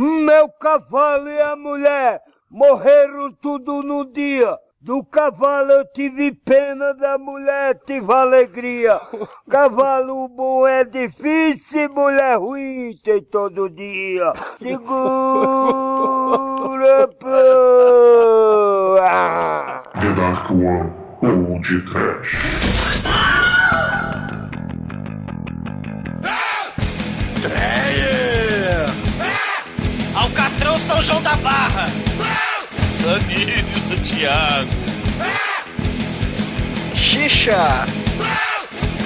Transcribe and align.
Meu 0.00 0.48
cavalo 0.48 1.28
e 1.28 1.40
a 1.40 1.56
mulher 1.56 2.22
morreram 2.48 3.32
tudo 3.32 3.82
no 3.82 4.04
dia. 4.04 4.56
Do 4.80 5.02
cavalo 5.02 5.72
eu 5.72 5.84
tive 5.92 6.30
pena, 6.30 6.94
da 6.94 7.18
mulher 7.18 7.80
tive 7.84 8.12
alegria. 8.12 9.00
Cavalo 9.50 10.28
bom 10.28 10.68
é 10.68 10.84
difícil, 10.84 11.88
mulher 11.90 12.38
ruim 12.38 12.96
tem 13.02 13.20
todo 13.24 13.68
dia. 13.68 14.34
Segura, 14.62 14.78
pô. 17.18 17.26
Ah. 19.02 19.82
The 19.94 20.12
Dark 20.12 20.48
One 20.52 20.92
ou 21.22 21.60
de 21.60 21.80
Trash. 21.90 22.38
Dreyer! 27.42 27.77
São 30.86 31.02
João 31.02 31.22
da 31.22 31.34
Barra. 31.36 31.86
Sanídio 33.02 33.78
Santiago. 33.78 34.68
Xixa! 36.94 37.86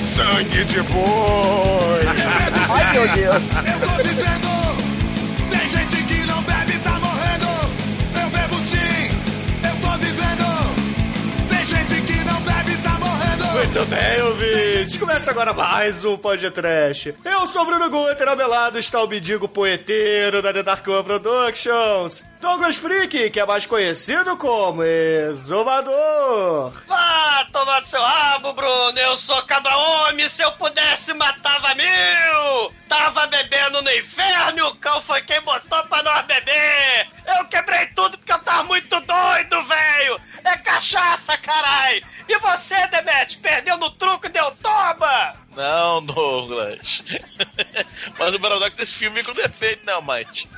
Sangue 0.02 0.64
de 0.64 0.82
boi! 0.82 2.02
Ai 2.70 2.92
meu 2.92 3.08
Deus! 3.08 3.36
Eu 3.36 3.88
tô 3.88 4.02
vivendo! 4.02 4.61
Muito 13.72 13.86
bem, 13.86 14.20
ouvintes. 14.20 14.98
Começa 14.98 15.30
agora 15.30 15.54
mais 15.54 16.04
um 16.04 16.18
podcast. 16.18 17.14
Eu 17.24 17.46
sou 17.46 17.62
o 17.62 17.64
Bruno 17.64 17.88
Guter, 17.88 18.28
ao 18.28 18.36
meu 18.36 18.46
lado 18.46 18.78
está 18.78 19.02
o 19.02 19.08
mendigo 19.08 19.48
poeteiro 19.48 20.42
da 20.42 20.52
The 20.52 20.62
Dark 20.62 20.86
One 20.86 21.02
Productions. 21.02 22.22
Douglas 22.38 22.76
Freak, 22.76 23.30
que 23.30 23.40
é 23.40 23.46
mais 23.46 23.64
conhecido 23.64 24.36
como 24.36 24.82
Exumador. 24.84 26.70
Vá 26.86 27.46
tomar 27.50 27.80
do 27.80 27.88
seu 27.88 28.02
rabo, 28.02 28.52
Bruno. 28.52 28.98
Eu 28.98 29.16
sou 29.16 29.40
cabra-homem. 29.44 30.28
Se 30.28 30.42
eu 30.42 30.52
pudesse, 30.52 31.14
matava 31.14 31.74
mil. 31.74 32.72
Tava 32.90 33.26
bebendo 33.26 33.80
no 33.80 33.90
inferno 33.90 34.58
e 34.58 34.62
o 34.62 34.74
cão 34.74 35.00
foi 35.00 35.22
quem 35.22 35.40
botou 35.40 35.82
pra 35.84 36.02
nós 36.02 36.26
beber. 36.26 37.08
Eu 37.38 37.46
quebrei 37.46 37.86
tudo 37.94 38.18
porque 38.18 38.32
eu 38.34 38.38
tava 38.40 38.64
muito 38.64 39.00
doido, 39.00 39.64
velho. 39.64 40.20
É 40.44 40.56
cachaça, 40.58 41.38
carai. 41.38 42.02
E 42.28 42.38
você, 42.38 42.74
Demet, 42.88 43.38
perdeu 43.38 43.61
no 43.78 43.90
truco 43.90 44.28
deu 44.28 44.50
toma. 44.56 45.34
Não, 45.56 46.02
Douglas. 46.04 47.04
Mas 48.18 48.34
o 48.34 48.40
paradoxo 48.40 48.76
desse 48.76 48.94
filme 48.94 49.20
é 49.20 49.22
com 49.22 49.32
defeito, 49.32 49.84
não, 49.84 50.02
Mike. 50.02 50.48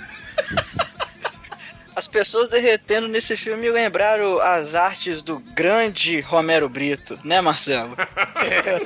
As 1.96 2.08
pessoas 2.08 2.48
derretendo 2.48 3.06
nesse 3.06 3.36
filme 3.36 3.62
me 3.62 3.70
lembraram 3.70 4.41
as 4.41 4.74
artes 4.74 5.22
do 5.22 5.38
grande 5.38 6.20
Romero 6.20 6.69
Brito, 6.69 7.16
né, 7.22 7.41
Marcelo? 7.41 7.96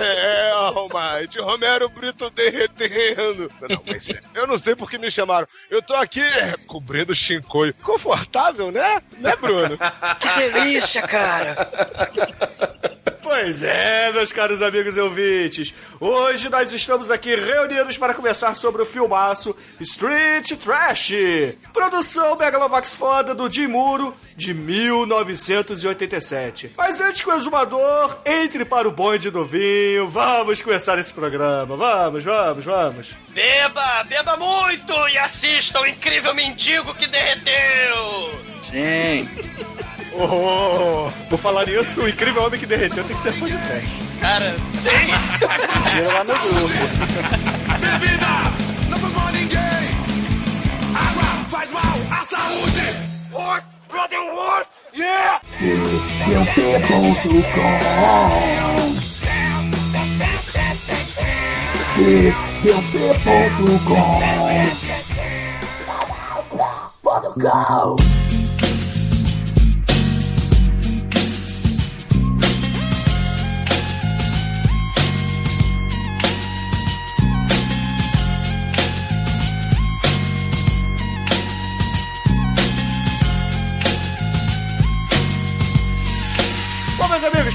É, 0.01 0.51
Almighty, 0.53 1.41
Romero 1.41 1.89
Brito 1.89 2.31
derretendo. 2.31 3.51
Não, 3.69 3.83
mas 3.85 4.15
eu 4.35 4.47
não 4.47 4.57
sei 4.57 4.77
por 4.77 4.89
que 4.89 4.99
me 4.99 5.11
chamaram. 5.11 5.49
Eu 5.69 5.83
tô 5.83 5.95
aqui 5.95 6.21
é, 6.21 6.55
cobrindo 6.67 7.15
chincoio. 7.15 7.75
Confortável, 7.83 8.71
né? 8.71 9.01
Né, 9.19 9.35
Bruno? 9.37 9.77
Que 10.21 10.51
delícia, 10.51 11.03
cara! 11.03 11.57
Pois 13.29 13.63
é, 13.63 14.11
meus 14.11 14.33
caros 14.33 14.63
amigos 14.63 14.97
e 14.97 15.01
ouvintes. 15.01 15.75
Hoje 16.01 16.49
nós 16.49 16.73
estamos 16.73 17.11
aqui 17.11 17.37
reunidos 17.37 17.99
para 17.99 18.15
conversar 18.15 18.57
sobre 18.57 18.81
o 18.81 18.87
filmaço 18.87 19.55
Street 19.79 20.53
Trash. 20.53 21.13
Produção 21.71 22.37
Megalovax 22.37 22.95
foda 22.95 23.35
do 23.35 23.53
Jim 23.53 23.67
Muro 23.67 24.17
de 24.35 24.55
1987. 24.55 26.73
Mas 26.75 27.03
antes 27.03 27.21
que 27.21 27.29
o 27.29 27.35
exumador 27.35 28.19
entre 28.25 28.65
para 28.65 28.89
o 28.89 28.91
bonde 28.91 29.31
do 29.31 29.45
vinho, 29.45 30.09
vamos 30.09 30.63
começar 30.63 30.99
esse 30.99 31.13
programa. 31.13 31.77
Vamos, 31.77 32.25
vamos, 32.25 32.65
vamos. 32.65 33.15
Beba, 33.29 34.05
beba 34.05 34.39
muito 34.39 34.95
e 35.11 35.19
assista 35.19 35.83
o 35.83 35.87
incrível 35.87 36.35
mendigo 36.35 36.95
que 36.95 37.07
derreteu. 37.07 38.41
Sim. 38.71 39.29
Oh, 40.21 41.09
por 41.31 41.39
falar 41.39 41.65
nisso, 41.67 42.03
o 42.03 42.09
incrível 42.09 42.43
homem 42.43 42.59
que 42.59 42.67
derreteu 42.67 43.05
tem 43.05 43.15
que 43.15 43.23
ser 43.23 43.31
fã 43.31 43.47
de 43.47 43.57
trash. 43.57 43.85
Cara, 44.21 44.57
sim. 44.75 44.91
Tira 45.91 46.13
lá 46.13 46.25
no 46.25 46.35
grupo. 46.35 46.75
Bebida 47.79 48.27
não 48.89 48.99
faz 48.99 49.33
ninguém! 49.37 49.61
Água 50.93 51.23
faz 51.49 51.71
mal 51.71 51.99
à 52.11 52.27
saúde! 52.27 52.97
Horse, 53.33 53.67
brother 53.89 54.19
horse, 54.35 54.69
yeah! 54.97 55.41
Bom, 56.89 57.03
meus 67.13 67.37
amigos, 67.37 68.18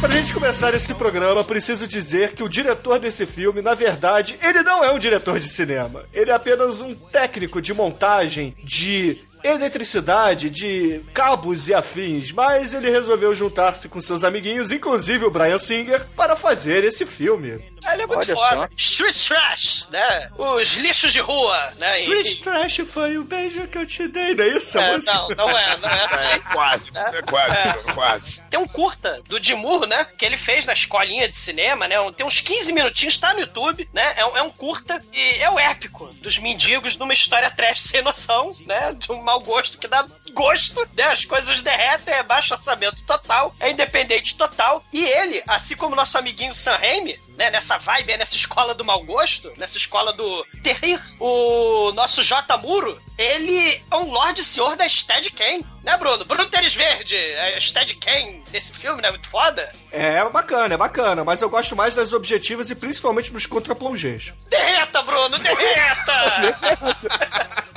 pra 0.03 0.11
gente 0.11 0.33
começar 0.33 0.73
esse 0.73 0.93
programa, 0.95 1.45
preciso 1.45 1.87
dizer 1.87 2.33
que 2.33 2.43
o 2.43 2.49
diretor 2.49 2.99
desse 2.99 3.25
filme, 3.25 3.61
na 3.61 3.73
verdade, 3.73 4.37
ele 4.43 4.61
não 4.61 4.83
é 4.83 4.91
um 4.91 4.99
diretor 4.99 5.39
de 5.39 5.47
cinema. 5.47 6.03
Ele 6.13 6.29
é 6.29 6.33
apenas 6.33 6.81
um 6.81 6.93
técnico 6.93 7.61
de 7.61 7.73
montagem 7.73 8.53
de 8.61 9.19
eletricidade, 9.43 10.49
de 10.49 11.01
cabos 11.13 11.67
e 11.67 11.73
afins, 11.73 12.31
mas 12.31 12.73
ele 12.73 12.89
resolveu 12.89 13.33
juntar-se 13.35 13.89
com 13.89 13.99
seus 14.01 14.23
amiguinhos, 14.23 14.71
inclusive 14.71 15.25
o 15.25 15.31
Brian 15.31 15.57
Singer, 15.57 16.05
para 16.15 16.35
fazer 16.35 16.83
esse 16.83 17.05
filme. 17.05 17.73
Ele 17.91 18.03
é 18.03 18.07
muito 18.07 18.31
Olha 18.31 18.35
foda. 18.35 18.69
Street 18.77 19.27
Trash, 19.27 19.89
né? 19.91 20.29
Os 20.37 20.73
lixos 20.77 21.11
de 21.11 21.19
rua, 21.19 21.69
né? 21.77 21.91
Street 21.99 22.27
E- 22.31 22.35
Trash 22.37 22.77
foi 22.89 23.17
o 23.17 23.25
beijo 23.25 23.67
que 23.67 23.77
eu 23.77 23.85
te 23.85 24.07
dei, 24.07 24.33
não 24.33 24.45
é 24.45 24.47
isso? 24.47 24.79
É, 24.79 24.97
não, 24.99 25.27
não 25.29 25.49
é, 25.49 25.77
não 25.77 25.89
é 25.89 26.05
assim. 26.05 26.25
É 26.27 26.39
quase, 26.39 26.91
é 26.95 27.21
quase, 27.23 27.57
É. 27.57 27.73
quase. 27.93 28.43
Tem 28.45 28.57
um 28.57 28.67
curta 28.67 29.21
do 29.27 29.37
Dimur, 29.37 29.85
né? 29.85 30.07
Que 30.17 30.23
ele 30.25 30.37
fez 30.37 30.65
na 30.65 30.71
escolinha 30.71 31.27
de 31.27 31.35
cinema, 31.35 31.85
né? 31.85 31.95
Tem 32.15 32.25
uns 32.25 32.39
15 32.39 32.71
minutinhos, 32.71 33.17
tá 33.17 33.33
no 33.33 33.41
YouTube, 33.41 33.89
né? 33.91 34.13
É 34.15 34.25
um, 34.25 34.37
é 34.37 34.41
um 34.41 34.49
curta 34.49 35.03
e 35.11 35.19
é 35.41 35.49
o 35.51 35.59
épico 35.59 36.05
dos 36.21 36.37
mendigos 36.37 36.95
numa 36.95 37.11
história 37.13 37.51
trash 37.51 37.81
sem 37.81 38.01
noção, 38.01 38.55
né? 38.65 38.93
De 38.97 39.11
um 39.11 39.21
mau 39.33 39.39
gosto 39.39 39.77
que 39.77 39.87
dá 39.87 40.05
gosto, 40.33 40.87
né? 40.95 41.03
As 41.03 41.25
coisas 41.25 41.61
derretem, 41.61 42.13
é 42.13 42.23
baixo 42.23 42.53
orçamento 42.53 43.03
total, 43.05 43.53
é 43.59 43.71
independente 43.71 44.37
total. 44.37 44.83
E 44.91 45.03
ele, 45.03 45.43
assim 45.47 45.75
como 45.75 45.95
nosso 45.95 46.17
amiguinho 46.17 46.53
Sam 46.53 46.75
Raimi, 46.75 47.19
né, 47.37 47.49
nessa 47.49 47.77
vibe, 47.77 48.17
nessa 48.17 48.35
escola 48.35 48.73
do 48.73 48.85
mau 48.85 49.03
gosto, 49.03 49.51
nessa 49.57 49.77
escola 49.77 50.13
do 50.13 50.45
terrir, 50.61 50.99
o 51.19 51.91
nosso 51.93 52.23
J. 52.23 52.57
Muro, 52.57 52.99
ele 53.17 53.81
é 53.89 53.95
um 53.95 54.11
Lorde 54.11 54.43
Senhor 54.43 54.75
da 54.75 54.87
Steadicam, 54.87 55.61
né, 55.83 55.97
Bruno? 55.97 56.25
Bruno 56.25 56.49
Teres 56.49 56.73
Verde, 56.73 57.15
a 57.55 57.59
Steadicam 57.59 58.41
desse 58.51 58.71
filme, 58.71 59.01
né, 59.01 59.09
muito 59.09 59.29
foda. 59.29 59.71
É 59.91 60.23
bacana, 60.29 60.73
é 60.73 60.77
bacana, 60.77 61.23
mas 61.23 61.41
eu 61.41 61.49
gosto 61.49 61.75
mais 61.75 61.93
das 61.93 62.13
objetivas 62.13 62.69
e 62.69 62.75
principalmente 62.75 63.31
dos 63.31 63.45
contraplongés. 63.45 64.33
Derreta, 64.49 65.01
Bruno, 65.01 65.37
derreta! 65.39 66.41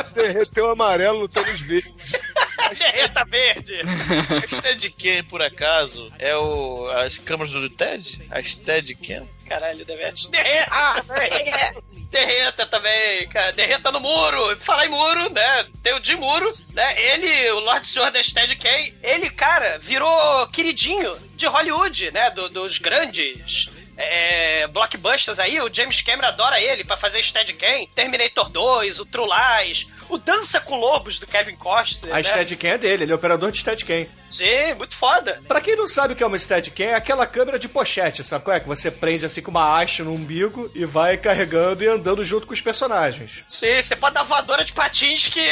Derreteu 0.14 0.70
amarelo 0.70 1.20
no 1.20 1.28
tênis 1.28 1.60
verde. 1.60 1.92
derreta 2.78 3.24
verde! 3.24 3.80
A 4.42 4.48
Steadicam, 4.48 5.24
por 5.28 5.42
acaso, 5.42 6.10
é 6.18 6.34
o, 6.36 6.88
as 6.90 7.18
câmeras 7.18 7.52
do 7.52 7.68
Ted? 7.68 8.26
A 8.30 8.42
Steadicam? 8.42 9.26
Caralho, 9.48 9.84
Devete. 9.84 10.28
Derreta! 10.30 11.04
Derreta 12.10 12.66
também, 12.66 13.26
cara. 13.28 13.52
Derreta 13.52 13.90
no 13.92 14.00
muro. 14.00 14.56
Falar 14.60 14.86
em 14.86 14.90
muro, 14.90 15.30
né? 15.30 15.66
Tem 15.82 15.94
o 15.94 16.00
de 16.00 16.14
muro, 16.16 16.52
né? 16.72 17.00
Ele, 17.00 17.50
o 17.52 17.60
Lorde 17.60 17.86
Senhor 17.86 18.10
da 18.10 18.22
Steadicam, 18.22 18.92
ele, 19.02 19.28
cara, 19.30 19.78
virou 19.78 20.46
queridinho 20.48 21.16
de 21.34 21.46
Hollywood, 21.46 22.10
né? 22.12 22.30
Do- 22.30 22.48
dos 22.48 22.78
grandes 22.78 23.66
é, 23.96 24.66
blockbusters 24.68 25.38
aí, 25.38 25.60
o 25.60 25.72
James 25.72 26.00
Cameron 26.02 26.28
adora 26.28 26.60
ele 26.60 26.84
pra 26.84 26.96
fazer 26.96 27.22
Steadicam, 27.22 27.86
Terminator 27.94 28.48
2, 28.50 29.00
o 29.00 29.06
True 29.06 29.26
Lies, 29.64 29.86
o 30.08 30.18
Dança 30.18 30.60
com 30.60 30.76
Lobos 30.76 31.18
do 31.18 31.26
Kevin 31.26 31.56
Costner, 31.56 32.12
A 32.12 32.16
né? 32.16 32.22
Steadicam 32.22 32.70
é 32.70 32.78
dele, 32.78 33.04
ele 33.04 33.12
é 33.12 33.14
operador 33.14 33.50
de 33.50 33.58
Steadicam. 33.58 34.06
Sim, 34.28 34.74
muito 34.76 34.96
foda. 34.96 35.40
Pra 35.46 35.60
quem 35.60 35.76
não 35.76 35.86
sabe 35.86 36.12
o 36.12 36.16
que 36.16 36.22
é 36.22 36.26
uma 36.26 36.38
Steadicam, 36.38 36.84
é 36.86 36.94
aquela 36.94 37.26
câmera 37.26 37.58
de 37.58 37.68
pochete, 37.68 38.24
sabe 38.24 38.44
qual 38.44 38.56
é? 38.56 38.60
Que 38.60 38.66
você 38.66 38.90
prende 38.90 39.24
assim 39.24 39.42
com 39.42 39.50
uma 39.50 39.78
haste 39.78 40.02
no 40.02 40.12
umbigo 40.12 40.70
e 40.74 40.84
vai 40.84 41.16
carregando 41.16 41.84
e 41.84 41.88
andando 41.88 42.24
junto 42.24 42.46
com 42.46 42.52
os 42.52 42.60
personagens. 42.60 43.42
Sim, 43.46 43.80
você 43.80 43.94
pode 43.96 44.14
dar 44.14 44.22
voadora 44.24 44.64
de 44.64 44.72
patins 44.72 45.28
que 45.28 45.46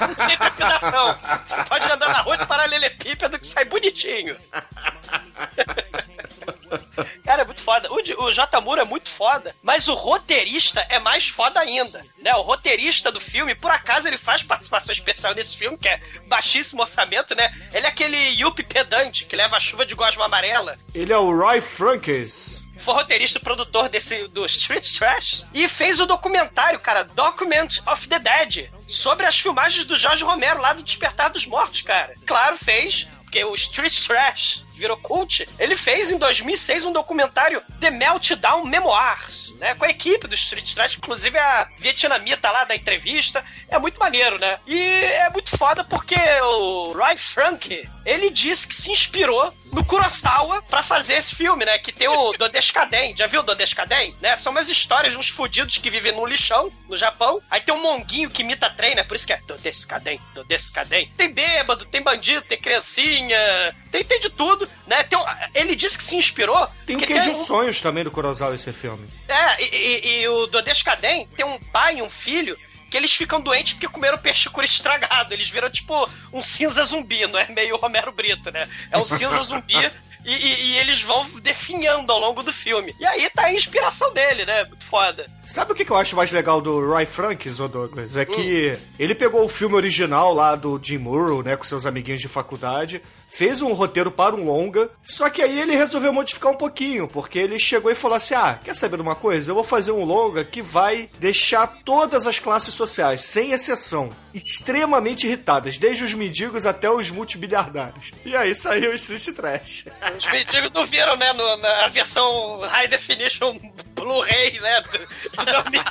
não 0.00 0.14
tem 0.26 0.36
trepidação. 0.36 1.18
Você 1.46 1.56
pode 1.68 1.84
andar 1.90 2.08
na 2.08 2.20
rua 2.22 2.36
de 2.36 2.46
paralelepípedo 2.46 3.38
que 3.38 3.46
sai 3.46 3.64
bonitinho. 3.64 4.36
Cara, 7.24 7.42
é 7.42 7.44
muito 7.44 7.62
foda. 7.62 7.88
O, 7.90 8.24
o 8.24 8.32
J. 8.32 8.60
Moore 8.60 8.80
é 8.80 8.84
muito 8.84 9.08
foda, 9.08 9.54
mas 9.62 9.88
o 9.88 9.94
roteirista 9.94 10.84
é 10.88 10.98
mais 10.98 11.28
foda 11.28 11.60
ainda. 11.60 12.04
Né? 12.18 12.34
O 12.34 12.42
roteirista 12.42 13.10
do 13.10 13.20
filme, 13.20 13.54
por 13.54 13.70
acaso, 13.70 14.08
ele 14.08 14.18
faz 14.18 14.42
participação 14.42 14.92
especial 14.92 15.34
nesse 15.34 15.56
filme, 15.56 15.78
que 15.78 15.88
é 15.88 16.00
baixíssimo 16.26 16.82
orçamento, 16.82 17.34
né? 17.34 17.52
Ele 17.72 17.86
é 17.86 17.88
aquele 17.88 18.16
Yuppie 18.16 18.64
pedante 18.64 19.24
que 19.24 19.36
leva 19.36 19.56
a 19.56 19.60
chuva 19.60 19.84
de 19.84 19.94
gosma 19.94 20.24
amarela. 20.24 20.76
Ele 20.94 21.12
é 21.12 21.18
o 21.18 21.36
Roy 21.36 21.60
Frankes. 21.60 22.68
Foi 22.78 22.94
roteirista 22.94 23.38
e 23.38 23.42
produtor 23.42 23.88
desse, 23.88 24.26
do 24.28 24.44
Street 24.46 24.98
Trash 24.98 25.46
e 25.54 25.68
fez 25.68 26.00
o 26.00 26.06
documentário, 26.06 26.80
cara, 26.80 27.04
Document 27.04 27.78
of 27.86 28.08
the 28.08 28.18
Dead, 28.18 28.70
sobre 28.88 29.24
as 29.24 29.38
filmagens 29.38 29.84
do 29.84 29.94
Jorge 29.94 30.24
Romero 30.24 30.60
lá 30.60 30.72
do 30.72 30.82
Despertar 30.82 31.30
dos 31.30 31.46
Mortos, 31.46 31.82
cara. 31.82 32.14
Claro, 32.26 32.56
fez, 32.56 33.06
porque 33.32 33.44
o 33.46 33.54
Street 33.54 33.98
Trash 34.06 34.62
virou 34.74 34.94
cult. 34.98 35.48
Ele 35.58 35.74
fez 35.74 36.10
em 36.10 36.18
2006 36.18 36.84
um 36.84 36.92
documentário 36.92 37.62
The 37.80 37.90
Meltdown 37.90 38.66
Memoirs, 38.66 39.54
né, 39.58 39.74
com 39.74 39.86
a 39.86 39.88
equipe 39.88 40.28
do 40.28 40.34
Street 40.34 40.74
Trash, 40.74 40.98
inclusive 40.98 41.38
a 41.38 41.66
vietnamita 41.78 42.50
lá 42.50 42.64
da 42.64 42.76
entrevista. 42.76 43.42
É 43.70 43.78
muito 43.78 43.98
maneiro, 43.98 44.38
né? 44.38 44.58
E 44.66 44.78
é 44.78 45.30
muito 45.30 45.56
foda 45.56 45.82
porque 45.82 46.14
o 46.42 46.92
Roy 46.92 47.16
Frank, 47.16 47.88
ele 48.04 48.28
disse 48.28 48.68
que 48.68 48.74
se 48.74 48.92
inspirou 48.92 49.54
no 49.72 49.84
Kurosawa 49.84 50.62
pra 50.62 50.82
fazer 50.82 51.14
esse 51.14 51.34
filme, 51.34 51.64
né? 51.64 51.78
Que 51.78 51.90
tem 51.92 52.06
o 52.08 52.32
Dodescaden. 52.32 53.16
Já 53.16 53.26
viu 53.26 53.40
o 53.40 53.42
Dodescaden? 53.42 54.14
Né? 54.20 54.36
São 54.36 54.52
umas 54.52 54.68
histórias 54.68 55.12
de 55.14 55.18
uns 55.18 55.28
fudidos 55.28 55.78
que 55.78 55.88
vivem 55.90 56.12
num 56.12 56.26
lixão, 56.26 56.70
no 56.88 56.96
Japão. 56.96 57.40
Aí 57.50 57.60
tem 57.60 57.74
um 57.74 57.80
monguinho 57.82 58.30
que 58.30 58.42
imita 58.42 58.68
trem, 58.68 58.94
né? 58.94 59.02
Por 59.02 59.16
isso 59.16 59.26
que 59.26 59.32
é 59.32 59.40
Dodescaden, 59.48 60.20
Dodescaden. 60.34 61.10
Tem 61.16 61.32
bêbado, 61.32 61.84
tem 61.86 62.02
bandido, 62.02 62.42
tem 62.42 62.58
criancinha, 62.60 63.74
tem, 63.90 64.04
tem 64.04 64.20
de 64.20 64.28
tudo, 64.30 64.68
né? 64.86 65.02
Tem 65.04 65.18
um- 65.18 65.24
ele 65.54 65.74
disse 65.74 65.96
que 65.96 66.04
se 66.04 66.16
inspirou... 66.16 66.68
Tem 66.86 66.96
um 66.96 66.98
porque 66.98 67.14
quê 67.14 67.20
de 67.20 67.30
um- 67.30 67.34
sonhos 67.34 67.80
também 67.80 68.04
do 68.04 68.10
Kurosawa 68.10 68.54
esse 68.54 68.72
filme. 68.72 69.06
é, 69.28 69.62
e, 69.62 69.64
e- 69.76 70.20
e 70.22 70.28
o 70.28 70.46
Dodescaden 70.46 71.26
tem 71.34 71.46
um 71.46 71.58
pai 71.58 71.98
e 71.98 72.02
um 72.02 72.10
filho 72.10 72.58
que 72.92 72.96
eles 72.98 73.12
ficam 73.14 73.40
doentes 73.40 73.72
porque 73.72 73.88
comeram 73.88 74.18
peixe 74.18 74.48
cura 74.50 74.66
estragado. 74.66 75.32
Eles 75.32 75.48
viram 75.48 75.70
tipo 75.70 76.08
um 76.30 76.42
cinza 76.42 76.84
zumbi, 76.84 77.26
não 77.26 77.38
é 77.38 77.48
meio 77.48 77.76
Romero 77.78 78.12
Brito, 78.12 78.50
né? 78.52 78.68
É 78.90 78.98
um 78.98 79.04
cinza 79.04 79.42
zumbi. 79.42 79.74
E, 80.24 80.32
e- 80.32 80.64
e 80.66 80.78
eles 80.78 81.02
vão 81.02 81.28
definhando 81.40 82.12
ao 82.12 82.20
longo 82.20 82.44
do 82.44 82.52
filme. 82.52 82.94
E 83.00 83.04
aí 83.04 83.28
tá 83.30 83.46
a 83.46 83.52
inspiração 83.52 84.12
dele, 84.12 84.46
né? 84.46 84.62
Muito 84.66 84.84
foda. 84.84 85.26
Sabe 85.44 85.72
o 85.72 85.74
que 85.74 85.90
eu 85.90 85.96
acho 85.96 86.14
mais 86.14 86.30
legal 86.30 86.60
do 86.60 86.78
Roy 86.86 87.04
Frankes, 87.04 87.58
ô 87.58 87.66
Douglas? 87.66 88.16
É 88.16 88.24
que 88.24 88.78
ele 89.00 89.16
pegou 89.16 89.44
o 89.44 89.48
filme 89.48 89.74
original 89.74 90.32
lá 90.32 90.54
do 90.54 90.80
Jim 90.80 90.98
Murrow, 90.98 91.42
né, 91.42 91.56
com 91.56 91.64
seus 91.64 91.84
amiguinhos 91.86 92.20
de 92.20 92.28
faculdade, 92.28 93.02
fez 93.34 93.62
um 93.62 93.72
roteiro 93.72 94.10
para 94.10 94.34
um 94.34 94.44
longa, 94.44 94.90
só 95.02 95.28
que 95.30 95.40
aí 95.42 95.58
ele 95.60 95.74
resolveu 95.74 96.12
modificar 96.12 96.52
um 96.52 96.56
pouquinho, 96.56 97.08
porque 97.08 97.38
ele 97.38 97.58
chegou 97.58 97.90
e 97.90 97.94
falou 97.94 98.16
assim: 98.16 98.34
ah, 98.34 98.58
quer 98.62 98.74
saber 98.74 99.00
uma 99.00 99.14
coisa? 99.14 99.50
Eu 99.50 99.54
vou 99.54 99.64
fazer 99.64 99.92
um 99.92 100.04
longa 100.04 100.44
que 100.44 100.60
vai 100.62 101.08
deixar 101.18 101.66
todas 101.84 102.26
as 102.26 102.38
classes 102.38 102.74
sociais, 102.74 103.22
sem 103.24 103.52
exceção, 103.52 104.10
extremamente 104.34 105.26
irritadas, 105.26 105.78
desde 105.78 106.04
os 106.04 106.14
mendigos 106.14 106.66
até 106.66 106.90
os 106.90 107.10
multibiliardários. 107.10 108.10
E 108.24 108.36
aí 108.36 108.54
saiu 108.54 108.90
o 108.90 108.94
Street 108.94 109.24
Trash. 109.34 109.84
Os 110.18 110.26
mendigos 110.26 110.70
não 110.72 110.84
viram, 110.86 111.16
né? 111.16 111.32
no- 111.32 111.56
na 111.56 111.88
versão 111.88 112.58
High 112.60 112.88
Definition 112.88 113.58
Blu-ray, 113.94 114.58
né? 114.60 114.80
Do, 114.82 114.98
de 114.98 115.52
2000, 115.52 115.82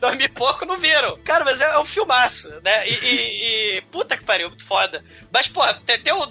2000 0.00 0.26
e 0.26 0.28
pouco, 0.28 0.64
não 0.64 0.76
viram. 0.76 1.16
Cara, 1.24 1.44
mas 1.44 1.60
é, 1.60 1.64
é 1.64 1.78
um 1.78 1.84
filmaço, 1.84 2.48
né? 2.62 2.88
E, 2.88 2.92
e- 2.94 3.76
e- 3.78 3.80
puta 3.90 4.16
que 4.16 4.24
pariu, 4.24 4.48
muito 4.48 4.64
foda. 4.64 5.04
Mas, 5.32 5.46
pô, 5.48 5.62
tem, 5.86 6.00
tem 6.00 6.12
o 6.12 6.26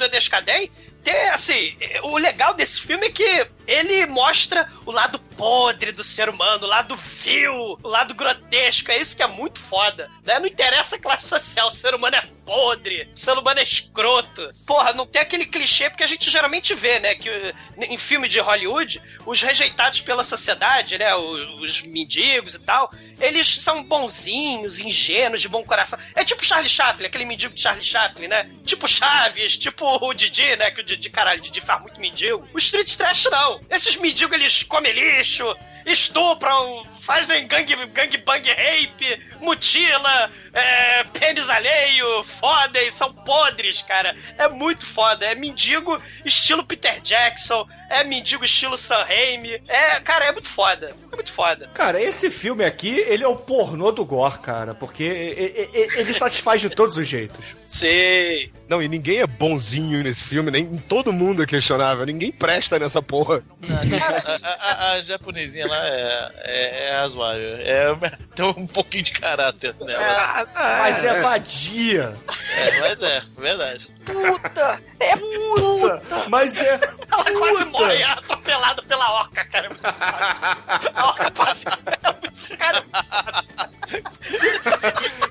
Dodescaden, 0.59 0.88
tem, 1.03 1.29
assim, 1.29 1.77
o 2.03 2.17
legal 2.17 2.53
desse 2.53 2.81
filme 2.81 3.07
é 3.07 3.11
que 3.11 3.47
ele 3.65 4.05
mostra 4.05 4.67
o 4.85 4.91
lado 4.91 5.19
podre 5.37 5.91
do 5.91 6.03
ser 6.03 6.27
humano, 6.27 6.65
o 6.65 6.67
lado 6.67 6.95
vil, 6.95 7.77
o 7.81 7.87
lado 7.87 8.13
grotesco. 8.13 8.91
É 8.91 8.97
isso 8.97 9.15
que 9.15 9.23
é 9.23 9.27
muito 9.27 9.59
foda. 9.59 10.09
Né? 10.25 10.39
Não 10.39 10.47
interessa 10.47 10.95
a 10.95 10.99
classe 10.99 11.27
social, 11.27 11.67
o 11.67 11.71
ser 11.71 11.93
humano 11.95 12.17
é 12.17 12.21
podre, 12.43 13.07
o 13.15 13.17
ser 13.17 13.37
humano 13.37 13.59
é 13.59 13.63
escroto. 13.63 14.51
Porra, 14.65 14.91
não 14.91 15.05
tem 15.05 15.21
aquele 15.21 15.45
clichê 15.45 15.87
porque 15.89 16.03
a 16.03 16.07
gente 16.07 16.29
geralmente 16.31 16.73
vê, 16.73 16.99
né? 16.99 17.13
Que 17.13 17.53
em 17.77 17.97
filme 17.97 18.27
de 18.27 18.39
Hollywood, 18.39 18.99
os 19.23 19.41
rejeitados 19.41 20.01
pela 20.01 20.23
sociedade, 20.23 20.97
né? 20.97 21.15
Os, 21.15 21.61
os 21.61 21.81
mendigos 21.83 22.55
e 22.55 22.59
tal, 22.59 22.91
eles 23.19 23.61
são 23.61 23.83
bonzinhos, 23.83 24.79
ingênuos, 24.79 25.41
de 25.41 25.47
bom 25.47 25.63
coração. 25.63 25.99
É 26.15 26.23
tipo 26.23 26.43
Charlie 26.43 26.69
Chaplin, 26.69 27.05
aquele 27.05 27.25
mendigo 27.25 27.53
de 27.53 27.61
Charlie 27.61 27.85
Chaplin, 27.85 28.27
né? 28.27 28.49
Tipo 28.65 28.87
Chaves, 28.87 29.57
tipo 29.57 29.85
o 29.85 30.13
Didi, 30.13 30.55
né? 30.55 30.71
Que 30.71 30.81
o 30.81 30.83
Didi, 30.89 31.09
caralho, 31.09 31.39
o 31.39 31.43
Didi 31.43 31.61
faz 31.61 31.81
muito 31.81 31.99
mendigo. 31.99 32.47
O 32.53 32.57
Street 32.57 32.95
Trash 32.95 33.27
não. 33.31 33.59
Esses 33.69 33.95
mendigos, 33.97 34.33
eles 34.33 34.63
comem 34.63 34.91
lixo, 34.91 35.55
estupram, 35.85 36.83
fazem 36.99 37.47
gangbang 37.47 38.47
rape, 38.49 39.21
mutila, 39.39 40.31
é, 40.53 41.03
pênis 41.05 41.49
alheio, 41.49 42.23
fodem, 42.23 42.89
são 42.91 43.13
podres, 43.13 43.81
cara. 43.81 44.15
É 44.37 44.47
muito 44.47 44.85
foda. 44.85 45.25
É 45.25 45.35
mendigo 45.35 45.99
estilo 46.25 46.63
Peter 46.63 46.99
Jackson, 47.01 47.67
é 47.89 48.03
mendigo 48.03 48.43
estilo 48.45 48.77
Sam 48.77 49.03
Raimi. 49.03 49.61
É, 49.67 49.99
cara, 49.99 50.25
é 50.25 50.31
muito 50.31 50.49
foda. 50.49 50.89
É 51.11 51.15
muito 51.15 51.31
foda. 51.31 51.67
Cara, 51.73 52.01
esse 52.01 52.29
filme 52.29 52.63
aqui, 52.63 52.89
ele 53.07 53.23
é 53.23 53.27
o 53.27 53.35
pornô 53.35 53.91
do 53.91 54.05
gore, 54.05 54.39
cara, 54.39 54.73
porque 54.73 55.03
e- 55.03 55.69
e- 55.75 55.79
e- 55.79 55.99
ele 55.99 56.13
satisfaz 56.13 56.61
de 56.61 56.69
todos 56.69 56.97
os 56.97 57.07
jeitos. 57.07 57.45
Sei. 57.65 58.51
Não, 58.67 58.81
e 58.81 58.87
ninguém 58.87 59.19
é 59.19 59.25
bonzinho 59.27 60.03
nesse 60.03 60.23
filme, 60.23 60.51
nem 60.51 60.77
todo 60.77 61.11
mundo 61.11 61.41
é 61.41 61.45
questionável. 61.45 62.05
Ninguém 62.05 62.31
presta 62.31 62.77
nessa 62.77 63.01
porra. 63.01 63.41
A, 63.67 64.91
a- 64.91 64.91
a 64.93 65.01
japonesinha 65.01 65.65
lá 65.67 65.87
é, 65.87 66.31
é, 66.37 66.85
é 66.89 66.91
razoável. 66.97 67.57
É, 67.57 67.95
tem 68.35 68.45
um 68.45 68.67
pouquinho 68.67 69.03
de 69.03 69.11
caráter 69.13 69.73
nela. 69.81 70.47
Mas 70.53 71.03
é 71.03 71.21
vadia. 71.21 72.15
É, 72.55 72.79
mas 72.81 73.01
é, 73.03 73.21
verdade. 73.37 73.89
Puta! 74.05 74.81
É 74.99 75.15
Puta! 75.15 76.01
Mas 76.29 76.59
é. 76.61 76.79
Ela 77.11 77.23
quase 77.23 77.65
Puta! 77.65 77.69
morre 77.69 78.03
atropelada 78.03 78.83
pela 78.83 79.13
orca, 79.13 79.45
cara. 79.45 79.69
É. 79.69 80.91
A 80.95 81.07
orca 81.07 81.31
passa 81.31 81.69
isso. 81.69 81.85
É 81.87 82.11
muito, 82.21 82.57
cara, 82.57 82.83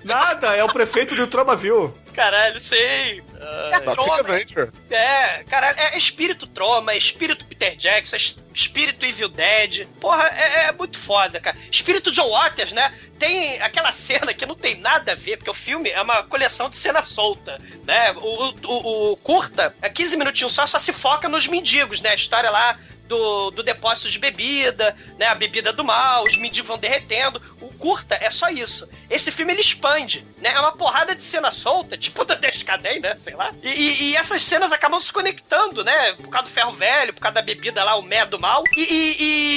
Nada, 0.05 0.55
é 0.57 0.65
o 0.65 0.73
prefeito 0.73 1.15
do 1.15 1.27
Tromaville. 1.27 1.93
caralho, 2.15 2.59
sei. 2.59 3.23
É 3.73 3.81
Toxic 3.81 4.53
troma. 4.55 4.73
É, 4.91 5.45
caralho, 5.45 5.79
é 5.79 5.97
espírito 5.97 6.47
Troma, 6.47 6.93
é 6.93 6.97
espírito 6.97 7.45
Peter 7.45 7.77
Jackson, 7.77 8.17
é 8.17 8.19
espírito 8.53 9.07
Evil 9.07 9.29
Dead. 9.29 9.87
Porra, 10.01 10.29
é, 10.29 10.65
é 10.65 10.73
muito 10.73 10.99
foda, 10.99 11.39
cara. 11.39 11.57
Espírito 11.71 12.11
John 12.11 12.31
Waters, 12.31 12.73
né? 12.73 12.93
Tem 13.19 13.61
aquela 13.63 13.93
cena 13.93 14.35
que 14.35 14.45
não 14.45 14.55
tem 14.55 14.79
nada 14.79 15.13
a 15.13 15.15
ver, 15.15 15.37
porque 15.37 15.51
o 15.51 15.55
filme 15.55 15.91
é 15.91 16.03
uma 16.03 16.23
coleção 16.25 16.69
de 16.69 16.77
cena 16.77 17.03
solta, 17.03 17.59
né? 17.85 18.13
O, 18.13 18.55
o, 18.67 19.13
o 19.13 19.17
curta, 19.19 19.75
é 19.81 19.89
15 19.89 20.17
minutinhos 20.17 20.53
só, 20.53 20.67
só 20.67 20.79
se 20.79 20.93
foca 20.93 21.29
nos 21.29 21.47
mendigos, 21.47 22.01
né? 22.01 22.11
A 22.11 22.15
história 22.15 22.51
lá 22.51 22.77
do, 23.09 23.51
do 23.51 23.63
depósito 23.63 24.11
de 24.11 24.19
bebida, 24.19 24.95
né? 25.19 25.27
A 25.27 25.35
bebida 25.35 25.73
do 25.73 25.83
mal, 25.83 26.25
os 26.25 26.37
mendigos 26.37 26.69
vão 26.69 26.79
derretendo. 26.79 27.41
O 27.61 27.73
curta 27.79 28.17
é 28.21 28.31
só 28.31 28.49
isso. 28.51 28.89
Esse 29.11 29.33
filme 29.33 29.53
ele 29.53 29.61
expande, 29.61 30.25
né? 30.39 30.51
É 30.55 30.61
uma 30.61 30.73
porrada 30.77 31.15
de 31.15 31.23
cena 31.23 31.51
solta, 31.51 31.97
tipo 31.99 32.25
da 32.25 32.35
Descadem, 32.35 33.01
né? 33.01 33.17
Sei 33.17 33.35
lá. 33.35 33.51
E, 33.63 33.69
e- 33.69 34.03
e 34.11 34.17
essas 34.17 34.43
cenas 34.43 34.71
acabam 34.73 35.01
se 35.01 35.13
conectando, 35.13 35.83
né? 35.83 36.13
Por 36.13 36.29
causa 36.29 36.49
do 36.49 36.53
ferro 36.55 36.73
velho, 36.73 37.13
por 37.15 37.21
causa 37.21 37.37
da 37.37 37.43
bebida 37.43 37.83
lá, 37.83 37.97
o 37.97 38.03
mé 38.03 38.25
do 38.27 38.39
mal. 38.39 38.63
E, 38.77 38.83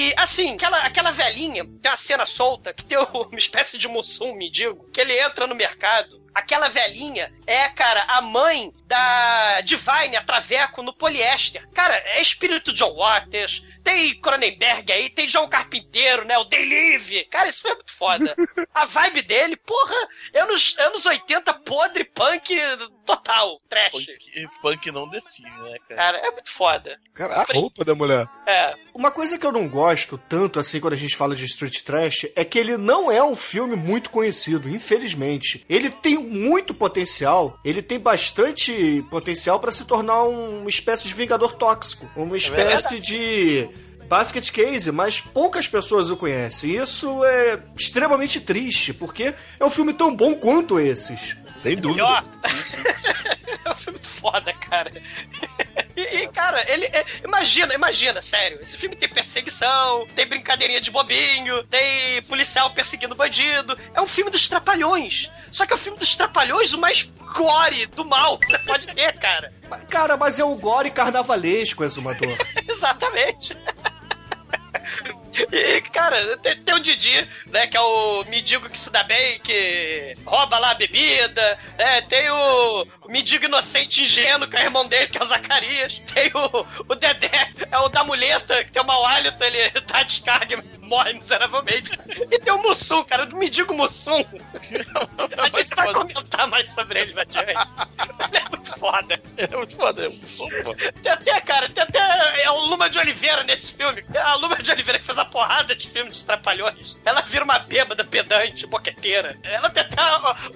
e- 0.10 0.14
assim, 0.18 0.54
aquela, 0.54 0.78
aquela 0.80 1.12
velhinha, 1.12 1.66
tem 1.82 1.92
uma 1.92 1.98
cena 1.98 2.26
solta 2.26 2.74
que 2.74 2.84
tem 2.86 2.98
uma 3.14 3.38
espécie 3.38 3.78
de 3.78 3.88
mussum, 3.88 4.34
mendigo, 4.34 4.90
que 4.94 5.02
ele 5.02 5.20
entra 5.20 5.46
no 5.46 5.56
mercado. 5.56 6.21
Aquela 6.34 6.70
velhinha 6.70 7.32
é, 7.46 7.68
cara, 7.70 8.04
a 8.08 8.22
mãe 8.22 8.74
da 8.86 9.62
Divine, 9.62 10.16
a 10.16 10.24
Traveco, 10.24 10.82
no 10.82 10.94
poliéster. 10.94 11.68
Cara, 11.70 11.96
é 11.96 12.22
espírito 12.22 12.74
John 12.74 12.96
Waters, 12.96 13.62
tem 13.84 14.20
Cronenberg 14.20 14.92
aí, 14.92 15.10
tem 15.10 15.28
João 15.28 15.50
Carpinteiro, 15.50 16.26
né? 16.26 16.38
O 16.38 16.44
Delive. 16.44 17.26
Cara, 17.26 17.50
isso 17.50 17.62
foi 17.62 17.74
muito 17.74 17.92
foda. 17.92 18.36
A 18.74 18.86
vibe 18.86 19.22
dele, 19.24 19.58
porra, 19.58 19.96
anos, 20.36 20.78
anos 20.80 21.06
80, 21.06 21.54
podre, 21.56 22.06
punk, 22.06 22.58
total, 23.06 23.58
trash. 23.68 23.92
Punk, 23.92 24.50
punk 24.62 24.92
não 24.92 25.08
define, 25.08 25.50
né, 25.50 25.78
cara? 25.88 26.02
Cara, 26.02 26.18
é 26.20 26.32
muito 26.32 26.52
foda. 26.52 27.00
Cara, 27.14 27.42
a 27.42 27.54
roupa 27.54 27.84
da 27.84 27.96
mulher. 27.96 28.28
É. 28.46 28.76
Uma 28.94 29.12
coisa 29.12 29.38
que 29.38 29.46
eu 29.46 29.52
não 29.52 29.68
gosto 29.68 30.18
tanto 30.18 30.60
assim 30.60 30.80
quando 30.80 30.94
a 30.94 30.98
gente 30.98 31.16
fala 31.16 31.36
de 31.36 31.46
Street 31.46 31.82
Trash 31.82 32.28
é 32.36 32.44
que 32.44 32.60
ele 32.60 32.78
não 32.78 33.12
é 33.12 33.24
um 33.24 33.36
filme 33.36 33.76
muito 33.76 34.10
conhecido, 34.10 34.70
infelizmente. 34.70 35.66
Ele 35.70 35.90
tem 35.90 36.18
muito 36.18 36.74
potencial, 36.74 37.60
ele 37.64 37.82
tem 37.82 38.00
bastante 38.00 39.04
potencial 39.10 39.60
pra 39.60 39.72
se 39.72 39.86
tornar 39.86 40.24
uma 40.24 40.70
espécie 40.70 41.08
de 41.08 41.14
Vingador 41.14 41.54
tóxico, 41.54 42.10
uma 42.16 42.38
espécie 42.38 43.00
de 43.00 43.70
Basket 44.12 44.52
Case, 44.52 44.92
mas 44.92 45.22
poucas 45.22 45.70
pessoas 45.70 46.10
o 46.10 46.18
conhecem. 46.18 46.76
Isso 46.76 47.24
é 47.24 47.64
extremamente 47.80 48.42
triste, 48.42 48.94
porque 48.94 49.34
é 49.58 49.64
um 49.66 49.70
filme 49.70 49.94
tão 49.94 50.14
bom 50.14 50.36
quanto 50.36 50.78
esses. 50.78 51.38
Sem 51.62 51.76
dúvida. 51.76 52.04
Melhor. 52.04 52.24
é 53.66 53.70
um 53.70 53.76
filme 53.76 54.00
muito 54.00 54.08
foda, 54.08 54.52
cara. 54.54 54.92
E, 55.96 56.02
e, 56.02 56.28
cara, 56.30 56.66
ele. 56.72 56.86
é- 56.86 57.06
imagina, 57.24 57.74
imagina, 57.76 58.20
sério. 58.20 58.58
Esse 58.64 58.76
filme 58.76 58.96
tem 58.96 59.08
perseguição, 59.08 60.08
tem 60.16 60.26
brincadeirinha 60.26 60.82
de 60.82 60.90
bobinho, 60.90 61.64
tem 61.66 62.24
policial 62.24 62.72
perseguindo 62.72 63.14
bandido. 63.14 63.78
É 63.94 64.02
um 64.02 64.08
filme 64.08 64.32
dos 64.32 64.50
trapalhões. 64.50 65.30
Só 65.52 65.64
que 65.68 65.74
é 65.74 65.76
o 65.76 65.80
filme 65.80 66.00
dos 66.00 66.16
trapalhões 66.16 66.74
o 66.74 66.80
mais 66.80 67.04
gore 67.36 67.86
do 67.86 68.04
mal 68.04 68.40
que 68.40 68.48
você 68.48 68.58
pode 68.60 68.88
ter, 68.88 69.18
cara. 69.20 69.54
Mas, 69.70 69.84
Cara, 69.84 70.18
mas 70.18 70.40
é 70.40 70.44
um 70.46 70.58
gore 70.58 70.90
carnavalesco, 70.90 71.84
Exumador. 71.84 72.36
Exatamente. 72.68 73.56
E, 75.52 75.82
cara, 75.82 76.38
tem, 76.38 76.58
tem 76.58 76.74
o 76.74 76.80
Didi, 76.80 77.28
né, 77.48 77.68
que 77.68 77.78
é 77.78 77.82
o 77.82 78.24
mendigo 78.26 78.70
que 78.70 78.78
se 78.78 78.92
dá 78.92 79.04
bem, 79.04 79.40
que 79.40 80.14
rouba 80.26 80.58
lá 80.60 80.72
a 80.72 80.76
bebida, 80.76 81.60
né, 81.78 82.02
tem 82.02 82.30
o, 82.30 82.88
mendigo 83.08 83.46
inocente 83.46 84.02
ingênuo, 84.02 84.48
que 84.48 84.56
é 84.56 84.62
o 84.62 84.64
irmão 84.64 84.88
dele, 84.88 85.08
que 85.08 85.18
é 85.18 85.22
o 85.22 85.26
Zacarias, 85.26 86.02
tem 86.14 86.32
o, 86.34 86.66
o 86.88 86.96
Dedé, 86.96 87.52
é 87.70 87.78
o 87.78 87.90
da 87.90 88.04
muleta, 88.04 88.64
que 88.64 88.72
tem 88.72 88.82
o 88.82 88.86
mau 88.86 89.06
hálito, 89.06 89.44
ele 89.44 89.70
dá 89.82 90.04
descarga 90.04 90.64
morre 90.92 91.14
miseravelmente. 91.14 91.92
E 92.30 92.38
tem 92.38 92.52
o 92.52 92.62
Mussum, 92.62 93.02
cara, 93.06 93.26
do 93.26 93.38
mendigo 93.38 93.74
Mussum. 93.74 94.26
A 95.38 95.50
gente 95.50 95.74
vai 95.74 95.94
comentar 95.94 96.48
mais 96.50 96.70
sobre 96.70 97.00
ele 97.00 97.20
adiante. 97.20 97.50
Ele 97.50 98.38
é 98.38 98.50
muito 98.50 98.78
foda. 98.78 99.22
É 99.38 99.56
muito 99.56 99.76
foda, 99.78 100.06
é 100.06 100.10
um 100.10 100.28
som, 100.28 100.50
pô. 100.66 100.76
Tem 100.76 101.12
até, 101.12 101.40
cara, 101.42 101.70
tem 101.70 101.84
até 101.84 101.91
é 102.52 102.54
o 102.54 102.66
Luma 102.66 102.90
de 102.90 103.00
Oliveira 103.00 103.44
nesse 103.44 103.74
filme. 103.74 104.04
A 104.16 104.36
Luma 104.36 104.58
de 104.58 104.70
Oliveira 104.72 105.00
que 105.00 105.06
fez 105.06 105.18
a 105.18 105.26
porrada 105.26 105.76
de 105.76 105.90
filmes 105.90 106.18
de 106.18 106.26
trapalhões. 106.26 106.98
Ela 107.06 107.22
vira 107.22 107.46
uma 107.46 107.60
bêbada, 107.60 108.04
pedante, 108.04 108.68
boqueteira. 108.68 109.38
Ela 109.42 109.70
tem 109.70 109.84
até 109.84 110.02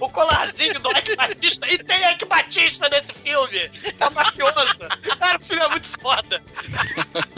o, 0.01 0.05
o 0.05 0.09
colarzinho 0.09 0.79
do 0.79 0.89
Ike 0.91 1.15
Batista. 1.15 1.67
E 1.67 1.77
tem 1.77 2.11
Ike 2.11 2.25
Batista 2.25 2.89
nesse 2.89 3.13
filme. 3.13 3.71
É 3.99 4.09
mafioso. 4.09 4.77
Cara, 5.17 5.37
o 5.37 5.41
filme 5.41 5.63
é 5.63 5.69
muito 5.69 5.87
foda. 6.01 6.43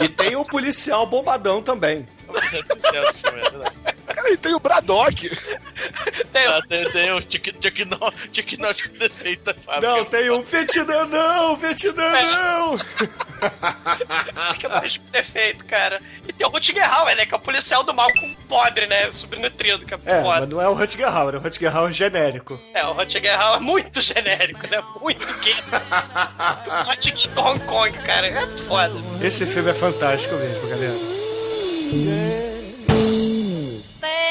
E 0.00 0.08
tem 0.08 0.34
o 0.36 0.44
policial 0.44 1.06
bombadão 1.06 1.62
também. 1.62 2.08
É 2.28 3.12
filme, 3.12 3.40
é 3.40 3.50
verdade. 3.50 3.97
Cara, 4.14 4.30
e 4.30 4.36
tem 4.36 4.54
o 4.54 4.58
Braddock. 4.60 5.28
Tem 6.32 6.46
Ah, 6.46 6.60
tem, 6.68 6.90
tem 6.90 7.12
o 7.12 7.20
defeito 8.98 9.44
da 9.44 9.54
fábrica. 9.54 9.86
Não, 9.86 10.04
tem 10.04 10.30
um 10.30 10.42
Vietnã 10.42 11.04
não, 11.06 11.56
Vietnã 11.56 12.12
não. 12.12 12.76
que 14.58 14.66
é 14.66 14.68
mais 14.68 14.96
defeito, 14.96 15.64
cara. 15.64 16.00
E 16.26 16.32
tem 16.32 16.46
o 16.46 16.50
Rutger 16.50 16.92
Hauer, 16.92 17.16
né? 17.16 17.26
Que 17.26 17.34
é 17.34 17.36
o 17.36 17.40
policial 17.40 17.84
do 17.84 17.94
mal 17.94 18.08
com 18.12 18.34
pobre, 18.48 18.86
né? 18.86 19.10
Subnutrido, 19.12 19.86
que 19.86 19.94
é 19.94 19.98
É, 20.04 20.22
foda. 20.22 20.40
mas 20.40 20.48
não 20.48 20.60
é 20.60 20.68
o 20.68 20.74
Rutger 20.74 21.06
Hauer, 21.08 21.34
é 21.34 21.38
o 21.38 21.40
Rutger 21.40 21.76
Hauer 21.76 21.92
genérico. 21.92 22.60
É, 22.74 22.84
o 22.84 22.92
Rutger 22.92 23.40
Hauer 23.40 23.58
é 23.58 23.60
muito 23.62 24.00
genérico, 24.00 24.66
né? 24.68 24.82
Muito 25.00 25.26
quente. 25.40 25.62
Rutger 26.86 27.30
do 27.34 27.40
Hong 27.40 27.60
Kong, 27.66 27.98
cara. 27.98 28.26
É 28.26 28.46
foda. 28.66 28.94
Esse 29.22 29.46
filme 29.46 29.70
é 29.70 29.74
fantástico 29.74 30.34
mesmo, 30.34 30.68
galera. 30.68 32.47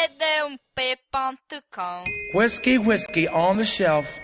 td1p.com 0.08 2.06
Whiskey, 2.34 2.78
whiskey 2.78 3.28
on 3.28 3.58
the 3.58 3.66
shelf. 3.66 4.20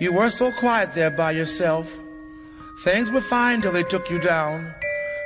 You 0.00 0.12
were 0.12 0.30
so 0.30 0.52
quiet 0.52 0.92
there 0.92 1.10
by 1.10 1.32
yourself. 1.32 2.00
Things 2.84 3.10
were 3.10 3.20
fine 3.20 3.60
till 3.60 3.72
they 3.72 3.82
took 3.82 4.10
you 4.10 4.18
down, 4.18 4.74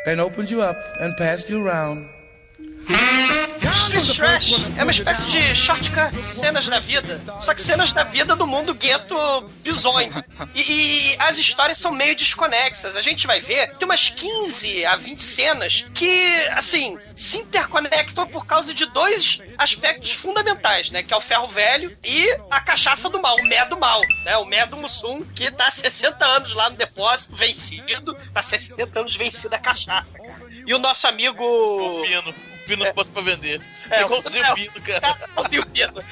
then 0.04 0.20
opened 0.20 0.50
you 0.50 0.62
up 0.62 0.76
and 1.00 1.16
passed 1.16 1.48
you 1.50 1.64
around. 1.64 2.08
Street 3.84 4.16
Trash 4.16 4.52
é 4.76 4.82
uma 4.82 4.90
espécie 4.90 5.26
de 5.26 5.54
shortcut, 5.54 6.20
cenas 6.20 6.68
da 6.68 6.78
vida. 6.78 7.20
Só 7.40 7.54
que 7.54 7.60
cenas 7.60 7.92
da 7.92 8.02
vida 8.02 8.34
do 8.34 8.46
mundo 8.46 8.74
gueto 8.74 9.16
bizonho. 9.62 10.24
E, 10.54 11.12
e 11.12 11.16
as 11.18 11.38
histórias 11.38 11.78
são 11.78 11.92
meio 11.92 12.16
desconexas. 12.16 12.96
A 12.96 13.02
gente 13.02 13.26
vai 13.26 13.40
ver, 13.40 13.74
tem 13.76 13.86
umas 13.86 14.08
15 14.08 14.84
a 14.86 14.96
20 14.96 15.22
cenas 15.22 15.84
que, 15.94 16.36
assim, 16.52 16.98
se 17.14 17.38
interconectam 17.38 18.26
por 18.26 18.46
causa 18.46 18.74
de 18.74 18.86
dois 18.86 19.40
aspectos 19.56 20.12
fundamentais, 20.12 20.90
né? 20.90 21.02
Que 21.02 21.12
é 21.12 21.16
o 21.16 21.20
ferro 21.20 21.48
velho 21.48 21.96
e 22.04 22.36
a 22.50 22.60
cachaça 22.60 23.08
do 23.08 23.20
mal, 23.20 23.36
o 23.36 23.44
mé 23.46 23.64
do 23.64 23.78
mal, 23.78 24.00
né? 24.24 24.36
O 24.38 24.44
mé 24.44 24.66
do 24.66 24.76
Mussum, 24.76 25.22
que 25.34 25.50
tá 25.50 25.68
há 25.68 25.70
60 25.70 26.24
anos 26.24 26.54
lá 26.54 26.70
no 26.70 26.76
depósito, 26.76 27.34
vencido. 27.36 28.14
Tá 28.32 28.40
há 28.40 28.42
70 28.42 29.00
anos 29.00 29.16
vencido 29.16 29.54
a 29.54 29.58
cachaça, 29.58 30.18
cara. 30.18 30.42
E 30.66 30.74
o 30.74 30.78
nosso 30.78 31.06
amigo... 31.06 31.44
O 31.44 32.04
pino. 32.64 32.82
Pino 32.82 32.94
bota 32.94 33.10
pra 33.10 33.22
vender. 33.22 33.60
É, 33.90 34.02
igualzinho 34.02 34.44
é, 34.44 34.50
o 34.50 34.54
pino, 34.54 34.80
cara. 34.82 35.06
É 35.06 35.30
igualzinho 35.30 35.62
o 35.62 35.66
pino. 35.66 36.04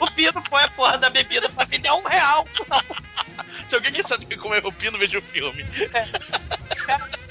O, 0.00 0.10
pino 0.10 0.42
põe 0.42 0.62
a 0.62 0.68
porra 0.68 0.98
da 0.98 1.10
bebida 1.10 1.48
pra 1.48 1.64
vender 1.64 1.88
a 1.88 1.94
um 1.94 2.02
real. 2.02 2.46
Se 3.66 3.74
alguém 3.74 3.92
quer 3.92 4.04
saber 4.04 4.36
como 4.36 4.54
é 4.54 4.58
o 4.58 4.72
pino, 4.72 4.98
veja 4.98 5.18
o 5.18 5.22
filme. 5.22 5.64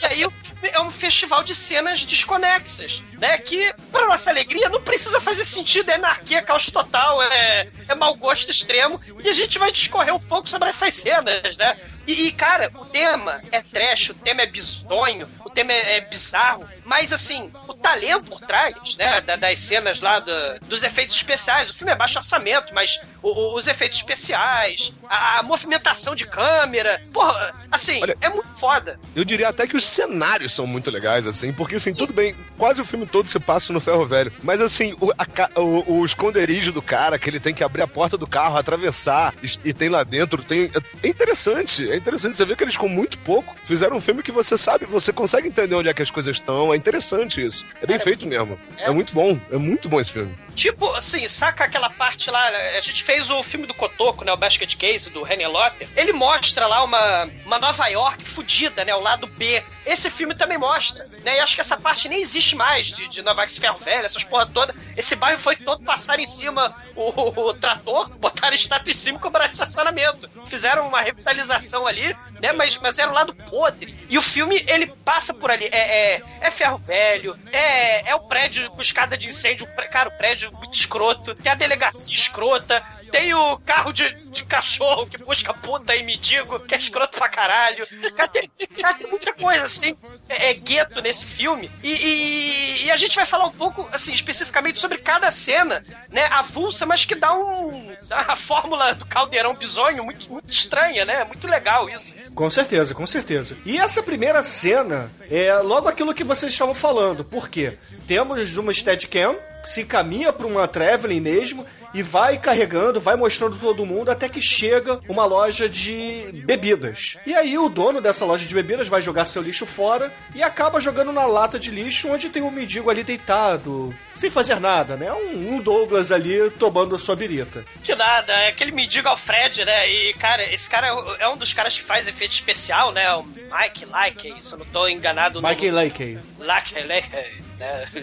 E 0.02 0.06
aí 0.06 0.26
é 0.64 0.80
um 0.82 0.92
festival 0.92 1.44
de 1.44 1.54
cenas 1.56 2.04
desconexas, 2.06 3.02
né? 3.20 3.38
Que, 3.38 3.74
pra 3.92 4.06
nossa 4.08 4.30
alegria, 4.30 4.70
não 4.70 4.82
precisa 4.82 5.20
fazer 5.22 5.44
sentido, 5.46 5.90
é 5.90 5.96
anarquia, 5.96 6.42
caos 6.42 6.68
total, 6.70 7.22
é, 7.24 7.68
é 7.88 7.96
mau 7.96 8.14
gosto 8.16 8.50
extremo. 8.52 9.00
E 9.24 9.30
a 9.30 9.34
gente 9.34 9.58
vai 9.60 9.72
discorrer 9.72 10.14
um 10.14 10.20
pouco 10.20 10.50
sobre 10.50 10.70
essas 10.70 10.94
cenas, 10.94 11.56
né? 11.58 11.78
E, 12.06 12.28
e, 12.28 12.32
cara, 12.32 12.72
o 12.76 12.86
tema 12.86 13.42
é 13.52 13.60
trash, 13.62 14.12
o 14.12 14.14
tema 14.14 14.42
é 14.42 14.46
bizonho, 14.46 15.28
o 15.44 15.50
tema 15.50 15.74
é, 15.74 15.98
é 15.98 16.02
bizarro, 16.02 16.66
mas 16.86 17.12
assim, 17.12 17.52
o 17.68 17.74
talento 17.74 18.30
por 18.30 18.40
trás, 18.40 18.96
né, 18.96 19.20
da- 19.20 19.36
das 19.36 19.60
cenas 19.60 20.00
lá 20.00 20.20
do- 20.20 20.58
dos 20.68 20.84
efeitos 20.84 21.18
especiais, 21.18 21.70
o 21.70 21.74
filme 21.74 21.92
é 21.92 21.96
baixo 21.98 22.18
orçamento, 22.18 22.74
mas 22.74 22.98
o- 23.22 23.28
o- 23.30 23.56
os 23.58 23.68
efeitos 23.68 23.98
especiais, 23.98 24.94
a, 25.10 25.40
a 25.40 25.44
movimentação 25.44 26.16
de 26.16 26.26
câmera, 26.26 27.02
porra, 27.12 27.54
assim, 27.70 28.02
Olha- 28.02 28.16
é 28.22 28.30
muito 28.30 28.58
foda. 28.58 28.98
Eu 29.14 29.26
diria 29.26 29.47
até 29.50 29.66
que 29.68 29.76
os 29.76 29.84
cenários 29.86 30.54
são 30.54 30.66
muito 30.68 30.90
legais, 30.92 31.26
assim, 31.28 31.52
porque 31.54 31.76
assim, 31.76 31.94
tudo 31.94 32.14
bem, 32.14 32.36
quase 32.58 32.82
o 32.82 32.86
filme 32.86 33.06
todo 33.06 33.28
se 33.28 33.40
passa 33.40 33.72
no 33.74 33.80
ferro 33.80 34.06
velho. 34.06 34.32
Mas 34.44 34.62
assim, 34.62 34.96
o, 35.00 35.12
a 35.12 35.60
o- 35.60 36.00
o 36.00 36.06
esconderijo 36.06 36.72
do 36.72 36.82
cara, 36.82 37.18
que 37.20 37.30
ele 37.30 37.40
tem 37.40 37.54
que 37.54 37.64
abrir 37.64 37.82
a 37.82 37.88
porta 37.88 38.18
do 38.18 38.28
carro, 38.28 38.58
atravessar, 38.58 39.34
e, 39.44 39.70
e 39.70 39.74
tem 39.74 39.90
lá 39.90 40.04
dentro, 40.04 40.42
tem. 40.44 40.70
É 41.04 41.08
interessante, 41.08 41.90
é 41.90 41.96
interessante. 41.98 42.38
Você 42.38 42.46
vê 42.46 42.56
que 42.56 42.64
eles 42.64 42.78
com 42.78 42.88
muito 42.88 43.18
pouco 43.20 43.56
fizeram 43.66 43.98
um 43.98 44.02
filme 44.02 44.24
que 44.24 44.32
você 44.32 44.58
sabe, 44.58 44.86
você 44.86 45.12
consegue 45.14 45.48
entender 45.48 45.76
onde 45.76 45.90
é 45.90 45.94
que 45.94 46.02
as 46.02 46.12
coisas 46.12 46.36
estão. 46.38 46.74
É 46.74 46.78
interessante 46.78 47.46
isso. 47.46 47.66
É 47.82 47.86
bem 47.86 48.00
feito 48.00 48.26
mesmo. 48.26 48.58
É 48.78 48.90
muito 48.92 49.14
bom, 49.14 49.40
é 49.52 49.58
muito 49.58 49.88
bom 49.90 50.00
esse 50.00 50.12
filme. 50.12 50.36
Tipo, 50.58 50.92
assim, 50.96 51.28
saca 51.28 51.66
aquela 51.66 51.88
parte 51.88 52.32
lá? 52.32 52.48
A 52.76 52.82
gente 52.82 53.04
fez 53.04 53.30
o 53.30 53.44
filme 53.44 53.68
do 53.68 53.76
Cotoco, 53.76 54.26
né? 54.26 54.34
O 54.34 54.38
Basket 54.38 54.76
Case, 54.76 55.08
do 55.12 55.22
René 55.22 55.48
Lotter. 55.48 55.88
Ele 55.96 56.12
mostra 56.12 56.66
lá 56.66 56.84
uma, 56.84 57.30
uma 57.46 57.60
Nova 57.60 57.86
York 57.86 58.26
fudida, 58.26 58.84
né? 58.84 58.96
O 58.96 59.00
lado 59.00 59.28
B. 59.28 59.64
Esse 59.86 60.10
filme 60.10 60.34
também 60.34 60.58
mostra, 60.58 61.08
né? 61.24 61.38
E 61.38 61.40
acho 61.42 61.54
que 61.54 61.62
essa 61.62 61.78
parte 61.78 62.10
nem 62.10 62.20
existe 62.20 62.56
mais 62.56 62.88
de, 62.88 63.08
de 63.08 63.22
Nova 63.22 63.42
York 63.42 63.60
Ferro 63.60 63.78
Velho, 63.78 64.04
essas 64.08 64.24
porra 64.24 64.48
toda. 64.48 64.74
Esse 64.98 65.16
bairro 65.16 65.38
foi 65.40 65.56
todo 65.56 65.84
passar 65.84 66.20
em 66.20 66.26
cima 66.26 66.76
o, 66.96 67.04
o, 67.04 67.50
o 67.50 67.54
trator, 67.54 68.10
botaram 68.18 68.56
estátua 68.56 68.90
em 68.90 68.94
cima 68.94 69.20
e 69.20 69.22
cobraram 69.22 69.54
estacionamento. 69.54 70.28
Fizeram 70.48 70.88
uma 70.88 71.02
revitalização 71.02 71.86
ali, 71.86 72.16
né? 72.42 72.52
Mas, 72.52 72.76
mas 72.78 72.98
era 72.98 73.12
o 73.12 73.14
lado 73.14 73.32
podre. 73.36 73.96
E 74.10 74.18
o 74.18 74.24
filme, 74.24 74.66
ele 74.68 74.88
passa 75.06 75.36
por 75.36 75.52
ali. 75.52 75.66
É, 75.66 76.16
é, 76.16 76.24
é 76.42 76.50
ferro 76.50 76.80
velho, 76.80 77.38
é, 77.52 78.10
é 78.10 78.16
o 78.16 78.22
prédio 78.22 78.72
com 78.72 78.82
escada 78.82 79.16
de 79.16 79.28
incêndio. 79.28 79.68
Cara, 79.92 80.10
o 80.10 80.18
prédio 80.18 80.47
muito 80.52 80.74
escroto, 80.74 81.36
tem 81.36 81.52
a 81.52 81.56
delegacia 81.56 82.14
escrota, 82.14 82.84
tem 83.12 83.34
o 83.34 83.58
carro 83.60 83.94
de, 83.94 84.10
de 84.26 84.44
cachorro 84.44 85.06
que 85.08 85.18
busca 85.18 85.54
puta 85.54 85.96
e 85.96 86.04
mendigo, 86.04 86.60
que 86.60 86.76
é 86.76 86.78
escroto 86.78 87.18
pra 87.18 87.30
caralho. 87.30 87.86
Cara, 88.16 88.28
tem, 88.28 88.50
cara, 88.80 88.94
tem 88.96 89.10
muita 89.10 89.32
coisa 89.34 89.64
assim, 89.66 89.96
é, 90.28 90.50
é 90.50 90.54
gueto 90.54 91.02
nesse 91.02 91.26
filme. 91.26 91.72
E, 91.82 91.92
e- 91.94 92.86
e 92.86 92.92
a 92.92 92.96
gente 92.98 93.16
vai 93.16 93.26
falar 93.26 93.46
um 93.46 93.52
pouco, 93.52 93.88
assim, 93.92 94.14
especificamente 94.14 94.80
sobre 94.80 94.98
cada 94.98 95.30
cena, 95.32 95.84
né? 96.10 96.26
Avulsa, 96.32 96.86
mas 96.86 97.06
que 97.06 97.16
dá 97.16 97.34
um. 97.34 97.96
a 98.10 98.36
fórmula 98.36 98.94
do 98.94 99.06
caldeirão 99.06 99.54
bizonho 99.56 100.04
muito, 100.04 100.30
muito 100.32 100.50
estranha, 100.50 101.06
né? 101.06 101.24
Muito 101.24 101.48
legal 101.48 101.90
isso. 101.90 102.16
Com 102.36 102.50
certeza, 102.50 102.94
com 102.94 103.08
certeza. 103.08 103.58
E 103.66 103.78
essa 103.78 104.04
primeira 104.04 104.44
cena 104.44 105.10
é 105.30 105.54
logo 105.56 105.88
aquilo 105.88 106.14
que 106.14 106.24
vocês 106.24 106.52
estavam 106.52 106.76
falando. 106.76 107.24
Por 107.26 107.50
quê? 107.50 107.78
Temos 108.08 108.58
uma 108.58 108.74
Steadicam 108.74 109.36
se 109.68 109.82
encaminha 109.82 110.32
para 110.32 110.48
uma 110.48 110.68
traveling 110.68 111.20
mesmo 111.20 111.66
e 111.98 112.04
vai 112.04 112.38
carregando, 112.38 113.00
vai 113.00 113.16
mostrando 113.16 113.58
todo 113.58 113.86
mundo 113.86 114.12
até 114.12 114.30
que 114.30 114.40
chega 114.42 115.00
uma 115.10 115.26
loja 115.26 115.68
de 115.68 116.44
bebidas. 116.46 117.18
E 117.26 117.34
aí 117.34 117.58
o 117.58 117.70
dono 117.70 118.00
dessa 118.00 118.24
loja 118.24 118.46
de 118.48 118.54
bebidas 118.54 118.88
vai 118.88 119.02
jogar 119.02 119.26
seu 119.26 119.42
lixo 119.42 119.66
fora 119.66 120.14
e 120.36 120.44
acaba 120.44 120.80
jogando 120.80 121.12
na 121.12 121.26
lata 121.26 121.58
de 121.58 121.72
lixo 121.72 122.08
onde 122.10 122.30
tem 122.30 122.44
um 122.44 122.52
mendigo 122.52 122.90
ali 122.92 123.04
deitado, 123.04 123.92
sem 124.16 124.30
fazer 124.30 124.60
nada, 124.60 124.96
né? 124.96 125.12
Um, 125.12 125.56
um 125.56 125.60
Douglas 125.60 126.12
ali 126.12 126.52
tomando 126.52 126.96
a 126.96 127.00
sua 127.00 127.16
birita. 127.16 127.66
Que 127.84 127.96
nada, 127.96 128.32
é 128.32 128.50
aquele 128.50 128.72
mendigo 128.72 129.08
Alfred, 129.08 129.66
né? 129.66 129.90
E, 129.90 130.14
cara, 130.14 130.44
esse 130.54 130.70
cara 130.70 130.88
é 131.20 131.28
um 131.28 131.36
dos 131.38 131.52
caras 131.54 131.76
que 131.76 131.84
faz 131.84 132.08
efeito 132.08 132.32
especial, 132.34 132.92
né? 132.92 133.12
O 133.16 133.24
Mike 133.24 133.86
Like, 133.86 134.36
se 134.42 134.54
eu 134.54 134.60
não 134.60 134.66
tô 134.68 134.88
enganado. 134.88 135.42
no- 135.42 135.48
Mikey 135.48 135.72
Lakey. 135.72 136.20
Like, 136.38 136.76
like, 136.84 137.10
né? 137.58 137.88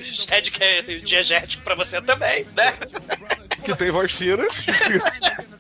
É 0.61 0.83
diegético 0.99 1.63
pra 1.63 1.77
você 1.77 2.01
também, 2.03 2.45
né? 2.57 2.75
Que 3.65 3.75
tem 3.75 3.91
voz 3.91 4.13
fina. 4.13 4.45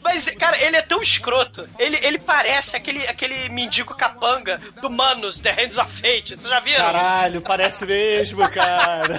Mas, 0.04 0.26
cara, 0.38 0.62
ele 0.62 0.76
é 0.76 0.82
tão 0.82 1.02
escroto. 1.02 1.66
Ele, 1.78 1.98
ele 2.02 2.18
parece 2.18 2.76
aquele, 2.76 3.06
aquele 3.08 3.48
mendigo 3.48 3.94
capanga 3.94 4.60
do 4.82 4.90
Manos, 4.90 5.40
The 5.40 5.50
Hands 5.50 5.78
of 5.78 5.90
Fate. 5.90 6.36
Vocês 6.36 6.42
já 6.42 6.60
viram? 6.60 6.84
Caralho, 6.84 7.40
parece 7.40 7.86
mesmo, 7.86 8.46
cara. 8.52 9.18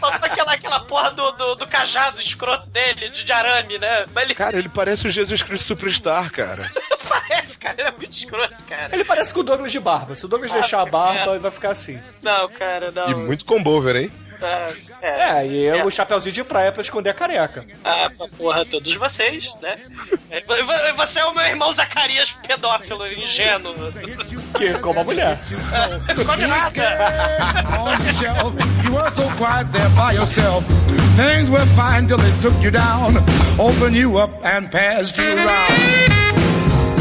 Faltou 0.00 0.30
aquela, 0.30 0.52
aquela 0.54 0.80
porra 0.80 1.10
do, 1.10 1.30
do, 1.32 1.54
do 1.56 1.66
cajado 1.66 2.18
escroto 2.20 2.68
dele, 2.70 3.10
de, 3.10 3.22
de 3.22 3.32
arame, 3.32 3.78
né? 3.78 4.06
Mas 4.14 4.24
ele 4.24 4.34
Cara, 4.34 4.58
ele 4.58 4.70
parece 4.70 5.06
o 5.06 5.10
Jesus 5.10 5.42
Cristo 5.42 5.66
Superstar, 5.66 6.32
cara. 6.32 6.70
parece, 7.06 7.58
cara. 7.58 7.74
Ele 7.78 7.88
é 7.88 7.92
muito 7.92 8.12
escroto, 8.12 8.62
cara. 8.64 8.94
Ele 8.94 9.04
parece 9.04 9.34
com 9.34 9.40
o 9.40 9.44
Douglas 9.44 9.70
de 9.70 9.80
barba. 9.80 10.16
Se 10.16 10.24
o 10.24 10.28
Douglas 10.28 10.52
deixar 10.52 10.80
a 10.80 10.86
barba, 10.86 11.32
ele 11.32 11.40
vai 11.40 11.50
ficar 11.50 11.70
assim. 11.70 12.00
Não, 12.22 12.48
cara, 12.48 12.90
não. 12.90 13.08
E 13.08 13.14
muito 13.14 13.44
combover, 13.44 13.94
hein? 13.96 14.10
Ah, 14.42 14.68
é. 15.00 15.42
É, 15.42 15.46
e 15.46 15.66
é 15.66 15.84
o 15.84 15.90
chapeuzinho 15.90 16.32
de 16.34 16.44
praia 16.44 16.72
pra 16.72 16.82
esconder 16.82 17.10
a 17.10 17.14
careca. 17.14 17.64
Ah, 17.84 18.10
pra 18.16 18.26
porra, 18.36 18.64
todos 18.64 18.94
vocês, 18.96 19.54
né? 19.60 19.78
E 20.30 20.92
Você 20.94 21.20
é 21.20 21.24
o 21.24 21.34
meu 21.34 21.44
irmão 21.44 21.72
Zacarias 21.72 22.36
pedófilo, 22.46 23.06
ingênuo. 23.06 23.74
Que 24.56 24.74
como 24.80 25.00
a 25.00 25.04
mulher. 25.04 25.38
De 26.38 26.46
nada. 26.46 26.82
on 27.78 27.98
the 27.98 28.12
shelf. 28.14 28.54
You 28.84 28.94
were 28.94 29.10
so 29.10 29.22
quiet 29.36 29.70
there 29.72 29.88
by 29.90 30.12
yourself. 30.12 30.64
Things 31.16 31.50
were 31.50 31.66
fine 31.76 32.06
till 32.06 32.18
they 32.18 32.32
took 32.40 32.54
you 32.62 32.70
down, 32.70 33.16
opened 33.58 33.94
you 33.96 34.18
up 34.18 34.30
and 34.44 34.70
passed 34.70 35.16
you 35.18 35.36
around. 35.36 36.41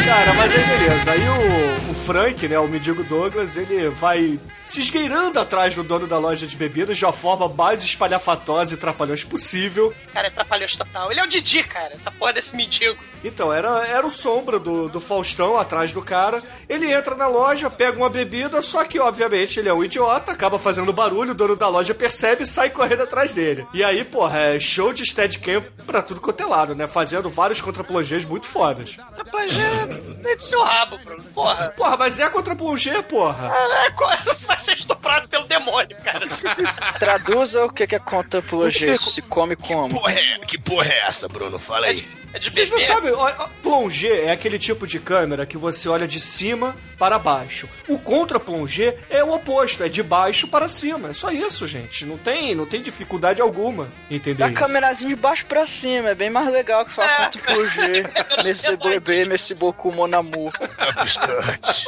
Cara, 0.06 0.34
mas 0.34 0.52
aí 0.52 0.64
beleza. 0.64 1.12
Aí 1.12 1.22
o, 1.30 1.92
o 1.92 1.94
Frank, 2.06 2.48
né, 2.48 2.60
o 2.60 2.68
mendigo 2.68 3.04
Douglas, 3.04 3.56
ele 3.56 3.90
vai 3.90 4.40
se 4.66 4.80
esgueirando 4.80 5.40
atrás 5.40 5.76
do 5.76 5.84
dono 5.84 6.08
da 6.08 6.18
loja 6.18 6.48
de 6.48 6.56
bebidas 6.56 6.98
de 6.98 7.04
uma 7.04 7.12
forma 7.12 7.48
mais 7.50 7.84
espalhafatosa 7.84 8.74
e 8.74 8.78
trapalhões 8.78 9.24
possível. 9.24 9.94
Cara, 10.14 10.28
é 10.28 10.30
trapalhões 10.30 10.76
total. 10.76 11.12
Ele 11.12 11.20
é 11.20 11.24
o 11.24 11.28
Didi, 11.28 11.64
cara. 11.64 11.94
Essa 11.94 12.10
porra 12.10 12.34
desse 12.34 12.56
mendigo. 12.56 12.98
Então, 13.24 13.54
era, 13.54 13.86
era 13.86 14.06
o 14.06 14.10
sombra 14.10 14.58
do, 14.58 14.88
do 14.88 15.02
Faustão 15.02 15.58
atrás 15.58 15.94
do 15.94 16.02
cara. 16.02 16.42
Ele 16.70 16.92
entra 16.92 17.16
na 17.16 17.28
loja, 17.28 17.70
pega 17.70 17.98
uma 17.98 18.10
bebida, 18.10 18.62
só 18.62 18.84
que, 18.86 19.00
obviamente, 19.00 19.60
ele 19.60 19.70
é 19.70 19.74
um 19.74 19.84
idiota, 19.84 20.32
acaba 20.32 20.58
fazendo 20.58 20.94
barulho, 20.94 21.32
o 21.32 21.36
dono 21.36 21.56
da 21.56 21.68
loja 21.68 21.94
percebe 21.94 22.44
e 22.44 22.48
sai 22.48 22.70
correndo 22.70 23.04
atrás 23.04 23.34
dele. 23.34 23.68
E 23.74 23.84
aí, 23.84 24.04
porra, 24.04 24.40
é 24.40 24.60
show 24.60 24.94
de 24.94 25.06
Steadicam 25.06 25.64
pra 25.86 26.02
tudo 26.02 26.22
quanto 26.22 26.42
é 26.42 26.46
lado, 26.46 26.74
né? 26.76 26.88
Fazendo 26.88 27.30
vários 27.30 27.60
contraplongés 27.62 28.26
muito 28.26 28.48
fodas. 28.48 28.98
É 30.26 30.36
de 30.36 30.44
seu 30.46 30.64
rabo, 30.64 30.98
Bruno. 31.00 31.24
Porra. 31.34 31.74
Porra, 31.78 31.98
mas 31.98 32.20
é 32.20 32.30
contraplongé, 32.30 33.02
porra. 33.02 33.52
É, 33.86 33.92
co- 33.92 34.10
vai 34.48 34.60
ser 34.60 34.78
estuprado 34.78 35.28
pelo 35.28 35.46
demônio, 35.46 35.96
cara. 36.04 36.26
Traduza 37.00 37.66
o 37.66 37.70
que 37.72 37.86
que 37.88 37.96
é 37.96 38.00
contemplogê. 38.00 38.98
Se 38.98 39.22
come 39.22 39.56
como? 39.56 39.90
Porra 39.90 40.14
é, 40.14 40.38
que 40.46 40.58
porra 40.58 40.88
é 40.92 41.00
essa, 41.08 41.28
Bruno? 41.28 41.60
Fala 41.60 41.88
aí. 41.88 42.08
É 42.34 42.40
de 42.40 42.50
Vocês 42.50 42.70
não 42.70 42.80
sabem, 42.80 43.14
plongé 43.62 44.26
é 44.26 44.32
aquele 44.32 44.58
tipo 44.58 44.88
de 44.88 45.00
câmera 45.00 45.46
que 45.46 45.58
você 45.58 45.90
olha 45.90 46.08
de 46.08 46.20
cima 46.20 46.76
para 46.98 47.18
baixo. 47.18 47.68
O 47.88 47.98
contra-plongé 47.98 48.96
é 49.10 49.24
o 49.24 49.34
oposto, 49.34 49.84
é 49.84 49.90
de 49.90 50.04
baixo 50.04 50.48
para 50.48 50.70
cima. 50.70 51.10
É 51.10 51.14
só 51.14 51.32
isso, 51.32 51.68
gente. 51.68 52.06
Não 52.06 52.18
tem, 52.18 52.54
não 52.54 52.66
tem 52.66 52.82
dificuldade 52.82 53.42
alguma. 53.42 53.90
Entendeu? 54.10 54.48
Isso? 54.48 54.56
câmerazinha 54.56 55.10
de 55.10 55.16
baixo 55.16 55.46
pra 55.48 55.66
cima, 55.66 56.10
é 56.10 56.16
bem 56.16 56.30
mais 56.30 56.52
legal 56.52 56.86
que 56.86 56.94
falar 56.94 57.32
contemplogê. 57.32 58.06
Nesse 58.46 58.78
bebê, 58.78 59.26
nesse 59.26 59.54
boku 59.54 59.92
mon 59.92 60.14
amour. 60.14 60.52
Upskirt. 61.02 61.86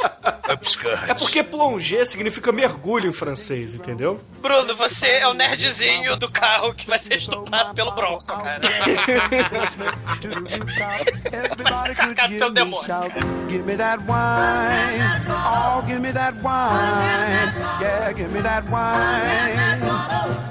Upskirt. 0.52 1.08
É 1.08 1.14
porque 1.14 1.42
plongé 1.42 2.04
significa 2.04 2.50
mergulho 2.50 3.08
em 3.08 3.12
francês, 3.12 3.74
entendeu? 3.74 4.20
Bruno, 4.40 4.74
você 4.74 5.06
é 5.06 5.28
o 5.28 5.34
nerdzinho 5.34 6.16
do 6.16 6.30
carro 6.30 6.74
que 6.74 6.88
vai 6.88 7.00
ser 7.00 7.16
estuprado 7.16 7.74
pelo 7.74 7.92
Bronco, 7.92 8.26
cara. 8.26 8.60
Vai 10.42 11.76
ser 11.78 11.94
carcado 11.94 12.38
pelo 12.38 12.50
demônio. 12.50 13.10
Give 13.48 13.64
me 13.64 13.76
that 13.76 14.00
wine. 14.06 15.00
Oh, 15.28 15.82
give 15.86 16.00
me 16.00 16.12
that 16.12 16.34
wine. 16.42 17.52
Yeah, 17.80 18.12
give 18.12 18.32
me 18.32 18.40
that 18.40 18.68
wine. 18.68 19.80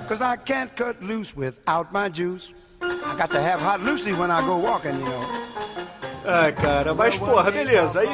Cause 0.08 0.22
I 0.22 0.36
can't 0.38 0.76
cut 0.76 1.02
loose 1.02 1.36
without 1.36 1.92
my 1.92 2.10
juice. 2.10 2.54
I 2.82 3.16
got 3.18 3.32
to 3.32 3.42
have 3.42 3.62
hot 3.62 3.82
Lucy 3.82 4.12
when 4.14 4.32
I 4.32 4.42
go 4.42 4.58
walking, 4.58 4.98
you 4.98 5.06
know. 5.06 5.22
Ai, 6.26 6.52
cara, 6.54 6.94
mas 6.94 7.18
porra, 7.18 7.52
beleza. 7.52 8.00
Aí 8.00 8.10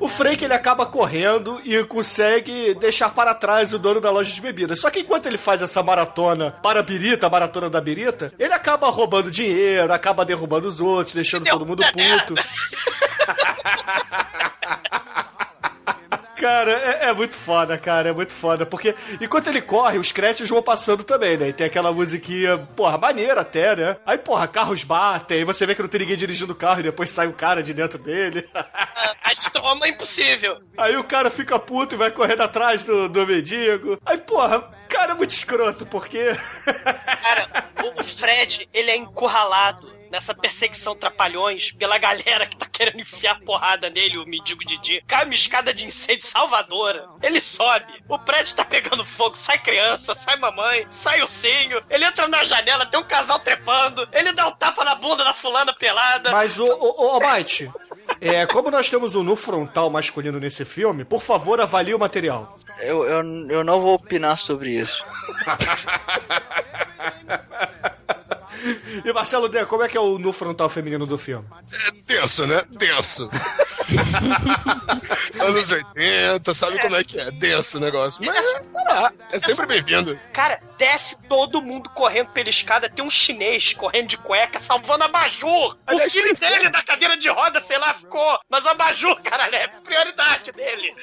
o 0.00 0.08
Frank 0.08 0.44
ele 0.44 0.54
acaba 0.54 0.86
correndo 0.86 1.60
e 1.64 1.82
consegue 1.84 2.74
deixar 2.74 3.10
para 3.10 3.34
trás 3.34 3.72
o 3.72 3.78
dono 3.78 4.00
da 4.00 4.10
loja 4.10 4.32
de 4.32 4.40
bebidas. 4.40 4.80
Só 4.80 4.90
que 4.90 5.00
enquanto 5.00 5.26
ele 5.26 5.38
faz 5.38 5.62
essa 5.62 5.82
maratona 5.82 6.52
para 6.62 6.80
a 6.80 6.82
birita, 6.82 7.26
a 7.26 7.30
maratona 7.30 7.70
da 7.70 7.80
birita, 7.80 8.32
ele 8.38 8.52
acaba 8.52 8.88
roubando 8.90 9.30
dinheiro, 9.30 9.92
acaba 9.92 10.24
derrubando 10.24 10.68
os 10.68 10.80
outros, 10.80 11.14
deixando 11.14 11.44
todo 11.44 11.66
mundo 11.66 11.82
puto. 11.82 12.34
Cara, 16.36 16.72
é, 16.72 17.08
é 17.08 17.12
muito 17.12 17.34
foda, 17.34 17.78
cara, 17.78 18.08
é 18.08 18.12
muito 18.12 18.32
foda. 18.32 18.66
Porque 18.66 18.94
enquanto 19.20 19.46
ele 19.48 19.62
corre, 19.62 19.98
os 19.98 20.12
créditos 20.12 20.48
vão 20.48 20.62
passando 20.62 21.04
também, 21.04 21.36
né? 21.36 21.48
E 21.48 21.52
tem 21.52 21.66
aquela 21.66 21.92
musiquinha, 21.92 22.58
porra, 22.58 22.98
maneira 22.98 23.40
até, 23.42 23.76
né? 23.76 23.96
Aí, 24.04 24.18
porra, 24.18 24.48
carros 24.48 24.82
batem, 24.84 25.38
aí 25.38 25.44
você 25.44 25.64
vê 25.66 25.74
que 25.74 25.82
não 25.82 25.88
tem 25.88 26.00
ninguém 26.00 26.16
dirigindo 26.16 26.52
o 26.52 26.56
carro 26.56 26.80
e 26.80 26.84
depois 26.84 27.10
sai 27.10 27.26
o 27.26 27.32
cara 27.32 27.62
de 27.62 27.72
dentro 27.72 27.98
dele. 27.98 28.48
A 29.22 29.32
estroma 29.32 29.86
é 29.86 29.90
impossível. 29.90 30.60
Aí 30.76 30.96
o 30.96 31.04
cara 31.04 31.30
fica 31.30 31.58
puto 31.58 31.94
e 31.94 31.98
vai 31.98 32.10
correndo 32.10 32.42
atrás 32.42 32.84
do, 32.84 33.08
do 33.08 33.26
mendigo. 33.26 33.98
Aí, 34.04 34.18
porra, 34.18 34.70
cara, 34.88 35.12
é 35.12 35.14
muito 35.14 35.30
escroto, 35.30 35.86
porque. 35.86 36.36
Cara, 37.22 37.48
o 37.96 38.02
Fred, 38.02 38.68
ele 38.72 38.90
é 38.90 38.96
encurralado 38.96 39.93
nessa 40.14 40.32
perseguição 40.32 40.94
trapalhões 40.94 41.72
pela 41.72 41.98
galera 41.98 42.46
que 42.46 42.56
tá 42.56 42.66
querendo 42.66 43.00
enfiar 43.00 43.40
porrada 43.40 43.90
nele, 43.90 44.16
o 44.16 44.24
mendigo 44.24 44.64
Didi. 44.64 45.02
Cai 45.08 45.24
uma 45.24 45.34
escada 45.34 45.74
de 45.74 45.84
incêndio 45.84 46.24
salvadora. 46.24 47.08
Ele 47.20 47.40
sobe, 47.40 47.92
o 48.08 48.16
prédio 48.16 48.54
tá 48.54 48.64
pegando 48.64 49.04
fogo, 49.04 49.34
sai 49.34 49.58
criança, 49.58 50.14
sai 50.14 50.36
mamãe, 50.36 50.86
sai 50.88 51.20
ursinho. 51.20 51.82
Ele 51.90 52.04
entra 52.04 52.28
na 52.28 52.44
janela, 52.44 52.86
tem 52.86 53.00
um 53.00 53.04
casal 53.04 53.40
trepando. 53.40 54.08
Ele 54.12 54.30
dá 54.30 54.46
um 54.46 54.52
tapa 54.52 54.84
na 54.84 54.94
bunda 54.94 55.24
da 55.24 55.34
fulana 55.34 55.74
pelada. 55.74 56.30
Mas, 56.30 56.60
ô, 56.60 56.66
ô, 56.66 57.16
ô 57.16 57.18
Mike, 57.18 57.68
é, 58.20 58.46
como 58.46 58.70
nós 58.70 58.88
temos 58.88 59.16
um 59.16 59.24
nu 59.24 59.34
frontal 59.34 59.90
masculino 59.90 60.38
nesse 60.38 60.64
filme, 60.64 61.04
por 61.04 61.22
favor, 61.22 61.60
avalie 61.60 61.92
o 61.92 61.98
material. 61.98 62.56
Eu, 62.78 63.04
eu, 63.04 63.50
eu 63.50 63.64
não 63.64 63.80
vou 63.80 63.94
opinar 63.94 64.38
sobre 64.38 64.78
isso. 64.78 65.02
E 69.04 69.12
Marcelo 69.12 69.48
D, 69.48 69.64
como 69.66 69.82
é 69.82 69.88
que 69.88 69.96
é 69.96 70.00
o 70.00 70.18
nu 70.18 70.32
frontal 70.32 70.68
feminino 70.68 71.06
do 71.06 71.18
filme? 71.18 71.46
Denso, 72.06 72.46
né? 72.46 72.62
Denso. 72.70 73.28
Anos 75.40 75.70
80, 75.70 76.54
sabe 76.54 76.78
como 76.80 76.96
é 76.96 77.04
que 77.04 77.20
é? 77.20 77.30
Denso 77.30 77.78
o 77.78 77.80
negócio. 77.80 78.24
Mas 78.24 78.52
tá 78.52 78.82
lá, 78.88 79.12
é 79.30 79.38
sempre 79.38 79.66
bem-vindo. 79.66 80.18
Cara, 80.32 80.60
desce 80.78 81.16
todo 81.28 81.60
mundo 81.60 81.90
correndo 81.90 82.28
pela 82.28 82.48
escada. 82.48 82.88
Tem 82.88 83.04
um 83.04 83.10
chinês 83.10 83.74
correndo 83.74 84.08
de 84.08 84.16
cueca, 84.16 84.60
salvando 84.60 85.04
a 85.04 85.08
Bajur. 85.08 85.50
O 85.50 85.76
Aliás, 85.86 86.12
filho 86.12 86.34
dele 86.36 86.68
da 86.70 86.82
cadeira 86.82 87.16
de 87.16 87.28
roda, 87.28 87.60
sei 87.60 87.78
lá, 87.78 87.94
ficou. 87.94 88.38
Mas 88.48 88.66
a 88.66 88.74
Bajur, 88.74 89.20
caralho, 89.22 89.54
é 89.54 89.68
prioridade 89.68 90.52
dele. 90.52 90.94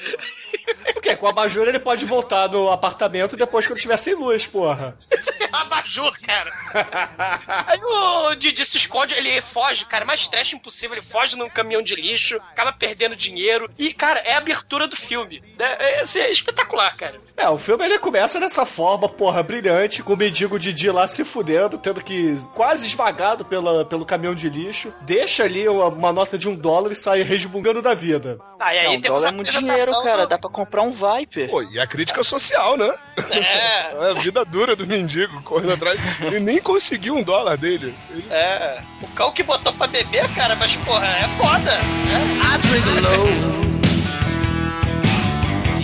Porque 0.92 1.16
com 1.16 1.26
a 1.26 1.30
abajur 1.30 1.68
ele 1.68 1.78
pode 1.78 2.04
voltar 2.04 2.48
no 2.48 2.70
apartamento 2.70 3.36
depois 3.36 3.66
que 3.66 3.72
ele 3.72 3.78
estiver 3.78 3.96
sem 3.96 4.14
luz, 4.14 4.46
porra. 4.46 4.96
a 5.52 5.64
Bajur, 5.64 6.12
cara. 6.20 6.52
Aí 7.66 7.80
o 7.82 8.34
Didi 8.34 8.64
se 8.64 8.76
esconde, 8.78 9.14
ele 9.14 9.40
foge, 9.40 9.84
cara, 9.84 10.04
mais 10.04 10.26
trash 10.28 10.52
impossível. 10.52 10.96
Ele 10.96 11.06
foge 11.06 11.36
num 11.36 11.48
caminhão 11.48 11.82
de 11.82 11.94
lixo, 11.94 12.36
acaba 12.50 12.72
perdendo 12.72 13.16
dinheiro. 13.16 13.70
E, 13.78 13.92
cara, 13.92 14.20
é 14.20 14.34
a 14.34 14.38
abertura 14.38 14.86
do 14.88 14.96
filme. 14.96 15.42
né? 15.58 15.76
É, 15.78 16.00
assim, 16.00 16.20
é 16.20 16.30
espetacular, 16.30 16.94
cara. 16.96 17.20
É, 17.36 17.48
o 17.48 17.58
filme 17.58 17.84
ele 17.84 17.98
começa 17.98 18.38
dessa 18.38 18.64
forma, 18.64 19.08
porra, 19.08 19.42
brilhante, 19.42 20.02
com 20.02 20.12
o 20.14 20.16
mendigo 20.16 20.58
Didi 20.58 20.90
lá 20.90 21.08
se 21.08 21.24
fudendo, 21.24 21.78
tendo 21.78 22.02
que 22.02 22.36
quase 22.54 22.86
esmagado 22.86 23.44
pela, 23.44 23.84
pelo 23.84 24.04
caminhão 24.06 24.34
de 24.34 24.48
lixo, 24.48 24.92
deixa 25.02 25.44
ali 25.44 25.68
uma, 25.68 25.86
uma 25.88 26.12
nota 26.12 26.36
de 26.38 26.48
um 26.48 26.54
dólar 26.54 26.92
e 26.92 26.96
sai 26.96 27.22
resmungando 27.22 27.82
da 27.82 27.94
vida. 27.94 28.38
Ah, 28.60 28.74
e 28.74 28.78
aí 28.78 28.94
Não, 28.94 29.00
temos 29.00 29.22
dólar 29.22 29.32
é 29.32 29.36
muito 29.36 29.50
dinheiro, 29.50 30.02
cara. 30.02 30.26
Dá 30.26 30.38
pra 30.38 30.48
comprar 30.48 30.82
um 30.82 30.92
Viper. 30.92 31.50
Pô, 31.50 31.62
e 31.62 31.80
a 31.80 31.86
crítica 31.86 32.22
social, 32.22 32.76
né? 32.76 32.94
É, 33.30 33.72
É 33.92 34.10
a 34.10 34.14
vida 34.14 34.44
dura 34.44 34.76
do 34.76 34.86
mendigo 34.86 35.42
correndo 35.42 35.72
atrás 35.72 35.98
e 36.20 36.38
nem 36.40 36.60
conseguiu 36.60 37.14
um 37.16 37.22
dólar 37.22 37.41
dele. 37.56 37.94
Ele- 38.10 38.26
é. 38.30 38.80
O 39.02 39.08
cão 39.08 39.30
que 39.32 39.42
botou 39.42 39.72
pra 39.72 39.86
beber, 39.86 40.26
cara, 40.34 40.54
mas, 40.56 40.74
porra, 40.76 41.06
é 41.06 41.28
foda. 41.36 41.78
né? 41.78 42.40
I 42.42 42.58
drink 42.68 42.88
alone. 42.98 43.62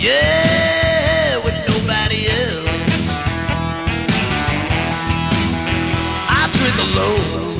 Yeah, 0.01 1.37
with 1.43 1.55
nobody 1.67 2.27
else. 2.27 2.69
I 6.29 6.49
drink 6.53 6.79
alone. 6.79 7.59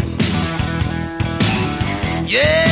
Yeah, 2.26 2.69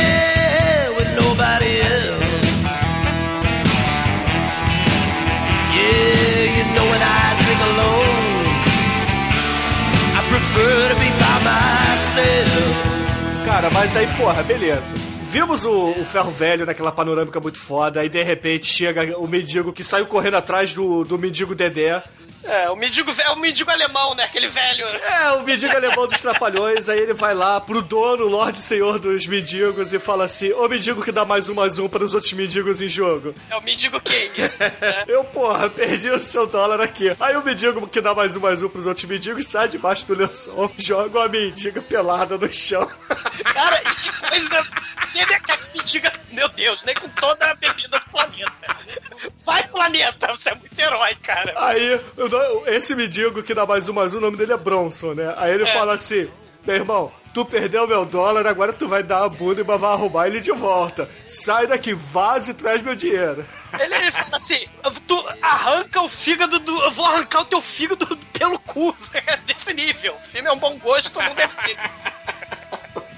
Cara, 13.58 13.70
mas 13.70 13.96
aí, 13.96 14.06
porra, 14.16 14.40
beleza. 14.40 14.94
Vimos 15.32 15.64
o, 15.64 15.88
o 15.90 16.04
ferro 16.04 16.30
velho 16.30 16.64
naquela 16.64 16.92
panorâmica 16.92 17.40
muito 17.40 17.58
foda, 17.58 17.98
aí 18.00 18.08
de 18.08 18.22
repente 18.22 18.66
chega 18.66 19.18
o 19.18 19.26
mendigo 19.26 19.72
que 19.72 19.82
saiu 19.82 20.06
correndo 20.06 20.36
atrás 20.36 20.72
do, 20.72 21.02
do 21.02 21.18
mendigo 21.18 21.56
Dedé. 21.56 22.00
É, 22.48 22.70
o 22.70 22.76
mendigo, 22.76 23.12
é 23.20 23.30
o 23.30 23.36
mendigo 23.36 23.70
alemão, 23.70 24.14
né? 24.14 24.24
Aquele 24.24 24.48
velho. 24.48 24.86
É, 24.86 25.32
o 25.32 25.42
mendigo 25.42 25.76
alemão 25.76 26.06
dos 26.06 26.20
trapalhões, 26.20 26.88
aí 26.88 26.98
ele 26.98 27.12
vai 27.12 27.34
lá 27.34 27.60
pro 27.60 27.82
dono, 27.82 28.24
Lorde 28.26 28.58
Senhor 28.58 28.98
dos 28.98 29.26
mendigos, 29.26 29.92
e 29.92 29.98
fala 29.98 30.24
assim: 30.24 30.52
Ô 30.52 30.66
mendigo 30.68 31.02
que 31.02 31.12
dá 31.12 31.24
mais 31.24 31.48
um 31.48 31.54
mais 31.54 31.78
um 31.78 31.88
para 31.88 32.02
os 32.04 32.14
outros 32.14 32.32
mendigos 32.32 32.80
em 32.80 32.88
jogo. 32.88 33.34
É 33.50 33.56
o 33.56 33.60
mendigo 33.62 34.00
King. 34.00 34.32
Eu, 35.06 35.24
porra, 35.24 35.68
perdi 35.68 36.10
o 36.10 36.22
seu 36.22 36.46
dólar 36.46 36.80
aqui. 36.80 37.14
Aí 37.20 37.36
o 37.36 37.42
mendigo 37.44 37.86
que 37.86 38.00
dá 38.00 38.14
mais 38.14 38.34
um 38.36 38.40
mais 38.40 38.62
um 38.62 38.68
pros 38.68 38.86
outros 38.86 39.04
mendigos 39.04 39.46
sai 39.46 39.68
debaixo 39.68 40.06
do 40.06 40.14
lençol, 40.14 40.72
joga 40.78 41.18
uma 41.20 41.28
mendiga 41.28 41.82
pelada 41.82 42.38
no 42.38 42.52
chão. 42.52 42.88
Cara, 43.44 43.80
e 43.82 43.94
que 43.96 44.20
coisa. 44.28 44.66
Ele 45.14 45.32
é 45.34 45.38
que 45.40 45.78
mendiga. 45.78 46.12
Meu 46.30 46.48
Deus, 46.50 46.84
nem 46.84 46.94
com 46.94 47.08
toda 47.08 47.46
a 47.50 47.54
bebida 47.54 47.98
do 47.98 48.10
planeta. 48.10 48.52
Vai, 49.44 49.66
planeta, 49.66 50.28
você 50.28 50.50
é 50.50 50.54
muito 50.54 50.78
herói, 50.78 51.14
cara. 51.22 51.52
Aí, 51.56 52.00
eu 52.16 52.28
dou- 52.28 52.37
esse 52.66 52.94
mendigo 52.94 53.42
que 53.42 53.54
dá 53.54 53.64
mais 53.66 53.88
um 53.88 53.92
mais 53.92 54.14
um, 54.14 54.18
o 54.18 54.20
nome 54.20 54.36
dele 54.36 54.52
é 54.52 54.56
Bronson, 54.56 55.14
né? 55.14 55.34
Aí 55.36 55.52
ele 55.52 55.64
É. 55.64 55.66
fala 55.66 55.94
assim: 55.94 56.28
meu 56.66 56.76
irmão, 56.76 57.12
tu 57.32 57.44
perdeu 57.44 57.86
meu 57.86 58.04
dólar, 58.04 58.46
agora 58.46 58.72
tu 58.72 58.88
vai 58.88 59.02
dar 59.02 59.24
a 59.24 59.28
bunda 59.28 59.60
e 59.60 59.64
vai 59.64 59.76
arrumar 59.76 60.26
ele 60.26 60.40
de 60.40 60.52
volta. 60.52 61.08
Sai 61.26 61.66
daqui, 61.66 61.94
vaza 61.94 62.50
e 62.50 62.54
traz 62.54 62.82
meu 62.82 62.94
dinheiro. 62.94 63.44
Ele, 63.78 63.94
ele 63.94 64.10
fala 64.10 64.36
assim: 64.36 64.66
tu 65.06 65.24
arranca 65.42 66.00
o 66.02 66.08
fígado 66.08 66.58
do. 66.58 66.82
Eu 66.82 66.90
vou 66.90 67.04
arrancar 67.04 67.42
o 67.42 67.44
teu 67.44 67.60
fígado 67.60 68.16
pelo 68.32 68.58
cu. 68.60 68.94
É 69.14 69.36
desse 69.38 69.72
nível. 69.74 70.14
O 70.14 70.28
filme 70.30 70.48
é 70.48 70.52
um 70.52 70.58
bom 70.58 70.76
gosto, 70.78 71.10
todo 71.12 71.24
mundo 71.24 71.38
é 71.40 71.48
filho. 71.48 71.78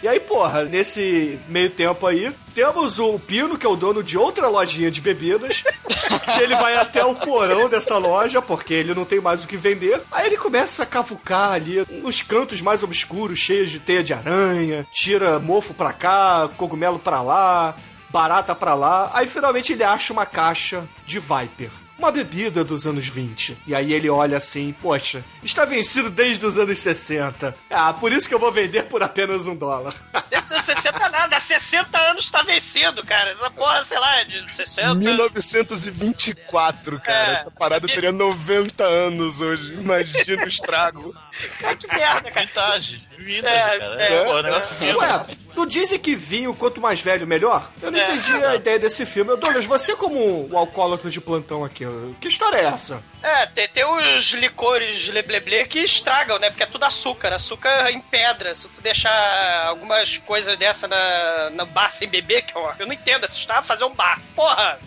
E 0.03 0.09
aí, 0.09 0.19
porra, 0.19 0.65
nesse 0.65 1.39
meio 1.47 1.69
tempo 1.69 2.07
aí, 2.07 2.33
temos 2.55 2.99
o 2.99 3.19
Pino, 3.19 3.59
que 3.59 3.67
é 3.67 3.69
o 3.69 3.77
dono 3.77 4.03
de 4.03 4.17
outra 4.17 4.49
lojinha 4.49 4.91
de 4.91 4.99
bebidas, 4.99 5.63
que 6.25 6.41
ele 6.43 6.55
vai 6.57 6.75
até 6.77 7.05
o 7.05 7.15
porão 7.15 7.69
dessa 7.69 7.99
loja, 7.99 8.41
porque 8.41 8.73
ele 8.73 8.95
não 8.95 9.05
tem 9.05 9.21
mais 9.21 9.45
o 9.45 9.49
que 9.49 9.59
vender. 9.59 10.01
Aí 10.11 10.27
ele 10.27 10.39
começa 10.39 10.85
a 10.85 10.87
cavucar 10.87 11.53
ali 11.53 11.85
nos 12.03 12.23
cantos 12.23 12.63
mais 12.63 12.83
obscuros, 12.83 13.39
cheios 13.39 13.69
de 13.69 13.79
teia 13.79 14.03
de 14.03 14.15
aranha, 14.15 14.87
tira 14.91 15.39
mofo 15.39 15.75
pra 15.75 15.93
cá, 15.93 16.49
cogumelo 16.57 16.99
pra 16.99 17.21
lá, 17.21 17.77
barata 18.09 18.55
pra 18.55 18.75
lá. 18.75 19.11
Aí 19.13 19.27
finalmente 19.27 19.75
ele 19.75 19.85
acha 19.85 20.15
uma 20.15 20.25
caixa 20.25 20.89
de 21.05 21.19
Viper. 21.19 21.71
Uma 22.01 22.11
bebida 22.11 22.65
dos 22.65 22.87
anos 22.87 23.07
20. 23.07 23.59
E 23.67 23.75
aí 23.75 23.93
ele 23.93 24.09
olha 24.09 24.39
assim, 24.39 24.75
poxa, 24.81 25.23
está 25.43 25.67
vencido 25.67 26.09
desde 26.09 26.47
os 26.47 26.57
anos 26.57 26.79
60. 26.79 27.55
Ah, 27.69 27.93
por 27.93 28.11
isso 28.11 28.27
que 28.27 28.35
eu 28.35 28.39
vou 28.39 28.51
vender 28.51 28.85
por 28.85 29.03
apenas 29.03 29.47
um 29.47 29.55
dólar. 29.55 29.95
Esse 30.33 30.63
60 30.63 30.99
nada, 31.11 31.37
há 31.37 31.41
60 31.41 31.99
anos 31.99 32.31
tá 32.31 32.43
vencido, 32.43 33.05
cara. 33.05 33.33
Essa 33.33 33.51
porra, 33.51 33.85
sei 33.85 33.99
lá, 33.99 34.21
é 34.21 34.25
de 34.25 34.55
60. 34.55 34.95
1924, 34.95 36.99
cara. 37.01 37.33
É. 37.33 37.41
Essa 37.41 37.51
parada 37.51 37.87
teria 37.87 38.13
90 38.13 38.83
anos 38.83 39.43
hoje. 39.43 39.75
Imagina 39.75 40.47
o 40.47 40.49
estrago. 40.49 41.15
Cara, 41.61 41.77
que 41.77 41.87
merda, 41.87 42.31
cara. 42.31 42.47
Vintage. 42.47 43.10
Vintage, 43.23 43.55
É, 43.55 43.79
cara. 43.79 44.03
é. 44.03 44.13
É, 44.15 44.25
pô, 44.25 44.41
negócio 44.43 44.77
fino. 44.77 44.99
Ué, 44.99 45.27
não 45.55 45.67
dizem 45.67 45.99
que 45.99 46.15
vinho, 46.17 46.55
quanto 46.55 46.81
mais 46.81 47.01
velho, 47.01 47.27
melhor? 47.27 47.71
Eu 47.83 47.91
não 47.91 47.99
É. 47.99 48.05
entendi 48.15 48.45
a 48.45 48.55
ideia 48.55 48.79
desse 48.79 49.05
filme. 49.05 49.37
Douglas, 49.37 49.67
você 49.67 49.95
como 49.95 50.49
o 50.51 50.57
alcoólatra 50.57 51.11
de 51.11 51.21
plantão 51.21 51.65
aqui, 51.65 51.85
que 52.21 52.29
história 52.29 52.57
é 52.57 52.65
essa? 52.65 53.03
É, 53.23 53.45
tem, 53.47 53.69
tem 53.69 53.85
os 53.85 54.31
licores 54.33 55.09
lebleble 55.09 55.67
que 55.67 55.81
estragam, 55.81 56.39
né? 56.39 56.49
Porque 56.49 56.63
é 56.63 56.67
tudo 56.67 56.85
açúcar. 56.85 57.35
Açúcar 57.35 57.91
em 57.91 58.01
pedra. 58.01 58.55
Se 58.55 58.69
tu 58.71 58.81
deixar 58.81 59.67
algumas 59.67 60.17
coisas 60.19 60.57
dessa 60.57 60.89
na, 60.89 61.51
na 61.51 61.65
bar 61.67 61.91
sem 61.93 62.09
beber, 62.09 62.43
que 62.43 62.57
eu, 62.57 62.71
eu 62.79 62.87
não 62.87 62.95
entendo. 62.95 63.29
Se 63.31 63.39
estava 63.39 63.63
fazer 63.63 63.85
um 63.85 63.95
bar. 63.95 64.19
Porra! 64.35 64.79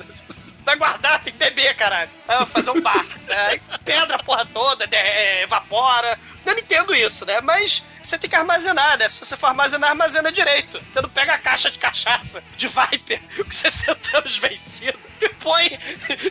Vai 0.65 0.75
guardar, 0.75 1.21
tem 1.21 1.33
que 1.33 1.39
beber, 1.39 1.75
caralho. 1.75 2.09
Vou 2.27 2.45
fazer 2.47 2.71
um 2.71 2.81
bar. 2.81 3.05
Aí 3.29 3.61
pedra 3.83 4.15
a 4.15 4.23
porra 4.23 4.45
toda, 4.45 4.87
é, 4.91 5.43
evapora. 5.43 6.17
Eu 6.45 6.53
não 6.53 6.59
entendo 6.59 6.93
isso, 6.93 7.25
né? 7.25 7.39
Mas 7.41 7.83
você 8.01 8.17
tem 8.17 8.29
que 8.29 8.35
armazenar, 8.35 8.97
né? 8.97 9.07
Se 9.07 9.19
você 9.19 9.37
for 9.37 9.47
armazenar, 9.47 9.91
armazena 9.91 10.31
direito. 10.31 10.81
Você 10.91 11.01
não 11.01 11.09
pega 11.09 11.33
a 11.33 11.37
caixa 11.37 11.71
de 11.71 11.77
cachaça 11.77 12.43
de 12.57 12.67
Viper 12.67 13.21
com 13.43 13.51
60 13.51 14.17
anos 14.17 14.37
vencido 14.37 14.99
e 15.21 15.29
põe 15.29 15.79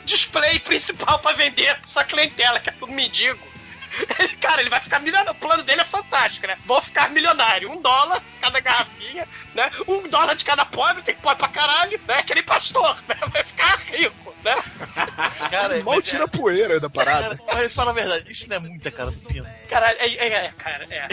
display 0.04 0.58
principal 0.58 1.18
pra 1.18 1.32
vender 1.32 1.74
pra 1.76 1.88
sua 1.88 2.04
clientela, 2.04 2.60
que 2.60 2.68
é 2.68 2.72
tudo 2.72 2.92
mendigo. 2.92 3.51
Ele, 4.18 4.36
cara, 4.36 4.60
ele 4.60 4.70
vai 4.70 4.80
ficar 4.80 5.00
milionário. 5.00 5.32
O 5.32 5.34
plano 5.34 5.62
dele 5.62 5.82
é 5.82 5.84
fantástico, 5.84 6.46
né? 6.46 6.56
Vou 6.66 6.80
ficar 6.80 7.10
milionário. 7.10 7.70
Um 7.70 7.80
dólar 7.80 8.22
cada 8.40 8.60
garrafinha, 8.60 9.28
né? 9.54 9.70
Um 9.86 10.08
dólar 10.08 10.34
de 10.34 10.44
cada 10.44 10.64
pobre, 10.64 11.02
tem 11.02 11.14
pobre 11.14 11.38
pra 11.38 11.48
caralho, 11.48 12.00
né? 12.06 12.22
Que 12.22 12.34
nem 12.34 12.42
pastor, 12.42 13.02
né? 13.08 13.16
Vai 13.32 13.44
ficar 13.44 13.76
rico, 13.86 14.34
né? 14.42 14.56
Cara, 15.50 15.82
Mal 15.82 15.96
mas 15.96 16.04
tira 16.04 16.24
a 16.24 16.28
poeira 16.28 16.80
da 16.80 16.88
parada. 16.88 17.36
Cara, 17.36 17.54
mas 17.54 17.74
fala 17.74 17.90
a 17.90 17.94
verdade, 17.94 18.32
isso 18.32 18.48
não 18.48 18.56
é 18.56 18.60
muita 18.60 18.90
cara 18.90 19.10
do 19.10 19.18
Pino. 19.18 19.46
Caralho, 19.68 19.98
é, 19.98 20.06
é, 20.06 20.34
é, 20.46 20.52
cara, 20.58 20.86
é. 20.90 21.06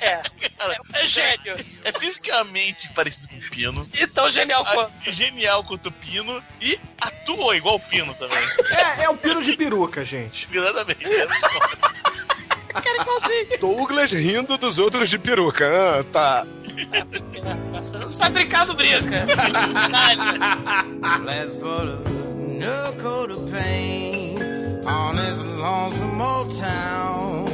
É. 0.00 0.20
Cara, 0.58 0.80
É, 0.94 1.02
é 1.02 1.06
gênio. 1.06 1.56
é 1.84 1.92
fisicamente 1.92 2.92
parecido 2.92 3.28
com 3.28 3.36
o 3.36 3.50
Pino. 3.50 3.88
E 3.94 4.06
tão 4.06 4.28
genial 4.30 4.64
quanto. 4.64 4.92
a- 5.06 5.10
Genial 5.10 5.64
quanto 5.64 5.86
o 5.88 5.92
Pino 5.92 6.42
e 6.60 6.78
atua 7.00 7.56
igual 7.56 7.76
o 7.76 7.80
Pino 7.80 8.12
também. 8.14 8.38
É, 8.98 9.04
é 9.04 9.08
o 9.10 9.16
piro 9.16 9.42
de 9.42 9.56
peruca, 9.56 10.04
gente. 10.04 10.48
Exatamente. 10.52 11.06
É. 11.06 11.26
Cara, 12.72 13.02
igualzinho. 13.02 13.58
Douglas 13.60 14.12
rindo 14.12 14.56
dos 14.58 14.78
outros 14.78 15.08
de 15.08 15.18
peruca. 15.18 15.66
Ah, 16.00 16.04
tá. 16.12 16.46
Você 17.72 17.96
não 17.98 18.08
sabe 18.08 18.34
brincar 18.34 18.66
do 18.66 18.74
brinca. 18.74 19.26
Let's 21.24 21.56
put 21.56 21.88
a 21.88 22.00
new 22.38 22.92
coat 23.02 23.30
of 23.32 23.50
paint 23.50 24.40
on 24.86 25.16
this 25.16 25.38
lonesome 25.58 26.20
old 26.22 26.56
town. 26.56 27.44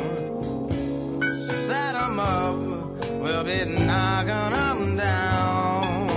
Set 1.48 1.94
'em 1.94 2.18
up, 2.18 2.56
we'll 3.22 3.44
be 3.44 3.64
knocking 3.64 4.52
'em 4.64 4.96
down. 4.96 6.08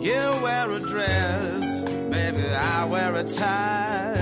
You 0.00 0.20
wear 0.42 0.70
a 0.72 0.80
dress, 0.80 1.84
baby, 2.10 2.44
I 2.54 2.84
wear 2.84 3.14
a 3.14 3.24
tie. 3.24 4.14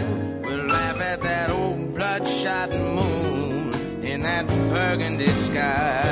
We'll 0.44 0.66
laugh 0.66 1.00
at 1.00 1.20
that 1.22 1.50
old 1.50 1.94
bloodshot 1.94 2.70
moon 2.96 3.72
in 4.02 4.22
that 4.22 4.46
burgundy 4.72 5.28
sky. 5.28 6.02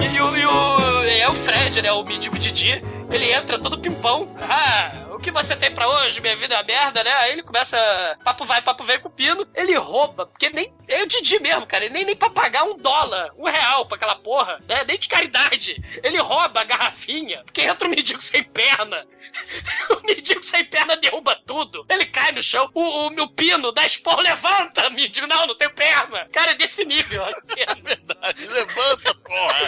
E 0.00 0.20
o, 0.20 0.36
e 0.36 0.44
o- 0.46 1.04
é 1.04 1.28
o 1.28 1.34
Fred, 1.34 1.80
né? 1.82 1.92
O 1.92 2.02
Didi. 2.04 2.82
Ele 3.10 3.32
entra 3.32 3.58
todo 3.58 3.78
pimpão. 3.78 4.28
Ah, 4.40 5.05
que 5.26 5.32
você 5.32 5.56
tem 5.56 5.72
pra 5.72 5.88
hoje? 5.88 6.20
Minha 6.20 6.36
vida 6.36 6.54
é 6.54 6.58
uma 6.58 6.62
merda, 6.62 7.02
né? 7.02 7.12
Aí 7.14 7.32
ele 7.32 7.42
começa. 7.42 7.76
Papo 8.22 8.44
vai, 8.44 8.62
papo 8.62 8.84
vem 8.84 9.00
com 9.00 9.08
o 9.08 9.10
pino. 9.12 9.44
Ele 9.56 9.74
rouba, 9.74 10.24
porque 10.24 10.50
nem. 10.50 10.72
É 10.86 11.02
o 11.02 11.06
Didi 11.06 11.40
mesmo, 11.40 11.66
cara. 11.66 11.84
Ele 11.84 11.94
nem, 11.94 12.04
nem 12.04 12.14
pra 12.14 12.30
pagar 12.30 12.62
um 12.62 12.76
dólar, 12.76 13.32
um 13.36 13.44
real 13.44 13.86
pra 13.86 13.96
aquela 13.96 14.14
porra, 14.14 14.62
né? 14.68 14.84
Nem 14.84 14.96
de 14.96 15.08
caridade. 15.08 15.82
Ele 16.00 16.18
rouba 16.18 16.60
a 16.60 16.64
garrafinha, 16.64 17.42
porque 17.44 17.62
entra 17.62 17.88
um 17.88 17.90
mendigo 17.90 18.22
sem 18.22 18.44
perna. 18.44 19.04
O 19.90 20.06
mendigo 20.06 20.42
sem 20.42 20.64
perna 20.64 20.96
derruba 20.96 21.36
tudo. 21.46 21.84
Ele 21.90 22.06
cai 22.06 22.32
no 22.32 22.42
chão. 22.42 22.70
O, 22.72 23.08
o 23.08 23.10
meu 23.10 23.28
pino 23.28 23.70
dá 23.70 23.84
esporro, 23.84 24.22
levanta, 24.22 24.88
mendigo. 24.88 25.26
Não, 25.26 25.46
não 25.46 25.54
tenho 25.56 25.74
perna. 25.74 26.26
Cara, 26.32 26.52
é 26.52 26.54
desse 26.54 26.84
nível. 26.84 27.22
Assim. 27.24 27.54
Verdade, 27.82 28.46
levanta, 28.46 29.14
porra. 29.16 29.58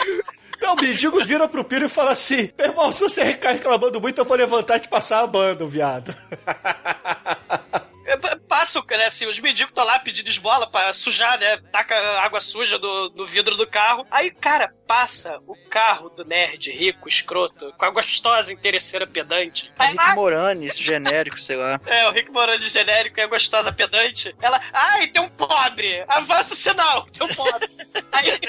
Não, 0.61 0.75
o 0.75 0.77
mendigo 0.77 1.25
vira 1.25 1.49
pro 1.49 1.65
Pino 1.65 1.87
e 1.87 1.89
fala 1.89 2.13
assim: 2.13 2.51
irmão, 2.59 2.93
se 2.93 3.01
você 3.01 3.23
recai 3.23 3.55
reclamando 3.55 4.01
muito, 4.01 4.21
eu 4.21 4.25
vou 4.25 4.37
levantar 4.37 4.77
e 4.77 4.81
te 4.81 4.89
passar 4.89 5.23
a 5.23 5.27
banda, 5.27 5.67
viado. 5.67 6.15
Eu 8.19 8.21
pa- 8.21 8.39
Passo, 8.59 8.85
né, 8.91 9.05
assim, 9.07 9.27
os 9.27 9.39
mendigos 9.39 9.71
estão 9.71 9.85
lá 9.85 9.99
pedindo 9.99 10.29
esmola 10.29 10.67
pra 10.67 10.93
sujar, 10.93 11.39
né? 11.39 11.59
Taca 11.71 11.95
água 12.21 12.41
suja 12.41 12.79
do, 12.79 13.11
no 13.15 13.25
vidro 13.27 13.57
do 13.57 13.67
carro. 13.67 14.05
Aí, 14.11 14.31
cara, 14.31 14.73
passa 14.87 15.39
o 15.47 15.55
carro 15.69 16.09
do 16.09 16.25
nerd 16.25 16.71
rico, 16.73 17.09
escroto, 17.09 17.73
com 17.79 17.85
a 17.85 17.91
gostosa 17.91 18.53
interesseira 18.53 19.07
pedante. 19.07 19.71
Aí, 19.79 19.91
Rick 19.91 20.15
Moranis, 20.17 20.77
genérico, 20.77 21.39
sei 21.41 21.57
lá. 21.57 21.79
É, 21.87 22.09
o 22.09 22.11
Rick 22.11 22.31
Morandi 22.33 22.69
genérico 22.69 23.21
e 23.21 23.23
a 23.23 23.27
gostosa 23.27 23.71
pedante. 23.73 24.35
Ela, 24.41 24.61
ai, 24.73 25.07
tem 25.09 25.23
um 25.23 25.29
pobre! 25.29 26.05
Avança 26.09 26.55
o 26.55 26.57
sinal, 26.57 27.05
tem 27.07 27.25
um 27.27 27.35
pobre. 27.35 27.69
Aí, 28.13 28.41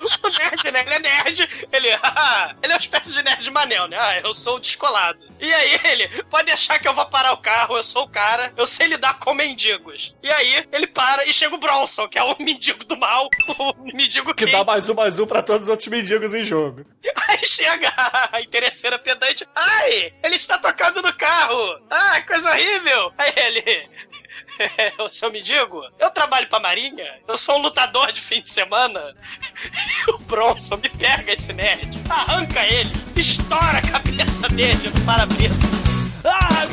o 0.00 0.28
nerd, 0.28 0.70
né? 0.72 0.80
Ele 0.82 0.94
é 0.94 0.98
nerd. 0.98 1.66
Ele, 1.70 1.92
ah, 2.02 2.54
ele 2.62 2.72
é 2.72 2.74
uma 2.74 2.80
espécie 2.80 3.12
de 3.12 3.22
nerd 3.22 3.50
manel, 3.50 3.86
né? 3.86 3.96
Ah, 4.00 4.18
eu 4.20 4.32
sou 4.34 4.58
descolado. 4.58 5.30
E 5.38 5.52
aí 5.52 5.80
ele, 5.84 6.22
pode 6.24 6.46
deixar 6.46 6.78
que 6.78 6.86
eu 6.88 6.94
vou 6.94 7.04
parar 7.06 7.32
o 7.32 7.36
carro, 7.38 7.76
eu 7.76 7.82
sou 7.82 8.04
o 8.04 8.08
cara, 8.08 8.52
eu 8.56 8.64
sei 8.66 8.86
lidar 8.86 9.11
com 9.14 9.34
mendigos. 9.34 10.14
E 10.22 10.30
aí 10.30 10.66
ele 10.72 10.86
para 10.86 11.26
e 11.26 11.32
chega 11.32 11.54
o 11.54 11.58
Bronson, 11.58 12.08
que 12.08 12.18
é 12.18 12.22
o 12.22 12.36
mendigo 12.40 12.84
do 12.84 12.96
mal, 12.96 13.28
o 13.58 13.96
mendigo 13.96 14.34
Que 14.34 14.46
dá 14.46 14.64
mais 14.64 14.88
um, 14.88 14.94
mais 14.94 15.18
um 15.18 15.26
pra 15.26 15.42
todos 15.42 15.64
os 15.64 15.68
outros 15.68 15.88
mendigos 15.88 16.34
em 16.34 16.42
jogo. 16.42 16.84
Aí 17.28 17.44
chega 17.46 17.92
a 18.32 18.40
interesseira 18.40 18.98
pedante. 18.98 19.46
Ai, 19.54 20.12
ele 20.22 20.36
está 20.36 20.58
tocando 20.58 21.02
no 21.02 21.12
carro. 21.14 21.80
Ah, 21.90 22.20
coisa 22.22 22.50
horrível. 22.50 23.12
Aí 23.18 23.32
ele. 23.36 23.88
O 24.98 25.08
seu 25.08 25.30
mendigo, 25.30 25.82
eu 25.98 26.10
trabalho 26.10 26.46
pra 26.46 26.60
Marinha, 26.60 27.18
eu 27.26 27.36
sou 27.36 27.56
um 27.56 27.62
lutador 27.62 28.12
de 28.12 28.20
fim 28.20 28.40
de 28.42 28.50
semana. 28.50 29.14
O 30.08 30.18
Bronson 30.18 30.76
me 30.76 30.88
pega 30.88 31.32
esse 31.32 31.52
nerd, 31.52 31.88
arranca 32.08 32.64
ele, 32.66 32.90
estoura 33.16 33.78
a 33.78 33.82
cabeça 33.82 34.48
dele 34.48 34.90
no 34.90 35.00
para-brisa. 35.04 35.82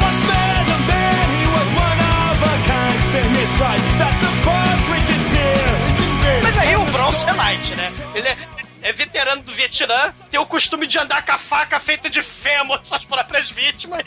Once 0.01 0.27
met 0.27 0.78
Mas 6.43 6.57
aí 6.57 6.75
o 6.75 6.83
Bronson 6.85 7.29
é 7.29 7.33
light, 7.33 7.75
né? 7.75 7.91
Ele 8.13 8.27
é, 8.27 8.37
é 8.81 8.93
veterano 8.93 9.41
do 9.41 9.53
Vietnã, 9.53 10.13
tem 10.31 10.39
o 10.39 10.45
costume 10.45 10.87
de 10.87 10.97
andar 10.97 11.25
com 11.25 11.31
a 11.31 11.37
faca 11.37 11.79
feita 11.79 12.09
de 12.09 12.21
fêmur 12.21 12.79
suas 12.85 13.03
próprias 13.05 13.49
vítimas. 13.49 14.03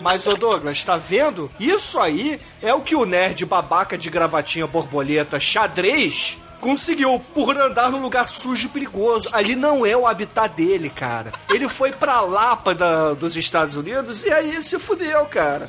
Mas, 0.00 0.26
ô 0.26 0.34
Douglas, 0.34 0.84
tá 0.84 0.96
vendo? 0.96 1.50
Isso 1.58 1.98
aí 1.98 2.40
é 2.62 2.72
o 2.72 2.80
que 2.80 2.94
o 2.94 3.04
nerd 3.04 3.44
babaca 3.46 3.96
de 3.96 4.10
gravatinha 4.10 4.66
borboleta 4.66 5.40
xadrez 5.40 6.38
conseguiu 6.62 7.18
por 7.34 7.58
andar 7.60 7.90
num 7.90 8.00
lugar 8.00 8.28
sujo 8.28 8.66
e 8.66 8.68
perigoso. 8.70 9.28
Ali 9.32 9.56
não 9.56 9.84
é 9.84 9.96
o 9.96 10.06
habitat 10.06 10.48
dele, 10.54 10.88
cara. 10.88 11.32
Ele 11.50 11.68
foi 11.68 11.90
pra 11.92 12.20
Lapa 12.20 12.72
da- 12.74 13.12
dos 13.14 13.36
Estados 13.36 13.74
Unidos 13.76 14.22
e 14.24 14.32
aí 14.32 14.62
se 14.62 14.78
fudeu, 14.78 15.26
cara. 15.26 15.68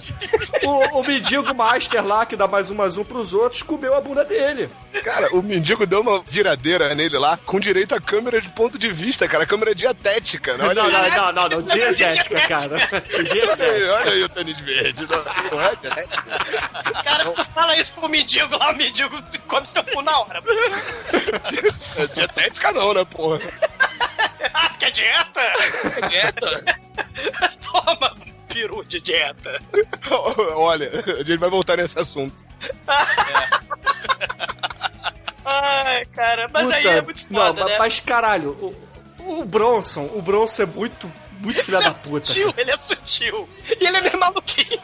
O, 0.64 1.00
o 1.00 1.04
mendigo 1.08 1.52
master 1.54 2.06
lá, 2.06 2.26
que 2.26 2.36
dá 2.36 2.48
mais 2.48 2.70
um 2.70 2.76
mais 2.76 2.96
um 2.98 3.04
pros 3.04 3.34
outros, 3.34 3.64
comeu 3.64 3.96
a 3.96 4.00
bunda 4.02 4.24
dele. 4.24 4.70
Cara, 5.04 5.36
o 5.36 5.42
mendigo 5.42 5.86
deu 5.88 6.02
uma 6.02 6.22
viradeira 6.30 6.94
nele 6.94 7.18
lá, 7.18 7.38
com 7.44 7.60
direito 7.60 7.96
a 7.96 8.00
câmera 8.00 8.40
de 8.40 8.50
ponto 8.50 8.78
de 8.78 8.92
vista, 8.92 9.28
cara. 9.28 9.46
Câmera 9.48 9.74
dietética, 9.74 10.56
né? 10.56 10.66
Olha 10.68 10.84
Não, 10.84 10.86
aí. 11.02 11.10
não, 11.12 11.18
não, 11.18 11.32
não, 11.34 11.50
não. 11.50 11.62
Dietética, 11.64 12.40
cara. 12.48 12.70
Olha 12.76 13.04
aí, 13.18 13.24
Dietética. 13.24 13.94
olha 13.96 14.12
aí 14.12 14.24
o 14.24 14.30
tênis 14.30 14.60
verde. 14.60 15.08
Não, 15.10 15.24
não 15.58 15.62
é 15.66 15.76
dietética? 15.76 16.24
Cara, 17.04 17.26
se 17.26 17.34
tu 17.34 17.44
fala 17.46 17.76
isso 17.78 17.92
pro 17.94 18.08
mendigo 18.08 18.56
lá, 18.58 18.72
o 18.72 18.76
mendigo 18.78 19.20
come 19.48 19.68
seu 19.68 19.84
cu 19.84 20.02
na 20.04 20.20
hora. 20.20 20.42
É 21.96 22.08
dietética 22.08 22.72
não, 22.72 22.94
né, 22.94 23.06
porra? 23.06 23.40
Ah, 24.54 24.70
é 24.82 24.92
dieta? 24.92 25.42
É 26.02 26.08
dieta. 26.10 26.78
Toma, 27.64 28.14
peru 28.50 28.84
de 28.84 29.00
dieta. 29.00 29.58
Olha, 30.56 30.90
a 31.18 31.24
gente 31.24 31.38
vai 31.38 31.50
voltar 31.50 31.78
nesse 31.78 31.98
assunto. 31.98 32.44
Ai, 35.46 36.06
cara, 36.06 36.50
mas 36.52 36.70
aí 36.70 36.84
Puta, 36.84 36.94
é 36.94 37.02
muito 37.02 37.34
Não, 37.34 37.40
foda, 37.48 37.62
mas, 37.62 37.70
né? 37.72 37.78
mas 37.80 38.00
caralho, 38.00 38.52
o, 39.20 39.40
o 39.40 39.46
Bronson, 39.46 40.10
o 40.14 40.22
Bronson 40.22 40.64
é 40.64 40.66
muito, 40.66 41.12
muito 41.44 41.64
filha 41.64 41.80
da 41.80 41.92
puta. 41.92 42.26
Sutil, 42.26 42.54
ele 42.58 42.72
é 42.72 42.78
sutil. 42.78 43.48
E 43.80 43.86
ele 43.86 43.98
é 43.98 44.02
meio 44.02 44.20
maluquinho. 44.20 44.82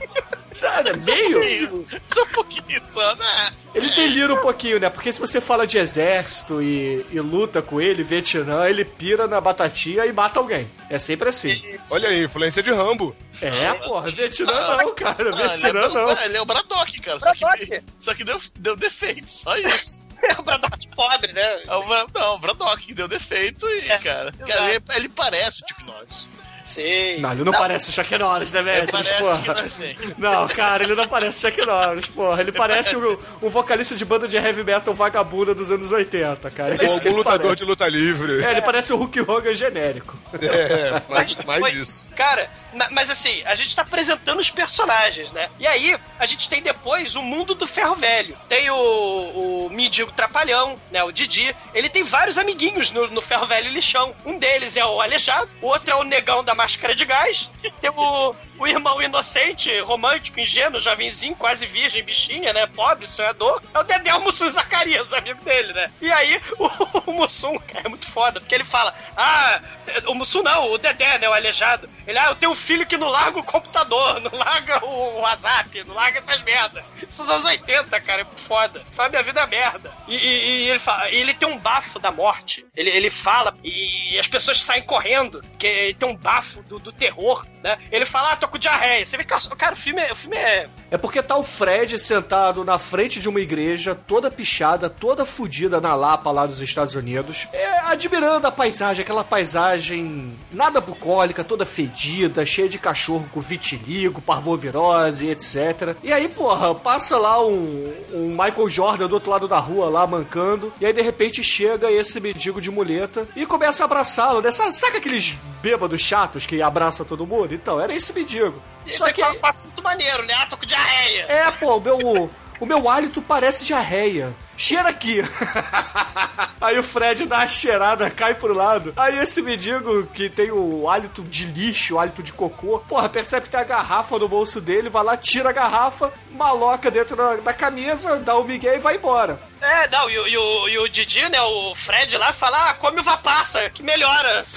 Cara, 0.59 0.95
meio. 0.97 1.87
Só 2.03 2.21
um 2.23 2.27
pouquinho 2.27 2.81
só, 2.83 3.15
né? 3.15 3.51
Ele 3.73 3.87
delira 3.91 4.33
um 4.33 4.41
pouquinho, 4.41 4.77
né? 4.79 4.89
Porque 4.89 5.13
se 5.13 5.19
você 5.19 5.39
fala 5.39 5.65
de 5.65 5.77
exército 5.77 6.61
e, 6.61 7.05
e 7.11 7.19
luta 7.21 7.61
com 7.61 7.79
ele, 7.79 8.03
Vietnã, 8.03 8.67
ele 8.67 8.83
pira 8.83 9.25
na 9.25 9.39
batatinha 9.39 10.05
e 10.05 10.11
mata 10.11 10.37
alguém. 10.39 10.69
É 10.89 10.99
sempre 10.99 11.29
assim. 11.29 11.61
Olha 11.89 12.09
aí, 12.09 12.25
influência 12.25 12.61
de 12.61 12.71
Rambo. 12.71 13.15
É, 13.41 13.73
porra, 13.75 14.11
Vietnã 14.11 14.51
não, 14.77 14.93
cara. 14.93 15.15
Ah, 15.17 15.21
ele, 15.21 15.29
é, 15.41 15.47
Vietnã 15.57 15.87
não. 15.87 16.21
ele 16.23 16.37
é 16.37 16.41
o 16.41 16.45
Braddock, 16.45 16.99
cara. 16.99 17.19
Só 17.19 17.33
que, 17.33 17.83
só 17.97 18.13
que 18.13 18.23
deu, 18.25 18.37
deu 18.57 18.75
defeito, 18.75 19.29
só 19.29 19.55
isso. 19.57 20.01
É 20.21 20.37
o 20.37 20.43
Braddock 20.43 20.85
pobre, 20.89 21.31
né? 21.31 21.63
É 21.65 21.73
o 21.75 21.85
Bra- 21.87 22.05
Não, 22.13 22.35
o 22.35 22.39
Braddock 22.39 22.93
deu 22.93 23.07
defeito 23.07 23.65
e, 23.69 23.89
É, 23.89 23.97
cara. 23.99 24.33
cara 24.45 24.69
ele, 24.69 24.83
ele 24.97 25.07
parece 25.07 25.61
o 25.63 25.65
Chuck 25.69 25.85
Norris. 25.85 26.27
Sim. 26.69 27.19
Não, 27.19 27.31
ele 27.31 27.43
não, 27.43 27.51
parece 27.51 27.89
o 27.89 27.93
Chuck 27.93 28.15
Norris, 28.15 28.53
né, 28.53 28.61
velho? 28.61 28.83
Ele 28.83 28.91
parece 28.91 29.23
o 29.23 29.25
porra. 29.25 29.69
Sim. 29.69 29.95
Não, 30.19 30.47
cara, 30.47 30.83
ele 30.83 30.93
não 30.93 31.07
parece 31.07 31.41
Chuck 31.41 31.65
Norris, 31.65 32.05
porra. 32.07 32.41
Ele 32.41 32.51
parece 32.51 32.95
o, 32.95 33.19
o 33.41 33.49
vocalista 33.49 33.95
de 33.95 34.05
banda 34.05 34.27
de 34.27 34.37
heavy 34.37 34.63
metal 34.63 34.93
vagabunda 34.93 35.55
dos 35.55 35.71
anos 35.71 35.91
80, 35.91 36.47
cara. 36.51 36.75
É 36.75 36.87
Ou 36.87 36.93
um 36.93 36.97
ele 36.99 37.09
lutador 37.09 37.39
parece. 37.39 37.55
de 37.55 37.65
luta 37.65 37.87
livre. 37.87 38.43
É, 38.43 38.51
ele 38.51 38.61
parece 38.61 38.93
o 38.93 38.97
Hulk 38.97 39.19
Hogan 39.21 39.55
genérico. 39.55 40.15
É, 40.39 41.01
mais, 41.09 41.37
mais 41.37 41.75
isso. 41.75 42.09
Cara, 42.15 42.47
mas 42.91 43.09
assim, 43.09 43.41
a 43.45 43.55
gente 43.55 43.75
tá 43.75 43.81
apresentando 43.81 44.39
os 44.39 44.49
personagens, 44.49 45.31
né? 45.31 45.49
E 45.59 45.67
aí, 45.67 45.97
a 46.19 46.25
gente 46.25 46.49
tem 46.49 46.61
depois 46.61 47.15
o 47.15 47.21
mundo 47.21 47.55
do 47.55 47.67
ferro 47.67 47.95
velho. 47.95 48.37
Tem 48.47 48.69
o, 48.69 48.75
o 48.75 49.69
mendigo 49.71 50.11
trapalhão, 50.11 50.75
né? 50.91 51.03
O 51.03 51.11
Didi. 51.11 51.55
Ele 51.73 51.89
tem 51.89 52.03
vários 52.03 52.37
amiguinhos 52.37 52.91
no, 52.91 53.07
no 53.07 53.21
ferro 53.21 53.45
velho 53.45 53.69
lixão. 53.69 54.15
Um 54.25 54.37
deles 54.37 54.77
é 54.77 54.85
o 54.85 55.01
Aleijado, 55.01 55.49
o 55.61 55.67
outro 55.67 55.91
é 55.91 55.95
o 55.95 56.03
negão 56.03 56.43
da 56.43 56.55
máscara 56.55 56.95
de 56.95 57.05
gás. 57.05 57.49
Tem 57.81 57.89
o, 57.89 58.35
o 58.59 58.67
irmão 58.67 59.01
inocente, 59.01 59.79
romântico, 59.79 60.39
ingênuo, 60.39 60.79
jovenzinho, 60.79 61.35
quase 61.35 61.65
virgem, 61.65 62.03
bichinha, 62.03 62.53
né? 62.53 62.67
Pobre, 62.67 63.07
sonhador. 63.07 63.61
É 63.73 63.79
o 63.79 63.83
Dedé 63.83 64.13
o 64.13 64.21
Mussum 64.21 64.49
Zacarias, 64.49 65.07
os 65.07 65.13
amigos 65.13 65.43
dele, 65.43 65.73
né? 65.73 65.91
E 66.01 66.11
aí, 66.11 66.41
o, 66.57 66.67
o 67.11 67.13
Mussum, 67.13 67.57
cara, 67.59 67.85
é 67.85 67.89
muito 67.89 68.09
foda, 68.11 68.39
porque 68.39 68.53
ele 68.55 68.63
fala: 68.63 68.93
Ah, 69.15 69.61
o 70.07 70.13
Mussum 70.15 70.43
não, 70.43 70.71
o 70.71 70.77
Dedé, 70.77 71.17
né? 71.17 71.29
O 71.29 71.33
aleijado. 71.33 71.89
Ele, 72.05 72.17
ah, 72.17 72.27
eu 72.29 72.35
tenho 72.35 72.51
um 72.51 72.55
filho 72.55 72.85
que 72.85 72.97
não 72.97 73.07
larga 73.07 73.39
o 73.39 73.43
computador, 73.43 74.19
não 74.19 74.37
larga 74.37 74.83
o 74.85 75.19
WhatsApp, 75.21 75.83
não 75.85 75.95
larga 75.95 76.19
essas 76.19 76.41
merda. 76.41 76.83
Isso 77.07 77.23
nos 77.23 77.31
anos 77.31 77.45
80, 77.45 77.99
cara, 78.01 78.21
é 78.21 78.23
muito 78.23 78.41
foda. 78.41 78.83
Fala, 78.95 79.09
minha 79.09 79.23
vida 79.23 79.41
é 79.41 79.47
merda. 79.47 79.93
E, 80.07 80.15
e- 80.15 80.49
e 80.59 80.69
ele 80.69 80.79
fala, 80.79 81.09
e 81.09 81.15
ele 81.17 81.33
tem 81.33 81.47
um 81.47 81.57
bafo 81.57 81.99
da 81.99 82.11
morte. 82.11 82.65
Ele, 82.75 82.89
ele 82.89 83.09
fala 83.09 83.55
e 83.63 84.17
as 84.19 84.27
pessoas 84.27 84.61
saem 84.61 84.83
correndo, 84.83 85.41
porque 85.41 85.67
ele 85.67 85.93
tem 85.93 86.09
um 86.09 86.15
bafo 86.15 86.61
do, 86.63 86.79
do 86.79 86.91
terror, 86.91 87.45
né? 87.63 87.77
Ele 87.91 88.05
fala, 88.05 88.31
ah, 88.31 88.35
tô 88.35 88.47
com 88.49 88.57
diarreia. 88.57 89.05
Você 89.05 89.17
vê 89.17 89.23
que, 89.23 89.55
cara, 89.55 89.73
o 89.73 89.77
filme 89.77 90.01
é, 90.01 90.11
o 90.11 90.15
filme 90.15 90.37
é 90.37 90.67
É 90.91 90.97
porque 90.97 91.21
tá 91.21 91.37
o 91.37 91.43
Fred 91.43 91.97
sentado 91.99 92.63
na 92.63 92.77
frente 92.77 93.19
de 93.19 93.29
uma 93.29 93.39
igreja, 93.39 93.95
toda 93.95 94.31
pichada, 94.31 94.89
toda 94.89 95.25
fodida 95.25 95.79
na 95.79 95.95
Lapa 95.95 96.31
lá 96.31 96.45
dos 96.45 96.61
Estados 96.61 96.95
Unidos, 96.95 97.47
é, 97.53 97.79
admirando 97.79 98.47
a 98.47 98.51
paisagem, 98.51 99.03
aquela 99.03 99.23
paisagem 99.23 100.37
nada 100.51 100.81
bucólica, 100.81 101.43
toda 101.43 101.65
fedida, 101.65 102.45
cheia 102.45 102.69
de 102.69 102.79
cachorro 102.79 103.27
com 103.31 103.39
vitiligo, 103.39 104.21
parvovirose, 104.21 105.27
etc. 105.27 105.95
E 106.03 106.11
aí, 106.11 106.27
porra, 106.27 106.73
passa 106.73 107.17
lá 107.17 107.45
um, 107.45 107.93
um 108.13 108.29
Michael 108.29 108.69
Jordan 108.69 109.07
do 109.07 109.13
outro 109.13 109.29
lado 109.31 109.47
da 109.47 109.59
rua 109.59 109.89
lá 109.89 110.05
mancando, 110.07 110.73
e 110.79 110.85
aí 110.85 110.93
de 110.93 111.01
repente 111.01 111.43
chega 111.43 111.91
esse 111.91 112.19
mendigo 112.19 112.61
de 112.61 112.71
muleta 112.71 113.27
e 113.35 113.45
começa 113.45 113.83
a 113.83 113.85
abraçá-lo, 113.85 114.41
né? 114.41 114.51
Sabe 114.51 114.97
aqueles 114.97 115.37
bêbados 115.61 116.01
chatos 116.01 116.45
que 116.45 116.61
abraçam 116.61 117.05
todo 117.05 117.27
mundo? 117.27 117.53
Então, 117.53 117.79
era 117.79 117.93
esse 117.93 118.13
mendigo. 118.13 118.38
Só 118.87 119.11
que 119.11 119.23
um 119.23 119.45
assunto 119.45 119.83
maneiro, 119.83 120.25
né? 120.25 120.33
Ah, 120.33 120.45
tô 120.47 120.57
com 120.57 120.65
diarreia. 120.65 121.25
é, 121.27 121.51
pô, 121.51 121.77
o 121.77 121.81
meu. 121.81 122.29
o 122.59 122.65
meu 122.65 122.89
hálito 122.89 123.21
parece 123.21 123.63
diarreia. 123.65 124.35
Cheira 124.59 124.89
aqui. 124.89 125.21
Aí 126.59 126.77
o 126.77 126.83
Fred 126.83 127.25
dá 127.25 127.37
uma 127.37 127.47
cheirada, 127.47 128.11
cai 128.11 128.35
pro 128.35 128.53
lado. 128.53 128.93
Aí 128.97 129.17
esse 129.19 129.41
mendigo 129.41 130.05
que 130.07 130.29
tem 130.29 130.51
o 130.51 130.89
hálito 130.89 131.23
de 131.23 131.45
lixo, 131.45 131.95
o 131.95 131.99
hálito 131.99 132.21
de 132.21 132.33
cocô, 132.33 132.79
porra, 132.79 133.07
percebe 133.07 133.45
que 133.45 133.51
tem 133.51 133.59
a 133.61 133.63
garrafa 133.63 134.19
no 134.19 134.27
bolso 134.27 134.59
dele, 134.59 134.89
vai 134.89 135.01
lá, 135.01 135.15
tira 135.15 135.49
a 135.49 135.53
garrafa, 135.53 136.11
maloca 136.31 136.91
dentro 136.91 137.15
da, 137.15 137.37
da 137.37 137.53
camisa, 137.53 138.17
dá 138.17 138.35
o 138.35 138.43
migué 138.43 138.75
e 138.75 138.79
vai 138.79 138.97
embora. 138.97 139.39
É, 139.61 139.87
não, 139.89 140.09
e, 140.09 140.19
o- 140.19 140.27
e 140.27 140.37
o, 140.37 140.69
e 140.69 140.77
o 140.79 140.89
Didi, 140.89 141.27
né, 141.29 141.41
o 141.41 141.73
Fred 141.75 142.17
lá, 142.17 142.33
fala, 142.33 142.69
ah, 142.69 142.73
come 142.73 142.99
uva 142.99 143.15
passa, 143.17 143.69
que 143.69 143.81
melhora. 143.81 144.43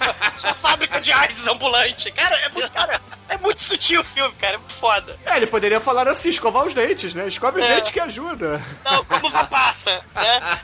Sua, 0.00 0.14
sua 0.34 0.54
fábrica 0.54 0.98
de 0.98 1.12
AIDS 1.12 1.46
ambulante. 1.46 2.10
Cara, 2.12 2.34
é 2.36 2.48
muito, 2.48 2.72
cara, 2.72 2.98
é 3.28 3.36
muito 3.36 3.60
sutil 3.60 4.00
o 4.00 4.04
filme, 4.04 4.34
cara, 4.40 4.54
é 4.54 4.56
muito 4.56 4.72
foda. 4.76 5.14
É, 5.26 5.36
ele 5.36 5.46
poderia 5.46 5.78
falar 5.78 6.08
assim, 6.08 6.30
escovar 6.30 6.64
os 6.64 6.72
dentes, 6.72 7.12
né? 7.12 7.28
Escova 7.28 7.58
os 7.58 7.64
É. 7.66 7.74
dentes 7.74 7.90
que 7.90 8.00
ajuda. 8.00 8.62
Não, 8.82 9.04
como 9.04 9.28
passa, 9.44 10.04
né? 10.14 10.60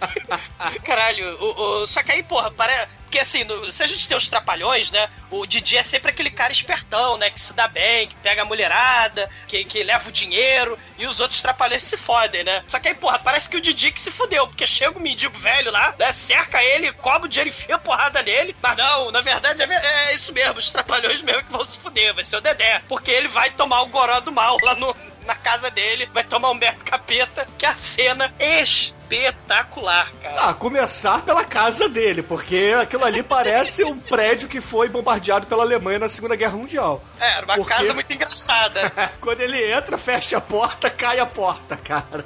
Caralho, 0.84 1.36
o, 1.42 1.82
o- 1.82 1.86
só 1.86 2.02
que 2.02 2.12
aí, 2.12 2.22
porra, 2.22 2.50
para... 2.50 2.88
Porque 3.10 3.18
assim, 3.18 3.42
no- 3.42 3.72
se 3.72 3.82
a 3.82 3.88
gente 3.88 4.06
tem 4.06 4.16
os 4.16 4.28
trapalhões, 4.28 4.92
né? 4.92 5.10
O 5.32 5.44
Didi 5.44 5.76
é 5.76 5.82
sempre 5.82 6.12
aquele 6.12 6.30
cara 6.30 6.52
espertão, 6.52 7.18
né? 7.18 7.28
Que 7.28 7.40
se 7.40 7.52
dá 7.52 7.66
bem, 7.66 8.06
que 8.06 8.14
pega 8.16 8.42
a 8.42 8.44
mulherada, 8.44 9.28
que, 9.48 9.64
que 9.64 9.82
leva 9.82 10.08
o 10.08 10.12
dinheiro, 10.12 10.78
e 10.96 11.08
os 11.08 11.18
outros 11.18 11.42
trapalhões 11.42 11.82
se 11.82 11.96
fodem, 11.96 12.44
né? 12.44 12.62
Só 12.68 12.78
que 12.78 12.86
aí, 12.86 12.94
porra, 12.94 13.18
parece 13.18 13.48
que 13.50 13.56
o 13.56 13.60
Didi 13.60 13.90
que 13.90 14.00
se 14.00 14.12
fudeu, 14.12 14.46
porque 14.46 14.64
chega 14.64 14.96
o 14.96 15.02
mendigo 15.02 15.36
velho 15.36 15.72
lá, 15.72 15.92
né? 15.98 16.12
Cerca 16.12 16.62
ele, 16.62 16.92
cobra 16.92 17.26
o 17.26 17.28
dinheiro, 17.28 17.50
enfia 17.50 17.78
porrada 17.78 18.22
nele. 18.22 18.54
Mas 18.62 18.76
não, 18.76 19.10
na 19.10 19.20
verdade 19.22 19.60
é, 19.60 20.10
é 20.10 20.14
isso 20.14 20.32
mesmo, 20.32 20.58
os 20.60 20.70
trapalhões 20.70 21.20
mesmo 21.20 21.42
que 21.42 21.50
vão 21.50 21.64
se 21.64 21.80
fuder, 21.80 22.14
vai 22.14 22.22
ser 22.22 22.36
o 22.36 22.40
Dedé. 22.40 22.80
Porque 22.88 23.10
ele 23.10 23.26
vai 23.26 23.50
tomar 23.50 23.82
o 23.82 23.86
goró 23.86 24.20
do 24.20 24.30
mal 24.30 24.56
lá 24.62 24.76
no, 24.76 24.94
na 25.26 25.34
casa 25.34 25.70
dele, 25.70 26.08
vai 26.12 26.24
tomar 26.24 26.50
um 26.50 26.58
Beto 26.58 26.84
Capeta, 26.84 27.46
que 27.58 27.64
é 27.66 27.68
a 27.68 27.74
cena 27.74 28.32
espetacular, 28.38 30.10
cara. 30.22 30.48
Ah, 30.50 30.54
começar 30.54 31.22
pela 31.22 31.44
casa 31.44 31.88
dele, 31.88 32.22
porque 32.22 32.74
aquilo 32.80 33.04
ali 33.04 33.22
parece 33.22 33.84
um 33.84 33.98
prédio 33.98 34.48
que 34.48 34.60
foi 34.60 34.88
bombardeado 34.88 35.46
pela 35.46 35.62
Alemanha 35.62 35.98
na 36.00 36.08
Segunda 36.08 36.36
Guerra 36.36 36.56
Mundial. 36.56 37.02
É, 37.18 37.32
era 37.38 37.44
uma 37.44 37.56
Por 37.56 37.66
quê? 37.66 37.74
casa 37.74 37.94
muito 37.94 38.12
engraçada. 38.12 38.90
Quando 39.20 39.40
ele 39.40 39.72
entra, 39.72 39.98
fecha 39.98 40.38
a 40.38 40.40
porta, 40.40 40.88
cai 40.88 41.18
a 41.18 41.26
porta, 41.26 41.76
cara. 41.76 42.24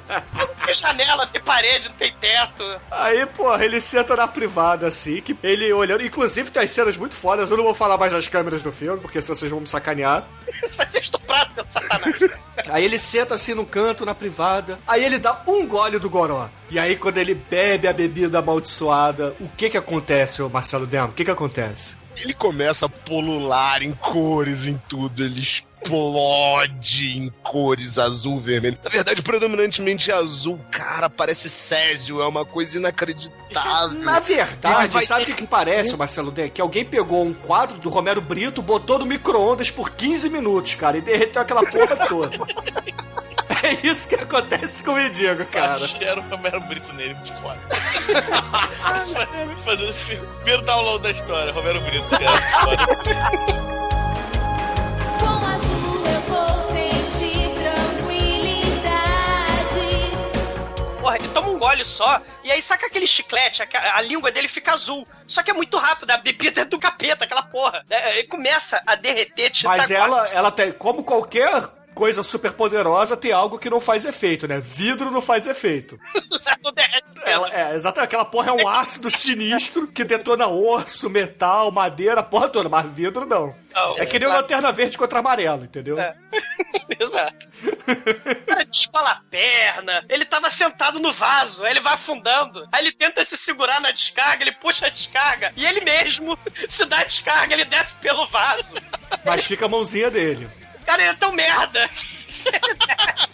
Tem 0.65 0.73
janela, 0.73 1.27
tem 1.27 1.41
parede, 1.41 1.89
não 1.89 1.95
tem 1.95 2.13
teto. 2.19 2.63
Aí, 2.91 3.25
porra, 3.27 3.63
ele 3.63 3.79
senta 3.79 4.15
na 4.15 4.27
privada, 4.27 4.87
assim, 4.87 5.21
que 5.21 5.37
ele 5.43 5.71
olhando. 5.71 6.03
Inclusive, 6.03 6.49
tem 6.49 6.63
as 6.63 6.71
cenas 6.71 6.97
muito 6.97 7.15
fodas. 7.15 7.51
Eu 7.51 7.57
não 7.57 7.63
vou 7.63 7.73
falar 7.73 7.97
mais 7.97 8.11
das 8.11 8.27
câmeras 8.27 8.63
do 8.63 8.71
filme, 8.71 8.99
porque 8.99 9.21
senão 9.21 9.35
vocês 9.35 9.51
vão 9.51 9.61
me 9.61 9.67
sacanear. 9.67 10.27
Isso 10.63 10.77
vai 10.77 10.87
ser 10.87 10.99
estuprado 10.99 11.53
pelo 11.53 11.67
satanás. 11.69 12.15
Aí 12.69 12.83
ele 12.83 12.97
senta 12.97 13.35
assim 13.35 13.53
no 13.53 13.65
canto, 13.65 14.05
na 14.05 14.15
privada. 14.15 14.79
Aí 14.87 15.03
ele 15.03 15.17
dá 15.19 15.41
um 15.47 15.65
gole 15.67 15.99
do 15.99 16.09
goró. 16.09 16.49
E 16.69 16.79
aí, 16.79 16.95
quando 16.95 17.17
ele 17.17 17.35
bebe 17.35 17.87
a 17.87 17.93
bebida 17.93 18.39
amaldiçoada, 18.39 19.35
o 19.39 19.47
que 19.49 19.69
que 19.69 19.77
acontece, 19.77 20.41
ô 20.41 20.49
Marcelo 20.49 20.87
Demo? 20.87 21.09
O 21.09 21.11
que 21.13 21.25
que 21.25 21.31
acontece? 21.31 21.97
Ele 22.17 22.33
começa 22.33 22.85
a 22.85 22.89
polular 22.89 23.83
em 23.83 23.93
cores, 23.93 24.65
em 24.65 24.77
tudo. 24.87 25.23
Ele 25.23 25.41
explode 25.85 27.17
em 27.17 27.29
cores 27.43 27.97
azul, 27.97 28.39
vermelho. 28.39 28.77
Na 28.83 28.89
verdade, 28.89 29.21
predominantemente 29.21 30.11
azul. 30.11 30.59
Cara, 30.71 31.09
parece 31.09 31.49
Césio. 31.49 32.21
É 32.21 32.27
uma 32.27 32.45
coisa 32.45 32.77
inacreditável. 32.77 33.99
Na 33.99 34.19
verdade, 34.19 34.87
vai 34.93 35.05
sabe 35.05 35.23
o 35.23 35.25
que, 35.27 35.33
que 35.33 35.47
parece, 35.47 35.95
Marcelo 35.95 36.31
Demo? 36.31 36.49
Que 36.49 36.61
alguém 36.61 36.83
pegou 36.85 37.23
um 37.23 37.33
quadro 37.33 37.77
do 37.77 37.89
Romero 37.89 38.21
Brito, 38.21 38.61
botou 38.61 38.99
no 38.99 39.05
micro-ondas 39.05 39.69
por 39.69 39.91
15 39.91 40.29
minutos, 40.29 40.75
cara, 40.75 40.97
e 40.97 41.01
derreteu 41.01 41.41
aquela 41.41 41.65
porra 41.65 41.95
toda. 42.07 42.37
É 43.63 43.87
isso 43.87 44.07
que 44.07 44.13
acontece 44.15 44.83
com 44.83 44.91
o 44.91 44.95
mendigo, 44.95 45.43
cara. 45.45 45.79
Quero 45.87 46.21
o 46.21 46.29
Romero 46.29 46.59
Brito 46.61 46.93
nele, 46.93 47.15
muito 47.15 47.33
foda. 47.33 47.57
Isso 48.99 49.13
foi- 49.13 49.55
Fazendo 49.63 49.89
o 49.89 49.93
primeiro 50.43 50.61
download 50.63 51.01
da 51.03 51.09
história, 51.09 51.51
Romero 51.51 51.81
Brito, 51.81 52.07
cara, 52.09 52.31
muito 52.31 52.85
foda. 52.85 53.94
Porra, 61.15 61.17
ele 61.17 61.27
toma 61.29 61.49
um 61.49 61.57
gole 61.57 61.83
só, 61.83 62.21
e 62.43 62.51
aí 62.51 62.61
saca 62.61 62.85
aquele 62.85 63.07
chiclete, 63.07 63.63
a, 63.63 63.97
a 63.97 64.01
língua 64.01 64.31
dele 64.31 64.47
fica 64.47 64.73
azul. 64.73 65.07
Só 65.27 65.41
que 65.41 65.51
é 65.51 65.53
muito 65.53 65.77
rápido, 65.77 66.11
a 66.11 66.17
bebida 66.17 66.61
é 66.61 66.65
do 66.65 66.77
capeta, 66.79 67.23
aquela 67.23 67.43
porra. 67.43 67.83
É, 67.89 68.19
ele 68.19 68.27
começa 68.27 68.81
a 68.85 68.95
derreter, 68.95 69.49
te 69.49 69.65
Mas 69.65 69.89
ela, 69.89 70.27
ela 70.29 70.51
tem, 70.51 70.71
como 70.71 71.03
qualquer 71.03 71.69
coisa 71.95 72.21
super 72.21 72.51
poderosa, 72.51 73.15
tem 73.15 73.31
algo 73.31 73.57
que 73.57 73.69
não 73.69 73.79
faz 73.79 74.05
efeito, 74.05 74.47
né? 74.47 74.59
Vidro 74.59 75.09
não 75.09 75.21
faz 75.21 75.47
efeito. 75.47 75.97
Ela, 77.25 77.51
é, 77.51 77.73
exatamente. 77.73 78.05
Aquela 78.05 78.25
porra 78.25 78.49
é 78.49 78.51
um 78.51 78.67
ácido 78.67 79.09
sinistro 79.09 79.87
que 79.87 80.03
detona 80.03 80.45
osso, 80.45 81.09
metal, 81.09 81.71
madeira, 81.71 82.21
porra 82.21 82.49
toda, 82.49 82.67
mas 82.67 82.85
vidro 82.85 83.25
não. 83.25 83.55
Não, 83.73 83.93
é 83.97 84.05
que 84.05 84.19
nem 84.19 84.27
é, 84.27 84.31
uma 84.31 84.41
lanterna 84.41 84.71
verde 84.71 84.97
contra 84.97 85.19
amarelo, 85.19 85.63
entendeu? 85.63 85.97
É. 85.99 86.15
Exato. 86.99 87.47
O 87.63 88.45
cara 88.45 88.65
descola 88.65 89.11
a 89.11 89.21
perna, 89.29 90.05
ele 90.09 90.25
tava 90.25 90.49
sentado 90.49 90.99
no 90.99 91.11
vaso, 91.11 91.63
aí 91.63 91.71
ele 91.71 91.79
vai 91.79 91.93
afundando, 91.93 92.67
aí 92.71 92.83
ele 92.83 92.91
tenta 92.91 93.23
se 93.23 93.37
segurar 93.37 93.79
na 93.79 93.91
descarga, 93.91 94.43
ele 94.43 94.51
puxa 94.51 94.87
a 94.87 94.89
descarga, 94.89 95.53
e 95.55 95.65
ele 95.65 95.81
mesmo 95.81 96.37
se 96.67 96.85
dá 96.85 96.99
a 96.99 97.03
descarga, 97.03 97.53
ele 97.53 97.65
desce 97.65 97.95
pelo 97.95 98.27
vaso. 98.27 98.75
Mas 99.25 99.45
fica 99.45 99.65
a 99.65 99.69
mãozinha 99.69 100.11
dele. 100.11 100.47
Cara, 100.85 101.01
ele 101.01 101.11
é 101.11 101.15
tão 101.15 101.31
merda. 101.31 101.89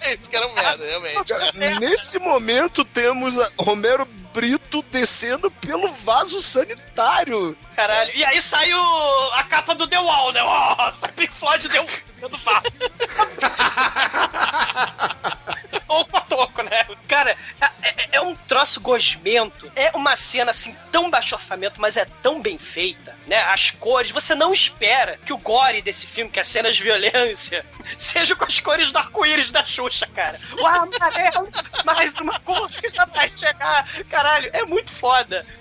Esse 0.04 0.30
cara 0.32 0.46
é 0.46 0.48
um 0.48 0.54
merda, 0.54 0.86
realmente. 0.86 1.80
Nesse 1.80 2.20
momento 2.20 2.86
temos 2.86 3.38
a 3.38 3.52
Romero 3.60 4.08
Brito 4.34 4.82
descendo 4.92 5.50
pelo 5.52 5.92
vaso 5.92 6.42
sanitário. 6.42 7.58
Caralho. 7.76 8.12
E 8.16 8.24
aí 8.24 8.42
sai 8.42 8.74
o, 8.74 9.32
a 9.34 9.44
capa 9.44 9.74
do 9.76 9.88
The 9.88 10.00
Wall, 10.00 10.32
né? 10.34 10.42
Ó, 10.44 10.92
sai 10.92 11.12
Pink 11.12 11.34
Floyd 11.34 11.68
deu 11.70 11.86
do 12.30 12.38
vaso. 12.38 12.64
Ou 15.88 16.02
o 16.02 16.06
Cotoco, 16.06 16.62
né? 16.62 16.86
Cara, 17.08 17.36
é, 17.60 17.66
é- 17.90 18.10
é 18.14 18.22
um 18.22 18.36
troço 18.36 18.80
gosmento. 18.80 19.72
É 19.76 19.92
uma 19.96 20.16
cena 20.16 20.52
assim 20.52 20.76
tão 20.92 21.10
baixo 21.10 21.34
orçamento, 21.36 21.82
mas 21.82 21.98
é 21.98 22.06
tão 22.22 22.40
bem 22.42 22.58
feita, 22.58 23.18
né? 23.28 23.42
As 23.46 23.72
cores, 23.72 24.12
você 24.12 24.36
não 24.36 24.54
espera 24.54 25.18
que 25.26 25.34
o 25.34 25.38
gore 25.38 25.82
desse 25.82 26.06
filme, 26.06 26.30
que 26.32 26.40
é 26.40 26.44
cenas 26.44 26.76
de 26.76 26.84
violência, 26.84 27.66
seja 27.98 28.36
com 28.36 28.46
as 28.46 28.60
cores 28.60 28.92
do 28.92 28.98
arco-íris 29.00 29.52
da 29.52 29.66
Xuxa, 29.66 30.08
cara. 30.08 30.40
O 30.60 30.68
amarelo, 30.68 31.50
mais 31.84 32.16
uma 32.16 32.40
cor 32.42 32.70
que 32.70 32.88
já 32.90 33.06
vai 33.06 33.32
chegar. 33.32 33.88
Caralho, 34.22 34.50
é 34.54 34.64
muito 34.66 34.92
foda. 34.92 35.46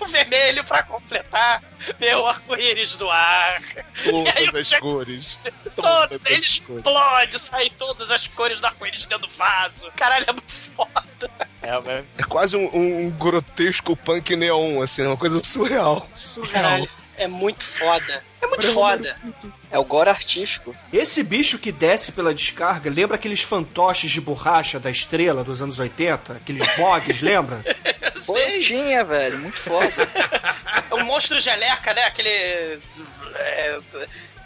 O 0.00 0.06
vermelho 0.06 0.64
pra 0.64 0.82
completar 0.82 1.62
meu 2.00 2.26
arco-íris 2.26 2.96
do 2.96 3.10
ar. 3.10 3.60
Aí 4.34 4.46
Todas 4.46 4.54
o 4.54 4.74
as 4.74 4.80
cores. 4.80 5.38
Todas, 5.76 6.22
as 6.22 6.26
ele 6.26 6.36
cores. 6.36 6.46
explode, 6.54 7.38
sai 7.38 7.68
todas 7.68 8.10
as 8.10 8.26
cores 8.28 8.62
do 8.62 8.66
arco-íris 8.66 9.04
dentro 9.04 9.26
do 9.26 9.36
vaso. 9.36 9.92
Caralho, 9.94 10.24
é 10.26 10.32
muito 10.32 10.52
foda. 10.74 11.30
É 12.16 12.22
quase 12.22 12.56
um, 12.56 12.74
um 12.74 13.10
grotesco 13.10 13.94
punk 13.94 14.34
neon, 14.34 14.80
assim, 14.80 15.02
uma 15.02 15.18
coisa 15.18 15.38
surreal. 15.44 16.08
Surreal. 16.16 16.62
Caralho, 16.62 16.88
é 17.18 17.28
muito 17.28 17.62
foda. 17.62 18.24
É 18.40 18.46
muito 18.46 18.72
foda. 18.72 19.16
É 19.70 19.78
o 19.78 19.84
gore 19.84 20.10
artístico. 20.10 20.74
Esse 20.92 21.22
bicho 21.22 21.58
que 21.58 21.70
desce 21.72 22.12
pela 22.12 22.34
descarga 22.34 22.90
lembra 22.90 23.16
aqueles 23.16 23.42
fantoches 23.42 24.10
de 24.10 24.20
borracha 24.20 24.80
da 24.80 24.90
estrela 24.90 25.44
dos 25.44 25.60
anos 25.62 25.78
80? 25.78 26.34
Aqueles 26.34 26.66
bogs, 26.76 27.20
lembra? 27.22 27.62
Pô, 28.26 28.34
tinha, 28.60 29.04
velho. 29.04 29.38
Muito 29.38 29.58
foda. 29.58 29.90
É 30.90 30.94
um 30.96 31.04
monstro 31.04 31.40
geleca, 31.40 31.94
né? 31.94 32.04
Aquele. 32.04 32.28
é, 32.28 33.80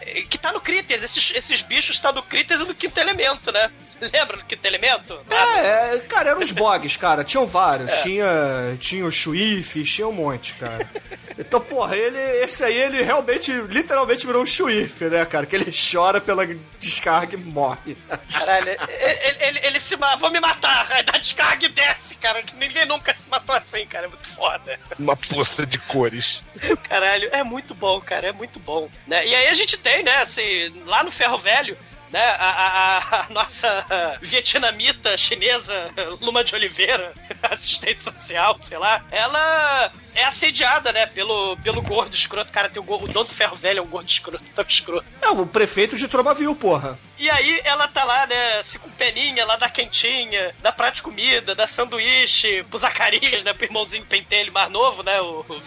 é, 0.01 0.23
que 0.23 0.39
tá 0.39 0.53
no 0.53 0.61
Critters. 0.61 1.03
Esses, 1.03 1.33
esses 1.35 1.63
bichos 1.63 1.97
estão 1.97 2.13
no 2.13 2.23
Critters 2.23 2.61
e 2.61 2.65
no 2.65 2.75
Quinto 2.75 2.99
Elemento, 2.99 3.51
né? 3.53 3.71
Lembra 4.13 4.37
do 4.37 4.45
Quinto 4.45 4.67
Elemento? 4.67 5.21
É, 5.31 5.95
é, 5.95 5.99
cara, 6.09 6.31
eram 6.31 6.41
os 6.41 6.53
bogs, 6.53 6.97
cara. 6.97 7.25
Tinham 7.25 7.47
vários. 7.47 7.89
É. 7.99 8.03
Tinha, 8.03 8.77
tinha 8.79 9.05
os 9.05 9.15
chuifes, 9.15 9.93
tinha 9.93 10.07
um 10.07 10.13
monte, 10.13 10.55
cara. 10.55 10.89
Então, 11.37 11.61
porra, 11.61 11.97
ele, 11.97 12.19
esse 12.43 12.63
aí, 12.63 12.77
ele 12.77 13.03
realmente, 13.03 13.53
literalmente 13.53 14.27
virou 14.27 14.43
um 14.43 14.47
chuife, 14.47 15.05
né, 15.05 15.25
cara? 15.25 15.47
Que 15.47 15.57
ele 15.57 15.73
chora 15.73 16.21
pela 16.21 16.47
descarga 16.79 17.35
e 17.35 17.39
morre. 17.39 17.97
Caralho, 18.33 18.71
ele, 18.71 19.37
ele, 19.41 19.61
ele 19.63 19.81
se 19.81 19.97
mata. 19.97 20.17
Vou 20.17 20.31
me 20.31 20.41
matar. 20.41 20.87
Aí 20.91 21.03
dá 21.03 21.13
descarga 21.13 21.67
e 21.67 21.69
desce, 21.69 22.15
cara. 22.17 22.43
Que 22.43 22.57
ninguém 22.57 22.87
nunca 22.87 23.15
se 23.15 23.29
matou 23.29 23.55
assim, 23.55 23.85
cara. 23.87 24.07
É 24.07 24.09
muito 24.09 24.29
foda. 24.35 24.81
Uma 24.99 25.17
poça 25.17 25.67
de 25.67 25.79
cores. 25.79 26.43
Caralho, 26.89 27.29
é 27.33 27.43
muito 27.43 27.75
bom, 27.75 28.01
cara, 28.01 28.29
é 28.29 28.33
muito 28.33 28.59
bom. 28.59 28.89
Né? 29.07 29.27
E 29.27 29.35
aí 29.35 29.49
a 29.49 29.55
gente 29.55 29.77
tem, 29.77 30.03
né, 30.03 30.17
assim, 30.19 30.73
lá 30.87 31.03
no 31.03 31.11
Ferro 31.11 31.39
Velho, 31.39 31.77
né, 32.13 32.25
a, 32.39 32.49
a- 32.51 32.99
a- 33.21 33.27
nossa 33.31 33.85
vietnamita 34.21 35.17
chinesa, 35.17 35.91
Luma 36.21 36.43
de 36.45 36.55
Oliveira, 36.55 37.13
assistente 37.51 38.03
social, 38.03 38.57
sei 38.61 38.79
lá, 38.79 39.05
ela 39.11 39.93
é 40.15 40.25
assediada, 40.25 40.93
né, 40.93 41.07
pelo, 41.07 41.57
pelo 41.59 41.83
gordo 41.83 42.15
escroto. 42.15 42.51
Cara, 42.51 42.69
tem 42.69 42.83
o, 42.83 42.87
o 42.87 43.09
dono 43.09 43.27
do 43.27 43.35
ferro 43.35 43.57
velho 43.57 43.79
é 43.79 43.83
um 43.83 43.87
gordo 43.87 44.09
escroto, 44.09 44.45
tão 44.55 44.65
escroto. 44.69 45.05
É, 45.21 45.29
o 45.29 45.47
prefeito 45.47 45.97
de 45.97 46.09
Tromaville, 46.09 46.55
porra. 46.55 46.99
E 47.19 47.29
aí 47.29 47.61
ela 47.65 47.89
tá 47.89 48.05
lá, 48.05 48.27
né, 48.27 48.63
se 48.63 48.79
com 48.79 48.89
peninha, 48.91 49.45
lá 49.45 49.57
da 49.57 49.69
quentinha, 49.69 50.55
dá 50.61 50.71
prato 50.71 50.97
de 50.97 51.03
comida, 51.03 51.55
dá 51.55 51.67
sanduíche 51.67 52.63
pro 52.65 52.79
Zacarias, 52.79 53.43
né, 53.43 53.53
pro 53.53 53.65
irmãozinho 53.65 54.05
pentelho 54.05 54.53
mais 54.53 54.71
novo, 54.71 55.03
né, 55.03 55.21
o, 55.21 55.45
o. 55.49 55.63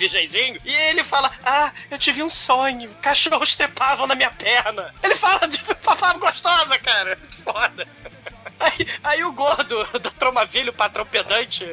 E 0.66 0.74
ele 0.74 1.04
fala, 1.04 1.32
ah, 1.44 1.72
eu 1.90 2.00
tive 2.00 2.24
um 2.24 2.30
sonho, 2.30 2.90
cachorros 3.02 3.56
trepavam 3.56 4.08
na 4.08 4.16
minha 4.16 4.32
perna. 4.32 4.94
Ele 5.04 5.16
fala 5.16 5.48
de 5.48 5.62
gostosa, 6.20 6.78
cara. 6.80 7.18
Foda. 7.44 7.88
Aí, 8.62 8.88
aí 9.04 9.24
o 9.24 9.32
gordo 9.34 9.84
da 10.00 10.12
Tromavilha, 10.12 10.72
patrão 10.72 11.06
pedante, 11.06 11.66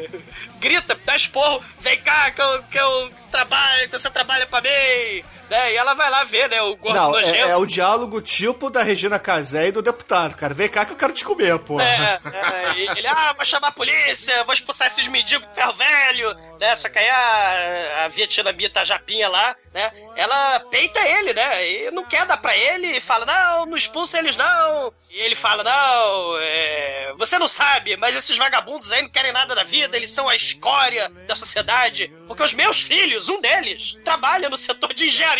grita, 0.58 0.98
dá 1.04 1.14
esporro, 1.16 1.62
vem 1.80 2.00
cá 2.00 2.30
que 2.30 2.40
eu, 2.40 2.62
que 2.64 2.78
eu 2.78 3.12
trabalho, 3.30 3.90
que 3.90 3.98
você 3.98 4.10
trabalha 4.10 4.46
pra 4.46 4.62
mim. 4.62 5.24
Né? 5.48 5.72
E 5.72 5.76
ela 5.76 5.94
vai 5.94 6.10
lá 6.10 6.24
ver, 6.24 6.48
né, 6.48 6.60
o 6.62 6.76
gordo 6.76 6.96
Não, 6.96 7.10
nojento. 7.12 7.34
é, 7.34 7.50
é 7.50 7.56
o 7.56 7.64
diálogo 7.64 8.20
tipo 8.20 8.68
da 8.68 8.82
Regina 8.82 9.18
Casé 9.18 9.68
e 9.68 9.72
do 9.72 9.80
deputado, 9.80 10.34
cara. 10.34 10.52
Vem 10.52 10.68
cá 10.68 10.84
que 10.84 10.92
eu 10.92 10.96
quero 10.96 11.12
te 11.12 11.24
comer, 11.24 11.58
porra. 11.60 11.84
É, 11.84 12.20
é, 12.24 12.72
e 12.76 12.88
ele, 12.98 13.06
ah, 13.06 13.32
vou 13.34 13.44
chamar 13.44 13.68
a 13.68 13.72
polícia, 13.72 14.44
vou 14.44 14.52
expulsar 14.52 14.88
esses 14.88 15.08
mendigos 15.08 15.48
ferro 15.54 15.72
velho, 15.72 16.34
né? 16.60 16.76
Só 16.76 16.88
que 16.88 16.98
aí 16.98 17.08
a, 17.08 18.04
a 18.04 18.08
vietnamita 18.08 18.84
Japinha 18.84 19.28
lá, 19.28 19.56
né? 19.72 19.90
Ela 20.16 20.60
peita 20.70 21.00
ele, 21.00 21.32
né? 21.32 21.66
E 21.66 21.90
não 21.92 22.04
quer 22.04 22.26
dar 22.26 22.36
pra 22.36 22.56
ele 22.56 22.96
e 22.96 23.00
fala, 23.00 23.24
não, 23.24 23.66
não 23.66 23.76
expulsa 23.76 24.18
eles 24.18 24.36
não. 24.36 24.92
E 25.10 25.18
ele 25.20 25.34
fala, 25.34 25.64
não, 25.64 26.38
é, 26.40 27.14
você 27.16 27.38
não 27.38 27.48
sabe, 27.48 27.96
mas 27.96 28.14
esses 28.14 28.36
vagabundos 28.36 28.92
aí 28.92 29.00
não 29.00 29.08
querem 29.08 29.32
nada 29.32 29.54
da 29.54 29.64
vida, 29.64 29.96
eles 29.96 30.10
são 30.10 30.28
a 30.28 30.36
escória 30.36 31.10
da 31.26 31.34
sociedade. 31.34 32.12
Porque 32.26 32.42
os 32.42 32.52
meus 32.52 32.82
filhos, 32.82 33.28
um 33.30 33.40
deles, 33.40 33.96
trabalha 34.04 34.50
no 34.50 34.56
setor 34.56 34.92
de 34.92 35.06
engenharia 35.06 35.37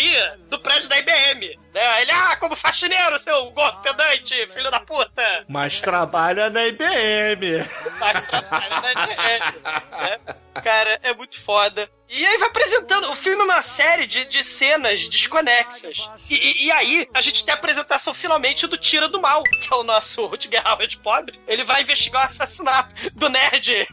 do 0.49 0.59
prédio 0.59 0.87
da 0.89 0.97
IBM. 0.97 1.57
Né? 1.73 2.01
Ele, 2.01 2.11
ah, 2.11 2.35
como 2.37 2.55
faxineiro, 2.55 3.19
seu 3.19 3.51
gordo 3.51 3.79
pedante, 3.81 4.33
filho 4.47 4.71
da 4.71 4.79
puta. 4.79 5.45
Mas 5.47 5.81
trabalha 5.81 6.49
na 6.49 6.65
IBM. 6.67 7.65
Mas 7.99 8.25
trabalha 8.25 8.81
na 8.81 8.91
IBM. 8.91 9.59
né? 9.91 10.19
Cara, 10.63 10.99
é 11.03 11.13
muito 11.13 11.39
foda. 11.41 11.89
E 12.09 12.25
aí 12.25 12.37
vai 12.37 12.49
apresentando. 12.49 13.09
O 13.11 13.15
filme 13.15 13.39
é 13.41 13.45
uma 13.45 13.61
série 13.61 14.07
de, 14.07 14.25
de 14.25 14.43
cenas 14.43 15.07
desconexas. 15.07 16.09
E, 16.29 16.35
e- 16.35 16.65
e 16.65 16.71
aí, 16.71 17.07
a 17.13 17.21
gente 17.21 17.45
tem 17.45 17.53
a 17.53 17.57
apresentação 17.57 18.13
finalmente 18.15 18.65
do 18.65 18.75
Tira 18.77 19.07
do 19.07 19.21
Mal, 19.21 19.43
que 19.43 19.71
é 19.71 19.75
o 19.75 19.83
nosso 19.83 20.25
Rutger 20.25 20.61
Hauer 20.65 20.89
pobre. 21.03 21.39
Ele 21.47 21.63
vai 21.63 21.83
investigar 21.83 22.23
o 22.23 22.25
assassinato 22.25 22.93
do 23.13 23.29
nerd 23.29 23.87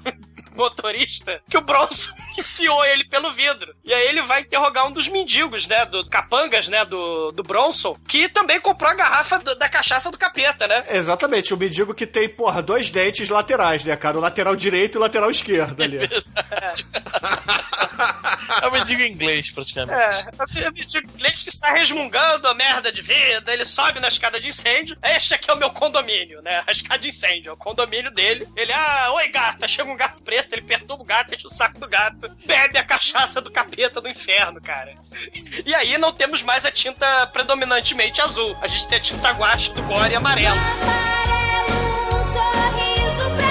motorista 0.56 1.40
que 1.48 1.56
o 1.56 1.60
Bronson 1.60 2.12
enfiou 2.38 2.84
ele 2.84 3.04
pelo 3.04 3.32
vidro. 3.32 3.74
E 3.84 3.92
aí 3.94 4.06
ele 4.08 4.22
vai 4.22 4.40
interrogar 4.40 4.86
um 4.86 4.92
dos 4.92 5.08
mendigos, 5.08 5.66
né? 5.66 5.84
Do 5.86 6.08
capangas, 6.08 6.68
né? 6.68 6.84
Do, 6.84 7.30
do 7.32 7.42
Bronson, 7.42 7.96
que 8.08 8.28
também 8.28 8.60
comprou 8.60 8.90
a 8.90 8.94
garrafa 8.94 9.38
do- 9.38 9.54
da 9.54 9.68
cachaça 9.68 10.10
do 10.10 10.18
capeta, 10.18 10.66
né? 10.66 10.84
Exatamente, 10.90 11.52
o 11.54 11.56
mendigo 11.56 11.94
que 11.94 12.06
tem, 12.06 12.28
porra, 12.28 12.62
dois 12.62 12.90
dentes 12.90 13.28
laterais, 13.28 13.84
né, 13.84 13.94
cara? 13.96 14.16
O 14.18 14.20
lateral 14.20 14.56
direito 14.56 14.96
e 14.96 14.98
o 14.98 15.00
lateral 15.00 15.30
esquerdo 15.30 15.82
ali. 15.82 15.98
É 18.62 18.66
um 18.66 18.70
mendigo 18.70 19.02
em 19.02 19.12
inglês, 19.12 19.50
praticamente. 19.50 19.98
É, 20.56 20.66
eu 20.66 20.72
me 20.72 20.84
digo, 20.84 21.08
inglês 21.14 21.42
que 21.42 21.50
está 21.50 21.72
resmungando 21.72 22.48
a 22.48 22.54
merda 22.54 22.90
de 22.90 23.02
vida, 23.02 23.52
ele 23.52 23.64
sobe 23.64 24.00
na 24.00 24.08
escada 24.08 24.40
de 24.40 24.48
incêndio. 24.48 24.96
Este 25.02 25.34
aqui 25.34 25.50
é 25.50 25.54
o 25.54 25.56
meu 25.56 25.70
condomínio, 25.70 26.40
né? 26.42 26.62
A 26.66 26.72
escada 26.72 26.98
de 26.98 27.08
incêndio, 27.08 27.50
é 27.50 27.52
o 27.52 27.56
condomínio 27.56 28.10
dele. 28.10 28.48
Ele, 28.56 28.72
ah, 28.72 29.12
oi 29.12 29.28
gata, 29.28 29.68
chega 29.68 29.90
um 29.90 29.96
gato 29.96 30.22
preto, 30.22 30.52
ele 30.52 30.62
perturba 30.62 31.02
o 31.02 31.06
gato, 31.06 31.34
enche 31.34 31.46
o 31.46 31.50
saco 31.50 31.78
do 31.78 31.88
gato, 31.88 32.28
bebe 32.44 32.78
a 32.78 32.84
cachaça 32.84 33.40
do 33.40 33.50
capeta 33.50 34.00
do 34.00 34.08
inferno, 34.08 34.60
cara. 34.60 34.94
E 35.64 35.74
aí 35.74 35.98
não 35.98 36.12
temos 36.12 36.42
mais 36.42 36.64
a 36.64 36.70
tinta 36.70 37.26
predominantemente 37.28 38.20
azul. 38.20 38.56
A 38.60 38.66
gente 38.66 38.88
tem 38.88 38.98
a 38.98 39.00
tinta 39.00 39.30
guache 39.32 39.72
do 39.72 39.82
gore 39.82 40.14
amarelo. 40.14 40.56
Um 42.08 42.22
sorriso 42.32 43.36
pra 43.36 43.45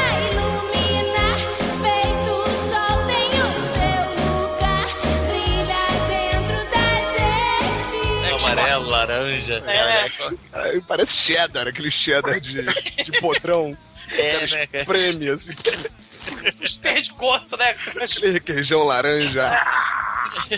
laranja. 9.06 9.64
É. 9.68 10.10
Cara, 10.52 10.82
Parece 10.88 11.16
cheddar, 11.18 11.68
aquele 11.68 11.92
cheddar 11.92 12.40
de, 12.40 12.62
de 12.62 13.12
podrão. 13.20 13.76
É, 14.08 14.48
né, 14.48 14.68
cara? 14.68 14.86
prêmios, 14.86 15.50
assim, 15.50 16.52
Os 16.62 16.76
perdigotos, 16.76 17.58
né? 17.58 17.76
aquele 18.00 18.34
requeijão 18.34 18.84
laranja. 18.84 19.52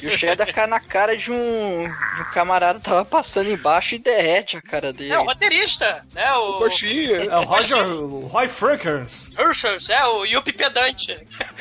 E 0.03 0.05
o 0.05 0.11
cheddar 0.17 0.53
cai 0.53 0.67
na 0.67 0.81
cara 0.81 1.15
de 1.15 1.31
um, 1.31 1.83
de 1.87 2.21
um 2.21 2.31
camarada 2.33 2.77
tava 2.81 3.05
passando 3.05 3.49
embaixo 3.49 3.95
e 3.95 3.99
derrete 3.99 4.57
a 4.57 4.61
cara 4.61 4.91
dele. 4.91 5.13
É 5.13 5.17
o 5.19 5.23
roteirista, 5.23 6.05
né? 6.13 6.33
O, 6.33 6.53
Coxinha. 6.55 7.23
É 7.23 7.37
o 7.37 7.43
Roger, 7.43 7.77
o 7.87 8.19
Roy 8.27 8.49
Frankers. 8.49 9.29
Ursus, 9.39 9.89
é 9.89 10.05
o 10.05 10.25
Yuppie 10.25 10.51
pedante. 10.51 11.15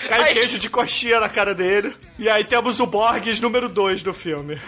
Cai 0.08 0.22
Aí- 0.22 0.34
queijo 0.34 0.58
de 0.58 0.68
coxinha 0.68 1.20
na 1.20 1.28
cara 1.28 1.54
dele. 1.54 1.94
E 2.18 2.28
aí 2.28 2.42
temos 2.42 2.80
o 2.80 2.86
Borges 2.86 3.38
número 3.38 3.68
2 3.68 4.02
do 4.02 4.12
filme. 4.12 4.60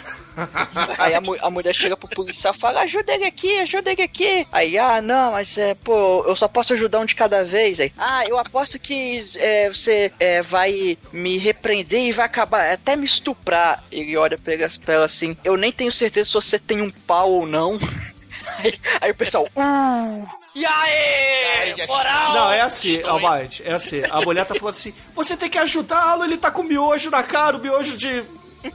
Aí 0.99 1.15
a, 1.15 1.21
mu- 1.21 1.37
a 1.41 1.51
mulher 1.51 1.75
chega 1.75 1.97
pro 1.97 2.09
policial 2.09 2.55
e 2.55 2.59
fala: 2.59 2.81
ajuda 2.83 3.13
ele 3.15 3.25
aqui, 3.25 3.59
ajuda 3.61 3.93
ele 3.93 4.03
aqui. 4.03 4.47
Aí, 4.53 4.79
ah, 4.79 5.01
não, 5.01 5.33
mas 5.33 5.57
é, 5.59 5.75
pô, 5.75 6.25
eu 6.27 6.35
só 6.37 6.47
posso 6.49 6.73
ajudar 6.73 7.01
um 7.01 7.05
de 7.05 7.15
cada 7.15 7.45
vez. 7.45 7.81
Aí, 7.81 7.93
ah, 7.99 8.25
eu 8.27 8.39
aposto 8.39 8.79
que 8.79 9.23
é, 9.37 9.69
você 9.69 10.13
é, 10.21 10.43
vai 10.43 10.97
me 11.13 11.39
repreender 11.39 12.01
e 12.07 12.13
vai 12.13 12.27
acabar 12.27 12.73
até 12.73 12.95
me 12.97 13.05
estuprar. 13.07 13.83
Ele 13.91 14.17
olha 14.17 14.39
pra 14.39 14.55
ela, 14.55 14.69
pra 14.85 14.95
ela 14.95 15.05
assim: 15.07 15.37
eu 15.45 15.57
nem 15.57 15.73
tenho 15.73 15.93
certeza 15.93 16.29
se 16.29 16.35
você 16.35 16.59
tem 16.59 16.81
um 16.83 16.91
pau 16.91 17.31
ou 17.31 17.47
não. 17.47 17.79
Aí, 18.59 18.75
aí 19.01 19.11
o 19.11 19.15
pessoal, 19.15 19.47
uh, 19.57 20.29
E 20.55 20.65
aí, 20.65 21.75
moral! 21.87 22.33
Não, 22.33 22.51
é 22.53 22.61
assim? 22.63 23.03
Almighty, 23.03 23.63
é 23.65 23.73
assim. 23.73 24.03
A 24.09 24.21
mulher 24.23 24.47
tá 24.47 24.55
falando 24.55 24.75
assim: 24.75 24.95
você 25.15 25.37
tem 25.37 25.51
que 25.51 25.59
ajudá-lo, 25.59 26.25
ele 26.25 26.37
tá 26.39 26.51
com 26.51 26.63
miojo 26.63 27.11
na 27.11 27.23
cara, 27.23 27.57
o 27.57 27.61
miojo 27.61 27.97
de, 27.97 28.25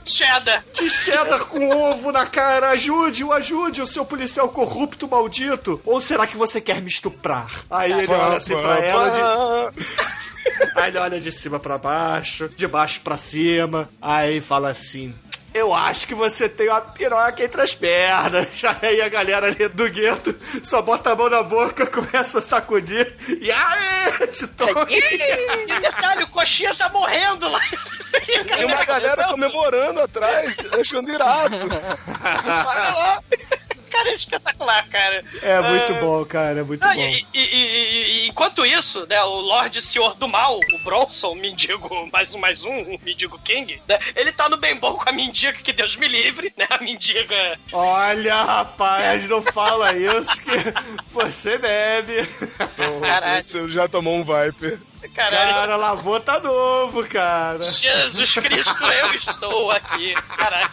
Cheddar. 0.04 0.64
de 0.74 0.88
cheddar 0.88 1.44
com 1.46 1.68
ovo 1.68 2.10
na 2.12 2.26
cara. 2.26 2.70
Ajude-o, 2.70 3.32
ajude 3.32 3.82
o 3.82 3.86
seu 3.86 4.04
policial 4.04 4.48
corrupto 4.48 5.08
maldito. 5.08 5.80
Ou 5.84 6.00
será 6.00 6.26
que 6.26 6.36
você 6.36 6.60
quer 6.60 6.80
me 6.80 6.88
estuprar? 6.88 7.64
Aí 7.70 7.92
ele 7.92 8.06
olha 8.12 8.36
assim 8.36 8.54
pra 8.54 8.78
ela 8.78 9.70
de. 9.70 9.84
Aí 10.76 10.88
ele 10.88 10.98
olha 10.98 11.20
de 11.20 11.32
cima 11.32 11.58
pra 11.58 11.78
baixo, 11.78 12.48
de 12.56 12.66
baixo 12.66 13.00
pra 13.00 13.16
cima. 13.16 13.88
Aí 14.00 14.40
fala 14.40 14.70
assim. 14.70 15.14
Eu 15.54 15.72
acho 15.72 16.08
que 16.08 16.16
você 16.16 16.48
tem 16.48 16.68
uma 16.68 16.80
piroca 16.80 17.42
entre 17.42 17.62
as 17.62 17.76
pernas. 17.76 18.48
Aí 18.82 19.00
a 19.00 19.08
galera 19.08 19.46
ali 19.46 19.68
do 19.68 19.88
gueto 19.88 20.34
só 20.64 20.82
bota 20.82 21.12
a 21.12 21.14
mão 21.14 21.30
na 21.30 21.44
boca, 21.44 21.86
começa 21.86 22.38
a 22.38 22.42
sacudir. 22.42 23.14
E 23.40 23.52
aí, 23.52 24.26
te 24.26 24.48
toca. 24.48 24.86
E 24.92 25.80
detalhe, 25.80 26.24
o 26.24 26.28
coxinha 26.28 26.74
tá 26.74 26.88
morrendo 26.88 27.48
lá. 27.48 27.60
Tem 28.56 28.66
uma 28.66 28.84
galera 28.84 29.28
comemorando 29.28 30.00
atrás, 30.00 30.56
achando 30.78 31.10
irado. 31.12 31.68
Para 32.18 32.94
lá. 32.94 33.22
Cara, 33.94 34.08
é 34.10 34.14
espetacular, 34.14 34.88
cara. 34.88 35.24
É 35.40 35.60
muito 35.60 35.94
bom, 36.00 36.24
cara, 36.24 36.60
é 36.60 36.62
muito 36.64 36.82
Ah, 36.84 36.92
bom. 36.94 37.00
e, 37.00 37.24
e- 37.32 37.38
e- 37.38 38.24
e- 38.24 38.26
enquanto 38.28 38.66
isso, 38.66 39.06
né, 39.06 39.22
o 39.22 39.36
Lorde 39.40 39.80
Senhor 39.80 40.14
do 40.16 40.26
Mal, 40.26 40.58
o 40.58 40.78
Bronson, 40.82 41.30
o 41.30 41.34
mendigo 41.36 42.08
mais 42.12 42.34
um 42.34 42.38
mais 42.40 42.64
um, 42.64 42.82
o 42.82 43.00
mendigo 43.04 43.38
King, 43.44 43.80
né, 43.88 43.98
ele 44.16 44.32
tá 44.32 44.48
no 44.48 44.56
bem 44.56 44.74
bom 44.74 44.94
com 44.94 45.08
a 45.08 45.12
mendiga, 45.12 45.52
que 45.58 45.72
Deus 45.72 45.94
me 45.94 46.08
livre, 46.08 46.52
né, 46.56 46.66
a 46.70 46.78
mendiga... 46.78 47.58
Olha, 47.72 48.42
rapaz, 48.42 49.28
não 49.28 49.40
fala 49.42 49.92
isso 49.96 50.42
que 50.42 50.74
você 51.12 51.56
bebe. 51.56 52.26
Caralho. 53.00 53.42
Você 53.44 53.68
já 53.70 53.86
tomou 53.86 54.16
um 54.16 54.24
Viper. 54.24 54.78
Caralho. 55.08 55.52
Cara, 55.54 55.76
lavou 55.76 56.20
tá 56.20 56.40
novo, 56.40 57.06
cara. 57.08 57.60
Jesus 57.60 58.34
Cristo, 58.34 58.84
eu 58.84 59.14
estou 59.14 59.70
aqui, 59.70 60.14
caralho, 60.36 60.70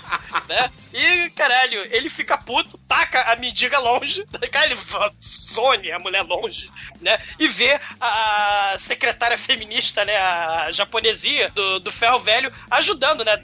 né? 0.48 0.72
E, 0.94 1.30
caralho, 1.32 1.88
ele 1.94 2.10
fica 2.10 2.38
puto, 2.38 2.78
taca 2.88 3.32
a 3.32 3.36
mendiga 3.36 3.80
longe, 3.80 4.26
cara, 4.52 4.66
ele 4.66 4.78
zone 5.22 5.92
a 5.92 6.00
mulher 6.00 6.24
longe, 6.24 6.70
né? 7.02 7.18
E 7.38 7.48
vê 7.48 7.80
a 8.00 8.76
secretária 8.78 9.38
feminista, 9.38 10.06
né, 10.06 10.18
a 10.18 10.72
japonesia 10.72 11.50
do, 11.50 11.80
do 11.80 11.92
ferro 11.92 12.20
velho, 12.20 12.52
ajudando, 12.70 13.26
né, 13.26 13.38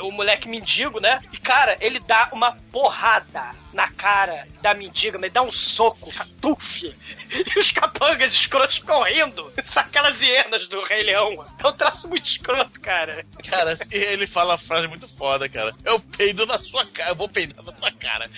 o 0.00 0.10
moleque 0.10 0.48
mendigo, 0.48 1.00
né? 1.00 1.18
E, 1.32 1.38
cara, 1.38 1.76
ele 1.80 1.98
dá 2.00 2.28
uma 2.32 2.52
porrada 2.70 3.50
na 3.72 3.90
cara 3.90 4.46
da 4.62 4.72
mendiga, 4.72 5.18
mas 5.18 5.32
dá 5.32 5.42
um 5.42 5.52
soco, 5.52 6.10
catuf. 6.12 6.94
E 7.28 7.58
os 7.58 7.72
capangas 7.72 8.32
escrotos 8.32 8.78
correndo. 8.78 9.52
São 9.64 9.82
aquelas 9.82 10.22
hienas 10.22 10.68
do 10.68 10.80
Rei 10.84 11.02
Leão. 11.02 11.44
É 11.58 11.66
um 11.66 11.72
traço 11.72 12.06
muito 12.08 12.24
escroto, 12.24 12.80
cara. 12.80 13.26
Cara, 13.50 13.76
ele 13.90 14.28
fala 14.28 14.52
uma 14.52 14.58
frase 14.58 14.86
muito 14.86 15.08
foda, 15.08 15.48
cara. 15.48 15.74
Eu 15.84 15.98
peido 15.98 16.46
na 16.46 16.56
sua 16.56 16.86
cara, 16.86 17.10
eu 17.10 17.16
vou 17.16 17.28
peidar 17.28 17.64
na 17.64 17.76
sua 17.76 17.90
cara. 17.90 18.30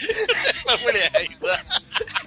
A 0.69 0.77
mulher 0.83 1.11
ainda. 1.15 1.67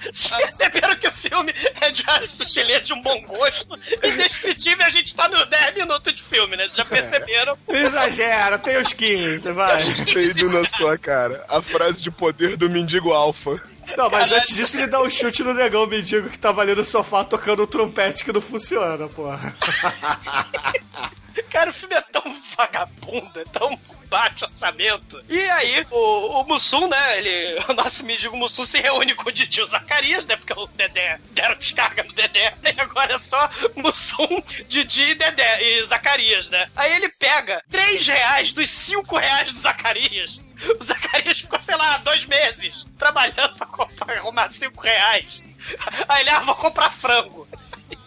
Vocês 0.05 0.29
perceberam 0.29 0.95
que 0.95 1.07
o 1.07 1.11
filme 1.11 1.53
é 1.79 1.91
de 1.91 2.03
sutileza 2.27 2.81
de 2.81 2.93
um 2.93 3.01
bom 3.01 3.21
gosto. 3.21 3.79
Indescritível, 4.03 4.85
a 4.85 4.89
gente 4.89 5.15
tá 5.15 5.27
nos 5.27 5.45
10 5.47 5.75
minutos 5.75 6.15
de 6.15 6.23
filme, 6.23 6.55
né? 6.55 6.63
Vocês 6.63 6.75
já 6.75 6.85
perceberam? 6.85 7.57
Não 7.67 7.75
exagera, 7.75 8.57
tem 8.57 8.77
os 8.77 8.93
15, 8.93 9.51
vai. 9.51 9.83
Peido 10.13 10.49
na 10.51 10.65
sua 10.65 10.97
cara. 10.97 11.45
A 11.47 11.61
frase 11.61 12.01
de 12.01 12.11
poder 12.11 12.57
do 12.57 12.69
mendigo 12.69 13.11
alfa. 13.11 13.61
Não, 13.97 14.09
mas 14.09 14.31
antes 14.31 14.55
disso 14.55 14.77
ele 14.77 14.87
dá 14.87 15.01
um 15.01 15.09
chute 15.09 15.43
no 15.43 15.53
negão 15.53 15.85
mendigo 15.85 16.29
que 16.29 16.39
tava 16.39 16.61
ali 16.61 16.73
no 16.73 16.85
sofá 16.85 17.23
tocando 17.23 17.63
um 17.63 17.67
trompete 17.67 18.23
que 18.23 18.31
não 18.31 18.41
funciona, 18.41 19.07
porra. 19.07 19.53
Cara, 21.49 21.69
o 21.69 21.73
filme 21.73 21.95
é 21.95 22.01
tão 22.01 22.21
vagabundo, 22.55 23.39
é 23.39 23.45
tão 23.45 23.79
baixo 24.11 24.45
orçamento. 24.45 25.23
E 25.29 25.39
aí, 25.49 25.87
o, 25.89 26.41
o 26.41 26.43
Mussum, 26.43 26.87
né, 26.87 27.17
ele, 27.17 27.63
o 27.69 27.73
nosso 27.73 28.03
mendigo 28.03 28.35
Mussum 28.35 28.65
se 28.65 28.81
reúne 28.81 29.15
com 29.15 29.29
o 29.29 29.31
Didi 29.31 29.65
Zacarias, 29.65 30.25
né, 30.25 30.35
porque 30.35 30.53
o 30.53 30.67
Dedé 30.67 31.19
deram 31.31 31.55
descarga 31.55 32.03
no 32.03 32.11
Dedé, 32.11 32.53
e 32.75 32.81
agora 32.81 33.13
é 33.13 33.19
só 33.19 33.49
Mussum, 33.75 34.43
Didi 34.67 35.11
e 35.11 35.15
Dedé, 35.15 35.63
e 35.63 35.83
Zacarias, 35.83 36.49
né. 36.49 36.69
Aí 36.75 36.93
ele 36.93 37.07
pega 37.07 37.63
3 37.69 38.05
reais 38.05 38.51
dos 38.51 38.69
5 38.69 39.17
reais 39.17 39.53
do 39.53 39.59
Zacarias. 39.59 40.37
O 40.79 40.83
Zacarias 40.83 41.39
ficou, 41.39 41.59
sei 41.59 41.75
lá, 41.75 41.97
dois 41.97 42.25
meses 42.25 42.83
trabalhando 42.97 43.55
pra, 43.55 43.65
comprar, 43.65 44.05
pra 44.05 44.15
arrumar 44.15 44.51
5 44.51 44.79
reais. 44.81 45.41
Aí 46.07 46.21
ele, 46.21 46.29
ah, 46.29 46.39
vou 46.41 46.55
comprar 46.55 46.91
frango. 46.91 47.47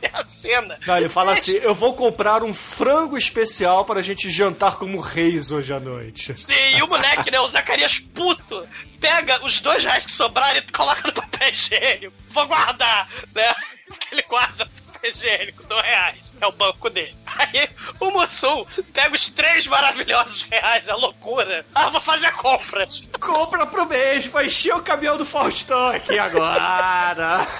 É 0.03 0.11
a 0.13 0.25
cena. 0.25 0.79
Não, 0.87 0.97
ele 0.97 1.09
fala 1.09 1.33
assim: 1.33 1.53
eu 1.53 1.75
vou 1.75 1.95
comprar 1.95 2.43
um 2.43 2.53
frango 2.53 3.17
especial 3.17 3.85
para 3.85 4.01
a 4.01 4.03
gente 4.03 4.31
jantar 4.31 4.77
como 4.77 5.01
reis 5.01 5.51
hoje 5.51 5.73
à 5.73 5.81
noite. 5.81 6.37
Sim, 6.39 6.77
e 6.77 6.83
o 6.83 6.87
moleque, 6.87 7.31
né, 7.31 7.41
o 7.41 7.49
Zacarias 7.49 7.99
puto, 7.99 8.67
pega 9.01 9.45
os 9.45 9.61
dois 9.61 9.85
reais 9.85 10.05
que 10.05 10.13
sobraram 10.13 10.59
e 10.59 10.73
coloca 10.73 11.07
no 11.07 11.13
papel 11.13 11.51
higiênico. 11.51 12.13
Vou 12.31 12.47
guardar, 12.47 13.09
né? 13.35 13.55
Ele 14.13 14.23
guarda 14.23 14.65
no 14.65 14.93
papel 14.93 15.11
higiênico, 15.11 15.63
dois 15.67 15.83
reais. 15.83 16.33
É 16.45 16.47
o 16.47 16.53
banco 16.53 16.91
dele. 16.91 17.17
Aí 17.25 17.71
o 17.99 18.11
Mussum 18.11 18.67
pega 18.93 19.15
os 19.15 19.31
três 19.31 19.67
maravilhosos 19.67 20.43
reais, 20.43 20.89
é 20.89 20.93
loucura. 20.93 21.65
Ah, 21.75 21.89
vou 21.89 22.03
fazer 22.03 22.31
compras. 22.33 23.01
Compra 23.19 23.65
pro 23.65 23.87
mês 23.87 24.27
pra 24.27 24.45
encher 24.45 24.75
o 24.75 24.83
caminhão 24.83 25.17
do 25.17 25.25
Faustão 25.25 25.89
aqui 25.89 26.19
agora. 26.19 27.47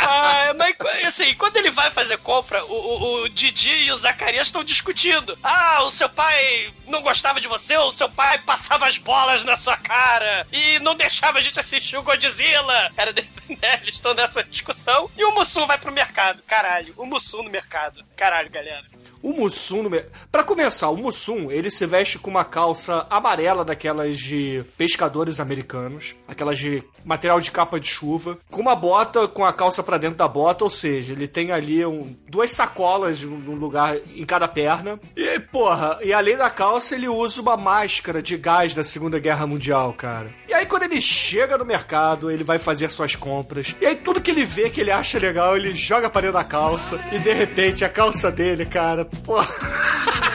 Ah, 0.00 0.52
mas 0.56 0.76
assim, 1.06 1.34
quando 1.34 1.56
ele 1.56 1.70
vai 1.70 1.90
fazer 1.90 2.18
compra, 2.18 2.64
o, 2.64 2.72
o, 2.72 3.22
o 3.22 3.28
Didi 3.28 3.84
e 3.84 3.92
o 3.92 3.96
Zacarias 3.96 4.48
estão 4.48 4.62
discutindo. 4.62 5.36
Ah, 5.42 5.82
o 5.82 5.90
seu 5.90 6.08
pai 6.08 6.72
não 6.86 7.02
gostava 7.02 7.40
de 7.40 7.48
você, 7.48 7.76
ou 7.76 7.88
o 7.88 7.92
seu 7.92 8.08
pai 8.08 8.38
passava 8.38 8.86
as 8.86 8.96
bolas 8.96 9.44
na 9.44 9.56
sua 9.56 9.76
cara 9.76 10.46
e 10.52 10.78
não 10.80 10.94
deixava 10.94 11.38
a 11.38 11.40
gente 11.40 11.58
assistir 11.58 11.96
o 11.96 12.02
Godzilla. 12.02 12.92
Era, 12.96 13.12
né, 13.12 13.26
eles 13.82 13.96
estão 13.96 14.14
nessa 14.14 14.42
discussão. 14.42 15.10
E 15.16 15.24
o 15.24 15.32
Mussum 15.32 15.66
vai 15.66 15.78
pro 15.78 15.92
mercado. 15.92 16.42
Caralho, 16.46 16.94
o 16.96 17.04
Mussum 17.04 17.42
no 17.42 17.50
mercado. 17.50 17.87
Caralho, 18.16 18.50
galera. 18.50 18.82
O 19.22 19.32
Mussum, 19.32 19.90
para 20.30 20.44
começar, 20.44 20.88
o 20.90 20.96
Mussum, 20.96 21.50
ele 21.50 21.70
se 21.70 21.84
veste 21.86 22.18
com 22.18 22.30
uma 22.30 22.44
calça 22.44 23.06
amarela 23.10 23.64
daquelas 23.64 24.16
de 24.18 24.64
pescadores 24.76 25.40
americanos, 25.40 26.14
aquelas 26.26 26.58
de 26.58 26.84
material 27.04 27.40
de 27.40 27.50
capa 27.50 27.80
de 27.80 27.88
chuva, 27.88 28.38
com 28.50 28.60
uma 28.60 28.76
bota 28.76 29.26
com 29.26 29.44
a 29.44 29.52
calça 29.52 29.82
pra 29.82 29.98
dentro 29.98 30.16
da 30.16 30.28
bota, 30.28 30.62
ou 30.62 30.70
seja, 30.70 31.12
ele 31.12 31.26
tem 31.26 31.50
ali 31.50 31.84
um, 31.84 32.16
duas 32.28 32.52
sacolas 32.52 33.20
num 33.22 33.56
lugar 33.56 33.96
em 34.14 34.24
cada 34.24 34.46
perna. 34.46 35.00
E, 35.16 35.40
porra, 35.40 35.98
e 36.02 36.12
além 36.12 36.36
da 36.36 36.48
calça, 36.48 36.94
ele 36.94 37.08
usa 37.08 37.42
uma 37.42 37.56
máscara 37.56 38.22
de 38.22 38.36
gás 38.36 38.74
da 38.74 38.84
Segunda 38.84 39.18
Guerra 39.18 39.46
Mundial, 39.46 39.92
cara. 39.94 40.32
E 40.48 40.54
aí 40.54 40.64
quando 40.64 40.84
ele 40.84 41.00
chega 41.00 41.58
no 41.58 41.64
mercado, 41.64 42.30
ele 42.30 42.42
vai 42.42 42.58
fazer 42.58 42.90
suas 42.90 43.14
compras. 43.14 43.74
E 43.80 43.86
aí 43.86 43.96
tudo 43.96 44.20
que 44.20 44.30
ele 44.30 44.46
vê 44.46 44.70
que 44.70 44.80
ele 44.80 44.90
acha 44.90 45.18
legal, 45.18 45.56
ele 45.56 45.74
joga 45.76 46.08
pra 46.08 46.22
dentro 46.22 46.38
da 46.38 46.44
calça 46.44 46.98
e 47.12 47.18
de 47.18 47.32
repente 47.32 47.84
a 47.84 47.88
calça 47.88 48.30
dele, 48.32 48.64
cara, 48.64 49.04
porra. 49.04 49.48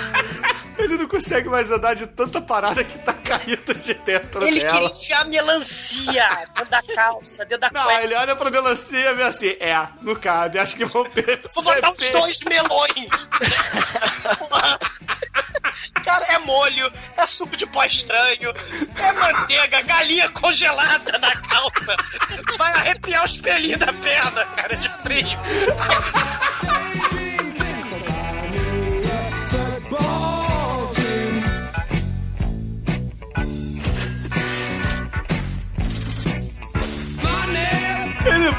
Ele 0.75 0.97
não 0.97 1.07
consegue 1.07 1.47
mais 1.47 1.71
andar 1.71 1.93
de 1.93 2.05
tanta 2.07 2.41
parada 2.41 2.83
que 2.83 2.97
tá 2.99 3.13
caindo 3.13 3.73
de 3.75 3.93
dentro 3.93 4.43
Ele 4.45 4.59
dela. 4.59 4.73
queria 4.73 4.89
enfiar 4.89 5.25
melancia 5.29 6.27
dentro 6.55 6.65
da 6.69 6.81
calça, 6.81 7.45
dentro 7.45 7.61
da 7.61 7.69
Não, 7.71 7.83
cueca. 7.85 8.03
ele 8.03 8.15
olha 8.15 8.35
pra 8.35 8.49
melancia 8.49 9.11
e 9.11 9.13
vê 9.13 9.23
assim, 9.23 9.49
é, 9.61 9.87
não 10.01 10.15
cabe, 10.15 10.59
acho 10.59 10.75
que 10.75 10.83
vão 10.83 11.09
perceber. 11.09 11.47
Vou 11.53 11.63
botar 11.63 11.89
uns 11.91 12.09
dois 12.09 12.39
melões. 12.43 13.07
Cara, 16.03 16.25
é 16.25 16.39
molho, 16.39 16.91
é 17.15 17.25
suco 17.25 17.55
de 17.55 17.65
pó 17.65 17.83
estranho, 17.85 18.53
é 18.97 19.11
manteiga, 19.13 19.81
galinha 19.81 20.29
congelada 20.29 21.17
na 21.17 21.31
calça. 21.31 21.95
Vai 22.57 22.73
arrepiar 22.73 23.23
os 23.23 23.37
pelinhos 23.37 23.79
da 23.79 23.93
perna, 23.93 24.45
cara, 24.45 24.75
de 24.75 24.89
frio. 25.01 25.39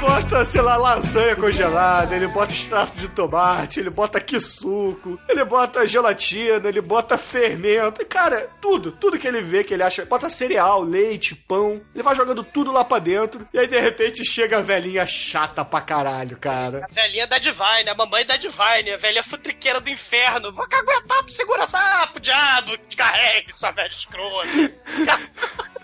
bota, 0.04 0.44
sei 0.44 0.60
lá, 0.60 0.76
lasanha 0.76 1.34
congelada, 1.34 2.14
ele 2.14 2.26
bota 2.26 2.52
extrato 2.52 2.98
de 2.98 3.08
tomate, 3.08 3.80
ele 3.80 3.88
bota 3.88 4.20
quisuco, 4.20 5.18
ele 5.26 5.42
bota 5.44 5.86
gelatina, 5.86 6.68
ele 6.68 6.82
bota 6.82 7.16
fermento. 7.16 8.04
Cara, 8.04 8.50
tudo, 8.60 8.92
tudo 8.92 9.18
que 9.18 9.26
ele 9.26 9.40
vê, 9.40 9.64
que 9.64 9.72
ele 9.72 9.82
acha. 9.82 10.04
Bota 10.04 10.28
cereal, 10.28 10.82
leite, 10.82 11.34
pão. 11.34 11.80
Ele 11.94 12.02
vai 12.02 12.14
jogando 12.14 12.44
tudo 12.44 12.70
lá 12.70 12.84
pra 12.84 12.98
dentro. 12.98 13.48
E 13.52 13.58
aí, 13.58 13.66
de 13.66 13.80
repente, 13.80 14.24
chega 14.24 14.58
a 14.58 14.62
velhinha 14.62 15.06
chata 15.06 15.64
pra 15.64 15.80
caralho, 15.80 16.36
cara. 16.36 16.86
A 16.90 16.94
velhinha 16.94 17.26
da 17.26 17.38
Divine, 17.38 17.88
a 17.88 17.94
mamãe 17.94 18.26
da 18.26 18.36
Divine, 18.36 18.92
a 18.92 18.98
velha 18.98 19.22
futriqueira 19.22 19.80
do 19.80 19.88
inferno. 19.88 20.52
Vou 20.52 20.66
aguentar 20.70 21.22
pro 21.22 21.32
segurança, 21.32 21.78
ah, 21.78 22.06
pro 22.08 22.20
diabo, 22.20 22.76
carregue, 22.94 23.54
sua 23.54 23.70
velha 23.70 23.88
escrota. 23.88 24.48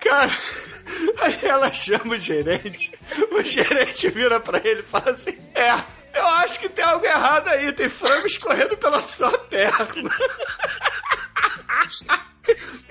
Cara, 0.00 0.30
aí 1.20 1.38
ela 1.42 1.72
chama 1.72 2.14
o 2.14 2.18
gerente. 2.18 2.92
O 3.32 3.42
gerente 3.42 4.08
vira 4.08 4.40
pra 4.40 4.60
ele 4.62 4.80
e 4.80 4.84
fala 4.84 5.10
assim: 5.10 5.36
É, 5.54 5.72
eu 6.18 6.26
acho 6.28 6.60
que 6.60 6.68
tem 6.68 6.84
algo 6.84 7.04
errado 7.04 7.48
aí, 7.48 7.72
tem 7.72 7.88
frango 7.88 8.26
escorrendo 8.26 8.76
pela 8.76 9.02
sua 9.02 9.30
perna. 9.38 9.88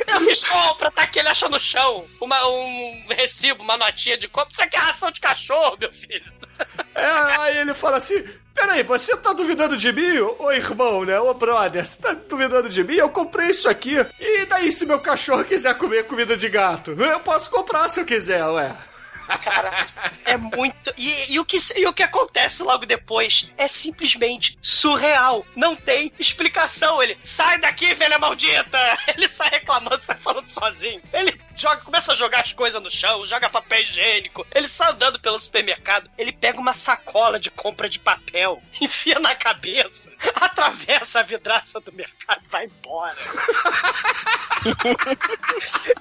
Eu 0.07 0.21
fiz 0.21 0.43
compra, 0.43 0.91
tá 0.91 1.03
aqui, 1.03 1.19
ele 1.19 1.29
achou 1.29 1.49
no 1.49 1.59
chão. 1.59 2.07
Uma, 2.19 2.47
um 2.47 3.05
recibo, 3.09 3.63
uma 3.63 3.77
notinha 3.77 4.17
de 4.17 4.27
compra. 4.27 4.51
Isso 4.51 4.63
aqui 4.63 4.75
é 4.75 4.79
ração 4.79 5.11
de 5.11 5.21
cachorro, 5.21 5.77
meu 5.79 5.91
filho. 5.91 6.32
É, 6.95 7.05
aí 7.05 7.57
ele 7.57 7.73
fala 7.73 7.97
assim: 7.97 8.23
Peraí, 8.53 8.83
você 8.83 9.17
tá 9.17 9.33
duvidando 9.33 9.75
de 9.75 9.91
mim, 9.91 10.19
ô 10.39 10.51
irmão, 10.51 11.03
né? 11.03 11.19
Ô 11.19 11.33
brother, 11.33 11.85
você 11.85 12.01
tá 12.01 12.13
duvidando 12.13 12.69
de 12.69 12.83
mim? 12.83 12.95
Eu 12.95 13.09
comprei 13.09 13.47
isso 13.49 13.67
aqui. 13.67 13.95
E 14.19 14.45
daí, 14.45 14.71
se 14.71 14.85
meu 14.85 14.99
cachorro 14.99 15.43
quiser 15.43 15.75
comer 15.77 16.05
comida 16.05 16.37
de 16.37 16.47
gato? 16.49 16.91
Eu 16.91 17.19
posso 17.19 17.49
comprar 17.49 17.89
se 17.89 17.99
eu 17.99 18.05
quiser, 18.05 18.45
ué. 18.45 18.75
Cara, 19.43 19.87
é 20.25 20.37
muito. 20.37 20.93
E, 20.97 21.33
e 21.33 21.39
o 21.39 21.45
que, 21.45 21.57
e 21.75 21.85
o 21.85 21.93
que 21.93 22.03
acontece 22.03 22.63
logo 22.63 22.85
depois 22.85 23.49
é 23.57 23.67
simplesmente 23.67 24.57
surreal. 24.61 25.45
Não 25.55 25.75
tem 25.75 26.11
explicação. 26.19 27.01
Ele 27.01 27.17
sai 27.23 27.59
daqui, 27.59 27.93
velha 27.93 28.19
maldita! 28.19 28.77
Ele 29.15 29.27
sai 29.27 29.49
reclamando, 29.49 30.01
sai 30.01 30.17
falando 30.17 30.49
sozinho. 30.49 31.01
Ele 31.11 31.39
joga, 31.55 31.81
começa 31.81 32.13
a 32.13 32.15
jogar 32.15 32.41
as 32.41 32.53
coisas 32.53 32.81
no 32.81 32.89
chão, 32.89 33.25
joga 33.25 33.49
papel 33.49 33.81
higiênico. 33.81 34.45
Ele 34.53 34.67
sai 34.67 34.91
andando 34.91 35.19
pelo 35.19 35.39
supermercado. 35.39 36.09
Ele 36.17 36.31
pega 36.31 36.59
uma 36.59 36.73
sacola 36.73 37.39
de 37.39 37.49
compra 37.51 37.89
de 37.89 37.99
papel, 37.99 38.61
enfia 38.81 39.19
na 39.19 39.35
cabeça, 39.35 40.11
atravessa 40.35 41.19
a 41.19 41.23
vidraça 41.23 41.79
do 41.79 41.91
mercado 41.91 42.41
e 42.45 42.49
vai 42.49 42.65
embora. 42.65 43.17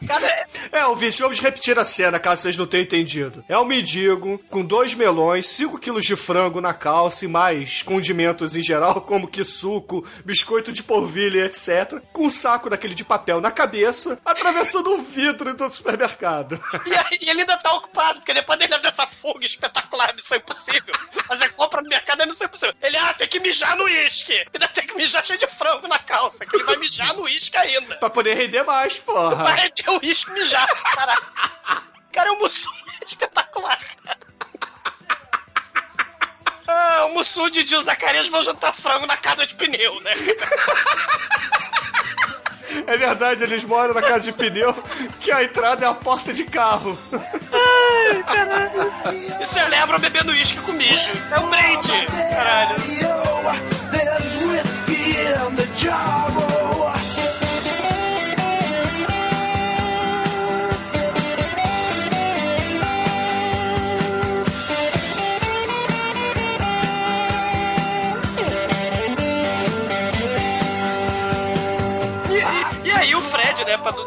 Cara, 0.07 0.47
É, 0.71 0.87
ouvinte, 0.87 1.21
vamos 1.21 1.41
repetir 1.41 1.79
a 1.79 1.85
cena, 1.85 2.19
caso 2.19 2.43
vocês 2.43 2.57
não 2.57 2.67
tenham 2.67 2.85
entendido. 2.85 3.22
É 3.49 3.59
um 3.59 3.65
mendigo 3.65 4.39
com 4.51 4.65
dois 4.65 4.95
melões, 4.95 5.47
5 5.47 5.79
quilos 5.79 6.05
de 6.05 6.17
frango 6.17 6.61
na 6.61 6.75
calça 6.75 7.25
e 7.25 7.29
mais 7.29 7.83
condimentos 7.83 8.57
em 8.57 8.63
geral, 8.63 9.01
como 9.03 9.29
que 9.29 9.45
suco, 9.45 10.07
biscoito 10.25 10.73
de 10.73 10.83
polvilha, 10.83 11.45
etc. 11.47 12.01
Com 12.13 12.27
um 12.27 12.31
saco 12.31 12.71
daquele 12.71 12.95
de 12.95 13.05
papel 13.05 13.41
na 13.41 13.51
cabeça, 13.51 14.19
atravessando 14.25 14.93
o 14.95 15.03
vidro 15.03 15.55
do 15.55 15.71
supermercado. 15.71 16.61
E, 16.85 16.95
aí, 16.95 17.19
ele 17.23 17.41
ainda 17.41 17.57
tá 17.57 17.73
ocupado, 17.75 18.19
porque 18.21 18.35
depois 18.35 18.59
dele 18.59 18.77
dessa 18.79 19.07
fuga 19.07 19.47
espetacular, 19.47 20.15
missão 20.15 20.37
impossível. 20.37 20.93
Fazer 21.27 21.49
compra 21.51 21.81
no 21.81 21.89
mercado 21.89 22.23
é 22.23 22.27
missão 22.27 22.47
impossível. 22.47 22.75
Ele, 22.83 22.97
ah, 22.97 23.15
tem 23.15 23.29
que 23.29 23.41
mijar 23.41 23.77
no 23.77 23.85
uísque. 23.85 24.45
Ainda 24.53 24.69
tem 24.69 24.87
que 24.87 24.95
mijar 24.95 25.25
cheio 25.25 25.39
de 25.39 25.47
frango 25.47 25.87
na 25.87 25.99
calça, 25.99 26.45
que 26.45 26.57
ele 26.57 26.65
vai 26.65 26.77
mijar 26.77 27.15
no 27.15 27.23
uísque 27.23 27.57
ainda. 27.57 27.97
pra 27.97 28.11
poder 28.11 28.35
render 28.35 28.63
mais, 28.65 28.99
porra. 28.99 29.37
Vai 29.37 29.57
render 29.57 29.89
o 29.91 29.99
uísque 29.99 30.31
mijar, 30.33 30.67
caralho. 30.95 31.92
Cara, 32.13 32.29
é 32.29 32.33
um 32.33 32.39
mussum 32.39 32.71
espetacular. 33.07 33.79
Ah, 36.67 37.07
o 37.07 37.15
Mussum, 37.15 37.51
Didi 37.51 37.75
e 37.75 37.77
o 37.77 37.83
Zacarias 37.83 38.29
vão 38.29 38.43
jantar 38.43 38.73
frango 38.73 39.07
na 39.07 39.17
casa 39.17 39.47
de 39.47 39.55
pneu, 39.55 40.01
né? 40.01 40.13
É 42.87 42.97
verdade, 42.97 43.45
eles 43.45 43.65
moram 43.65 43.93
na 43.93 44.01
casa 44.01 44.21
de 44.21 44.33
pneu, 44.33 44.73
que 45.21 45.31
a 45.31 45.43
entrada 45.43 45.85
é 45.85 45.89
a 45.89 45.93
porta 45.95 46.33
de 46.33 46.45
carro. 46.45 46.99
Ai, 47.53 49.43
E 49.43 49.47
celebra 49.47 49.99
bebendo 49.99 50.33
uísque 50.33 50.59
com 50.63 50.73
mijo. 50.73 51.11
É 51.31 51.39
um 51.39 51.51
brinde. 51.51 52.07
Caralho. 52.35 52.77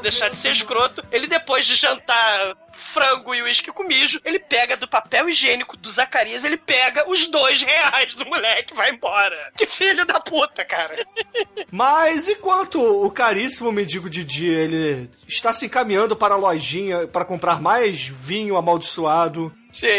Deixar 0.06 0.30
de 0.30 0.38
ser 0.38 0.52
escroto, 0.52 1.04
ele 1.12 1.26
depois 1.26 1.66
de 1.66 1.74
jantar 1.74 2.56
frango 2.72 3.34
e 3.34 3.42
uísque 3.42 3.72
com 3.72 3.84
mijo, 3.84 4.22
ele 4.24 4.38
pega 4.38 4.78
do 4.78 4.88
papel 4.88 5.28
higiênico 5.30 5.76
do 5.78 5.90
Zacarias, 5.90 6.44
ele 6.44 6.58
pega 6.58 7.10
os 7.10 7.26
dois 7.28 7.62
reais 7.64 8.14
do 8.14 8.26
moleque 8.26 8.74
e 8.74 8.76
vai 8.76 8.92
embora. 8.92 9.52
Que 9.58 9.66
filho 9.66 10.06
da 10.06 10.20
puta, 10.20 10.64
cara. 10.64 10.96
Mas 11.72 12.28
enquanto 12.30 12.80
o 12.80 13.10
caríssimo 13.10 13.72
mendigo 13.72 14.10
Didi 14.10 14.48
ele 14.48 15.10
está 15.28 15.52
se 15.54 15.66
encaminhando 15.66 16.16
para 16.16 16.36
a 16.36 16.38
lojinha 16.38 17.08
para 17.08 17.26
comprar 17.26 17.60
mais 17.60 18.08
vinho 18.08 18.58
amaldiçoado, 18.58 19.52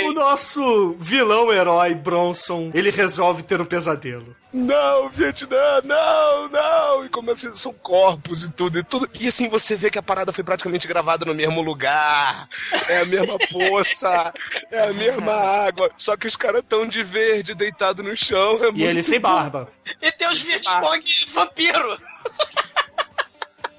o 0.05 0.13
nosso 0.13 0.97
vilão 1.01 1.53
herói 1.53 1.95
Bronson 1.95 2.71
ele 2.73 2.91
resolve 2.91 3.43
ter 3.43 3.61
um 3.61 3.67
pesadelo. 3.67 4.37
Não, 4.57 5.11
Vietnã, 5.11 5.83
não, 5.85 6.49
não! 6.49 7.05
E 7.05 7.11
como 7.11 7.31
assim, 7.31 7.53
são 7.53 7.75
corpos 7.75 8.45
e 8.45 8.51
tudo, 8.51 8.79
e 8.79 8.83
tudo. 8.83 9.07
E 9.21 9.29
assim, 9.29 9.51
você 9.51 9.77
vê 9.77 9.91
que 9.91 9.99
a 9.99 10.03
parada 10.03 10.33
foi 10.33 10.43
praticamente 10.43 10.89
gravada 10.89 11.27
no 11.27 11.35
mesmo 11.35 11.61
lugar. 11.61 12.49
É 12.89 13.01
a 13.01 13.05
mesma 13.05 13.37
poça, 13.53 14.33
é 14.73 14.89
a 14.89 14.95
mesma 14.95 15.35
água. 15.35 15.91
Só 15.99 16.17
que 16.17 16.27
os 16.27 16.37
caras 16.37 16.63
tão 16.67 16.87
de 16.87 17.03
verde, 17.03 17.55
deitado 17.55 18.03
no 18.03 18.17
chão. 18.17 18.59
É 18.65 18.71
E 18.73 18.83
ele 18.83 19.03
sem 19.03 19.21
barba. 19.21 19.69
E 20.01 20.11
tem 20.11 20.27
os 20.27 20.41
Vietcong 20.41 21.05
vampiro. 21.35 22.01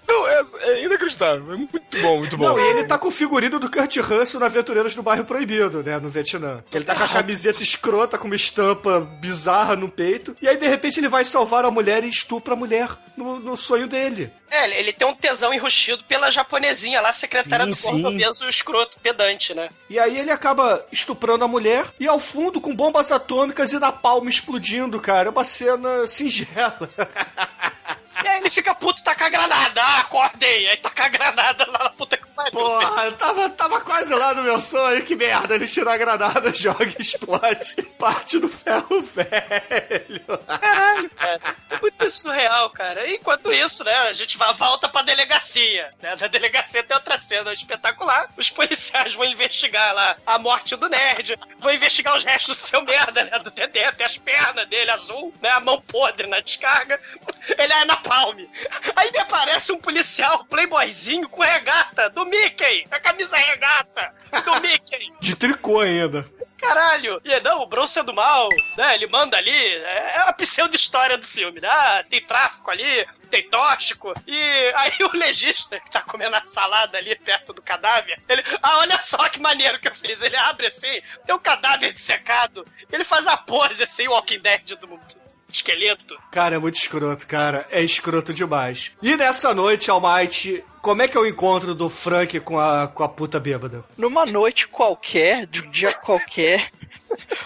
Não, 0.08 0.28
é, 0.28 0.42
é 0.62 0.84
inacreditável. 0.86 1.54
É 1.54 1.58
muito 1.58 1.82
bom, 2.02 2.18
muito 2.20 2.38
bom. 2.38 2.46
Não, 2.50 2.60
e 2.60 2.70
ele 2.70 2.86
tá 2.86 2.98
com 2.98 3.10
o 3.10 3.12
figurino 3.12 3.60
do 3.60 3.70
Kurt 3.70 3.98
Russell 3.98 4.40
na 4.40 4.46
Aventureiros 4.46 4.96
do 4.96 5.04
Bairro 5.04 5.26
Proibido, 5.26 5.84
né, 5.84 6.00
no 6.00 6.10
Vietnã. 6.10 6.64
Ele 6.74 6.86
tá 6.86 6.96
com 6.96 7.04
a 7.04 7.08
camiseta 7.10 7.62
escrota, 7.62 8.18
com 8.18 8.26
uma 8.26 8.36
estampa 8.36 9.02
bizarra 9.20 9.76
no 9.76 9.90
peito. 9.90 10.36
E 10.42 10.48
aí, 10.48 10.56
de 10.56 10.68
repente, 10.68 11.00
ele 11.00 11.10
vai 11.10 11.26
salvar 11.26 11.66
a 11.66 11.72
mulher 11.72 12.04
e 12.04 12.10
estupra 12.10 12.54
a 12.54 12.58
mulher 12.58 12.90
no, 13.18 13.38
no 13.40 13.58
sonho 13.58 13.88
dele. 13.88 14.32
É, 14.50 14.80
ele- 14.80 14.94
tem 14.94 15.06
um 15.06 15.14
tesão 15.14 15.54
enrustido 15.54 16.02
pela 16.06 16.32
japonesinha 16.32 17.02
lá, 17.02 17.12
secretária 17.12 17.72
Sim, 17.74 18.02
do 18.02 18.08
obeso 18.08 18.48
escroto, 18.48 18.98
pedante, 19.04 19.54
né? 19.54 19.70
E 19.90 20.00
aí 20.00 20.18
ele 20.18 20.32
acaba 20.32 20.86
estuprando 20.90 21.44
a 21.44 21.48
mulher 21.50 21.86
e 22.00 22.08
ao 22.08 22.18
fundo 22.20 22.62
com 22.62 22.74
bombas 22.74 23.12
atômicas 23.12 23.74
e 23.74 23.80
na 23.80 23.92
palma 23.92 24.30
explodindo, 24.30 25.00
cara. 25.02 25.28
É 25.28 25.32
uma 25.32 25.44
cena 25.44 26.08
singela. 26.08 26.90
E 28.24 28.28
aí 28.28 28.40
ele 28.40 28.50
fica 28.50 28.74
puto, 28.74 29.04
taca 29.04 29.26
a 29.26 29.30
granada. 29.30 29.82
Ah, 29.82 30.00
acordei. 30.00 30.68
Aí 30.68 30.78
taca 30.78 31.06
a 31.06 31.10
granada 31.10 31.66
lá 31.70 31.80
na 31.86 31.90
puta 31.90 32.18
que 32.18 32.28
pariu. 32.28 32.52
Porra, 32.52 33.12
tava, 33.14 33.50
tava 33.50 33.82
quase 33.82 34.14
lá 34.14 34.34
no 34.34 34.44
meu 34.44 34.60
sonho, 34.60 35.04
que 35.06 35.16
merda. 35.16 35.56
Ele 35.56 35.68
tira 35.68 35.94
a 35.94 35.98
granada, 35.98 36.52
joga 36.56 36.86
e 36.86 37.02
explode. 37.02 37.82
Parte 37.98 38.40
do 38.40 38.50
ferro 38.50 39.02
velho. 39.02 40.38
Caralho, 40.48 41.10
cara. 41.12 41.42
É 41.70 41.80
muito 41.80 42.10
surreal, 42.10 42.70
cara. 42.72 43.08
E 43.08 43.16
enquanto 43.16 43.52
isso, 43.52 43.84
né, 43.84 43.94
a 44.10 44.14
gente 44.14 44.38
vai, 44.38 44.54
volta 44.54 44.88
pra 44.90 45.02
delegacia. 45.02 45.94
Né? 46.02 46.16
Na 46.20 46.28
delegacia 46.28 46.84
tem 46.84 46.96
outra 46.96 47.20
cena 47.20 47.54
espetacular. 47.54 48.30
Os 48.38 48.50
policiais 48.50 49.14
vão 49.14 49.26
investigar 49.26 49.94
lá 49.94 50.18
a 50.26 50.38
morte 50.38 50.76
do 50.76 50.90
nerd, 50.90 51.38
vão 51.60 51.74
investigar 51.74 52.16
os 52.16 52.24
restos 52.24 52.56
do 52.58 52.62
seu 52.62 52.82
merda, 52.82 53.24
né? 53.24 53.40
Do 53.40 53.52
Dedé, 53.52 53.92
tem 53.92 54.06
as 54.06 54.18
pernas 54.18 54.68
dele 54.68 54.92
azul, 54.92 55.34
né? 55.42 55.50
A 55.50 55.60
mão 55.60 55.82
podre 55.82 56.28
na 56.28 56.40
descarga. 56.40 57.00
Ele 57.58 57.74
é 57.74 57.86
na 57.86 57.98
palme. 58.08 58.50
Aí 58.96 59.12
me 59.12 59.20
aparece 59.20 59.72
um 59.72 59.80
policial, 59.80 60.46
playboyzinho, 60.46 61.30
com 61.30 61.42
regata 61.42 62.10
do 62.10 62.26
Mickey. 62.26 62.88
A 62.92 63.00
camisa 63.00 63.38
regata 63.38 64.14
do 64.44 64.60
Mickey. 64.62 65.12
De 65.20 65.36
tricô 65.36 65.80
ainda. 65.80 66.26
Caralho! 66.60 67.22
E 67.24 67.40
não, 67.42 67.62
o 67.62 67.68
Bronson 67.68 68.00
é 68.00 68.04
do 68.04 68.14
mal, 68.14 68.50
né? 68.76 68.96
Ele 68.96 69.06
manda 69.08 69.38
ali. 69.38 69.52
É 69.52 70.08
é 70.18 70.22
a 70.22 70.34
pseudo-história 70.34 71.18
do 71.18 71.28
filme, 71.28 71.62
né? 71.62 71.68
Ah, 71.70 72.04
tem 72.10 72.22
tráfico 72.26 72.72
ali, 72.72 73.06
tem 73.30 73.48
tóxico. 73.50 74.14
E 74.26 74.42
aí 74.76 74.98
o 75.02 75.16
legista 75.16 75.80
que 75.80 75.92
tá 75.92 76.02
comendo 76.02 76.36
a 76.36 76.44
salada 76.44 76.98
ali 76.98 77.16
perto 77.16 77.54
do 77.54 77.62
cadáver, 77.62 78.20
ele. 78.28 78.44
Ah, 78.62 78.80
olha 78.80 79.00
só 79.04 79.30
que 79.30 79.40
maneiro 79.40 79.80
que 79.80 79.88
eu 79.88 79.96
fiz. 79.96 80.22
Ele 80.22 80.36
abre 80.36 80.68
assim, 80.68 81.00
tem 81.26 81.36
um 81.36 81.40
cadáver 81.40 81.94
dissecado. 81.94 82.66
Ele 82.92 83.04
faz 83.04 83.28
a 83.28 83.38
pose 83.38 83.84
assim, 83.84 84.08
Walking 84.08 84.40
Dead 84.40 84.76
do 84.80 84.88
esqueleto. 85.52 86.16
Cara, 86.32 86.56
é 86.56 86.60
muito 86.60 86.76
escroto, 86.76 87.26
cara. 87.28 87.66
É 87.72 87.82
escroto 87.82 88.34
demais. 88.34 88.92
E 89.02 89.16
nessa 89.16 89.54
noite, 89.54 89.90
Almighty, 89.90 90.64
como 90.82 91.02
é 91.02 91.08
que 91.08 91.18
é 91.18 91.20
o 91.20 91.26
encontro 91.26 91.74
do 91.76 91.90
Frank 91.90 92.40
com 92.42 92.60
a, 92.60 92.88
com 92.88 93.04
a 93.04 93.10
puta 93.10 93.40
bêbada? 93.40 93.84
Numa 93.98 94.26
noite 94.26 94.68
qualquer, 94.68 95.46
de 95.48 95.62
um 95.62 95.70
dia 95.72 95.92
qualquer, 96.06 96.70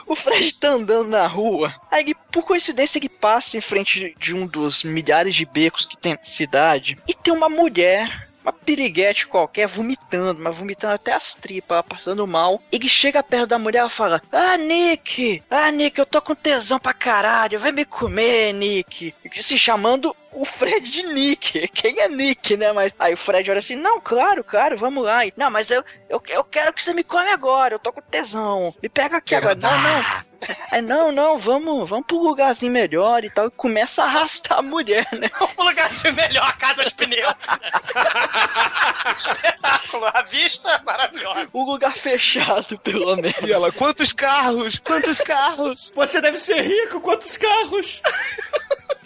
o 0.07 0.15
Fred 0.15 0.53
tá 0.55 0.69
andando 0.69 1.09
na 1.09 1.27
rua. 1.27 1.73
Aí, 1.89 2.01
ele, 2.03 2.15
por 2.31 2.43
coincidência, 2.43 2.97
ele 2.99 3.09
passa 3.09 3.57
em 3.57 3.61
frente 3.61 3.99
de- 3.99 4.15
de 4.19 4.35
um 4.35 4.45
dos 4.45 4.83
milhares 4.83 5.35
de 5.35 5.45
becos 5.45 5.85
que 5.85 5.97
tem 5.97 6.13
na 6.13 6.23
cidade 6.23 6.97
e 7.07 7.13
tem 7.13 7.33
uma 7.33 7.49
mulher. 7.49 8.27
Uma 8.43 8.51
piriguete 8.51 9.27
qualquer 9.27 9.67
vomitando, 9.67 10.41
mas 10.41 10.55
vomitando 10.55 10.93
até 10.93 11.13
as 11.13 11.35
tripas, 11.35 11.83
passando 11.87 12.25
mal. 12.25 12.61
Ele 12.71 12.89
chega 12.89 13.21
perto 13.21 13.47
da 13.47 13.59
mulher 13.59 13.85
e 13.85 13.89
fala: 13.89 14.21
Ah, 14.31 14.57
Nick! 14.57 15.43
Ah, 15.49 15.71
Nick, 15.71 15.99
eu 15.99 16.05
tô 16.05 16.21
com 16.21 16.33
tesão 16.33 16.79
pra 16.79 16.93
caralho, 16.93 17.59
vai 17.59 17.71
me 17.71 17.85
comer, 17.85 18.53
Nick! 18.53 19.13
Se 19.35 19.57
chamando 19.57 20.15
o 20.31 20.45
Fred 20.45 20.89
de 20.89 21.03
Nick. 21.03 21.67
Quem 21.73 21.99
é 21.99 22.07
Nick, 22.07 22.57
né? 22.57 22.71
Mas 22.71 22.91
aí 22.97 23.13
o 23.13 23.17
Fred 23.17 23.49
olha 23.49 23.59
assim: 23.59 23.75
Não, 23.75 23.99
claro, 24.01 24.43
claro, 24.43 24.77
vamos 24.77 25.03
lá. 25.03 25.25
E, 25.25 25.33
não, 25.37 25.51
mas 25.51 25.69
eu, 25.69 25.83
eu, 26.09 26.21
eu 26.29 26.43
quero 26.43 26.73
que 26.73 26.83
você 26.83 26.93
me 26.93 27.03
come 27.03 27.29
agora, 27.29 27.75
eu 27.75 27.79
tô 27.79 27.93
com 27.93 28.01
tesão. 28.01 28.73
Me 28.81 28.89
pega 28.89 29.17
aqui 29.17 29.35
agora. 29.35 29.55
Não, 29.55 29.69
não. 29.69 30.30
É, 30.71 30.81
não, 30.81 31.11
não, 31.11 31.37
vamos, 31.37 31.89
vamos 31.89 32.05
pro 32.07 32.17
lugarzinho 32.17 32.71
melhor 32.71 33.23
e 33.23 33.29
tal. 33.29 33.47
E 33.47 33.51
começa 33.51 34.03
a 34.03 34.05
arrastar 34.05 34.59
a 34.59 34.61
mulher, 34.61 35.07
né? 35.13 35.29
Um 35.57 35.63
lugar 35.63 35.87
assim 35.87 36.11
melhor, 36.11 36.43
a 36.43 36.53
casa 36.53 36.83
de 36.83 36.93
pneus. 36.93 37.27
Espetáculo, 39.17 40.05
a 40.05 40.21
vista 40.23 40.69
é 40.71 40.81
maravilhosa. 40.81 41.47
Um 41.53 41.63
lugar 41.63 41.95
fechado, 41.95 42.77
pelo 42.79 43.15
menos. 43.15 43.41
E 43.43 43.51
ela, 43.51 43.71
quantos 43.71 44.11
carros? 44.11 44.79
Quantos 44.79 45.19
carros? 45.19 45.91
Você 45.95 46.21
deve 46.21 46.37
ser 46.37 46.61
rico, 46.61 47.01
quantos 47.01 47.37
carros? 47.37 48.01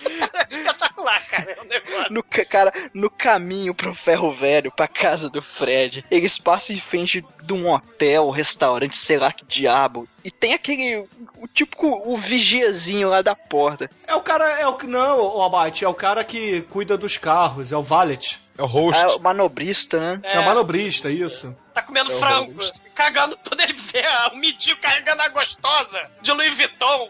Espetacular, 0.49 1.28
cara, 1.28 1.51
é 1.51 1.62
um 1.62 1.66
negócio. 1.66 2.14
No, 2.14 2.24
ca- 2.24 2.45
cara, 2.45 2.74
no 2.93 3.10
caminho 3.10 3.74
pro 3.74 3.93
ferro 3.93 4.34
velho, 4.34 4.72
pra 4.72 4.88
casa 4.88 5.30
do 5.30 5.41
Fred, 5.41 6.06
eles 6.10 6.38
passam 6.38 6.76
em 6.76 6.80
frente 6.80 7.24
de 7.43 7.53
um 7.53 7.70
hotel, 7.72 8.30
restaurante, 8.30 8.95
sei 8.97 9.18
lá 9.18 9.32
que 9.32 9.45
diabo. 9.45 10.08
E 10.24 10.32
tem 10.32 10.53
aquele. 10.53 11.06
O 11.38 11.47
tipo 11.47 11.88
o 12.12 12.18
vigiazinho 12.18 13.10
lá 13.10 13.22
da 13.22 13.36
porta. 13.36 13.89
É 14.08 14.16
o 14.16 14.22
cara, 14.22 14.45
é 14.60 14.68
o 14.68 14.78
não, 14.86 15.20
o 15.20 15.41
Almighty, 15.41 15.86
é 15.86 15.88
o 15.88 15.93
cara 15.93 16.24
que 16.24 16.62
cuida 16.64 16.97
dos 16.97 17.18
carros, 17.18 17.72
é 17.72 17.78
o 17.78 17.82
valet. 17.84 18.39
É 18.58 18.64
o 18.64 18.66
host. 18.66 19.01
Ah, 19.01 19.16
o 19.16 19.20
manobrista, 19.20 19.99
né? 19.99 20.20
É, 20.24 20.39
o 20.39 20.45
manobrista, 20.45 21.10
isso. 21.10 21.56
Tá 21.74 21.82
comendo 21.82 22.10
É 22.12 22.16
o 22.16 22.20
frango, 22.20 22.64
cagando 22.93 23.36
tudo, 23.43 23.62
ele 23.62 23.74
vê 23.74 24.01
o 24.32 24.36
mendigo 24.38 24.80
carregando 24.80 25.22
a 25.24 25.28
gostosa 25.28 26.10
de 26.22 26.32
Louis 26.32 26.56
Vuitton, 26.56 27.10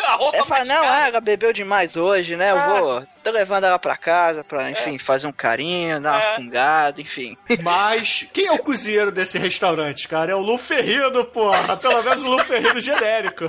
a 0.04 0.14
roupa 0.14 0.36
É, 0.38 0.44
fala, 0.44 0.64
não, 0.64 0.82
ah, 0.82 1.08
ela 1.08 1.20
bebeu 1.20 1.52
demais 1.52 1.96
hoje, 1.96 2.36
né? 2.36 2.50
Eu 2.52 2.56
Ah. 2.58 2.66
vou. 2.80 3.06
Tô 3.24 3.30
levando 3.30 3.64
ela 3.64 3.78
pra 3.78 3.96
casa 3.96 4.44
pra, 4.44 4.70
enfim, 4.70 4.98
fazer 4.98 5.26
um 5.26 5.32
carinho, 5.32 6.00
dar 6.00 6.12
uma 6.12 6.22
É. 6.22 6.36
fungada, 6.36 7.00
enfim. 7.00 7.36
Mas 7.62 8.28
quem 8.32 8.46
é 8.46 8.52
o 8.52 8.58
cozinheiro 8.58 9.10
desse 9.10 9.38
restaurante, 9.38 10.06
cara? 10.06 10.30
É 10.30 10.34
o 10.34 10.40
Lu 10.40 10.56
Ferrino, 10.58 11.24
porra. 11.24 11.76
Pelo 11.76 12.02
menos 12.02 12.22
o 12.22 12.28
Lu 12.30 12.38
Ferrino 12.44 12.80
genérico. 12.80 13.44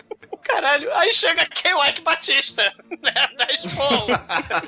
Caralho, 0.52 0.92
aí 0.94 1.12
chega 1.12 1.46
quem? 1.46 1.72
O 1.72 1.84
Ike 1.84 2.02
Batista, 2.02 2.62
né? 3.02 3.14
Da 3.36 3.46
Spawn. 3.56 4.06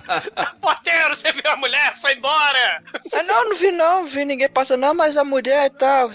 Porteiro, 0.61 1.14
você 1.14 1.30
viu 1.30 1.43
a 1.47 1.57
mulher? 1.57 1.95
Foi 2.01 2.14
embora. 2.14 2.82
Ah, 3.12 3.22
não, 3.22 3.51
não 3.51 3.57
vi 3.57 3.70
não, 3.70 3.95
não 3.95 4.07
vi 4.07 4.24
ninguém 4.24 4.49
passando, 4.49 4.80
não, 4.80 4.95
mas 4.95 5.16
a 5.16 5.24
mulher 5.24 5.70
tá 5.70 6.09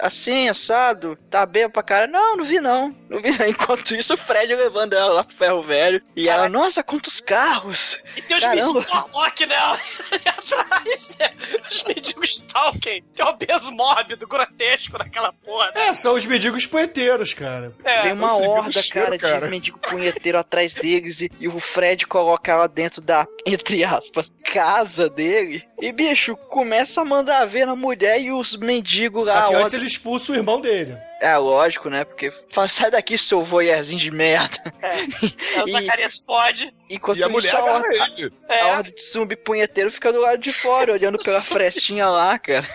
assim, 0.00 0.48
assado, 0.48 1.18
tá 1.30 1.44
bem 1.44 1.68
pra 1.68 1.82
cara. 1.82 2.06
Não, 2.06 2.36
não 2.36 2.44
vi 2.44 2.60
não, 2.60 2.94
não 3.08 3.20
vi 3.20 3.30
não. 3.36 3.46
Enquanto 3.48 3.94
isso, 3.94 4.14
o 4.14 4.16
Fred 4.16 4.54
levando 4.54 4.94
ela 4.94 5.12
lá 5.12 5.24
pro 5.24 5.36
ferro 5.36 5.62
velho. 5.62 6.02
E 6.14 6.28
ela, 6.28 6.48
nossa, 6.48 6.82
quantos 6.82 7.20
carros! 7.20 7.98
E 8.16 8.22
tem 8.22 8.36
os 8.36 8.46
mendigos 8.46 8.88
Warlock 8.88 9.46
nela. 9.46 9.80
E 10.12 10.28
atrás, 10.28 11.14
né? 11.18 11.30
os 11.70 11.82
mendigos 11.84 12.30
Stalking. 12.30 13.02
Tem 13.14 13.24
um 13.24 13.28
obeso 13.28 13.72
mórbido, 13.72 14.26
grotesco 14.26 14.98
naquela 14.98 15.32
porra. 15.32 15.70
É, 15.74 15.94
são 15.94 16.14
os 16.14 16.26
mendigos 16.26 16.66
poeteiros, 16.66 17.34
cara. 17.34 17.74
É, 17.84 18.02
Vem 18.02 18.12
uma 18.12 18.32
horda, 18.34 18.82
cheiro, 18.82 19.15
cara, 19.20 19.48
mendigos 19.48 19.80
punheteiros 19.80 20.40
atrás 20.40 20.74
deles 20.74 21.20
e, 21.20 21.30
e 21.40 21.48
o 21.48 21.58
Fred 21.58 22.06
coloca 22.06 22.52
ela 22.52 22.66
dentro 22.66 23.00
da, 23.00 23.26
entre 23.44 23.84
aspas, 23.84 24.30
casa 24.44 25.08
dele. 25.08 25.64
E, 25.80 25.92
bicho, 25.92 26.36
começa 26.48 27.00
a 27.00 27.04
mandar 27.04 27.44
ver 27.46 27.66
na 27.66 27.76
mulher 27.76 28.20
e 28.20 28.32
os 28.32 28.56
mendigos 28.56 29.26
lá. 29.26 29.42
Só 29.42 29.48
que 29.48 29.54
ó, 29.56 29.58
antes 29.60 29.74
ele 29.74 29.86
expulsa 29.86 30.32
o 30.32 30.34
irmão 30.36 30.60
dele. 30.60 30.96
É, 31.20 31.36
lógico, 31.36 31.88
né? 31.88 32.04
Porque 32.04 32.30
fala, 32.52 32.68
sai 32.68 32.90
daqui, 32.90 33.16
seu 33.16 33.42
voyeurzinho 33.42 33.98
de 33.98 34.10
merda. 34.10 34.58
É, 34.82 35.62
o 35.62 35.68
E- 35.68 35.70
Zacarias 35.70 36.18
fode. 36.18 36.72
Enquanto 36.88 37.18
E 37.18 37.22
a 37.24 37.28
mulher 37.28 37.54
agarra 37.54 37.72
horda- 37.84 37.88
ele. 38.18 38.32
É, 38.48 38.60
A 38.60 38.66
horda 38.68 38.92
de 38.92 39.02
zumbi 39.02 39.36
punheteiro 39.36 39.90
fica 39.90 40.12
do 40.12 40.20
lado 40.20 40.38
de 40.40 40.52
fora, 40.52 40.92
olhando 40.92 41.18
pela 41.18 41.40
frestinha 41.40 42.06
lá, 42.08 42.38
cara. 42.38 42.66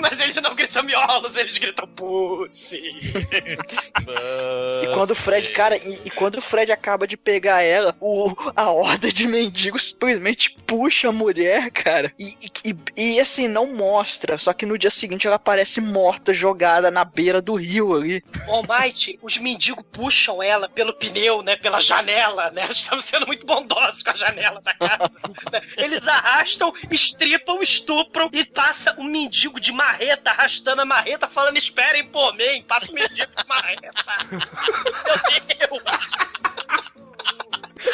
mas 0.00 0.18
eles 0.20 0.34
não 0.36 0.54
gritam 0.54 0.82
miolos, 0.82 1.36
eles 1.36 1.56
gritam 1.58 1.86
pussy. 1.88 2.80
E 4.82 4.86
quando 4.94 5.10
o 5.10 5.14
Fred, 5.14 5.48
cara, 5.50 5.76
e, 5.76 6.00
e 6.04 6.10
quando 6.10 6.36
o 6.38 6.42
Fred 6.42 6.70
acaba 6.72 7.06
de 7.06 7.16
pegar 7.16 7.62
ela, 7.62 7.96
o, 8.00 8.34
a 8.54 8.70
horda 8.70 9.10
de 9.12 9.26
mendigos 9.26 9.86
simplesmente 9.88 10.56
puxa 10.66 11.08
a 11.08 11.12
mulher, 11.12 11.70
cara. 11.70 12.12
E, 12.18 12.36
e, 12.64 12.70
e- 12.96 13.14
e, 13.16 13.20
assim, 13.20 13.48
não 13.48 13.66
mostra. 13.74 14.38
Só 14.38 14.52
que 14.52 14.66
no 14.66 14.78
dia 14.78 14.90
seguinte 14.90 15.26
ela 15.26 15.36
aparece 15.36 15.80
morta, 15.80 16.32
jogada 16.34 16.90
na 16.90 17.04
beira 17.04 17.40
do 17.40 17.54
rio 17.54 17.94
ali. 17.94 18.22
Almighty, 18.46 19.18
os 19.22 19.38
mendigos 19.38 19.84
puxam 19.92 20.42
ela 20.42 20.68
pelo 20.68 20.92
pneu, 20.94 21.42
né? 21.42 21.56
Pela 21.56 21.80
janela, 21.80 22.50
né? 22.50 22.66
Estamos 22.70 23.04
sendo 23.04 23.26
muito 23.26 23.35
bondosos 23.44 24.02
com 24.02 24.10
a 24.10 24.16
janela 24.16 24.60
da 24.60 24.74
casa. 24.74 25.20
Eles 25.76 26.06
arrastam, 26.06 26.72
estripam, 26.90 27.60
estupram 27.60 28.30
e 28.32 28.44
passa 28.44 28.94
um 28.98 29.04
mendigo 29.04 29.60
de 29.60 29.72
marreta 29.72 30.30
arrastando 30.30 30.82
a 30.82 30.84
marreta, 30.84 31.28
falando: 31.28 31.56
esperem 31.56 32.06
por 32.06 32.34
mim, 32.34 32.62
passa 32.62 32.90
o 32.90 32.94
mendigo 32.94 33.32
de 33.34 33.46
marreta. 33.46 33.92
Meu 35.68 35.80
Deus! 35.80 36.55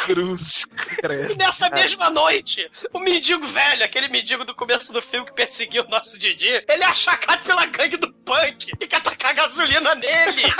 Cruz, 0.05 0.63
E 0.91 0.95
credo. 0.97 1.35
nessa 1.37 1.69
mesma 1.69 2.09
noite, 2.09 2.69
o 2.93 2.99
mendigo 2.99 3.45
velho, 3.47 3.83
aquele 3.83 4.07
mendigo 4.07 4.43
do 4.45 4.55
começo 4.55 4.91
do 4.93 5.01
filme 5.01 5.25
que 5.25 5.33
perseguiu 5.33 5.83
o 5.83 5.89
nosso 5.89 6.17
Didi, 6.19 6.47
ele 6.67 6.83
é 6.83 6.87
achacado 6.87 7.43
pela 7.43 7.65
gangue 7.65 7.97
do 7.97 8.11
punk 8.13 8.71
e 8.79 8.87
quer 8.87 9.01
tacar 9.01 9.33
gasolina 9.35 9.95
nele. 9.95 10.43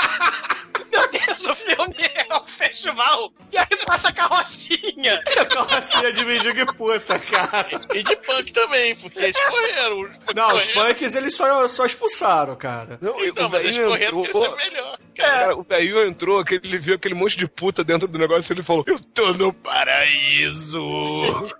Meu 0.92 1.10
Deus, 1.10 1.48
o 1.48 1.56
filme 1.56 1.96
é 2.30 2.36
um 2.38 2.46
festival. 2.46 3.34
E 3.52 3.58
aí 3.58 3.66
passa 3.86 4.10
a 4.10 4.12
carrocinha. 4.14 5.20
Carrocinha 5.50 6.12
de 6.14 6.24
mendigo 6.26 6.60
e 6.60 6.66
puta, 6.74 7.18
cara. 7.20 7.66
E 7.94 8.04
de 8.04 8.16
punk 8.18 8.54
também, 8.54 8.96
porque 8.98 9.20
eles 9.20 9.36
correram. 9.40 10.02
Os 10.02 10.18
punk 10.18 10.36
Não, 10.36 10.56
os 10.56 10.66
punks 10.68 11.16
eles 11.16 11.36
só, 11.36 11.68
só 11.68 11.86
expulsaram, 11.86 12.56
cara. 12.56 12.98
Não, 13.02 13.20
Então, 13.24 13.48
o 13.48 13.52
mas 13.52 13.66
eles 13.66 13.78
correram 13.78 14.18
porque 14.24 14.30
entrou. 14.30 14.46
isso 14.46 14.46
é 14.68 14.70
melhor. 14.70 15.00
Cara, 15.16 15.56
o 15.58 15.64
velhinho 15.64 16.04
entrou, 16.06 16.40
aquele, 16.40 16.68
ele 16.68 16.78
viu 16.80 16.96
aquele 16.96 17.14
monte 17.14 17.38
de 17.38 17.48
puta 17.48 17.84
dentro 17.84 18.08
do 18.08 18.18
negócio 18.18 18.52
e 18.52 18.54
ele 18.56 18.64
falou: 18.64 18.84
Eu 18.88 19.00
tô 19.00 19.22
no 19.32 19.53
paraíso. 19.53 20.82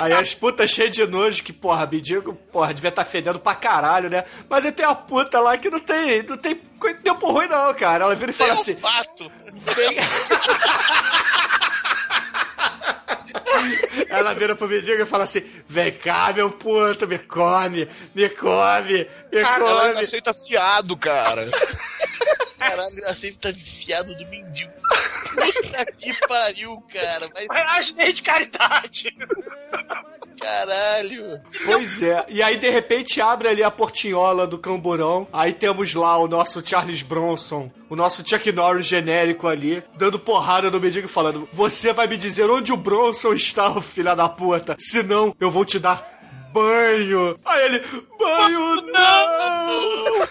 Aí 0.00 0.12
as 0.12 0.34
putas 0.34 0.70
cheias 0.70 0.92
de 0.92 1.06
nojo, 1.06 1.42
que, 1.42 1.52
porra, 1.52 1.86
mendigo, 1.86 2.34
porra, 2.52 2.74
devia 2.74 2.90
estar 2.90 3.04
fedendo 3.04 3.38
pra 3.38 3.54
caralho, 3.54 4.10
né? 4.10 4.24
Mas 4.48 4.64
aí 4.64 4.72
tem 4.72 4.84
a 4.84 4.94
puta 4.94 5.40
lá 5.40 5.56
que 5.56 5.70
não 5.70 5.80
tem, 5.80 6.22
não 6.22 6.36
tem 6.36 6.60
tempo 7.02 7.30
ruim 7.30 7.48
não, 7.48 7.72
cara. 7.74 8.04
Ela 8.04 8.14
vira 8.14 8.30
e 8.30 8.34
fala 8.34 8.52
assim, 8.52 8.76
fato. 8.76 9.30
vem... 9.54 9.96
Ela 14.08 14.34
vira 14.34 14.54
pro 14.54 14.68
mendigo 14.68 15.02
e 15.02 15.06
fala 15.06 15.24
assim, 15.24 15.42
vem 15.66 15.92
cá, 15.92 16.32
meu 16.34 16.50
puto, 16.50 17.06
me 17.06 17.18
come, 17.18 17.88
me 18.14 18.28
come, 18.30 19.06
me 19.32 19.42
Cara, 19.42 19.64
ela 19.64 19.88
come. 19.88 20.00
aceita 20.00 20.32
fiado, 20.32 20.96
cara. 20.96 21.46
Caralho, 22.70 23.14
sempre 23.16 23.38
tá 23.38 23.50
viciado 23.50 24.14
do 24.14 24.26
mendigo. 24.26 24.72
Puta 25.34 25.86
que 25.92 26.14
pariu, 26.26 26.80
cara. 26.92 27.28
Mas 27.34 27.46
Mas 27.48 27.92
nem 27.92 28.12
de 28.12 28.22
caridade. 28.22 29.16
caralho. 30.40 31.40
Pois 31.64 32.02
é. 32.02 32.24
E 32.28 32.42
aí, 32.42 32.56
de 32.56 32.68
repente, 32.70 33.20
abre 33.20 33.48
ali 33.48 33.62
a 33.62 33.70
portinhola 33.70 34.46
do 34.46 34.58
camburão. 34.58 35.26
Aí 35.32 35.52
temos 35.52 35.94
lá 35.94 36.16
o 36.18 36.28
nosso 36.28 36.66
Charles 36.66 37.02
Bronson, 37.02 37.70
o 37.88 37.96
nosso 37.96 38.26
Chuck 38.26 38.50
Norris 38.52 38.86
genérico 38.86 39.48
ali, 39.48 39.82
dando 39.96 40.18
porrada 40.18 40.70
no 40.70 40.80
mendigo 40.80 41.06
e 41.06 41.10
falando: 41.10 41.48
Você 41.52 41.92
vai 41.92 42.06
me 42.06 42.16
dizer 42.16 42.48
onde 42.50 42.72
o 42.72 42.76
Bronson 42.76 43.32
está, 43.34 43.80
filha 43.80 44.14
da 44.14 44.28
puta. 44.28 44.76
Senão, 44.78 45.34
eu 45.40 45.50
vou 45.50 45.64
te 45.64 45.78
dar 45.78 46.15
banho. 46.56 47.36
Aí 47.44 47.64
ele: 47.66 47.82
Banho 48.18 48.76
não! 48.86 50.26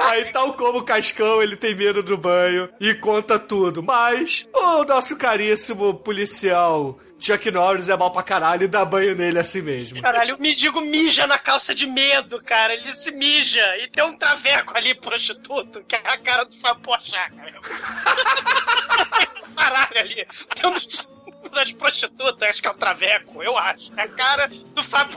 Aí, 0.00 0.24
tal 0.26 0.52
como 0.54 0.80
o 0.80 0.84
Cascão, 0.84 1.40
ele 1.40 1.56
tem 1.56 1.74
medo 1.74 2.02
do 2.02 2.18
banho 2.18 2.68
e 2.80 2.94
conta 2.94 3.38
tudo. 3.38 3.82
Mas 3.82 4.48
o 4.52 4.84
nosso 4.84 5.16
caríssimo 5.16 5.94
policial 5.94 6.98
Chuck 7.22 7.52
Norris 7.52 7.88
é 7.88 7.96
mal 7.96 8.10
pra 8.10 8.24
caralho 8.24 8.64
e 8.64 8.68
dá 8.68 8.84
banho 8.84 9.14
nele 9.14 9.38
assim 9.38 9.62
mesmo. 9.62 10.02
Caralho, 10.02 10.34
o 10.34 10.42
mendigo 10.42 10.80
mija 10.80 11.24
na 11.24 11.38
calça 11.38 11.72
de 11.72 11.86
medo, 11.86 12.42
cara. 12.42 12.74
Ele 12.74 12.92
se 12.92 13.12
mija. 13.12 13.64
E 13.78 13.88
tem 13.88 14.02
um 14.02 14.16
traveco 14.16 14.76
ali, 14.76 14.92
prostituto, 14.92 15.84
que 15.86 15.94
é 15.94 16.00
a 16.04 16.18
cara 16.18 16.44
do 16.44 16.58
Fábio 16.58 16.82
cara. 16.82 17.60
Caralho 19.54 19.98
ali. 19.98 20.26
Tem 20.56 20.68
um 20.68 20.72
dos, 20.72 21.12
das 21.52 21.70
prostitutas, 21.70 22.48
acho 22.48 22.60
que 22.60 22.66
é 22.66 22.70
o 22.72 22.74
traveco, 22.74 23.40
eu 23.40 23.56
acho. 23.56 23.92
É 23.96 24.02
a 24.02 24.08
cara 24.08 24.48
do 24.48 24.82
Fábio 24.82 25.16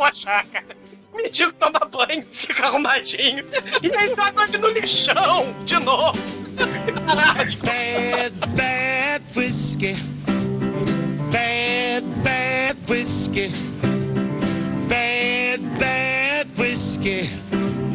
cara. 0.52 0.86
O 1.12 1.18
mendigo 1.18 1.54
toma 1.54 1.80
banho, 1.80 2.28
fica 2.32 2.68
arrumadinho. 2.68 3.48
E 3.82 3.96
aí 3.96 4.10
joga 4.10 4.44
ele 4.44 4.58
no 4.60 4.68
lixão, 4.68 5.56
de 5.64 5.80
novo. 5.80 6.20
Caralho. 7.08 7.58
Bad, 7.62 8.48
bad 8.56 9.26
whiskey. 9.36 10.25
Whiskey. 13.36 13.50
Bad, 14.88 15.80
bad 15.80 16.48
whiskey. 16.58 17.30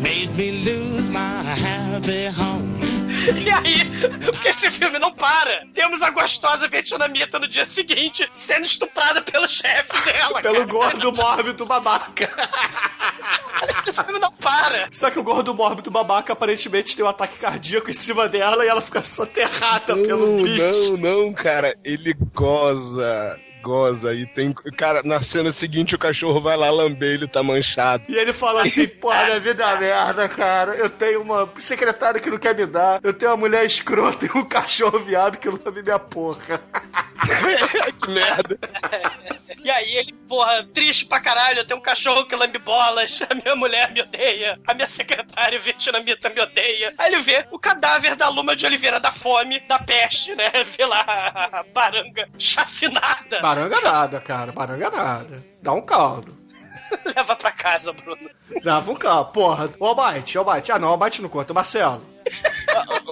Made 0.03 0.37
me 0.37 0.51
lose 0.65 1.09
my 1.11 1.43
happy 1.55 2.27
home. 2.29 2.81
E 3.21 3.51
aí, 3.51 3.85
porque 4.25 4.49
esse 4.49 4.71
filme 4.71 4.99
não 4.99 5.13
para. 5.13 5.67
Temos 5.75 6.01
a 6.01 6.09
gostosa 6.11 6.67
vietnamita 6.69 7.39
no 7.39 7.47
dia 7.47 7.67
seguinte 7.67 8.27
sendo 8.33 8.65
estuprada 8.65 9.21
pelo 9.21 9.47
chefe 9.47 9.93
dela. 10.11 10.41
Pelo 10.41 10.55
cara. 10.55 10.67
gordo 10.67 11.13
mórbido 11.13 11.67
babaca. 11.67 12.31
Esse 13.79 13.93
filme 13.93 14.19
não 14.19 14.33
para. 14.33 14.89
Só 14.91 15.11
que 15.11 15.19
o 15.19 15.23
gordo 15.23 15.55
mórbido 15.55 15.91
babaca 15.91 16.33
aparentemente 16.33 16.97
tem 16.97 17.05
um 17.05 17.09
ataque 17.09 17.37
cardíaco 17.37 17.91
em 17.91 17.95
cima 17.95 18.27
dela 18.27 18.65
e 18.65 18.69
ela 18.69 18.81
fica 18.81 19.03
soterrada 19.03 19.95
pelo 19.97 20.27
Não, 20.39 20.43
bicho. 20.43 20.97
não, 20.97 21.25
não, 21.27 21.33
cara. 21.35 21.75
Ele 21.85 22.15
goza. 22.35 23.39
Goza. 23.63 24.15
E 24.15 24.27
tem. 24.27 24.53
Cara, 24.77 25.03
na 25.05 25.23
cena 25.23 25.51
seguinte 25.51 25.95
o 25.95 25.99
cachorro 25.99 26.41
vai 26.41 26.57
lá 26.57 26.71
lamber, 26.71 27.15
ele 27.15 27.29
tá 27.29 27.43
manchado. 27.43 28.05
E 28.09 28.17
ele 28.17 28.33
fala 28.33 28.63
assim, 28.63 28.87
porra, 29.01 29.25
minha 29.27 29.41
vida 29.41 29.63
é 29.63 29.67
uma 29.67 29.77
merda, 29.77 30.29
cara. 30.29 30.75
Eu 30.75 30.91
tenho 30.91 31.23
uma 31.23 31.51
secretária 31.59 32.21
que 32.21 32.31
não 32.31 32.39
quer 32.39 32.55
me 32.55 32.67
dar. 32.67 33.01
Eu 33.03 33.13
tenho 33.13 33.31
uma 33.31 33.37
mulher 33.37 33.65
escrota 33.65 34.27
e 34.27 34.39
um 34.39 34.45
cachorro 34.45 34.99
viado 35.01 35.39
que 35.39 35.49
lambe 35.49 35.83
minha 35.83 35.99
porra. 35.99 36.61
que 38.01 38.11
merda. 38.11 38.59
E 39.63 39.71
aí 39.71 39.97
ele, 39.99 40.15
porra, 40.27 40.67
triste 40.73 41.05
pra 41.05 41.21
caralho, 41.21 41.59
eu 41.59 41.65
tenho 41.67 41.79
um 41.79 41.83
cachorro 41.83 42.25
que 42.25 42.35
lambe 42.35 42.59
bolas, 42.59 43.21
a 43.29 43.35
minha 43.35 43.55
mulher 43.55 43.93
me 43.93 44.01
odeia, 44.01 44.59
a 44.67 44.73
minha 44.73 44.89
secretária 44.89 45.59
vietnamita 45.59 46.31
me 46.31 46.41
odeia. 46.41 46.95
Aí 46.97 47.13
ele 47.13 47.21
vê 47.23 47.47
o 47.51 47.59
cadáver 47.59 48.17
da 48.17 48.29
Luma 48.29 48.57
de 48.57 48.65
Oliveira 48.65 48.99
da 48.99 49.13
fome, 49.13 49.61
da 49.69 49.79
peste, 49.79 50.35
né? 50.35 50.51
Vê 50.65 50.87
lá 50.87 51.05
a 51.53 51.63
baranga 51.75 52.27
chacinada. 52.39 53.41
Baranga 53.51 53.81
nada, 53.81 54.21
cara. 54.21 54.53
Baranga 54.53 54.91
nada. 54.91 55.45
Dá 55.61 55.73
um 55.73 55.83
caldo. 55.83 56.37
Leva 57.17 57.35
pra 57.35 57.51
casa, 57.51 57.93
Bruno. 57.93 58.31
Dava 58.63 58.93
um 58.93 58.95
caldo. 58.95 59.33
Porra. 59.33 59.69
O 59.81 59.87
Almighty, 59.87 60.39
o 60.39 60.43
Almighty. 60.43 60.71
Ah, 60.71 60.79
não, 60.79 60.89
o 60.89 60.93
Almighty 60.93 61.21
não 61.21 61.29
conta. 61.29 61.53
Marcelo. 61.53 62.01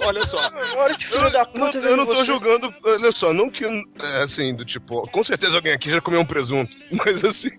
Olha 0.05 0.25
só. 0.25 0.37
Olha 0.77 0.95
que 0.97 1.05
filho 1.05 1.29
da 1.29 1.39
Não, 1.53 1.71
puta, 1.71 1.77
eu 1.79 1.97
não 1.97 2.05
tô 2.05 2.15
você. 2.15 2.23
julgando, 2.23 2.73
olha 2.85 3.11
só, 3.11 3.33
não 3.33 3.49
que, 3.49 3.65
é, 3.65 4.23
assim, 4.23 4.55
do 4.55 4.63
tipo, 4.63 5.05
com 5.11 5.23
certeza 5.23 5.57
alguém 5.57 5.73
aqui 5.73 5.91
já 5.91 5.99
comeu 5.99 6.21
um 6.21 6.25
presunto, 6.25 6.71
mas 6.91 7.23
assim, 7.25 7.49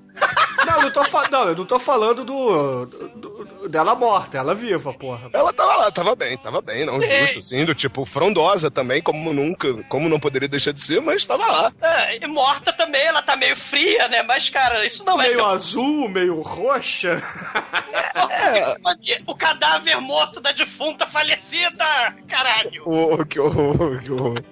Não, 0.67 0.77
eu 0.77 0.83
não 0.83 0.91
tô, 0.93 1.03
não, 1.31 1.49
eu 1.49 1.57
não 1.57 1.65
tô 1.65 1.79
falando 1.79 2.25
do, 2.25 2.87
do- 2.87 3.09
do- 3.09 3.69
dela 3.69 3.95
morta, 3.95 4.39
ela 4.39 4.55
viva, 4.55 4.93
porra. 4.93 5.29
ela 5.33 5.53
tava 5.53 5.75
lá, 5.77 5.91
tava 5.91 6.15
bem, 6.15 6.37
tava 6.37 6.61
bem, 6.61 6.85
não 6.85 7.01
justo, 7.01 7.39
assim, 7.39 7.65
do 7.65 7.75
tipo, 7.75 8.05
frondosa 8.05 8.71
também, 8.71 9.01
como 9.03 9.33
nunca, 9.33 9.73
como 9.85 10.09
não 10.09 10.21
poderia 10.21 10.49
deixar 10.49 10.73
de 10.73 10.81
ser, 10.81 11.01
mas 11.01 11.25
tava 11.27 11.47
lá. 11.47 11.73
É, 11.81 12.17
e 12.19 12.27
morta 12.27 12.73
também, 12.73 13.03
ela 13.03 13.23
tá 13.23 13.37
meio 13.37 13.57
fria, 13.57 14.07
né? 14.09 14.23
Mas, 14.23 14.49
cara, 14.51 14.85
isso 14.85 15.05
não 15.05 15.21
é 15.21 15.29
Meio 15.29 15.45
azul, 15.47 16.09
meio 16.09 16.41
roxa. 16.41 17.21
O 19.27 19.35
cadáver 19.35 20.01
morto 20.01 20.41
da 20.41 20.53
defunta 20.53 21.07
falecida! 21.07 21.85
Caralho! 22.29 22.83
O 22.85 23.25
que 23.27 23.41
horror, 23.41 24.03
que 24.03 24.13
horror. 24.13 24.43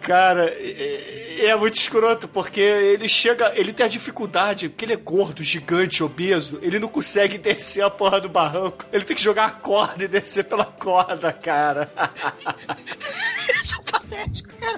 Cara, 0.00 0.52
é, 0.58 1.46
é 1.46 1.56
muito 1.56 1.74
escroto, 1.74 2.28
porque 2.28 2.60
ele 2.60 3.08
chega, 3.08 3.52
ele 3.54 3.72
tem 3.72 3.86
a 3.86 3.88
dificuldade, 3.88 4.68
porque 4.68 4.84
ele 4.84 4.92
é 4.92 4.96
gordo, 4.96 5.42
gigante, 5.42 6.02
obeso, 6.02 6.58
ele 6.62 6.78
não 6.78 6.88
consegue 6.88 7.38
descer 7.38 7.82
a 7.82 7.90
porra 7.90 8.20
do 8.20 8.28
barranco. 8.28 8.84
Ele 8.92 9.04
tem 9.04 9.16
que 9.16 9.22
jogar 9.22 9.46
a 9.46 9.50
corda 9.50 10.04
e 10.04 10.08
descer 10.08 10.44
pela 10.44 10.64
corda, 10.64 11.32
cara. 11.32 11.92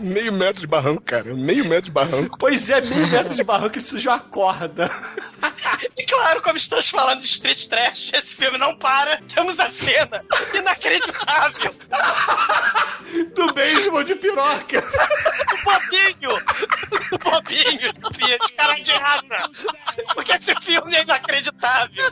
Meio 0.01 0.33
metro 0.33 0.61
de 0.61 0.67
barranco, 0.67 1.03
cara. 1.03 1.35
Meio 1.35 1.65
metro 1.65 1.87
de 1.87 1.91
barranco. 1.91 2.37
Pois 2.39 2.71
é, 2.71 2.81
meio 2.81 3.07
metro 3.09 3.35
de 3.35 3.45
barranco, 3.45 3.75
ele 3.77 3.81
precisa 3.83 4.01
de 4.01 4.09
uma 4.09 4.19
corda. 4.21 4.91
E 5.97 6.05
claro, 6.05 6.41
como 6.43 6.57
estamos 6.57 6.89
falando 6.89 7.21
de 7.21 7.27
Street 7.27 7.67
Trash, 7.67 8.13
esse 8.15 8.35
filme 8.35 8.57
não 8.59 8.77
para. 8.77 9.21
Temos 9.23 9.61
a 9.61 9.69
cena 9.69 10.17
inacreditável 10.55 11.75
Do 13.35 13.53
beisebol 13.53 14.03
de 14.05 14.15
piroca. 14.15 14.81
do 14.81 15.57
Bobinho. 15.65 16.31
Do 17.11 17.19
Bobinho, 17.19 17.93
de, 17.93 18.39
de 18.39 18.53
cara 18.55 18.75
de 18.75 18.93
raça. 18.93 19.51
Porque 20.15 20.33
esse 20.33 20.55
filme 20.61 20.95
é 20.97 21.03
inacreditável. 21.03 22.05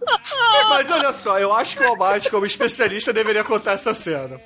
Mas 0.68 0.90
olha 0.90 1.12
só, 1.12 1.38
eu 1.38 1.52
acho 1.52 1.76
que 1.76 1.82
o 1.84 1.88
Almighty, 1.88 2.30
como 2.30 2.46
especialista, 2.46 3.12
deveria 3.12 3.44
contar 3.44 3.72
essa 3.72 3.92
cena. 3.94 4.40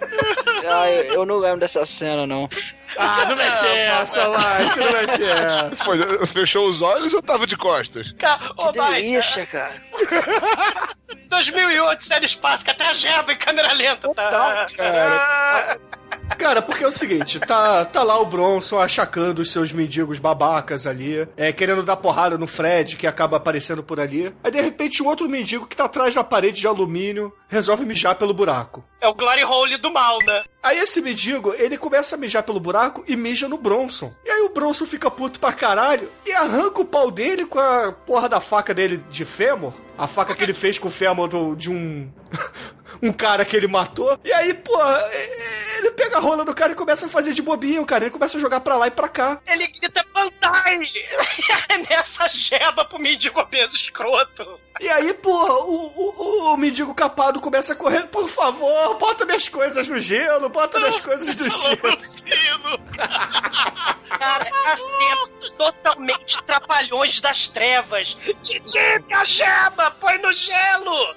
Ah, 0.66 0.90
eu, 0.90 1.04
eu 1.14 1.26
não 1.26 1.38
lembro 1.38 1.60
dessa 1.60 1.84
cena, 1.86 2.26
não. 2.26 2.48
Ah, 2.96 3.26
não 3.28 3.36
mete 3.36 3.66
essa, 3.66 4.24
Almighty, 4.24 4.78
não 4.80 4.92
mete 4.92 5.22
essa. 5.24 5.76
Foi, 5.84 6.26
fechou 6.26 6.68
os 6.68 6.80
olhos 6.80 7.12
ou 7.14 7.22
tava 7.22 7.46
de 7.46 7.56
costas? 7.56 8.12
Cara, 8.12 8.50
ô, 8.56 8.72
Que 8.72 8.80
Mike, 8.80 8.92
delícia, 8.92 9.46
cara. 9.46 9.74
2008, 11.28 12.02
série 12.02 12.26
espaço, 12.26 12.64
que 12.64 12.70
até 12.70 12.86
a 12.86 12.94
Jeba 12.94 13.32
em 13.32 13.36
câmera 13.36 13.72
lenta, 13.72 14.12
tá? 14.14 14.66
Cara, 14.76 15.78
Cara, 16.44 16.60
porque 16.60 16.84
é 16.84 16.86
o 16.86 16.92
seguinte, 16.92 17.40
tá, 17.40 17.86
tá 17.86 18.02
lá 18.02 18.20
o 18.20 18.26
Bronson 18.26 18.78
achacando 18.78 19.40
os 19.40 19.50
seus 19.50 19.72
mendigos 19.72 20.18
babacas 20.18 20.86
ali, 20.86 21.26
é, 21.38 21.50
querendo 21.54 21.82
dar 21.82 21.96
porrada 21.96 22.36
no 22.36 22.46
Fred, 22.46 22.96
que 22.98 23.06
acaba 23.06 23.38
aparecendo 23.38 23.82
por 23.82 23.98
ali. 23.98 24.30
Aí, 24.44 24.50
de 24.50 24.60
repente, 24.60 25.02
um 25.02 25.06
outro 25.06 25.26
mendigo 25.26 25.66
que 25.66 25.74
tá 25.74 25.86
atrás 25.86 26.14
da 26.14 26.22
parede 26.22 26.60
de 26.60 26.66
alumínio 26.66 27.32
resolve 27.48 27.86
mijar 27.86 28.16
pelo 28.16 28.34
buraco. 28.34 28.84
É 29.00 29.08
o 29.08 29.14
Glory 29.14 29.42
Hole 29.42 29.78
do 29.78 29.90
mal, 29.90 30.18
né? 30.26 30.42
Aí 30.62 30.78
esse 30.78 31.00
mendigo, 31.00 31.54
ele 31.56 31.78
começa 31.78 32.14
a 32.14 32.18
mijar 32.18 32.42
pelo 32.42 32.60
buraco 32.60 33.02
e 33.08 33.16
mija 33.16 33.48
no 33.48 33.56
Bronson. 33.56 34.12
E 34.24 34.30
aí 34.30 34.42
o 34.42 34.52
Bronson 34.52 34.84
fica 34.84 35.10
puto 35.10 35.40
pra 35.40 35.50
caralho 35.52 36.10
e 36.26 36.32
arranca 36.32 36.80
o 36.82 36.84
pau 36.84 37.10
dele 37.10 37.46
com 37.46 37.58
a 37.58 37.90
porra 37.92 38.28
da 38.28 38.40
faca 38.40 38.74
dele 38.74 39.02
de 39.10 39.24
fêmur. 39.24 39.72
A 39.96 40.06
faca 40.06 40.34
que 40.34 40.42
ele 40.42 40.52
fez 40.54 40.78
com 40.78 40.88
o 40.88 40.90
fêmur 40.90 41.26
do- 41.28 41.54
de 41.54 41.70
um... 41.70 42.10
um 43.04 43.12
cara 43.12 43.44
que 43.44 43.56
ele 43.56 43.66
matou. 43.68 44.18
E 44.24 44.32
aí, 44.32 44.52
e- 44.52 45.78
ele 45.78 45.90
pega 45.92 46.16
a 46.16 46.20
rola 46.20 46.44
do 46.44 46.54
cara 46.54 46.72
e 46.72 46.76
começa 46.76 47.06
a 47.06 47.08
fazer 47.08 47.32
de 47.32 47.42
bobinho, 47.42 47.84
cara. 47.84 48.04
Ele 48.04 48.10
começa 48.10 48.36
a 48.36 48.40
jogar 48.40 48.60
pra 48.60 48.76
lá 48.76 48.86
e 48.86 48.90
pra 48.90 49.08
cá. 49.08 49.40
Ele 49.46 49.68
grita 49.94 50.06
Banzai! 50.12 50.80
E 50.84 51.52
arremessa 51.52 52.24
a 52.24 52.28
Jeba 52.28 52.84
pro 52.84 52.98
mendigo 52.98 53.40
obeso 53.40 53.76
escroto. 53.76 54.60
E 54.80 54.88
aí, 54.88 55.14
porra, 55.14 55.54
o, 55.54 55.92
o, 55.94 56.52
o 56.52 56.56
mendigo 56.56 56.92
capado 56.94 57.40
começa 57.40 57.72
a 57.72 57.76
correr. 57.76 58.06
Por 58.08 58.28
favor, 58.28 58.98
bota 58.98 59.24
minhas 59.24 59.48
coisas 59.48 59.86
no 59.86 60.00
gelo, 60.00 60.48
bota 60.48 60.78
minhas 60.80 60.98
coisas 61.00 61.36
no 61.36 61.44
gelo. 61.44 62.78
Cara, 64.18 64.46
a 64.72 64.76
cena 64.76 65.26
totalmente 65.56 66.42
trapalhões 66.42 67.20
das 67.20 67.48
trevas. 67.48 68.16
Titica, 68.42 69.24
Jeba, 69.24 69.90
põe 69.92 70.18
no 70.18 70.32
gelo! 70.32 71.14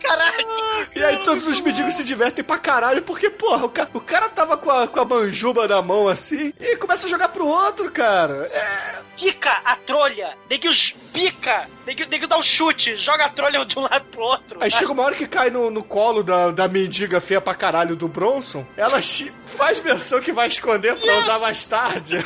Caralho! 0.00 0.88
E 0.94 1.02
aí 1.02 1.22
todos 1.22 1.46
os 1.46 1.60
mendigos 1.60 1.94
se 1.94 2.04
divertem 2.04 2.44
pra 2.44 2.58
caralho, 2.58 3.02
porque, 3.02 3.30
porra, 3.30 3.66
o 3.66 3.70
cara, 3.70 3.90
o 3.92 4.00
cara 4.00 4.28
tava 4.28 4.56
com 4.56 4.70
a, 4.70 4.86
com 4.86 5.00
a 5.00 5.04
manjuba 5.04 5.66
na 5.66 5.80
mão 5.82 6.08
assim 6.08 6.52
e 6.60 6.76
começa 6.76 7.06
a 7.06 7.10
jogar 7.10 7.28
pro 7.28 7.46
outro, 7.46 7.90
cara. 7.90 8.05
É. 8.06 8.96
Pica 9.16 9.50
a 9.64 9.76
trolha, 9.76 10.36
nego 10.50 10.68
pica, 11.12 11.66
nego, 11.86 12.04
nego 12.10 12.26
dá 12.26 12.36
um 12.36 12.42
chute, 12.42 12.96
joga 12.96 13.24
a 13.24 13.28
trolha 13.30 13.64
de 13.64 13.78
um 13.78 13.82
lado 13.82 14.04
pro 14.10 14.20
outro. 14.20 14.58
Aí 14.62 14.70
chega 14.70 14.92
uma 14.92 15.02
hora 15.04 15.14
que 15.14 15.26
cai 15.26 15.48
no, 15.48 15.70
no 15.70 15.82
colo 15.82 16.22
da, 16.22 16.50
da 16.50 16.68
mendiga 16.68 17.18
feia 17.18 17.40
pra 17.40 17.54
caralho 17.54 17.96
do 17.96 18.06
Bronson, 18.06 18.66
ela 18.76 19.00
faz 19.46 19.80
menção 19.80 20.20
que 20.20 20.32
vai 20.32 20.48
esconder 20.48 20.98
pra 21.00 21.16
usar 21.16 21.38
mais 21.38 21.68
tarde. 21.68 22.24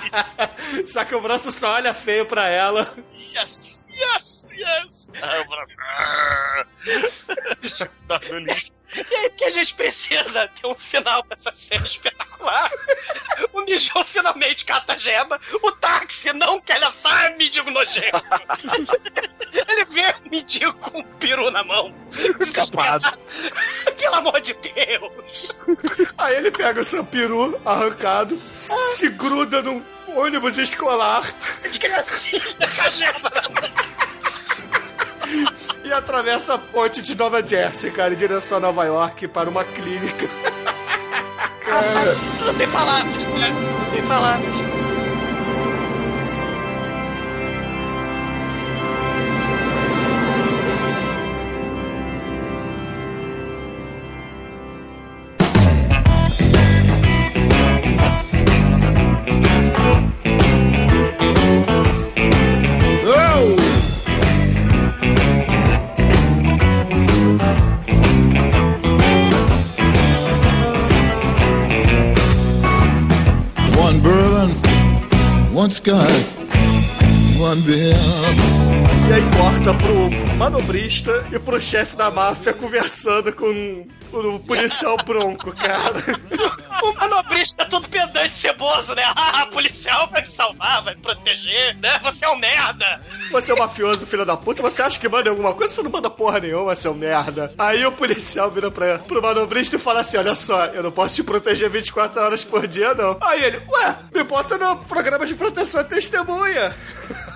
Só 0.88 1.04
que 1.04 1.14
o 1.14 1.20
Bronson 1.20 1.50
só 1.50 1.74
olha 1.74 1.92
feio 1.92 2.24
pra 2.24 2.48
ela. 2.48 2.94
Yes, 3.12 3.84
yes, 3.90 4.48
yes. 4.52 5.12
Ah, 5.22 5.40
o 5.40 5.48
braço. 5.48 5.74
Ah. 5.78 6.66
Tá. 8.08 8.20
E 8.94 9.14
aí, 9.14 9.28
porque 9.28 9.44
a 9.44 9.50
gente 9.50 9.74
precisa 9.74 10.48
ter 10.48 10.66
um 10.66 10.74
final 10.74 11.22
pra 11.24 11.36
essa 11.36 11.52
cena 11.52 11.84
espetacular. 11.84 12.70
O 13.52 13.62
mijão 13.62 14.04
finalmente 14.04 14.64
cata 14.64 14.94
a 14.94 14.96
gema. 14.96 15.40
O 15.62 15.70
táxi 15.72 16.32
não 16.32 16.60
quer 16.60 16.76
ele 16.76 16.92
sai, 16.92 17.34
mendigo 17.36 17.70
nojento. 17.70 18.22
Ele 19.52 19.84
vê 19.86 20.14
o 20.24 20.30
mendigo 20.30 20.72
com 20.74 21.00
um 21.00 21.04
peru 21.18 21.50
na 21.50 21.64
mão. 21.64 21.94
Escapado. 22.40 23.18
Pelo 23.96 24.14
amor 24.14 24.40
de 24.40 24.54
Deus. 24.54 25.56
Aí 26.16 26.36
ele 26.36 26.50
pega 26.50 26.80
o 26.80 26.84
seu 26.84 27.04
peru 27.04 27.60
arrancado, 27.64 28.40
se 28.94 29.08
gruda 29.10 29.62
num 29.62 29.82
ônibus 30.16 30.58
escolar 30.58 31.22
De 31.70 31.78
criancinha 31.78 32.40
com 32.40 32.80
a 32.80 32.90
gema. 32.90 33.32
e 35.84 35.92
atravessa 35.92 36.54
a 36.54 36.58
ponte 36.58 37.02
de 37.02 37.14
Nova 37.14 37.46
Jersey, 37.46 37.90
cara, 37.90 38.14
em 38.14 38.16
direção 38.16 38.58
a 38.58 38.60
Nova 38.60 38.84
York 38.84 39.28
para 39.28 39.48
uma 39.48 39.64
clínica. 39.64 40.28
Não 42.44 42.54
tem 42.54 42.68
palavras, 42.68 43.26
né? 43.26 43.50
Não 43.50 43.90
tem 43.90 44.06
palavras. 44.06 44.77
One 75.68 75.74
Scott, 75.74 76.10
one 77.38 77.60
beer. 77.66 78.67
E 79.08 79.12
aí 79.12 79.22
corta 79.38 79.72
pro 79.72 80.36
manobrista 80.36 81.26
e 81.32 81.38
pro 81.38 81.58
chefe 81.58 81.96
da 81.96 82.10
máfia 82.10 82.52
conversando 82.52 83.32
com 83.32 83.86
o 84.12 84.38
policial 84.40 84.98
bronco, 84.98 85.50
cara. 85.52 86.04
O 86.80 86.92
manobrista 86.92 87.64
é 87.64 87.66
todo 87.66 87.88
pedante 87.88 88.36
ceboso, 88.36 88.94
né? 88.94 89.02
Ah, 89.16 89.46
policial 89.46 90.08
vai 90.10 90.20
me 90.20 90.28
salvar, 90.28 90.82
vai 90.84 90.94
me 90.94 91.00
proteger, 91.00 91.76
né? 91.78 91.98
Você 92.04 92.24
é 92.24 92.28
um 92.28 92.36
merda. 92.36 93.00
Você 93.32 93.50
é 93.50 93.54
um 93.54 93.58
mafioso, 93.58 94.06
filho 94.06 94.24
da 94.24 94.36
puta. 94.36 94.62
Você 94.62 94.80
acha 94.80 94.98
que 94.98 95.08
manda 95.08 95.28
alguma 95.28 95.54
coisa? 95.54 95.74
Você 95.74 95.82
não 95.82 95.90
manda 95.90 96.08
porra 96.08 96.38
nenhuma, 96.38 96.76
seu 96.76 96.94
merda. 96.94 97.52
Aí 97.58 97.84
o 97.84 97.90
policial 97.90 98.50
vira 98.50 98.70
pra, 98.70 98.98
pro 98.98 99.20
manobrista 99.20 99.74
e 99.74 99.78
fala 99.78 100.00
assim: 100.00 100.18
Olha 100.18 100.34
só, 100.36 100.66
eu 100.66 100.82
não 100.82 100.92
posso 100.92 101.16
te 101.16 101.24
proteger 101.24 101.68
24 101.68 102.20
horas 102.20 102.44
por 102.44 102.66
dia, 102.66 102.94
não. 102.94 103.16
Aí 103.20 103.42
ele, 103.42 103.60
ué, 103.68 103.96
me 104.14 104.22
bota 104.22 104.56
no 104.56 104.76
programa 104.84 105.26
de 105.26 105.34
proteção 105.34 105.80
à 105.80 105.84
testemunha. 105.84 106.76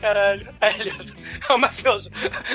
Caralho. 0.00 0.54
Aí 0.60 0.80
ele, 0.80 1.14
ô 1.48 1.58
mafioso, 1.58 2.10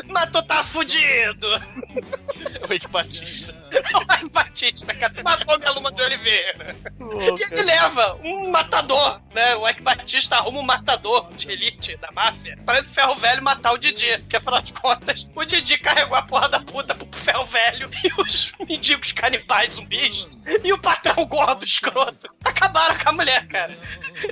mas 0.06 0.30
tu 0.32 0.42
tá 0.44 0.64
fudido. 0.64 1.48
O 2.64 2.68
Rick 2.68 2.88
Batista. 2.88 3.54
O 3.94 4.00
Mike 4.12 4.30
Batista, 4.30 4.94
cara, 4.96 5.14
matou 5.24 5.60
minha 5.60 5.72
Luma 5.72 5.92
de 5.92 6.02
Oliveira. 6.02 6.76
e 7.00 7.54
ele 7.54 7.64
leva 7.64 8.16
um 8.24 8.50
matador, 8.50 9.22
né? 9.34 9.56
O 9.56 9.68
Ike 9.68 9.82
Batista 9.82 10.38
arruma 10.38 10.60
um 10.60 10.64
matador 10.64 11.30
de 11.34 11.52
elite 11.52 11.96
da 11.98 12.12
máfia 12.12 12.58
para 12.66 12.82
o 12.82 12.86
ferro 12.86 13.16
velho 13.16 13.44
matar 13.44 13.74
o 13.74 13.78
Didi. 13.78 14.20
Que 14.30 14.38
afinal 14.38 14.62
de 14.62 14.74
contas, 14.74 15.28
o 15.36 15.44
Didi 15.46 15.78
carregou 15.78 16.18
a 16.18 16.22
porra 16.22 16.50
da 16.50 16.60
puta 16.60 16.96
pro 16.96 17.08
ferro 17.20 17.46
velho 17.46 17.90
e 18.04 18.22
os 18.22 18.52
mendigos 18.68 19.12
canibais 19.12 19.74
zumbis 19.74 20.26
e 20.64 20.72
o 20.74 20.78
patrão 20.78 21.26
gordo 21.26 21.66
escroto 21.66 22.30
acabaram 22.44 22.98
com 22.98 23.10
a 23.10 23.12
mulher, 23.12 23.46
cara. 23.48 23.78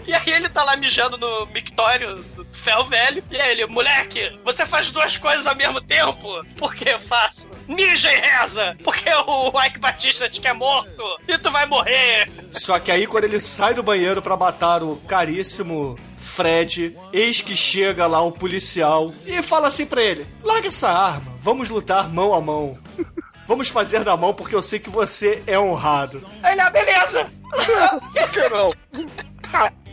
E 0.08 0.14
aí 0.14 0.30
ele 0.32 0.50
tá 0.50 0.64
lá 0.64 0.76
mijando 0.76 1.18
no 1.18 1.46
mictório 1.48 2.16
do 2.16 2.46
ferro 2.58 2.86
velho. 2.86 3.03
E 3.30 3.40
aí 3.40 3.52
ele, 3.52 3.66
moleque, 3.66 4.40
você 4.44 4.66
faz 4.66 4.92
duas 4.92 5.18
coisas 5.18 5.46
ao 5.46 5.56
mesmo 5.56 5.82
tempo? 5.82 6.44
Por 6.58 6.74
que 6.74 6.90
eu 6.90 7.00
faço? 7.00 7.50
Mija 7.68 8.12
e 8.12 8.20
reza! 8.20 8.78
Porque 8.84 9.10
o 9.10 9.62
Ike 9.66 9.80
Batista 9.80 10.30
te 10.30 10.40
quer 10.40 10.54
morto 10.54 11.04
e 11.28 11.38
tu 11.38 11.52
vai 11.52 11.66
morrer! 11.66 12.30
Só 12.52 12.80
que 12.80 12.92
aí, 12.92 13.06
quando 13.08 13.26
ele 13.26 13.42
sai 13.42 13.74
do 13.74 13.84
banheiro 13.84 14.22
pra 14.22 14.38
matar 14.38 14.84
o 14.84 14.98
caríssimo 15.08 15.98
Fred, 16.18 16.98
eis 17.12 17.42
que 17.42 17.56
chega 17.56 18.08
lá 18.08 18.24
um 18.24 18.32
policial 18.32 19.14
e 19.26 19.42
fala 19.42 19.68
assim 19.68 19.86
pra 19.86 20.02
ele: 20.02 20.26
larga 20.44 20.68
essa 20.68 20.90
arma, 20.90 21.38
vamos 21.42 21.70
lutar 21.70 22.10
mão 22.10 22.34
a 22.34 22.42
mão. 22.42 22.78
vamos 23.48 23.70
fazer 23.70 24.04
na 24.04 24.18
mão 24.18 24.34
porque 24.34 24.56
eu 24.56 24.64
sei 24.64 24.80
que 24.80 24.90
você 24.90 25.44
é 25.46 25.60
honrado. 25.60 26.26
Aí 26.42 26.54
ele, 26.54 26.62
ah, 26.62 26.70
beleza. 26.70 27.30
Por 28.14 28.30
que 28.32 28.50
não? 28.50 28.74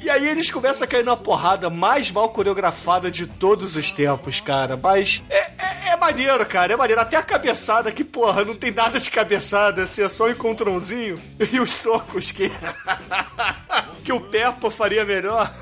E 0.03 0.09
aí 0.09 0.27
eles 0.27 0.51
começam 0.51 0.85
a 0.85 0.89
cair 0.89 1.05
na 1.05 1.15
porrada 1.15 1.69
mais 1.69 2.11
mal 2.11 2.31
coreografada 2.31 3.11
de 3.11 3.27
todos 3.27 3.77
os 3.77 3.93
tempos, 3.93 4.41
cara. 4.41 4.75
Mas 4.77 5.23
é, 5.29 5.39
é, 5.39 5.89
é 5.91 5.97
maneiro, 5.97 6.45
cara. 6.47 6.73
É 6.73 6.77
maneiro. 6.77 7.01
Até 7.03 7.17
a 7.17 7.23
cabeçada 7.23 7.93
que, 7.93 8.03
porra, 8.03 8.45
não 8.45 8.55
tem 8.55 8.71
nada 8.71 8.99
de 8.99 9.11
cabeçada, 9.11 9.83
assim, 9.83 10.03
é 10.03 10.09
só 10.09 10.25
um 10.27 10.31
encontrãozinho. 10.31 11.21
E 11.53 11.61
os 11.61 11.71
socos 11.71 12.33
que. 12.33 12.51
que 14.03 14.13
o 14.13 14.21
Peppa 14.21 14.71
faria 14.71 15.05
melhor. 15.05 15.53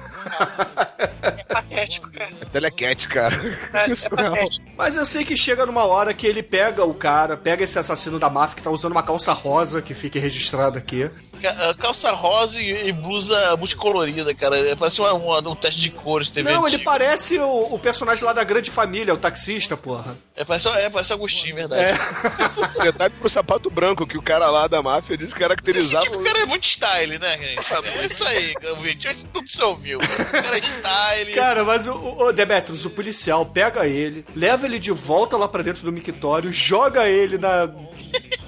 É 1.22 1.44
patético, 1.44 2.10
cara. 2.10 2.30
É 2.40 2.44
telequete, 2.44 3.08
cara. 3.08 3.40
É, 3.72 3.90
Isso 3.90 4.06
é 4.06 4.16
patético. 4.16 4.66
Mas 4.76 4.96
eu 4.96 5.06
sei 5.06 5.24
que 5.24 5.36
chega 5.36 5.66
numa 5.66 5.84
hora 5.84 6.14
que 6.14 6.26
ele 6.26 6.42
pega 6.42 6.84
o 6.84 6.94
cara, 6.94 7.36
pega 7.36 7.64
esse 7.64 7.78
assassino 7.78 8.18
da 8.18 8.30
máfia 8.30 8.56
que 8.56 8.62
tá 8.62 8.70
usando 8.70 8.92
uma 8.92 9.02
calça 9.02 9.32
rosa, 9.32 9.82
que 9.82 9.94
fica 9.94 10.18
registrada 10.18 10.78
aqui. 10.78 11.10
Ca- 11.40 11.74
Calça 11.74 12.10
rosa 12.12 12.60
e 12.60 12.92
blusa 12.92 13.56
multicolorida, 13.56 14.34
cara. 14.34 14.56
É, 14.58 14.74
Parece 14.74 15.00
uma, 15.00 15.12
uma- 15.14 15.48
um 15.50 15.54
teste 15.54 15.80
de 15.80 15.90
cores 15.90 16.30
TV 16.30 16.50
Não, 16.50 16.66
ele 16.66 16.76
antigo. 16.76 16.90
parece 16.90 17.38
o, 17.38 17.74
o 17.74 17.78
personagem 17.78 18.24
lá 18.24 18.32
da 18.32 18.44
grande 18.44 18.70
família, 18.70 19.14
o 19.14 19.18
taxista, 19.18 19.76
porra. 19.76 20.16
É, 20.36 20.44
parece, 20.44 20.68
é, 20.68 20.88
parece 20.90 21.12
Agostinho, 21.12 21.54
verdade. 21.56 21.82
É. 21.82 21.94
Detalhe 22.84 23.14
pro 23.18 23.28
sapato 23.28 23.70
branco, 23.70 24.06
que 24.06 24.16
o 24.18 24.22
cara 24.22 24.48
lá 24.50 24.66
da 24.66 24.82
máfia 24.82 25.16
disse 25.16 25.34
que 25.34 25.40
caracterizava. 25.40 26.04
Tipo, 26.04 26.18
o 26.18 26.24
cara 26.24 26.40
é 26.40 26.46
muito 26.46 26.64
style, 26.66 27.18
né, 27.18 27.38
gente? 27.38 27.98
É 28.00 28.06
isso 28.06 28.24
aí, 28.26 28.54
vídeo. 28.80 29.10
Isso 29.10 29.26
tudo 29.32 29.48
você 29.50 29.62
ouviu. 29.62 29.98
O 29.98 30.30
cara 30.30 30.56
é 30.56 30.60
style. 30.60 31.34
Cara, 31.34 31.64
mas 31.64 31.86
o, 31.86 31.92
o, 31.94 32.26
o 32.28 32.32
Demetrius, 32.32 32.84
o 32.84 32.90
policial, 32.90 33.44
pega 33.46 33.86
ele, 33.86 34.24
leva 34.36 34.66
ele 34.66 34.78
de 34.78 34.90
volta 34.92 35.36
lá 35.36 35.48
pra 35.48 35.62
dentro 35.62 35.82
do 35.82 35.92
mictório, 35.92 36.52
joga 36.52 37.08
ele 37.08 37.38
na. 37.38 37.68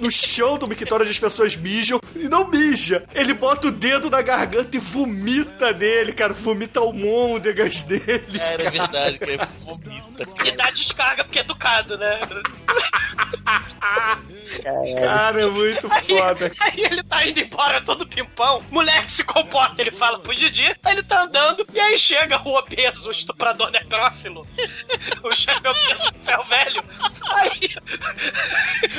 No 0.01 0.11
chão 0.11 0.57
do 0.57 0.67
mictório 0.67 1.03
onde 1.03 1.11
as 1.11 1.19
pessoas 1.19 1.55
mijam 1.55 2.01
e 2.15 2.27
não 2.27 2.47
mija. 2.49 3.05
Ele 3.13 3.33
bota 3.33 3.67
o 3.67 3.71
dedo 3.71 4.09
na 4.09 4.21
garganta 4.21 4.75
e 4.75 4.79
vomita 4.79 5.71
nele, 5.71 6.11
cara. 6.11 6.33
Vomita 6.33 6.79
almôndegas 6.79 7.83
dele. 7.83 8.25
Cara, 8.37 8.63
é 8.63 8.69
verdade, 8.69 9.19
cara. 9.19 9.49
Vomita, 9.59 10.25
E 10.43 10.51
dá 10.51 10.71
descarga 10.71 11.23
porque 11.23 11.39
é 11.39 11.41
educado, 11.41 11.97
né? 11.97 12.19
Cara, 15.03 15.41
é 15.41 15.45
muito 15.47 15.89
foda. 15.89 16.51
Aí 16.59 16.83
ele 16.83 17.03
tá 17.03 17.25
indo 17.25 17.39
embora 17.39 17.81
todo 17.81 18.07
pimpão. 18.07 18.63
Moleque 18.69 19.11
se 19.11 19.23
comporta, 19.23 19.81
ele 19.81 19.91
fala 19.91 20.19
pro 20.19 20.35
Didi. 20.35 20.75
Aí 20.83 20.93
ele 20.93 21.03
tá 21.03 21.23
andando 21.23 21.65
e 21.73 21.79
aí 21.79 21.97
chega 21.97 22.41
o 22.43 22.55
obeso, 22.57 23.09
o 23.09 23.11
estuprador 23.11 23.69
necrófilo. 23.71 24.47
o 25.23 25.31
chefe 25.33 25.67
obeso, 25.67 26.11
ferro 26.25 26.43
velho. 26.45 26.83
Aí 27.35 27.75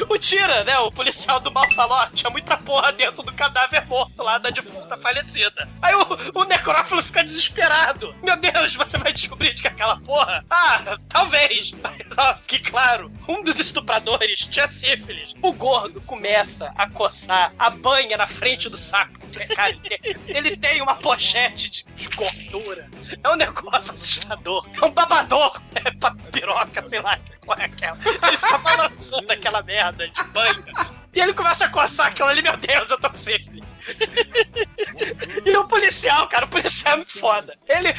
o 0.08 0.18
Tira, 0.18 0.64
né? 0.64 0.78
O 0.78 0.90
policial 0.92 1.40
do 1.40 1.50
mal 1.50 1.70
falou: 1.72 1.96
ó, 1.96 2.06
tinha 2.06 2.30
muita 2.30 2.56
porra 2.56 2.92
dentro 2.92 3.22
do 3.22 3.32
cadáver 3.32 3.84
morto 3.86 4.22
lá 4.22 4.38
da 4.38 4.50
defunta 4.50 4.96
falecida. 4.96 5.68
Aí 5.80 5.94
o, 5.94 6.06
o 6.40 6.44
necrófilo 6.44 7.02
fica 7.02 7.24
desesperado. 7.24 8.14
Meu 8.22 8.36
Deus, 8.36 8.74
você 8.74 8.98
vai 8.98 9.12
descobrir 9.12 9.54
de 9.54 9.62
que 9.62 9.68
aquela 9.68 9.98
porra? 10.00 10.44
Ah, 10.50 10.98
talvez. 11.08 11.70
Mas 11.82 11.96
ó, 12.16 12.34
fique 12.46 12.70
claro: 12.70 13.10
um 13.28 13.42
dos 13.42 13.58
estupradores 13.58 14.46
tinha 14.46 14.68
sífilis. 14.68 15.34
O 15.42 15.52
gordo 15.52 16.00
começa 16.02 16.72
a 16.76 16.88
coçar 16.88 17.52
a 17.58 17.70
banha 17.70 18.16
na 18.16 18.26
frente 18.26 18.68
do 18.68 18.76
saco. 18.78 19.12
Ele- 20.28 20.56
tem 20.56 20.82
uma 20.82 20.94
pochete 20.94 21.84
de 21.96 22.08
gordura. 22.08 22.88
É 23.22 23.28
um 23.28 23.36
negócio 23.36 23.94
assustador. 23.94 24.68
É 24.80 24.84
um 24.84 24.90
babador. 24.90 25.60
É 25.74 25.90
pra 25.90 26.14
piroca, 26.30 26.82
sei 26.86 27.00
lá. 27.00 27.18
Qual 27.44 27.58
é 27.58 27.64
aquela? 27.64 27.98
Ele 28.04 28.36
fica 28.38 28.58
balançando 28.58 29.32
aquela 29.32 29.62
merda 29.62 30.08
de 30.08 30.24
banho. 30.24 30.64
E 31.14 31.20
ele 31.20 31.34
começa 31.34 31.66
a 31.66 31.68
coçar 31.68 32.06
aquilo 32.06 32.28
ali, 32.28 32.40
meu 32.42 32.56
Deus, 32.56 32.90
eu 32.90 32.98
tô 32.98 33.10
sífilis. 33.16 33.64
E 35.44 35.56
o 35.56 35.64
policial, 35.66 36.28
cara, 36.28 36.44
o 36.44 36.48
policial 36.48 36.94
é 36.94 36.96
muito 36.98 37.18
foda. 37.18 37.56
Ele 37.68 37.92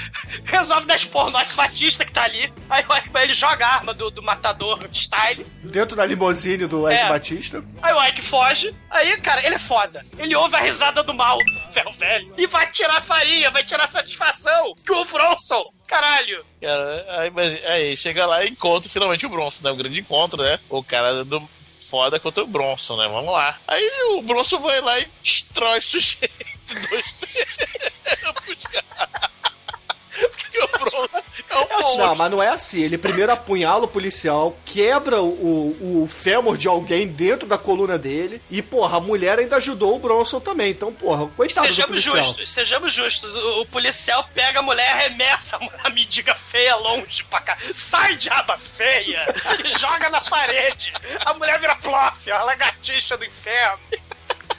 resolve 0.45 0.86
dar 0.86 0.95
esporro 0.95 1.29
no 1.31 1.39
Ike 1.41 1.53
Batista 1.55 2.05
que 2.05 2.11
tá 2.13 2.23
ali. 2.23 2.51
Aí 2.69 2.86
o 2.88 2.95
Ike- 2.95 3.09
ele 3.15 3.34
joga 3.34 3.65
a 3.65 3.73
arma 3.75 3.93
do, 3.93 4.09
do 4.09 4.21
matador 4.21 4.79
style. 4.93 5.45
Dentro 5.63 5.95
da 5.95 6.05
limusine 6.05 6.65
do 6.67 6.89
Ike 6.89 7.01
É. 7.01 7.09
Batista. 7.09 7.63
Aí 7.81 7.93
o 7.93 8.03
Ike 8.07 8.21
foge. 8.21 8.73
Aí, 8.89 9.17
cara, 9.17 9.45
ele 9.45 9.55
é 9.55 9.59
foda. 9.59 10.05
Ele 10.17 10.36
ouve 10.36 10.55
a 10.55 10.59
risada 10.59 11.03
do 11.03 11.13
mal, 11.13 11.38
ferro 11.73 11.91
velho. 11.93 12.31
E 12.38 12.47
vai 12.47 12.71
tirar 12.71 13.01
farinha, 13.01 13.51
vai 13.51 13.63
tirar 13.63 13.89
satisfação. 13.89 14.73
Que 14.86 14.91
o 14.93 15.03
Bronson, 15.05 15.63
caralho. 15.88 16.45
Cara, 16.61 17.05
aí, 17.19 17.29
mas, 17.31 17.65
aí 17.65 17.97
chega 17.97 18.25
lá 18.25 18.43
e 18.45 18.49
encontra 18.49 18.89
finalmente 18.89 19.25
o 19.25 19.29
Bronson, 19.29 19.63
né? 19.63 19.71
O 19.71 19.75
grande 19.75 19.99
encontro, 19.99 20.41
né? 20.41 20.57
O 20.69 20.84
cara 20.84 21.25
do 21.25 21.41
foda 21.93 22.19
contra 22.19 22.43
o 22.43 22.47
Bronson, 22.47 22.97
né? 22.97 23.07
Vamos 23.07 23.31
lá. 23.31 23.55
Aí 23.67 23.87
o 24.15 24.23
Bronson 24.23 24.57
vai 24.59 24.81
lá 24.81 24.99
e 24.99 25.07
destrói 25.21 25.77
o 25.77 25.81
sujeito. 25.83 26.33
Dois 26.89 27.11
tempos, 27.21 28.57
cara. 28.71 29.29
Porque 30.09 30.59
o 30.59 30.67
Bronson 30.69 31.07
um 31.58 31.68
monstro. 31.70 31.97
Não, 31.97 32.16
mas 32.16 32.32
não 32.32 32.43
é 32.43 32.49
assim. 32.49 32.82
Ele 32.82 32.97
primeiro 32.97 33.32
apunhala 33.32 33.86
o 33.86 33.88
policial, 33.88 34.56
quebra 34.66 35.22
o, 35.22 36.04
o, 36.04 36.08
fêmur 36.08 36.58
de 36.58 36.68
alguém 36.68 37.08
dentro 37.08 37.47
da 37.47 37.58
coluna 37.58 37.97
dele. 37.97 38.41
E, 38.49 38.62
porra, 38.62 38.97
a 38.97 39.01
mulher 39.01 39.39
ainda 39.39 39.58
ajudou 39.58 39.95
o 39.95 39.99
Bronson 39.99 40.39
também. 40.39 40.72
Então, 40.72 40.91
porra, 40.93 41.26
E 41.26 41.28
coitado 41.36 41.68
do 41.68 41.74
sejamos 41.74 42.04
policial. 42.04 42.24
justos, 42.24 42.51
sejamos 42.51 42.93
justos. 42.93 43.36
O, 43.36 43.62
o 43.62 43.66
policial 43.66 44.28
pega 44.34 44.60
a 44.60 44.62
mulher, 44.62 44.91
arremessa 44.91 45.60
a 45.84 45.89
mendiga 45.89 46.36
feia 46.36 46.76
longe 46.76 47.24
pra 47.26 47.41
cá. 47.41 47.58
Sai, 47.74 48.16
diaba 48.16 48.58
feia! 48.78 49.26
E 49.64 49.80
joga 49.80 50.10
na 50.10 50.22
parede. 50.22 50.93
A 51.26 51.34
mulher 51.34 51.60
vira 51.60 51.76
plof, 51.76 52.32
a 52.32 52.43
lagartixa 52.43 53.18
do 53.18 53.26
inferno. 53.26 53.80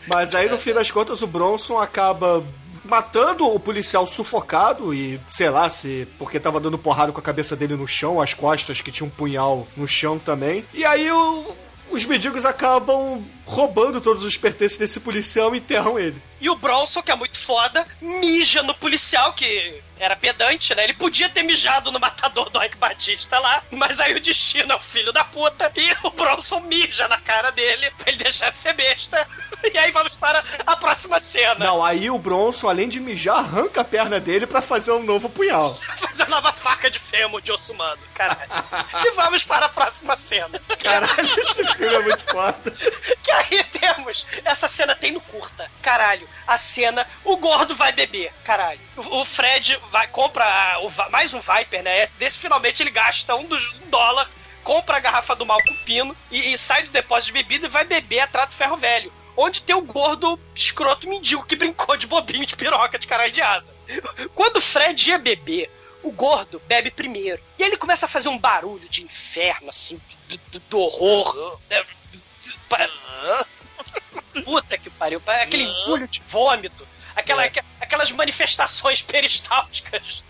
Mas 0.07 0.35
aí, 0.35 0.49
no 0.49 0.59
fim 0.59 0.73
das 0.73 0.91
contas, 0.91 1.23
o 1.23 1.27
Bronson 1.27 1.79
acaba 1.79 2.45
matando 2.85 3.47
o 3.47 3.59
policial 3.59 4.07
sufocado 4.07 4.93
e, 4.95 5.19
sei 5.29 5.49
lá, 5.51 5.69
se 5.71 6.07
porque 6.19 6.39
tava 6.41 6.61
dando 6.61 6.79
porrada 6.79 7.13
com 7.13 7.19
a 7.21 7.23
cabeça 7.23 7.57
dele 7.57 7.77
no 7.77 7.87
chão, 7.89 8.21
as 8.21 8.35
costas 8.35 8.81
que 8.81 8.91
tinha 8.93 9.07
um 9.07 9.11
punhal 9.11 9.67
no 9.77 9.87
chão 9.89 10.19
também. 10.19 10.65
E 10.75 10.85
aí 10.85 11.11
o- 11.11 11.47
os 11.91 12.05
mendigos 12.05 12.45
acabam 12.45 13.25
roubando 13.47 14.01
todos 14.01 14.25
os 14.25 14.37
pertences 14.37 14.79
desse 14.79 15.01
policial 15.01 15.55
e 15.55 15.59
enterram 15.59 15.99
ele. 15.99 16.21
E 16.41 16.49
o 16.51 16.57
Bronson, 16.57 17.03
que 17.03 17.11
é 17.11 17.15
muito 17.15 17.39
foda, 17.39 17.87
mija 18.01 18.63
no 18.63 18.75
policial, 18.75 19.33
que 19.33 19.81
era 19.99 20.17
pedante, 20.17 20.75
né? 20.75 20.85
Ele 20.85 20.95
podia 20.95 21.29
ter 21.29 21.43
mijado 21.43 21.91
no 21.93 22.01
matador 22.01 22.51
do 22.51 22.63
Ike 22.63 22.77
Batista 22.77 23.39
lá, 23.39 23.63
mas 23.71 24.01
aí 24.01 24.15
o 24.15 24.21
destino 24.21 24.73
é 24.73 24.77
o 24.77 24.81
filho 24.81 25.13
da 25.13 25.25
puta, 25.25 25.71
e 25.77 25.95
o 26.03 26.11
Bronson 26.11 26.61
mija 26.61 27.07
na 27.09 27.19
cara 27.19 27.51
dele 27.51 27.91
pra 27.97 28.11
ele 28.11 28.23
deixar 28.23 28.51
de 28.51 28.59
ser 28.59 28.73
besta. 28.75 29.27
E 29.73 29.79
aí 29.79 29.91
vamos 29.93 30.15
para 30.15 30.43
a 30.67 30.77
próxima 30.77 31.19
cena. 31.19 31.55
Não, 31.55 31.83
aí 31.83 32.11
o 32.11 32.19
Bronson, 32.19 32.69
além 32.69 32.87
de 32.87 33.01
mijar, 33.01 33.39
arranca 33.39 33.81
a 33.81 33.85
perna 33.85 34.21
dele 34.21 34.47
pra 34.47 34.61
fazer 34.61 34.93
um 34.93 35.03
novo 35.03 35.31
punhal. 35.31 35.73
Fazer 35.99 36.25
a 36.25 36.27
nova 36.27 36.53
faca 36.53 36.91
de 36.91 36.99
fêmur 36.99 37.41
de 37.41 37.51
osso 37.51 37.73
humano, 37.73 37.99
caralho. 38.15 38.51
e 39.07 39.11
vamos 39.13 39.43
para 39.43 39.65
a 39.65 39.69
próxima 39.71 40.17
cena. 40.17 40.61
Caralho, 40.83 41.27
esse 41.39 41.65
filme 41.77 41.95
é 41.95 41.99
muito 42.01 42.31
foda. 42.31 42.71
Que 43.23 43.31
aí 43.31 43.65
temos. 43.65 44.27
Essa 44.45 44.69
cena 44.69 44.95
tem 44.95 45.13
no 45.13 45.21
curta. 45.21 45.69
Caralho. 45.81 46.29
A 46.47 46.59
cena. 46.59 47.07
O 47.25 47.37
gordo 47.39 47.75
vai 47.75 47.91
beber. 47.91 48.33
Caralho. 48.45 48.81
O 48.97 49.25
Fred 49.25 49.81
vai, 49.95 50.09
compra 50.09 50.45
o 50.81 50.91
mais 51.11 51.33
um 51.33 51.39
Viper, 51.41 51.81
né? 51.85 52.05
Desse 52.19 52.37
finalmente 52.37 52.83
ele 52.83 52.91
gasta 52.91 53.37
um, 53.37 53.45
dos, 53.45 53.65
um 53.75 53.89
dólar, 53.89 54.29
compra 54.65 54.97
a 54.97 55.01
garrafa 55.01 55.37
do 55.37 55.47
mal 55.47 55.63
com 55.63 55.73
pino 55.85 56.17
e, 56.33 56.53
e 56.53 56.59
sai 56.59 56.83
do 56.83 56.91
depósito 56.91 57.27
de 57.29 57.33
bebida 57.35 57.67
e 57.67 57.71
vai 57.71 57.85
beber 57.85 58.19
a 58.19 58.27
Trato 58.27 58.55
Ferro 58.57 58.77
Velho. 58.77 59.13
Onde 59.37 59.63
tem 59.63 59.75
o 59.77 59.81
gordo 59.83 60.37
escroto 60.55 61.09
mendigo 61.09 61.45
que 61.47 61.55
brincou 61.57 61.97
de 61.97 62.09
bobinho 62.09 62.45
de 62.45 62.57
piroca 62.57 62.99
de 62.99 63.07
caralho 63.07 63.31
de 63.31 63.41
asa. 63.41 63.73
Quando 64.35 64.57
o 64.57 64.61
Fred 64.61 65.11
ia 65.11 65.17
beber, 65.19 65.71
o 66.03 66.11
gordo 66.11 66.61
bebe 66.67 66.91
primeiro. 66.91 67.41
E 67.57 67.63
ele 67.63 67.77
começa 67.77 68.07
a 68.07 68.09
fazer 68.09 68.29
um 68.29 68.39
barulho 68.39 68.89
de 68.89 69.01
inferno, 69.01 69.71
assim, 69.71 70.01
do, 70.29 70.37
do- 70.51 70.61
do 70.61 70.79
horror. 70.81 71.61
né? 71.71 71.85
Puta 74.45 74.77
que 74.77 74.91
pariu. 74.91 75.21
pa- 75.21 75.37
Aquele 75.43 75.63
engulho 75.63 76.09
de 76.09 76.21
vômito. 76.21 76.87
Aquela, 77.15 77.45
aqu- 77.45 77.61
aquelas 77.85 78.11
manifestações 78.11 79.01
peristálticas 79.01 80.25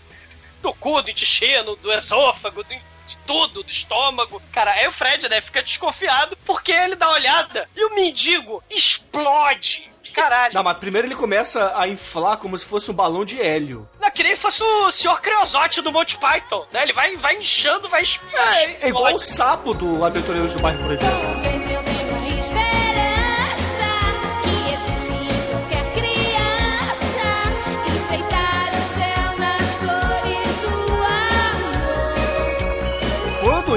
do 0.61 0.73
cu, 0.73 1.01
do 1.01 1.09
intestino, 1.09 1.75
do 1.75 1.91
esôfago, 1.91 2.63
do, 2.63 2.69
de 2.69 3.17
tudo, 3.25 3.63
do 3.63 3.69
estômago. 3.69 4.41
Cara, 4.51 4.71
aí 4.71 4.87
o 4.87 4.91
Fred, 4.91 5.27
né, 5.29 5.41
fica 5.41 5.61
desconfiado 5.61 6.37
porque 6.45 6.71
ele 6.71 6.95
dá 6.95 7.07
uma 7.07 7.15
olhada 7.15 7.69
e 7.75 7.83
o 7.85 7.95
mendigo 7.95 8.63
explode. 8.69 9.89
Caralho. 10.13 10.53
Não, 10.53 10.63
mas 10.63 10.77
primeiro 10.77 11.07
ele 11.07 11.15
começa 11.15 11.77
a 11.77 11.87
inflar 11.89 12.37
como 12.37 12.57
se 12.57 12.65
fosse 12.65 12.89
um 12.89 12.93
balão 12.93 13.25
de 13.25 13.41
hélio. 13.41 13.87
Não, 13.99 14.09
que 14.09 14.23
nem 14.23 14.35
fosse 14.35 14.63
o 14.63 14.89
Sr. 14.89 15.19
Creosote 15.19 15.81
do 15.81 15.91
Monty 15.91 16.17
Python, 16.17 16.65
né? 16.71 16.83
Ele 16.83 16.93
vai, 16.93 17.17
vai 17.17 17.35
inchando, 17.35 17.89
vai... 17.89 18.03
É, 18.33 18.85
é 18.85 18.87
igual 18.87 19.13
o 19.13 19.19
sapo 19.19 19.73
do 19.73 20.05
Aventureiros 20.05 20.53
do 20.53 20.59
Bairro 20.61 20.79
Proibido. 20.85 21.64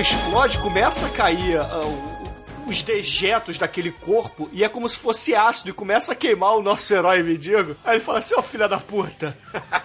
Explode, 0.01 0.59
começa 0.59 1.07
a 1.07 1.11
cair 1.11 1.61
o- 1.61 2.19
os 2.67 2.83
dejetos 2.83 3.57
daquele 3.59 3.91
corpo 3.91 4.49
e 4.53 4.63
é 4.63 4.69
como 4.69 4.87
se 4.89 4.99
fosse 4.99 5.35
ácido 5.35 5.71
e 5.71 5.73
começa 5.73 6.13
a 6.13 6.15
queimar 6.15 6.55
o 6.55 6.63
nosso 6.63 6.93
herói 6.93 7.23
mendigo. 7.23 7.75
Aí 7.83 7.97
ele 7.97 8.05
fala 8.05 8.19
assim, 8.19 8.35
ó 8.37 8.43
filha 8.43 8.69
da 8.69 8.79
puta. 8.79 9.37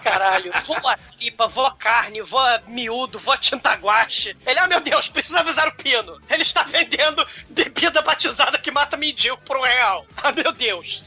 Caralho, 0.02 0.52
vou 0.66 0.88
a 0.88 0.96
tripa, 0.96 1.46
a 1.66 1.70
carne, 1.72 2.20
vou 2.20 2.38
a 2.38 2.60
miúdo, 2.68 3.18
vou 3.18 3.32
a 3.32 3.38
tinta 3.38 3.72
guache. 3.74 4.36
Ele, 4.46 4.58
ah, 4.58 4.66
meu 4.66 4.80
Deus, 4.80 5.08
precisa 5.08 5.40
avisar 5.40 5.66
o 5.68 5.74
Pino. 5.76 6.20
Ele 6.28 6.42
está 6.42 6.62
vendendo 6.64 7.26
bebida 7.48 8.02
batizada 8.02 8.58
que 8.58 8.70
mata 8.70 8.96
mendigo 8.98 9.38
por 9.46 9.56
um 9.56 9.62
real. 9.62 10.04
Ah, 10.22 10.30
meu 10.30 10.52
Deus. 10.52 11.02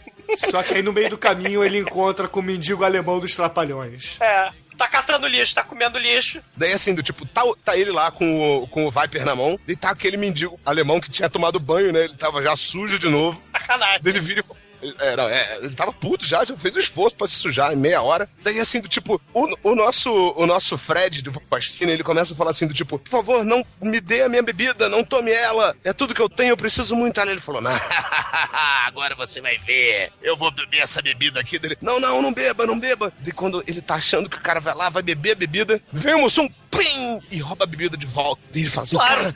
Só 0.49 0.61
que 0.63 0.73
aí 0.73 0.81
no 0.81 0.91
meio 0.91 1.11
do 1.11 1.17
caminho 1.17 1.63
ele 1.63 1.77
encontra 1.77 2.27
com 2.27 2.39
o 2.39 2.43
mendigo 2.43 2.83
alemão 2.83 3.19
dos 3.19 3.35
trapalhões. 3.35 4.19
É, 4.19 4.51
tá 4.77 4.87
catando 4.87 5.27
lixo, 5.27 5.55
tá 5.55 5.63
comendo 5.63 5.97
lixo. 5.97 6.41
Daí 6.55 6.73
assim, 6.73 6.93
do 6.93 7.03
tipo, 7.03 7.25
tá, 7.25 7.41
tá 7.63 7.75
ele 7.75 7.91
lá 7.91 8.11
com 8.11 8.61
o, 8.63 8.67
com 8.67 8.85
o 8.85 8.91
Viper 8.91 9.25
na 9.25 9.35
mão, 9.35 9.59
e 9.67 9.75
tá 9.75 9.89
aquele 9.89 10.17
mendigo 10.17 10.59
alemão 10.65 10.99
que 10.99 11.09
tinha 11.09 11.29
tomado 11.29 11.59
banho, 11.59 11.91
né? 11.91 12.05
Ele 12.05 12.15
tava 12.15 12.41
já 12.43 12.55
sujo 12.55 12.99
de 12.99 13.09
novo. 13.09 13.37
Sacanagem. 13.37 13.99
Daí 14.01 14.13
ele 14.13 14.19
vira 14.19 14.39
e 14.41 14.43
fala. 14.43 14.66
É, 14.99 15.15
não, 15.15 15.27
é, 15.27 15.57
ele 15.57 15.73
tava 15.75 15.91
puto 15.91 16.25
já, 16.25 16.43
já 16.45 16.55
fez 16.55 16.75
o 16.75 16.79
esforço 16.79 17.15
pra 17.15 17.27
se 17.27 17.35
sujar 17.35 17.73
em 17.73 17.75
meia 17.75 18.01
hora. 18.01 18.29
Daí, 18.43 18.59
assim, 18.59 18.79
do 18.79 18.87
tipo, 18.87 19.19
o, 19.33 19.57
o 19.63 19.75
nosso 19.75 20.11
o 20.35 20.45
nosso 20.45 20.77
Fred 20.77 21.21
do 21.21 21.31
Pastina, 21.41 21.91
ele 21.91 22.03
começa 22.03 22.33
a 22.33 22.35
falar 22.35 22.51
assim, 22.51 22.67
do 22.67 22.73
tipo, 22.73 22.99
por 22.99 23.09
favor, 23.09 23.43
não 23.43 23.65
me 23.81 23.99
dê 23.99 24.21
a 24.23 24.29
minha 24.29 24.43
bebida, 24.43 24.87
não 24.89 25.03
tome 25.03 25.31
ela, 25.31 25.75
é 25.83 25.91
tudo 25.93 26.13
que 26.13 26.21
eu 26.21 26.29
tenho, 26.29 26.51
eu 26.51 26.57
preciso 26.57 26.95
muito. 26.95 27.19
Aí 27.19 27.29
ele 27.29 27.39
falou, 27.39 27.61
não, 27.61 27.71
agora 28.85 29.15
você 29.15 29.41
vai 29.41 29.57
ver, 29.57 30.11
eu 30.21 30.35
vou 30.35 30.51
beber 30.51 30.79
essa 30.81 31.01
bebida 31.01 31.39
aqui 31.39 31.57
dele. 31.59 31.77
Não, 31.81 31.99
não, 31.99 32.21
não 32.21 32.33
beba, 32.33 32.65
não 32.65 32.79
beba. 32.79 33.11
E 33.25 33.31
quando 33.31 33.63
ele 33.67 33.81
tá 33.81 33.95
achando 33.95 34.29
que 34.29 34.37
o 34.37 34.41
cara 34.41 34.59
vai 34.59 34.75
lá, 34.75 34.89
vai 34.89 35.01
beber 35.03 35.31
a 35.31 35.35
bebida, 35.35 35.81
vem 35.91 36.15
o 36.15 36.21
moção, 36.21 36.47
pim, 36.69 37.21
e 37.31 37.39
rouba 37.39 37.63
a 37.63 37.67
bebida 37.67 37.97
de 37.97 38.05
volta. 38.05 38.41
E 38.53 38.59
ele 38.59 38.69
fala 38.69 38.83
assim, 38.83 38.95
Claro. 38.97 39.15
cara, 39.23 39.35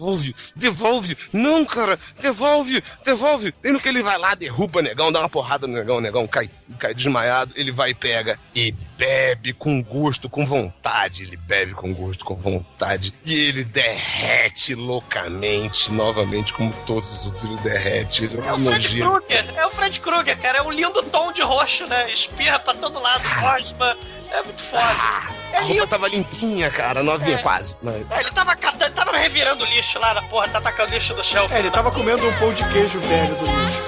devolve, 0.00 0.34
devolve, 0.56 1.16
não, 1.32 1.64
cara, 1.64 1.98
devolve, 2.20 2.82
devolve. 3.04 3.54
E 3.62 3.70
no 3.70 3.80
que 3.80 3.88
ele 3.88 4.02
vai 4.02 4.18
lá, 4.18 4.34
derruba 4.34 4.78
o 4.78 4.82
negão, 4.82 5.12
dá 5.12 5.20
uma 5.20 5.28
porrada 5.28 5.66
no 5.66 5.74
negão, 5.74 5.98
o 5.98 6.00
negão 6.00 6.26
cai, 6.26 6.48
cai 6.78 6.94
desmaiado, 6.94 7.52
ele 7.54 7.70
vai 7.70 7.90
e 7.90 7.94
pega 7.94 8.38
e 8.54 8.72
bebe 8.96 9.52
com 9.52 9.82
gosto, 9.82 10.28
com 10.28 10.44
vontade. 10.44 11.22
Ele 11.22 11.36
bebe 11.36 11.72
com 11.72 11.92
gosto, 11.92 12.24
com 12.24 12.36
vontade. 12.36 13.14
E 13.24 13.34
ele 13.34 13.64
derrete 13.64 14.74
loucamente, 14.74 15.92
novamente, 15.92 16.52
como 16.52 16.72
todos 16.86 17.10
os 17.12 17.26
outros, 17.26 17.44
ele 17.44 17.56
derrete. 17.58 18.24
Ele 18.24 18.38
É 18.38 18.52
o 18.52 18.58
Fred 18.58 18.88
Krueger, 18.88 19.54
é 19.56 19.66
o 19.66 19.70
Fred 19.70 20.00
Krueger, 20.00 20.38
cara. 20.38 20.58
É 20.58 20.62
um 20.62 20.70
lindo 20.70 21.02
tom 21.04 21.32
de 21.32 21.42
roxo, 21.42 21.86
né? 21.86 22.12
Espirra 22.12 22.58
pra 22.58 22.74
todo 22.74 23.00
lado, 23.00 23.22
rosma. 23.40 23.96
É 24.30 24.42
muito 24.42 24.62
foda. 24.62 24.84
A 25.52 25.60
roupa 25.62 25.86
tava 25.86 26.08
limpinha, 26.08 26.70
cara, 26.70 27.02
novinha, 27.02 27.36
É. 27.38 27.42
quase. 27.42 27.76
Mas- 27.82 28.08
É, 28.10 28.20
ele 28.20 28.30
tava 28.30 28.54
catando, 28.56 28.94
tava 28.94 29.16
revirando 29.16 29.64
lixo 29.64 29.98
lá 29.98 30.14
na 30.14 30.22
porra, 30.22 30.48
tá 30.48 30.60
tacando 30.60 30.92
lixo 30.94 31.14
no 31.14 31.24
chão. 31.24 31.48
É, 31.50 31.58
ele 31.58 31.70
tava 31.70 31.90
comendo 31.90 32.26
um 32.26 32.32
pão 32.38 32.52
de 32.52 32.64
queijo 32.66 32.98
velho 33.00 33.34
do 33.34 33.44
lixo. 33.46 33.82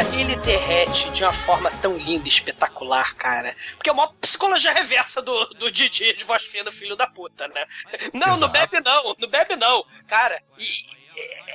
Cara, 0.00 0.16
ele 0.16 0.34
derrete 0.36 1.10
de 1.10 1.22
uma 1.22 1.32
forma 1.32 1.70
tão 1.82 1.94
linda 1.98 2.24
e 2.26 2.30
espetacular, 2.30 3.14
cara. 3.16 3.54
Porque 3.76 3.90
é 3.90 3.92
uma 3.92 4.10
psicologia 4.14 4.72
reversa 4.72 5.20
do, 5.20 5.44
do 5.54 5.70
Didi 5.70 6.14
de 6.14 6.24
voz 6.24 6.42
fina, 6.42 6.72
filho 6.72 6.96
da 6.96 7.06
puta, 7.06 7.46
né? 7.48 7.66
Não, 8.14 8.28
não 8.28 8.32
Exato. 8.32 8.50
bebe 8.52 8.80
não, 8.80 9.14
não 9.18 9.28
bebe 9.28 9.56
não. 9.56 9.84
Cara, 10.08 10.42
e- 10.58 10.86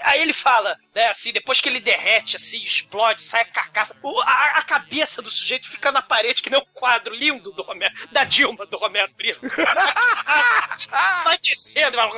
Aí 0.04 0.22
ele 0.22 0.34
fala, 0.34 0.78
né, 0.94 1.08
assim, 1.08 1.32
depois 1.32 1.60
que 1.62 1.70
ele 1.70 1.80
derrete, 1.80 2.36
assim, 2.36 2.64
explode, 2.64 3.24
sai 3.24 3.42
a 3.42 3.46
carcaça. 3.46 3.96
o- 4.02 4.22
a, 4.22 4.46
a 4.58 4.62
cabeça 4.64 5.22
do 5.22 5.30
sujeito 5.30 5.70
fica 5.70 5.92
na 5.92 6.02
parede, 6.02 6.42
que 6.42 6.50
nem 6.50 6.60
um 6.60 6.66
quadro 6.74 7.14
lindo 7.14 7.52
do 7.52 7.62
Romero, 7.64 7.94
da 8.12 8.24
Dilma, 8.24 8.66
do 8.66 8.78
Romero 8.78 9.12
Brito. 9.16 9.40
vai 11.24 11.38
descendo, 11.40 11.98
vai, 11.98 12.10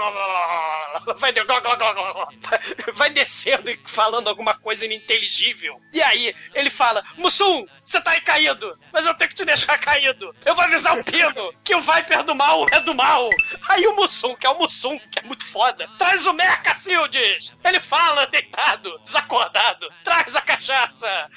vai 2.93 3.09
descendo 3.09 3.69
e 3.69 3.80
falando 3.86 4.28
alguma 4.28 4.57
coisa 4.57 4.86
ininteligível. 4.86 5.80
E 5.93 6.01
aí 6.01 6.36
ele 6.53 6.69
fala: 6.69 7.03
Mussum, 7.15 7.65
você 7.84 8.01
tá 8.01 8.11
aí 8.11 8.21
caído, 8.21 8.78
mas 8.91 9.05
eu 9.05 9.13
tenho 9.15 9.30
que 9.30 9.36
te 9.36 9.45
deixar 9.45 9.78
caído. 9.78 10.36
Eu 10.45 10.55
vou 10.55 10.63
avisar 10.63 10.97
o 10.97 11.03
Pino 11.03 11.53
que 11.63 11.75
o 11.75 11.82
Viper 11.82 12.23
do 12.23 12.36
mal 12.36 12.65
é 12.71 12.80
do 12.80 12.93
mal. 12.93 13.30
Aí 13.69 13.86
o 13.88 13.95
Mussum, 13.95 14.36
que 14.36 14.45
é 14.45 14.49
o 14.49 14.57
Mussum, 14.57 14.97
que 14.99 15.19
é 15.19 15.21
muito 15.23 15.45
foda, 15.51 15.88
traz 15.97 16.25
o 16.25 16.34
Mecha 16.34 16.75
Sildes. 16.75 17.51
Ele 17.68 17.80
fala 17.80 18.26
deitado, 18.28 18.99
desacordado, 19.03 19.89
traz 20.03 20.36
a 20.36 20.41
cachaça. 20.41 21.30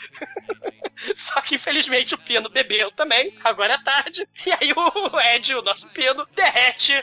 Só 1.15 1.41
que 1.41 1.55
infelizmente 1.55 2.15
o 2.15 2.19
Pino 2.19 2.49
bebeu 2.49 2.91
também, 2.93 3.35
agora 3.43 3.75
é 3.75 3.79
tarde. 3.79 4.29
E 4.47 4.53
aí 4.53 4.73
o 4.73 5.21
Ed, 5.35 5.55
o 5.55 5.63
nosso 5.63 5.89
Pino, 5.89 6.27
derrete 6.35 7.03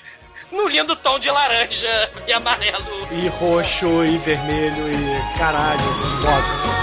no 0.51 0.67
lindo 0.67 0.95
tom 0.95 1.19
de 1.19 1.29
laranja 1.29 2.11
e 2.25 2.33
amarelo. 2.33 3.07
E 3.11 3.27
roxo, 3.27 4.05
e 4.05 4.17
vermelho, 4.17 4.87
e 4.89 5.37
caralho, 5.37 5.79
foda. 6.21 6.76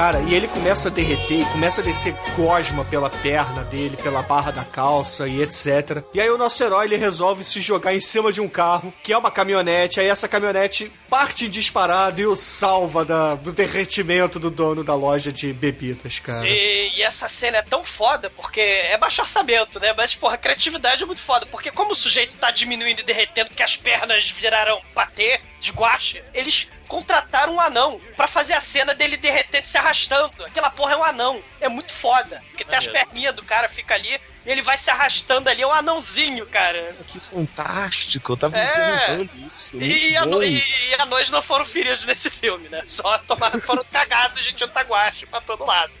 Cara, 0.00 0.18
e 0.22 0.34
ele 0.34 0.48
começa 0.48 0.88
a 0.88 0.90
derreter, 0.90 1.44
começa 1.52 1.82
a 1.82 1.84
descer 1.84 2.14
gosma 2.34 2.86
pela 2.86 3.10
perna 3.10 3.62
dele, 3.64 3.98
pela 3.98 4.22
barra 4.22 4.50
da 4.50 4.64
calça 4.64 5.28
e 5.28 5.42
etc. 5.42 6.02
E 6.14 6.20
aí 6.22 6.30
o 6.30 6.38
nosso 6.38 6.64
herói 6.64 6.86
ele 6.86 6.96
resolve 6.96 7.44
se 7.44 7.60
jogar 7.60 7.94
em 7.94 8.00
cima 8.00 8.32
de 8.32 8.40
um 8.40 8.48
carro, 8.48 8.94
que 9.02 9.12
é 9.12 9.18
uma 9.18 9.30
caminhonete. 9.30 10.00
Aí 10.00 10.06
essa 10.06 10.26
caminhonete 10.26 10.90
parte 11.10 11.46
disparada 11.48 12.18
e 12.18 12.24
o 12.26 12.34
salva 12.34 13.04
da- 13.04 13.34
do 13.34 13.52
derretimento 13.52 14.38
do 14.40 14.48
dono 14.50 14.82
da 14.82 14.94
loja 14.94 15.30
de 15.30 15.52
bebidas, 15.52 16.18
cara. 16.18 16.38
Sim, 16.38 16.46
e 16.48 17.02
essa 17.02 17.28
cena 17.28 17.58
é 17.58 17.62
tão 17.62 17.84
foda 17.84 18.30
porque 18.30 18.58
é 18.58 18.96
baixo 18.96 19.20
orçamento, 19.20 19.78
né? 19.78 19.92
Mas, 19.94 20.14
porra, 20.14 20.36
a 20.36 20.38
criatividade 20.38 21.02
é 21.02 21.06
muito 21.06 21.20
foda. 21.20 21.44
Porque 21.44 21.70
como 21.70 21.92
o 21.92 21.94
sujeito 21.94 22.38
tá 22.38 22.50
diminuindo 22.50 23.00
e 23.00 23.04
derretendo 23.04 23.50
porque 23.50 23.62
as 23.62 23.76
pernas 23.76 24.30
viraram 24.30 24.80
patê 24.94 25.40
de 25.60 25.72
guache, 25.72 26.22
eles 26.32 26.66
contrataram 26.90 27.54
um 27.54 27.60
anão 27.60 28.00
pra 28.16 28.26
fazer 28.26 28.52
a 28.54 28.60
cena 28.60 28.92
dele 28.92 29.16
derretendo 29.16 29.64
se 29.66 29.78
arrastando. 29.78 30.44
Aquela 30.44 30.68
porra 30.70 30.94
é 30.94 30.96
um 30.96 31.04
anão. 31.04 31.40
É 31.60 31.68
muito 31.68 31.92
foda. 31.92 32.42
Porque 32.48 32.64
tem 32.64 32.76
as 32.76 32.86
perninhas 32.88 33.34
do 33.34 33.44
cara, 33.44 33.68
fica 33.68 33.94
ali, 33.94 34.20
e 34.44 34.50
ele 34.50 34.60
vai 34.60 34.76
se 34.76 34.90
arrastando 34.90 35.48
ali. 35.48 35.62
É 35.62 35.66
um 35.66 35.72
anãozinho, 35.72 36.44
cara. 36.46 36.94
Que 37.06 37.20
fantástico, 37.20 38.32
eu 38.32 38.36
tava 38.36 38.56
me 38.56 38.62
É. 38.62 38.68
perguntando 39.06 39.30
isso. 39.54 39.76
E, 39.76 40.10
e, 40.10 40.16
a 40.16 40.24
e- 40.26 40.94
anões 41.00 41.30
não 41.30 41.40
foram 41.40 41.64
feridos 41.64 42.04
nesse 42.04 42.28
filme, 42.28 42.68
né? 42.68 42.82
Só 42.86 43.16
tomaram, 43.18 43.60
foram 43.60 43.84
cagados 43.90 44.42
de 44.42 44.52
tinta 44.52 44.80
guache 44.82 45.26
pra 45.26 45.40
todo 45.40 45.64
lado. 45.64 45.92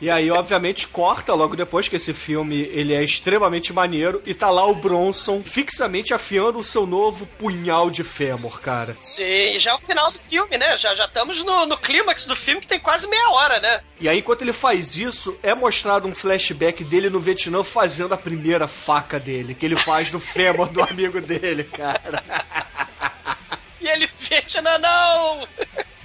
E 0.00 0.08
aí, 0.10 0.30
obviamente, 0.30 0.86
corta 0.86 1.34
logo 1.34 1.56
depois 1.56 1.88
que 1.88 1.96
esse 1.96 2.14
filme 2.14 2.56
ele 2.72 2.94
é 2.94 3.02
extremamente 3.02 3.72
maneiro 3.72 4.22
e 4.24 4.32
tá 4.32 4.48
lá 4.48 4.64
o 4.64 4.74
Bronson 4.74 5.42
fixamente 5.42 6.14
afiando 6.14 6.58
o 6.58 6.64
seu 6.64 6.86
novo 6.86 7.26
punhal 7.38 7.90
de 7.90 8.04
fêmur, 8.04 8.60
cara. 8.60 8.96
Sim, 9.00 9.58
já 9.58 9.72
é 9.72 9.74
o 9.74 9.78
final 9.78 10.12
do 10.12 10.18
filme, 10.18 10.56
né? 10.56 10.76
Já 10.76 10.94
já 10.94 11.06
estamos 11.06 11.44
no, 11.44 11.66
no 11.66 11.76
clímax 11.76 12.26
do 12.26 12.36
filme 12.36 12.60
que 12.60 12.68
tem 12.68 12.78
quase 12.78 13.08
meia 13.08 13.30
hora, 13.30 13.58
né? 13.58 13.80
E 14.00 14.08
aí, 14.08 14.18
enquanto 14.18 14.42
ele 14.42 14.52
faz 14.52 14.96
isso, 14.96 15.36
é 15.42 15.54
mostrado 15.54 16.06
um 16.06 16.14
flashback 16.14 16.84
dele 16.84 17.10
no 17.10 17.18
Vietnã 17.18 17.64
fazendo 17.64 18.14
a 18.14 18.18
primeira 18.18 18.68
faca 18.68 19.18
dele, 19.18 19.54
que 19.54 19.66
ele 19.66 19.76
faz 19.76 20.12
no 20.12 20.20
fêmur 20.20 20.68
do 20.68 20.80
amigo 20.80 21.20
dele, 21.20 21.64
cara. 21.64 22.22
Ele 23.90 24.08
Vietnã 24.18 24.78
não! 24.78 25.48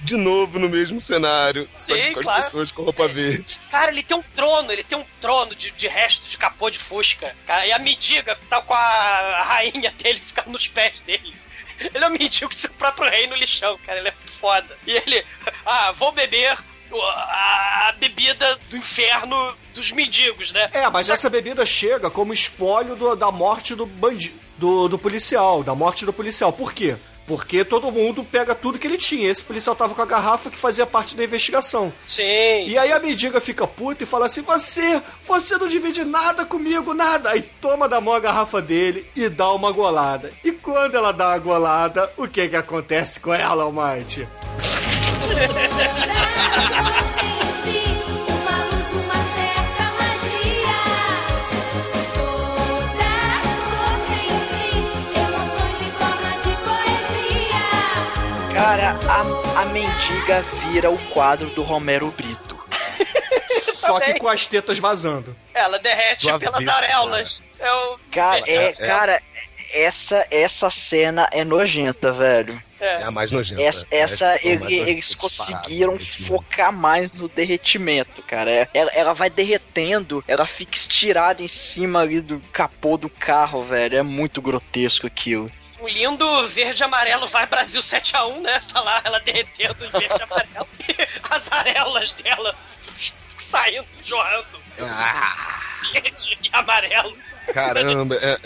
De 0.00 0.16
novo 0.16 0.58
no 0.58 0.68
mesmo 0.68 1.00
cenário, 1.00 1.66
só 1.78 1.94
Sim, 1.94 2.02
que 2.02 2.10
com 2.14 2.22
claro. 2.22 2.40
as 2.40 2.46
pessoas 2.46 2.70
com 2.70 2.82
roupa 2.82 3.08
verde. 3.08 3.58
Cara, 3.70 3.90
ele 3.90 4.02
tem 4.02 4.16
um 4.16 4.22
trono, 4.34 4.70
ele 4.70 4.84
tem 4.84 4.98
um 4.98 5.04
trono 5.20 5.54
de, 5.54 5.70
de 5.70 5.88
resto 5.88 6.28
de 6.28 6.36
capô 6.36 6.68
de 6.68 6.78
fusca. 6.78 7.34
Cara, 7.46 7.66
e 7.66 7.72
a 7.72 7.78
mendiga 7.78 8.36
tá 8.50 8.60
com 8.60 8.74
a 8.74 9.42
rainha 9.46 9.90
dele 10.02 10.20
ficando 10.20 10.50
nos 10.50 10.68
pés 10.68 11.00
dele. 11.00 11.34
Ele 11.80 12.04
é 12.04 12.06
um 12.06 12.10
mendigo 12.10 12.52
de 12.54 12.60
seu 12.60 12.70
próprio 12.74 13.08
rei 13.10 13.26
no 13.26 13.34
lixão, 13.34 13.78
cara. 13.78 13.98
Ele 13.98 14.08
é 14.08 14.14
foda. 14.40 14.76
E 14.86 14.90
ele, 14.92 15.24
ah, 15.64 15.90
vou 15.92 16.12
beber 16.12 16.56
a, 16.92 17.88
a 17.88 17.92
bebida 17.98 18.58
do 18.68 18.76
inferno 18.76 19.56
dos 19.74 19.90
mendigos, 19.90 20.52
né? 20.52 20.68
É, 20.72 20.88
mas 20.90 21.08
essa 21.08 21.28
bebida 21.30 21.64
chega 21.66 22.10
como 22.10 22.32
espólio 22.34 22.94
do- 22.94 23.16
da 23.16 23.32
morte 23.32 23.74
do 23.74 23.86
bandido, 23.86 24.38
do, 24.58 24.86
do 24.86 24.98
policial, 24.98 25.62
da 25.64 25.74
morte 25.74 26.04
do 26.04 26.12
policial. 26.12 26.52
Por 26.52 26.72
quê? 26.72 26.96
Porque 27.26 27.64
todo 27.64 27.90
mundo 27.90 28.22
pega 28.22 28.54
tudo 28.54 28.78
que 28.78 28.86
ele 28.86 28.98
tinha. 28.98 29.30
Esse 29.30 29.42
policial 29.42 29.74
tava 29.74 29.94
com 29.94 30.02
a 30.02 30.06
garrafa 30.06 30.50
que 30.50 30.58
fazia 30.58 30.86
parte 30.86 31.16
da 31.16 31.24
investigação. 31.24 31.92
Sim. 32.06 32.66
E 32.66 32.76
aí 32.76 32.92
a 32.92 33.00
mendiga 33.00 33.40
fica 33.40 33.66
puta 33.66 34.02
e 34.02 34.06
fala 34.06 34.26
assim: 34.26 34.42
Você, 34.42 35.00
você 35.26 35.56
não 35.56 35.66
divide 35.66 36.04
nada 36.04 36.44
comigo, 36.44 36.92
nada. 36.92 37.30
Aí 37.30 37.42
toma 37.60 37.88
da 37.88 38.00
mão 38.00 38.14
a 38.14 38.20
garrafa 38.20 38.60
dele 38.60 39.06
e 39.16 39.28
dá 39.28 39.50
uma 39.52 39.72
golada. 39.72 40.30
E 40.44 40.52
quando 40.52 40.96
ela 40.96 41.12
dá 41.12 41.28
uma 41.28 41.38
golada, 41.38 42.12
o 42.16 42.28
que 42.28 42.48
que 42.48 42.56
acontece 42.56 43.20
com 43.20 43.32
ela, 43.32 43.64
Almighty? 43.64 44.28
Cara, 58.64 58.96
a, 59.10 59.60
a 59.60 59.64
mendiga 59.66 60.40
vira 60.62 60.90
o 60.90 60.96
quadro 61.10 61.50
do 61.50 61.62
Romero 61.62 62.10
Brito. 62.12 62.58
Só 63.60 64.00
que 64.00 64.14
com 64.14 64.26
as 64.26 64.46
tetas 64.46 64.78
vazando. 64.78 65.36
Ela 65.52 65.78
derrete 65.78 66.26
Do 66.26 66.38
pelas 66.38 66.66
avesso, 66.66 66.82
areolas. 66.82 67.42
É 67.60 67.70
o... 67.70 67.98
Cara, 68.10 68.42
é, 68.46 68.54
É, 68.54 68.68
é. 68.70 68.72
cara, 68.72 69.22
essa, 69.70 70.26
essa 70.30 70.70
cena 70.70 71.28
é 71.30 71.44
nojenta, 71.44 72.10
velho. 72.14 72.58
É 72.80 73.02
a 73.04 73.10
mais 73.10 73.30
nojenta. 73.30 73.60
Essa, 73.60 73.86
É, 73.90 73.98
essa 73.98 74.24
é 74.36 74.58
mais 74.58 74.72
eles 74.72 75.14
conseguiram 75.14 75.98
focar 75.98 76.72
mais 76.72 77.12
no 77.12 77.28
derretimento, 77.28 78.22
cara. 78.22 78.50
É- 78.50 78.68
Ela, 78.72 78.90
ela 78.94 79.12
vai 79.12 79.28
derretendo, 79.28 80.24
ela 80.26 80.46
fica 80.46 80.74
estirada 80.74 81.42
em 81.42 81.48
cima 81.48 82.00
ali 82.00 82.18
do 82.18 82.40
capô 82.50 82.96
do 82.96 83.10
carro, 83.10 83.62
velho. 83.62 83.98
É 83.98 84.02
muito 84.02 84.40
grotesco 84.40 85.06
aquilo. 85.06 85.52
O 85.84 85.88
lindo 85.88 86.48
verde 86.48 86.82
e 86.82 86.84
amarelo 86.84 87.26
vai 87.28 87.46
Brasil 87.46 87.82
7x1, 87.82 88.40
né? 88.40 88.62
Tá 88.72 88.80
lá 88.80 89.02
ela 89.04 89.20
derretendo 89.20 89.84
em 89.84 89.90
verde 89.90 90.14
e 90.18 90.22
amarelo. 90.22 90.68
E 90.88 91.34
as 91.34 91.50
areolas 91.52 92.12
dela 92.14 92.54
saindo, 93.38 93.86
jorrando. 94.02 94.46
Ah. 94.80 95.58
Verde 95.92 96.38
e 96.42 96.48
amarelo. 96.52 97.16
Caramba, 97.52 98.16
é, 98.16 98.38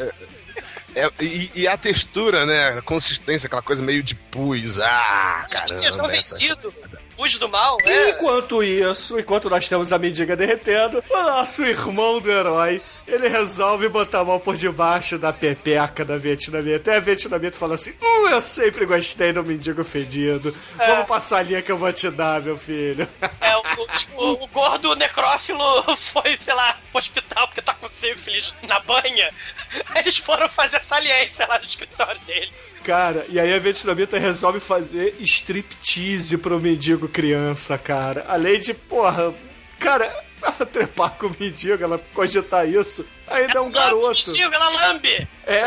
é- 0.97 1.05
é- 1.05 1.11
e, 1.21 1.51
e 1.55 1.69
a 1.69 1.77
textura, 1.77 2.45
né? 2.45 2.79
A 2.79 2.83
consistência, 2.83 3.47
aquela 3.47 3.63
coisa 3.63 3.83
meio 3.83 4.03
de 4.03 4.15
pus. 4.17 4.81
Ah, 4.81 5.47
caramba. 5.49 5.87
Essa- 5.87 6.09
vencido. 6.09 6.75
Pus 7.17 7.37
do 7.39 7.49
mal, 7.49 7.77
né? 7.85 8.11
Enquanto 8.11 8.63
isso, 8.65 9.19
enquanto 9.19 9.49
nós 9.51 9.69
temos 9.69 9.93
a 9.93 9.99
mendiga 9.99 10.37
derretendo, 10.37 11.03
o 11.11 11.23
nosso 11.23 11.65
irmão 11.65 12.21
do 12.21 12.31
herói, 12.31 12.81
ele 13.09 13.29
resolve 13.29 13.89
botar 13.89 14.21
a 14.21 14.25
mão 14.25 14.39
por 14.39 14.57
debaixo 14.57 15.19
da 15.19 15.33
pepeca 15.33 16.05
da 16.05 16.17
vietnamita. 16.17 16.93
E 16.93 16.97
a 16.97 17.01
vietnamita 17.01 17.59
fala 17.59 17.75
assim, 17.75 17.91
uh, 17.93 18.29
eu 18.31 18.41
sempre 18.43 18.85
gostei 18.87 19.33
do 19.33 19.43
mendigo 19.45 19.83
fedido. 19.83 20.55
Vamos 20.77 21.07
passar 21.07 21.39
a 21.39 21.43
linha 21.43 21.63
que 21.63 21.73
eu 21.73 21.79
vou 21.79 21.93
te 21.93 22.11
dar, 22.11 22.41
meu 22.41 22.57
filho. 22.57 23.09
É, 23.41 23.57
o, 23.57 23.63
o- 24.17 24.45
o 24.45 24.47
gordo 24.49 24.95
necrófilo 24.95 25.65
foi, 25.97 26.37
sei 26.39 26.53
lá, 26.55 26.77
pro 26.93 26.99
hospital 26.99 27.47
porque 27.49 27.63
tá 27.63 27.73
com 27.75 27.89
sífilis 27.89 28.53
na 28.63 28.79
banha. 28.81 29.31
Aí 29.95 30.03
eles 30.03 30.19
foram 30.19 30.49
fazer 30.49 30.77
essa 30.77 30.97
aliança 30.97 31.47
lá 31.47 31.59
no 31.59 31.65
escritório 31.65 32.21
dele. 32.27 32.53
Cara, 32.85 33.25
e 33.29 33.39
aí 33.41 33.53
a 33.55 33.59
vietnamita 33.59 34.19
resolve 34.19 34.61
fazer 34.61 35.15
striptease 35.21 36.37
pro 36.39 36.61
mendigo 36.61 37.09
criança, 37.09 37.77
cara. 37.79 38.25
Além 38.29 38.59
de, 38.61 38.75
porra, 38.75 39.33
cara, 39.79 40.11
ela 40.43 40.67
trepar 40.67 41.11
com 41.13 41.27
o 41.27 41.37
mendigo, 41.39 41.83
ela 41.83 42.01
cogitar 42.15 42.69
isso, 42.69 43.07
ainda 43.27 43.59
é 43.59 43.61
um 43.61 43.71
garoto. 43.71 44.31
Mendigo, 44.31 44.55
ela 44.55 44.69
lambe! 44.69 45.29
É. 45.47 45.65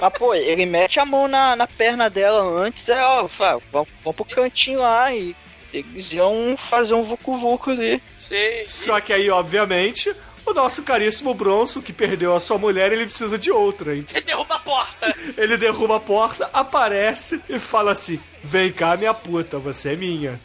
Mas, 0.00 0.12
pô, 0.18 0.34
ele 0.34 0.66
mete 0.66 1.00
a 1.00 1.04
mão 1.04 1.28
na, 1.28 1.56
na 1.56 1.66
perna 1.66 2.10
dela 2.10 2.42
antes, 2.42 2.88
é, 2.88 3.02
ó, 3.02 3.28
fala, 3.28 3.60
vamos, 3.72 3.88
vamos 4.02 4.16
pro 4.16 4.24
cantinho 4.24 4.80
lá 4.80 5.12
e 5.14 5.34
eles 5.72 6.12
iam 6.12 6.56
fazer 6.56 6.94
um 6.94 7.02
vucu-vucu 7.02 7.70
ali. 7.70 8.02
Sim. 8.18 8.64
Só 8.66 9.00
que 9.00 9.12
aí, 9.12 9.28
obviamente, 9.30 10.14
o 10.46 10.52
nosso 10.52 10.82
caríssimo 10.82 11.34
Bronson, 11.34 11.80
que 11.80 11.92
perdeu 11.92 12.34
a 12.34 12.40
sua 12.40 12.58
mulher, 12.58 12.92
ele 12.92 13.06
precisa 13.06 13.38
de 13.38 13.50
outra, 13.50 13.96
hein? 13.96 14.06
Ele 14.12 14.20
derruba 14.20 14.54
a 14.54 14.58
porta. 14.58 15.14
Ele 15.36 15.56
derruba 15.56 15.96
a 15.96 16.00
porta, 16.00 16.50
aparece 16.52 17.40
e 17.48 17.58
fala 17.58 17.92
assim: 17.92 18.20
Vem 18.42 18.70
cá, 18.70 18.96
minha 18.96 19.14
puta, 19.14 19.58
você 19.58 19.92
é 19.92 19.96
minha. 19.96 20.40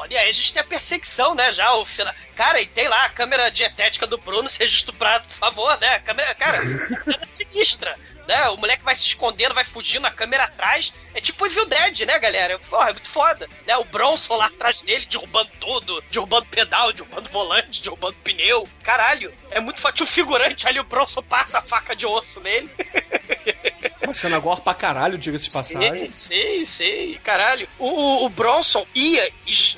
Foda. 0.00 0.14
E 0.14 0.16
aí 0.16 0.30
a 0.30 0.32
gente 0.32 0.52
tem 0.52 0.62
a 0.62 0.64
perseguição, 0.64 1.34
né? 1.34 1.52
Já 1.52 1.74
o 1.74 1.84
final. 1.84 2.14
Cara, 2.34 2.60
e 2.60 2.66
tem 2.66 2.88
lá 2.88 3.04
a 3.04 3.10
câmera 3.10 3.50
dietética 3.50 4.06
do 4.06 4.16
Bruno 4.16 4.48
seja 4.48 4.74
estuprado, 4.74 5.26
por 5.28 5.36
favor, 5.36 5.78
né? 5.78 5.96
A 5.96 6.00
câmera, 6.00 6.34
cara, 6.34 6.58
cena 7.04 7.26
sinistra. 7.26 7.94
Né? 8.26 8.48
O 8.50 8.56
moleque 8.56 8.84
vai 8.84 8.94
se 8.94 9.06
escondendo, 9.06 9.54
vai 9.54 9.64
fugindo, 9.64 10.06
a 10.06 10.10
câmera 10.10 10.44
atrás. 10.44 10.92
É 11.12 11.20
tipo 11.20 11.44
Evil 11.44 11.66
Dead, 11.66 12.00
né, 12.06 12.18
galera? 12.18 12.58
Porra, 12.60 12.90
é 12.90 12.92
muito 12.92 13.10
foda. 13.10 13.48
Né? 13.66 13.76
O 13.76 13.84
Bronson 13.84 14.36
lá 14.36 14.46
atrás 14.46 14.80
dele, 14.80 15.04
derrubando 15.04 15.50
tudo, 15.58 16.02
derrubando 16.10 16.46
pedal, 16.46 16.92
derrubando 16.92 17.28
volante, 17.28 17.82
derrubando 17.82 18.14
pneu. 18.22 18.68
Caralho, 18.82 19.34
é 19.50 19.60
muito 19.60 19.80
foda. 19.80 19.96
Tinha 19.96 20.04
um 20.04 20.10
figurante 20.10 20.66
ali, 20.66 20.78
o 20.80 20.84
Bronson 20.84 21.22
passa 21.22 21.58
a 21.58 21.62
faca 21.62 21.94
de 21.94 22.06
osso 22.06 22.40
nele. 22.40 22.70
Uma 24.02 24.14
cena 24.14 24.36
agora 24.36 24.60
pra 24.60 24.72
caralho, 24.74 25.18
diga-se 25.18 25.46
de 25.48 25.52
passagem. 25.52 26.10
Sei, 26.10 26.64
sei, 26.64 26.66
sei. 26.66 27.20
Caralho. 27.22 27.68
O, 27.78 28.24
o, 28.24 28.28
Bronson 28.28 28.86
ia 28.94 29.30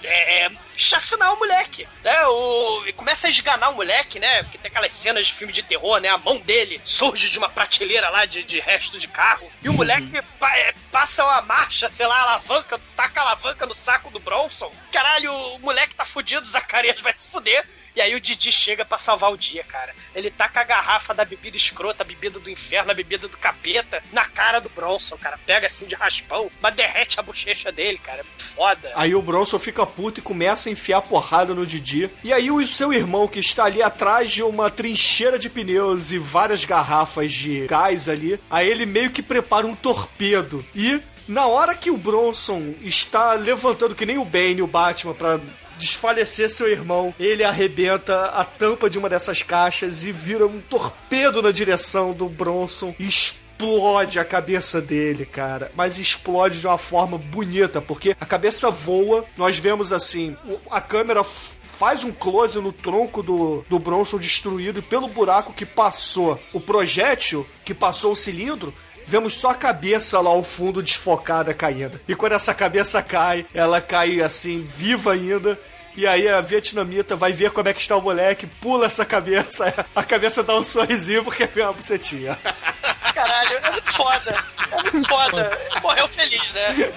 é, 0.04 0.44
é, 0.44 0.50
chacinar 0.76 1.34
o 1.34 1.38
moleque, 1.38 1.88
né? 2.04 2.26
O, 2.26 2.84
e 2.86 2.92
começa 2.92 3.26
a 3.26 3.30
esganar 3.30 3.70
o 3.70 3.74
moleque, 3.74 4.18
né? 4.20 4.42
Porque 4.44 4.58
tem 4.58 4.70
aquelas 4.70 4.92
cenas 4.92 5.26
de 5.26 5.34
filme 5.34 5.52
de 5.52 5.62
terror, 5.62 6.00
né? 6.00 6.08
A 6.08 6.18
mão 6.18 6.38
dele 6.38 6.80
surge 6.84 7.28
de 7.30 7.38
uma 7.38 7.48
prateleira 7.48 8.08
lá 8.10 8.24
de, 8.24 8.42
de 8.44 8.60
resto 8.60 8.98
de 8.98 9.08
carro. 9.08 9.50
E 9.62 9.68
o 9.68 9.72
moleque 9.72 10.20
pa- 10.38 10.56
é, 10.56 10.72
passa 10.90 11.24
uma 11.24 11.42
marcha, 11.42 11.90
sei 11.90 12.06
lá, 12.06 12.20
alavanca, 12.22 12.80
taca 12.96 13.20
a 13.20 13.24
alavanca 13.24 13.66
no 13.66 13.74
saco 13.74 14.10
do 14.10 14.20
Bronson. 14.20 14.70
Caralho, 14.92 15.32
o 15.32 15.58
moleque 15.58 15.94
tá 15.94 16.04
fudido, 16.04 16.46
o 16.46 16.50
Zacarias 16.50 17.00
vai 17.00 17.12
se 17.16 17.28
fuder. 17.28 17.64
E 17.94 18.00
aí 18.00 18.14
o 18.14 18.20
Didi 18.20 18.50
chega 18.50 18.84
pra 18.84 18.98
salvar 18.98 19.32
o 19.32 19.36
dia, 19.36 19.62
cara. 19.64 19.94
Ele 20.14 20.30
taca 20.30 20.60
a 20.60 20.64
garrafa 20.64 21.12
da 21.12 21.24
bebida 21.24 21.56
escrota, 21.56 22.02
a 22.02 22.06
bebida 22.06 22.38
do 22.38 22.50
inferno, 22.50 22.90
a 22.90 22.94
bebida 22.94 23.28
do 23.28 23.36
capeta, 23.36 24.02
na 24.12 24.24
cara 24.24 24.60
do 24.60 24.68
Bronson, 24.70 25.16
cara. 25.16 25.38
Pega 25.44 25.66
assim 25.66 25.86
de 25.86 25.94
raspão, 25.94 26.50
mas 26.60 26.74
derrete 26.74 27.20
a 27.20 27.22
bochecha 27.22 27.70
dele, 27.70 27.98
cara. 27.98 28.24
Foda. 28.56 28.92
Aí 28.94 29.14
o 29.14 29.22
Bronson 29.22 29.58
fica 29.58 29.84
puto 29.84 30.20
e 30.20 30.22
começa 30.22 30.68
a 30.68 30.72
enfiar 30.72 31.02
porrada 31.02 31.54
no 31.54 31.66
Didi. 31.66 32.10
E 32.24 32.32
aí 32.32 32.50
o 32.50 32.66
seu 32.66 32.92
irmão, 32.92 33.28
que 33.28 33.40
está 33.40 33.64
ali 33.64 33.82
atrás 33.82 34.30
de 34.30 34.42
uma 34.42 34.70
trincheira 34.70 35.38
de 35.38 35.50
pneus 35.50 36.12
e 36.12 36.18
várias 36.18 36.64
garrafas 36.64 37.32
de 37.32 37.66
gás 37.66 38.08
ali, 38.08 38.40
aí 38.50 38.68
ele 38.68 38.86
meio 38.86 39.10
que 39.10 39.22
prepara 39.22 39.66
um 39.66 39.74
torpedo. 39.74 40.64
E 40.74 41.00
na 41.28 41.46
hora 41.46 41.74
que 41.74 41.90
o 41.90 41.96
Bronson 41.96 42.74
está 42.82 43.34
levantando, 43.34 43.94
que 43.94 44.06
nem 44.06 44.18
o 44.18 44.24
Bane 44.24 44.62
o 44.62 44.66
Batman, 44.66 45.14
pra 45.14 45.40
desfalecer 45.82 46.48
seu 46.48 46.68
irmão, 46.68 47.12
ele 47.18 47.42
arrebenta 47.42 48.26
a 48.26 48.44
tampa 48.44 48.88
de 48.88 48.98
uma 48.98 49.08
dessas 49.08 49.42
caixas 49.42 50.04
e 50.04 50.12
vira 50.12 50.46
um 50.46 50.60
torpedo 50.60 51.42
na 51.42 51.50
direção 51.50 52.12
do 52.12 52.28
Bronson 52.28 52.94
e 53.00 53.06
explode 53.08 54.20
a 54.20 54.24
cabeça 54.24 54.80
dele, 54.80 55.26
cara. 55.26 55.72
Mas 55.74 55.98
explode 55.98 56.60
de 56.60 56.66
uma 56.66 56.78
forma 56.78 57.18
bonita, 57.18 57.80
porque 57.80 58.16
a 58.20 58.24
cabeça 58.24 58.70
voa, 58.70 59.24
nós 59.36 59.58
vemos 59.58 59.92
assim, 59.92 60.36
a 60.70 60.80
câmera 60.80 61.24
faz 61.24 62.04
um 62.04 62.12
close 62.12 62.60
no 62.60 62.72
tronco 62.72 63.20
do, 63.20 63.64
do 63.68 63.78
Bronson 63.78 64.18
destruído 64.18 64.78
e 64.78 64.82
pelo 64.82 65.08
buraco 65.08 65.52
que 65.52 65.66
passou 65.66 66.40
o 66.52 66.60
projétil, 66.60 67.44
que 67.64 67.74
passou 67.74 68.12
o 68.12 68.16
cilindro, 68.16 68.72
Vemos 69.06 69.34
só 69.34 69.50
a 69.50 69.54
cabeça 69.54 70.20
lá 70.20 70.30
ao 70.30 70.42
fundo 70.42 70.82
desfocada 70.82 71.52
caindo. 71.52 72.00
E 72.08 72.14
quando 72.14 72.32
essa 72.32 72.54
cabeça 72.54 73.02
cai, 73.02 73.44
ela 73.52 73.80
cai 73.80 74.20
assim, 74.20 74.62
viva 74.62 75.12
ainda. 75.12 75.58
E 75.94 76.06
aí 76.06 76.26
a 76.28 76.40
vietnamita 76.40 77.14
vai 77.16 77.32
ver 77.32 77.50
como 77.50 77.68
é 77.68 77.74
que 77.74 77.80
está 77.80 77.96
o 77.96 78.00
moleque, 78.00 78.46
pula 78.46 78.86
essa 78.86 79.04
cabeça, 79.04 79.72
a 79.94 80.02
cabeça 80.02 80.42
dá 80.42 80.56
um 80.56 80.62
sorrisinho 80.62 81.22
porque 81.22 81.44
vem 81.46 81.64
uma 81.64 81.72
bucetinha. 81.72 82.38
Caralho, 83.14 83.56
é 83.58 83.70
muito 83.70 83.92
foda. 83.92 84.44
É 84.70 84.90
muito 84.90 85.08
foda. 85.08 85.58
Morreu 85.82 86.08
feliz, 86.08 86.50
né? 86.52 86.92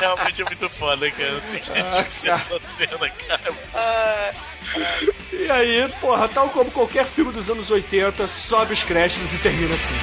Realmente 0.00 0.42
é 0.42 0.44
muito 0.44 0.68
foda, 0.68 1.08
cara. 1.12 1.40
Tem 1.52 1.60
que 1.60 1.72
esquecer 1.72 2.32
essa 2.32 2.58
cena, 2.60 3.08
cara. 3.08 3.54
Ah, 3.74 4.30
E 5.32 5.48
aí, 5.50 5.88
porra, 6.00 6.28
tal 6.28 6.48
como 6.48 6.70
qualquer 6.72 7.06
filme 7.06 7.32
dos 7.32 7.48
anos 7.48 7.70
80, 7.70 8.26
sobe 8.26 8.72
os 8.72 8.82
créditos 8.82 9.32
e 9.32 9.38
termina 9.38 9.74
assim. 9.76 9.94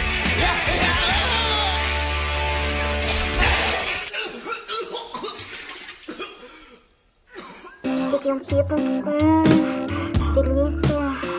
Peguei 8.14 8.32
um 8.32 8.40
tipo. 8.40 8.76
Hum, 8.76 10.34
delícia. 10.36 11.33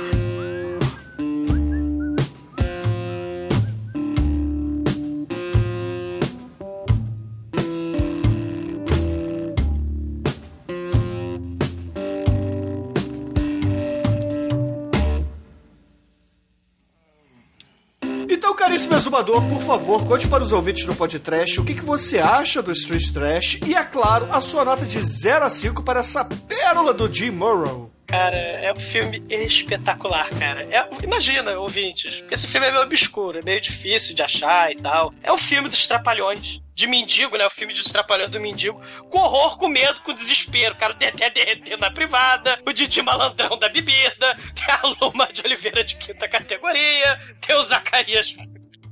Caríssimo 18.74 18.96
exumador, 18.96 19.48
por 19.48 19.62
favor, 19.62 20.05
conte 20.05 20.26
para 20.26 20.42
os 20.42 20.51
ouvintes 20.51 20.84
do 20.84 20.96
podcast 20.96 21.60
o 21.60 21.64
que, 21.64 21.76
que 21.76 21.84
você 21.84 22.18
acha 22.18 22.60
do 22.60 22.72
Street 22.72 23.12
Trash 23.12 23.60
e, 23.64 23.72
é 23.72 23.84
claro, 23.84 24.26
a 24.32 24.40
sua 24.40 24.64
nota 24.64 24.84
de 24.84 25.01
0 25.01 25.44
a 25.44 25.48
5 25.51 25.84
para 25.84 26.01
essa 26.01 26.24
pérola 26.24 26.92
do 26.92 27.12
Jim 27.12 27.30
Morrow. 27.30 27.92
Cara, 28.05 28.36
é 28.36 28.72
um 28.72 28.80
filme 28.80 29.22
espetacular, 29.30 30.28
cara. 30.40 30.64
É- 30.64 30.88
imagina, 31.05 31.52
ouvintes, 31.52 32.16
porque 32.16 32.34
esse 32.34 32.48
filme 32.48 32.66
é 32.66 32.72
meio 32.72 32.82
obscuro, 32.82 33.38
é 33.38 33.42
meio 33.44 33.60
difícil 33.60 34.12
de 34.12 34.22
achar 34.22 34.72
e 34.72 34.76
tal. 34.76 35.14
É 35.22 35.30
o 35.30 35.38
filme 35.38 35.68
dos 35.68 35.86
Trapalhões. 35.86 36.60
De 36.74 36.88
mendigo, 36.88 37.36
né? 37.36 37.46
O 37.46 37.51
filme 37.51 37.72
dos 37.72 37.84
Trapalhões 37.84 38.30
do 38.30 38.40
mendigo. 38.40 38.80
Com 39.09 39.20
horror, 39.20 39.56
com 39.56 39.68
medo, 39.68 40.01
com 40.01 40.12
desespero. 40.12 40.74
Cara, 40.74 40.92
o 40.92 40.96
Dedé 40.96 41.30
derretendo 41.30 41.78
na 41.78 41.90
privada. 41.90 42.59
O 42.66 42.72
Didi 42.72 43.01
malandrão 43.01 43.56
da 43.56 43.68
bebida. 43.68 44.36
Tem 44.55 44.74
a 44.74 44.80
Luma 45.01 45.28
de 45.32 45.40
Oliveira 45.42 45.84
de 45.84 45.94
quinta 45.94 46.28
categoria. 46.28 47.36
Tem 47.40 47.55
o 47.55 47.62
Zacarias 47.62 48.34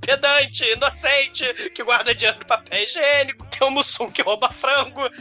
pedante, 0.02 0.64
inocente, 0.64 1.70
que 1.70 1.82
guarda 1.82 2.14
dinheiro 2.14 2.40
no 2.40 2.44
papel 2.44 2.82
higiênico. 2.82 3.46
Tem 3.46 3.66
o 3.66 3.70
Mussum 3.70 4.10
que 4.10 4.20
rouba 4.20 4.50
frango. 4.50 5.02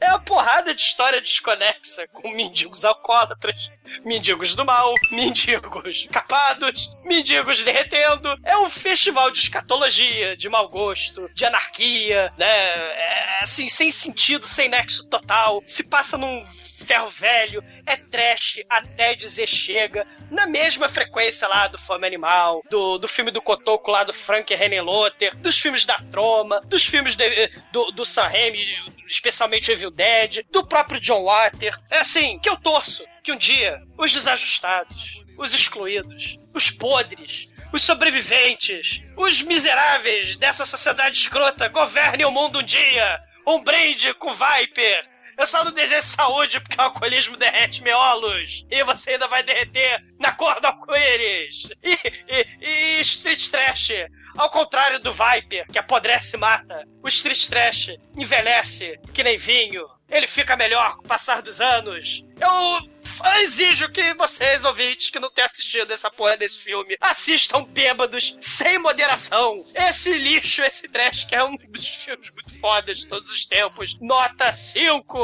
É 0.00 0.10
uma 0.10 0.20
porrada 0.20 0.74
de 0.74 0.80
história 0.82 1.20
desconexa 1.20 2.06
com 2.08 2.30
mendigos 2.34 2.84
alcoólatras, 2.84 3.70
mendigos 4.04 4.54
do 4.54 4.64
mal, 4.64 4.92
mendigos 5.10 6.06
capados, 6.10 6.90
mendigos 7.04 7.64
derretendo. 7.64 8.36
É 8.44 8.58
um 8.58 8.68
festival 8.68 9.30
de 9.30 9.38
escatologia, 9.38 10.36
de 10.36 10.48
mau 10.48 10.68
gosto, 10.68 11.30
de 11.32 11.44
anarquia, 11.46 12.30
né? 12.36 12.46
É, 12.46 13.38
assim, 13.42 13.68
sem 13.68 13.90
sentido, 13.90 14.46
sem 14.46 14.68
nexo 14.68 15.08
total. 15.08 15.62
Se 15.66 15.82
passa 15.82 16.18
num 16.18 16.44
ferro 16.88 17.10
velho, 17.10 17.62
é 17.84 17.96
trash 17.96 18.60
até 18.66 19.14
dizer 19.14 19.46
chega, 19.46 20.06
na 20.30 20.46
mesma 20.46 20.88
frequência 20.88 21.46
lá 21.46 21.68
do 21.68 21.76
Fome 21.78 22.06
Animal, 22.06 22.62
do, 22.70 22.96
do 22.96 23.06
filme 23.06 23.30
do 23.30 23.42
Cotoco 23.42 23.90
lá 23.90 24.04
do 24.04 24.12
Frank 24.14 24.52
Henenlotter, 24.54 25.36
dos 25.36 25.58
filmes 25.58 25.84
da 25.84 25.98
Troma, 26.10 26.62
dos 26.62 26.86
filmes 26.86 27.14
de- 27.14 27.48
do, 27.70 27.90
do 27.92 28.06
Sam 28.06 28.26
Raimi, 28.28 28.64
especialmente 29.06 29.70
Evil 29.70 29.90
Dead, 29.90 30.46
do 30.50 30.66
próprio 30.66 30.98
John 30.98 31.24
Water. 31.24 31.78
É 31.90 31.98
assim, 31.98 32.38
que 32.38 32.48
eu 32.48 32.56
torço 32.56 33.04
que 33.22 33.32
um 33.32 33.36
dia 33.36 33.82
os 33.98 34.10
desajustados, 34.10 35.20
os 35.38 35.52
excluídos, 35.52 36.38
os 36.54 36.70
podres, 36.70 37.52
os 37.70 37.82
sobreviventes, 37.82 39.02
os 39.14 39.42
miseráveis 39.42 40.38
dessa 40.38 40.64
sociedade 40.64 41.18
escrota 41.18 41.68
governem 41.68 42.24
o 42.24 42.30
mundo 42.30 42.60
um 42.60 42.62
dia. 42.62 43.18
Um 43.46 43.62
brinde 43.62 44.12
com 44.14 44.30
Viper. 44.32 45.17
Eu 45.38 45.46
só 45.46 45.64
não 45.64 45.70
desejo 45.70 46.02
saúde 46.02 46.58
porque 46.58 46.76
o 46.76 46.84
alcoolismo 46.84 47.36
derrete 47.36 47.80
miolos. 47.80 48.66
E 48.68 48.82
você 48.82 49.12
ainda 49.12 49.28
vai 49.28 49.44
derreter 49.44 50.04
na 50.18 50.32
cor 50.32 50.60
do 50.60 50.66
arco-íris. 50.66 51.68
E, 51.80 51.96
e, 52.28 52.98
e 52.98 53.00
Street 53.02 53.48
Trash. 53.48 53.90
Ao 54.36 54.50
contrário 54.50 55.00
do 55.00 55.12
Viper, 55.12 55.66
que 55.68 55.78
apodrece 55.78 56.36
e 56.36 56.40
mata, 56.40 56.84
o 57.02 57.08
Street 57.08 57.46
Trash 57.46 57.90
envelhece 58.16 58.98
que 59.14 59.22
nem 59.22 59.38
vinho. 59.38 59.86
Ele 60.08 60.26
fica 60.26 60.56
melhor 60.56 60.96
com 60.96 61.02
o 61.04 61.08
passar 61.08 61.42
dos 61.42 61.60
anos. 61.60 62.24
Eu 62.40 63.32
exijo 63.42 63.90
que 63.90 64.14
vocês, 64.14 64.64
ouvintes, 64.64 65.10
que 65.10 65.18
não 65.18 65.30
têm 65.30 65.44
assistido 65.44 65.92
essa 65.92 66.10
porra 66.10 66.36
desse 66.36 66.58
filme, 66.58 66.96
assistam 67.00 67.64
bêbados, 67.64 68.36
sem 68.40 68.78
moderação. 68.78 69.64
Esse 69.74 70.12
lixo, 70.14 70.62
esse 70.62 70.88
trash, 70.88 71.24
que 71.24 71.34
é 71.34 71.42
um 71.44 71.56
dos 71.56 71.88
filmes 71.88 72.30
muito 72.32 72.60
fodas 72.60 72.98
de 72.98 73.06
todos 73.06 73.30
os 73.30 73.44
tempos. 73.44 73.96
Nota 74.00 74.52
5! 74.52 75.18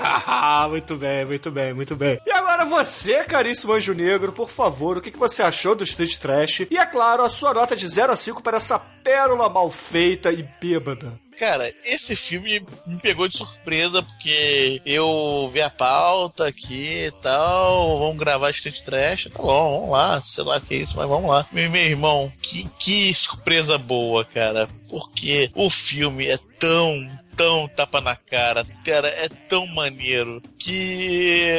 Ah, 0.00 0.66
muito 0.70 0.96
bem, 0.96 1.24
muito 1.24 1.50
bem, 1.50 1.72
muito 1.72 1.96
bem. 1.96 2.20
E 2.26 2.30
agora 2.30 2.64
você, 2.64 3.24
caríssimo 3.24 3.72
Anjo 3.72 3.94
Negro, 3.94 4.32
por 4.32 4.48
favor, 4.48 4.96
o 4.96 5.00
que 5.00 5.16
você 5.16 5.42
achou 5.42 5.74
do 5.74 5.84
Street 5.84 6.16
Trash? 6.16 6.60
E 6.70 6.76
é 6.78 6.86
claro, 6.86 7.22
a 7.22 7.30
sua 7.30 7.54
nota 7.54 7.76
de 7.76 7.86
0 7.86 8.12
a 8.12 8.16
5 8.16 8.42
para 8.42 8.56
essa 8.56 8.78
pérola 8.78 9.48
mal 9.48 9.70
feita 9.70 10.32
e 10.32 10.42
bêbada. 10.60 11.18
Cara, 11.38 11.72
esse 11.84 12.16
filme 12.16 12.60
me 12.84 12.98
pegou 12.98 13.28
de 13.28 13.36
surpresa 13.36 14.02
porque 14.02 14.82
eu 14.84 15.48
vi 15.52 15.62
a 15.62 15.70
pauta 15.70 16.48
aqui 16.48 17.06
e 17.06 17.10
tal, 17.22 17.96
vamos 18.00 18.18
gravar 18.18 18.50
Street 18.50 18.80
Trash, 18.80 19.28
tá 19.32 19.40
bom, 19.40 19.80
vamos 19.80 19.90
lá, 19.90 20.20
sei 20.20 20.42
lá 20.42 20.60
que 20.60 20.74
é 20.74 20.78
isso, 20.78 20.96
mas 20.96 21.08
vamos 21.08 21.30
lá. 21.30 21.46
Meu, 21.52 21.70
meu 21.70 21.80
irmão, 21.80 22.32
que, 22.42 22.68
que 22.78 23.14
surpresa 23.14 23.78
boa, 23.78 24.24
cara, 24.24 24.68
porque 24.88 25.48
o 25.54 25.70
filme 25.70 26.26
é 26.26 26.38
tão, 26.58 27.08
tão 27.36 27.68
tapa 27.68 28.00
na 28.00 28.16
cara, 28.16 28.66
cara, 28.84 29.08
é 29.08 29.28
tão 29.48 29.64
maneiro 29.64 30.42
que. 30.58 31.56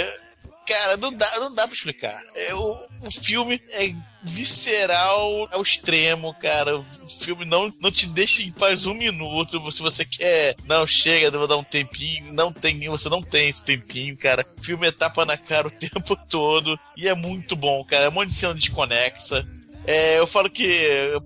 Cara, 0.70 0.98
não 0.98 1.12
dá, 1.12 1.28
não 1.40 1.52
dá 1.52 1.66
pra 1.66 1.76
explicar. 1.76 2.24
É, 2.36 2.54
o, 2.54 2.78
o 3.02 3.10
filme 3.10 3.60
é 3.72 3.92
visceral 4.22 5.48
ao 5.52 5.64
extremo, 5.64 6.32
cara. 6.36 6.78
O 6.78 6.86
filme 7.20 7.44
não, 7.44 7.74
não 7.82 7.92
te 7.92 8.06
deixa 8.06 8.44
em 8.44 8.52
paz 8.52 8.86
um 8.86 8.94
minuto. 8.94 9.72
Se 9.72 9.82
você 9.82 10.06
quer, 10.06 10.56
não, 10.66 10.86
chega, 10.86 11.36
vou 11.36 11.48
dar 11.48 11.58
um 11.58 11.64
tempinho. 11.64 12.32
Não 12.34 12.54
tem, 12.54 12.88
você 12.88 13.10
não 13.10 13.24
tem 13.24 13.50
esse 13.50 13.66
tempinho, 13.66 14.16
cara. 14.16 14.46
O 14.60 14.62
filme 14.62 14.88
é 14.88 14.92
tapa 14.92 15.26
na 15.26 15.38
cara 15.38 15.68
o 15.68 15.72
tempo 15.74 16.16
todo. 16.16 16.80
E 16.96 17.08
é 17.08 17.16
muito 17.16 17.56
bom, 17.56 17.84
cara. 17.84 18.06
É 18.06 18.10
um 18.10 18.12
monte 18.12 18.30
de 18.30 18.36
cena 18.36 18.54
desconexa. 18.54 19.44
É, 19.88 20.20
eu 20.20 20.28
falo 20.28 20.52
que 20.52 20.64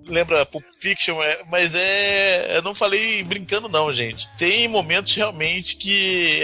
lembra 0.05 0.45
Pulp 0.45 0.63
Fiction, 0.79 1.21
é, 1.21 1.41
mas 1.51 1.75
é. 1.75 2.55
Eu 2.55 2.61
não 2.61 2.73
falei 2.73 3.21
brincando, 3.25 3.67
não, 3.67 3.91
gente. 3.91 4.25
Tem 4.37 4.69
momentos 4.69 5.13
realmente 5.13 5.75
que. 5.75 6.43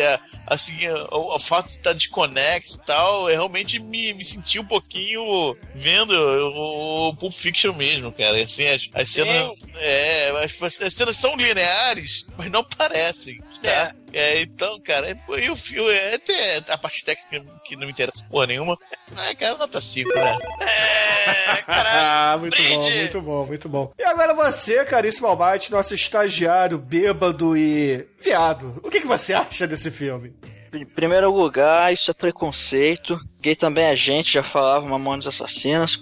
É, 0.50 0.54
Assim, 0.54 0.88
o, 1.12 1.36
o 1.36 1.40
fato 1.40 1.68
de 1.68 1.74
estar 1.74 1.94
desconexo 1.94 2.78
e 2.78 2.86
tal, 2.86 3.30
eu 3.30 3.36
realmente 3.36 3.80
me, 3.80 4.14
me 4.14 4.24
senti 4.24 4.60
um 4.60 4.66
pouquinho 4.66 5.56
vendo 5.76 6.12
o, 6.12 7.10
o 7.10 7.16
Pulp 7.16 7.34
Fiction 7.34 7.74
mesmo, 7.74 8.12
cara. 8.12 8.42
Assim, 8.42 8.68
as, 8.68 8.90
as 8.94 9.10
cenas. 9.10 9.54
É, 9.76 10.30
as, 10.44 10.82
as 10.82 10.94
cenas 10.94 11.16
são 11.16 11.36
lineares, 11.36 12.28
mas 12.38 12.52
não 12.52 12.64
parecem, 12.64 13.40
tá? 13.64 13.94
É, 14.12 14.42
então, 14.42 14.80
cara, 14.82 15.10
é- 15.12 15.40
e 15.40 15.50
o 15.50 15.56
filme 15.56 15.92
é 15.92 16.16
até 16.16 16.58
a 16.74 16.78
parte 16.78 17.06
técnica 17.06 17.46
que 17.64 17.76
não 17.76 17.86
me 17.86 17.92
interessa 17.92 18.26
porra 18.30 18.48
nenhuma. 18.48 18.78
Ah, 19.16 19.36
cara, 19.36 19.58
nota 19.58 19.80
5, 19.80 20.10
né? 20.16 20.38
Ah, 21.68 22.38
muito 22.40 22.56
bom, 22.58 22.64
brinde. 22.64 22.96
muito 22.96 23.22
bom, 23.22 23.46
muito 23.46 23.70
bom. 23.70 23.94
E 23.98 24.04
agora 24.04 24.34
você, 24.34 24.84
caríssimo 24.86 25.28
Almighty, 25.28 25.72
nosso 25.72 25.94
estagiário 25.94 26.78
bêbado 26.78 27.56
e 27.56 28.08
viado. 28.20 28.80
O 28.84 28.90
que, 28.90 29.02
que 29.02 29.08
você 29.08 29.34
acha 29.34 29.68
desse 29.68 29.92
filme? 29.92 30.34
Em 30.74 30.86
primeiro 30.86 31.32
lugar, 31.32 31.94
isso 31.94 32.10
é 32.10 32.14
preconceito. 32.14 33.20
Gay 33.42 33.56
também 33.56 33.86
é 33.86 33.96
gente, 33.96 34.34
já 34.34 34.44
falava 34.44 34.88
Mamonas 34.88 35.28
Assassinas. 35.28 36.00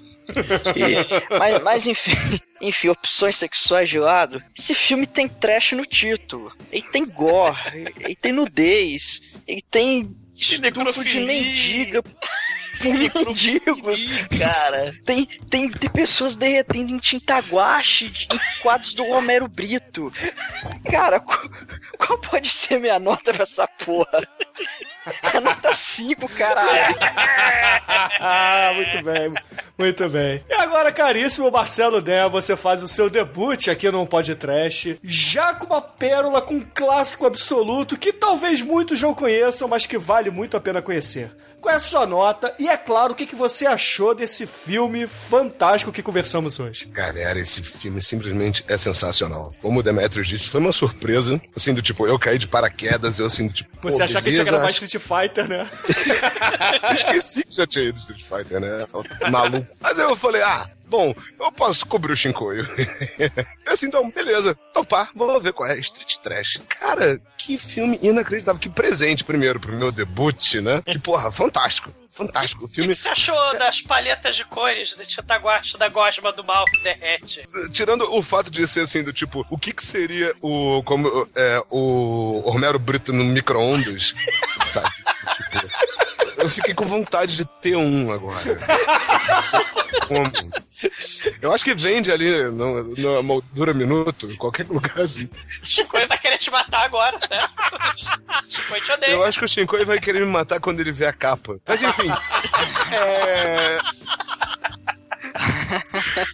E- 0.76 1.38
mas, 1.38 1.64
mas 1.64 1.88
enfim, 1.88 2.12
enfim, 2.62 2.90
opções 2.90 3.36
sexuais 3.36 3.90
de 3.90 4.00
lado. 4.00 4.42
Esse 4.58 4.74
filme 4.76 5.06
tem 5.06 5.28
trash 5.28 5.72
no 5.74 5.86
título. 5.86 6.52
Ele 6.72 6.86
tem 6.92 7.06
gore, 7.06 7.94
ele 8.00 8.16
tem 8.16 8.32
nudez, 8.32 9.22
ele 9.48 9.64
tem 9.70 10.16
estupro 10.36 11.04
de 11.04 11.20
mendiga. 11.26 12.04
Mendigos. 12.82 14.22
cara. 14.40 14.94
Tem, 15.06 15.26
tem, 15.50 15.70
tem 15.70 15.90
pessoas 15.90 16.36
derretendo 16.36 16.92
em 16.94 16.98
tinta 17.00 17.40
guache 17.40 18.10
de- 18.10 18.28
em 18.34 18.62
quadros 18.62 18.94
do 18.94 19.04
Romero 19.04 19.48
Brito. 19.48 20.12
Cara, 20.90 21.20
qual, 21.20 21.40
qual 21.98 22.20
pode 22.20 22.50
ser 22.50 22.80
minha 22.80 23.00
nota 23.00 23.34
pra 23.34 23.44
essa 23.44 23.68
porra? 23.68 24.28
É 25.34 25.40
nota 25.40 25.74
5, 25.74 26.28
caralho. 26.30 26.96
Ah, 28.20 28.72
muito 28.76 29.04
bem, 29.04 29.34
muito 29.78 30.10
bem. 30.10 30.44
E 30.50 30.54
agora, 30.54 30.92
caríssimo 30.92 31.50
Marcelo 31.52 32.02
Dé, 32.02 32.28
você 32.28 32.58
faz 32.58 32.84
o 32.84 32.88
seu 32.88 33.10
debut 33.10 33.70
aqui 33.70 33.90
no 33.90 34.06
Podcast, 34.06 35.00
já 35.04 35.54
com 35.54 35.68
uma 35.68 35.82
pérola 35.82 36.42
com 36.42 36.56
um 36.56 36.68
clássico 36.74 37.26
absoluto 37.26 37.98
que 37.98 38.12
talvez 38.12 38.62
muitos 38.62 39.02
não 39.02 39.14
conheçam, 39.14 39.68
mas 39.68 39.86
que 39.86 39.98
vale 39.98 40.30
muito 40.30 40.58
a 40.58 40.60
pena 40.60 40.82
conhecer. 40.82 41.32
Qual 41.60 41.74
é 41.74 41.78
a 41.78 41.80
sua 41.82 42.06
nota? 42.06 42.54
E 42.60 42.70
é 42.70 42.78
claro, 42.78 43.14
o 43.14 43.16
que 43.16 43.26
que 43.26 43.36
você 43.36 43.66
achou 43.66 44.14
desse 44.14 44.46
filme 44.46 45.08
fantástico 45.08 45.92
que 45.92 46.04
conversamos 46.04 46.60
hoje? 46.60 46.86
Galera, 46.86 47.38
esse 47.40 47.62
filme 47.64 48.02
simplesmente 48.02 48.64
é 48.68 48.78
sensacional. 48.78 49.54
Como 49.62 49.80
o 49.80 49.84
Demetrius 49.84 50.28
disse, 50.28 50.50
foi 50.50 50.60
uma 50.62 50.72
surpresa. 50.72 51.42
Assim, 51.56 51.74
do 51.74 51.82
tipo, 51.82 52.06
eu 52.08 52.18
caí 52.20 52.38
de 52.38 52.48
paraquedas, 52.48 53.20
eu 53.20 53.26
assim, 53.26 53.48
do 53.48 53.54
tipo. 53.54 53.70
Você 53.82 54.04
achar 54.04 54.22
que 54.22 54.30
a 54.30 54.32
gente 54.32 54.46
ia 54.46 54.50
gravar 54.52 54.68
acho- 54.68 54.86
Street 54.86 55.04
Fighter, 55.04 55.48
né? 55.50 55.70
Esqueci 56.94 57.44
que 57.44 57.56
já 57.56 57.66
tinha 57.68 57.86
ido 57.86 58.00
Street 58.00 58.22
Fighter, 58.24 58.60
né? 58.60 58.86
Maluco. 59.32 59.68
Mas 59.82 59.98
eu 59.98 60.16
falei, 60.16 60.42
ah, 60.44 60.70
bom, 60.88 61.16
eu 61.40 61.52
posso 61.52 61.86
cobrir 61.86 62.14
o 62.14 62.16
Shinkoio. 62.16 62.68
Assim, 63.68 63.88
então, 63.88 64.10
beleza. 64.10 64.56
Topar, 64.74 65.10
vamos 65.16 65.44
ver 65.44 65.54
qual 65.54 65.70
é. 65.70 65.78
Street 65.80 66.18
Trash. 66.18 66.62
Cara, 66.68 67.20
que 67.38 67.58
filme 67.58 68.00
inacreditável. 68.02 68.60
Que 68.60 68.70
presente, 68.70 69.24
primeiro, 69.24 69.60
pro 69.60 69.74
meu 69.74 69.92
debut, 69.92 70.56
né? 70.56 70.82
Que, 70.86 71.00
porra, 71.00 71.32
fantástico. 71.32 71.94
Fantástico. 72.18 72.64
O 72.64 72.66
O 72.66 72.68
que 72.68 72.76
filme, 72.76 72.96
você 72.96 73.10
achou 73.10 73.36
das 73.60 73.80
palhetas 73.82 74.36
de 74.36 74.44
cores 74.44 74.96
tinta 75.08 75.36
guache 75.36 75.78
da 75.78 75.88
gosma 75.88 76.32
do 76.32 76.44
mal 76.44 76.66
que 76.66 76.82
derrete? 76.82 77.48
tirando 77.72 78.12
o 78.12 78.24
fato 78.24 78.50
de 78.50 78.66
ser 78.66 78.82
assim, 78.82 79.04
do 79.04 79.14
tipo, 79.14 79.46
o 79.52 79.58
que 79.58 79.72
que 79.72 79.86
seria 79.86 80.36
o, 80.42 80.82
como, 80.84 81.30
é, 81.36 81.64
o 81.70 82.42
Romero 82.44 82.80
Brito 82.80 83.14
no 83.14 83.24
micro-ondas, 83.24 84.16
sabe? 84.66 84.90
Tipo, 85.36 85.68
eu 86.38 86.50
fiquei 86.50 86.74
com 86.74 86.86
vontade 86.86 87.36
de 87.36 87.46
ter 87.46 87.76
um 87.76 88.12
agora. 88.12 88.44
Não 89.28 89.42
sei 89.42 89.66
Como? 90.08 90.32
Eu 91.42 91.52
acho 91.52 91.64
que 91.64 91.74
vende 91.74 92.12
ali 92.12 92.44
no, 92.52 92.84
no 92.84 93.24
Moldura 93.24 93.74
Minuto, 93.74 94.32
em 94.32 94.36
qualquer 94.36 94.68
lugar 94.68 95.00
assim. 95.00 95.28
Chico 95.62 95.98
vai 96.08 96.18
querer 96.18 96.38
te 96.38 96.52
matar 96.52 96.86
agora, 96.86 97.18
né? 97.30 97.38
Chico 98.48 98.82
te 98.82 98.92
odeia. 98.92 99.12
Eu 99.12 99.24
acho 99.24 99.40
que 99.40 99.46
o 99.46 99.48
Shinkoi 99.48 99.84
vai 99.84 100.00
querer 100.00 100.20
me 100.20 100.32
matar 100.32 100.60
quando 100.60 100.80
ele 100.80 100.92
ver 100.92 101.08
a 101.08 101.14
capa. 101.14 101.60
Mas 101.66 101.82
enfim. 101.82 102.10
é... 102.92 103.80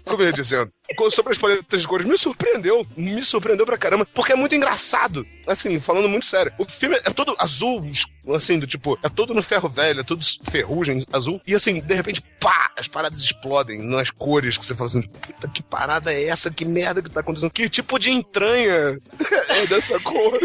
Como 0.05 0.21
eu 0.21 0.27
ia 0.27 0.33
dizendo, 0.33 0.71
sobre 1.11 1.33
as 1.33 1.37
paletas 1.37 1.81
de 1.81 1.87
cores, 1.87 2.07
me 2.07 2.17
surpreendeu. 2.17 2.85
Me 2.95 3.21
surpreendeu 3.23 3.65
pra 3.65 3.77
caramba, 3.77 4.05
porque 4.13 4.33
é 4.33 4.35
muito 4.35 4.55
engraçado. 4.55 5.25
Assim, 5.47 5.79
falando 5.79 6.07
muito 6.07 6.25
sério. 6.25 6.51
O 6.57 6.65
filme 6.65 6.95
é 6.95 7.09
todo 7.09 7.35
azul, 7.39 7.89
assim, 8.33 8.59
do 8.59 8.67
tipo, 8.67 8.97
é 9.03 9.09
todo 9.09 9.33
no 9.33 9.43
ferro 9.43 9.67
velho, 9.67 10.01
é 10.01 10.03
todo 10.03 10.23
ferrugem 10.49 11.05
azul. 11.11 11.41
E 11.45 11.53
assim, 11.53 11.81
de 11.81 11.93
repente, 11.93 12.21
pá, 12.39 12.71
as 12.77 12.87
paradas 12.87 13.19
explodem 13.19 13.79
nas 13.89 14.09
cores 14.09 14.57
que 14.57 14.65
você 14.65 14.75
fala 14.75 14.89
assim, 14.89 15.01
puta, 15.01 15.47
que 15.47 15.63
parada 15.63 16.13
é 16.13 16.25
essa? 16.25 16.51
Que 16.51 16.65
merda 16.65 17.01
que 17.01 17.09
tá 17.09 17.19
acontecendo? 17.19 17.51
Que 17.51 17.69
tipo 17.69 17.99
de 17.99 18.11
entranha 18.11 18.97
é 19.49 19.67
dessa 19.67 19.99
cor? 19.99 20.39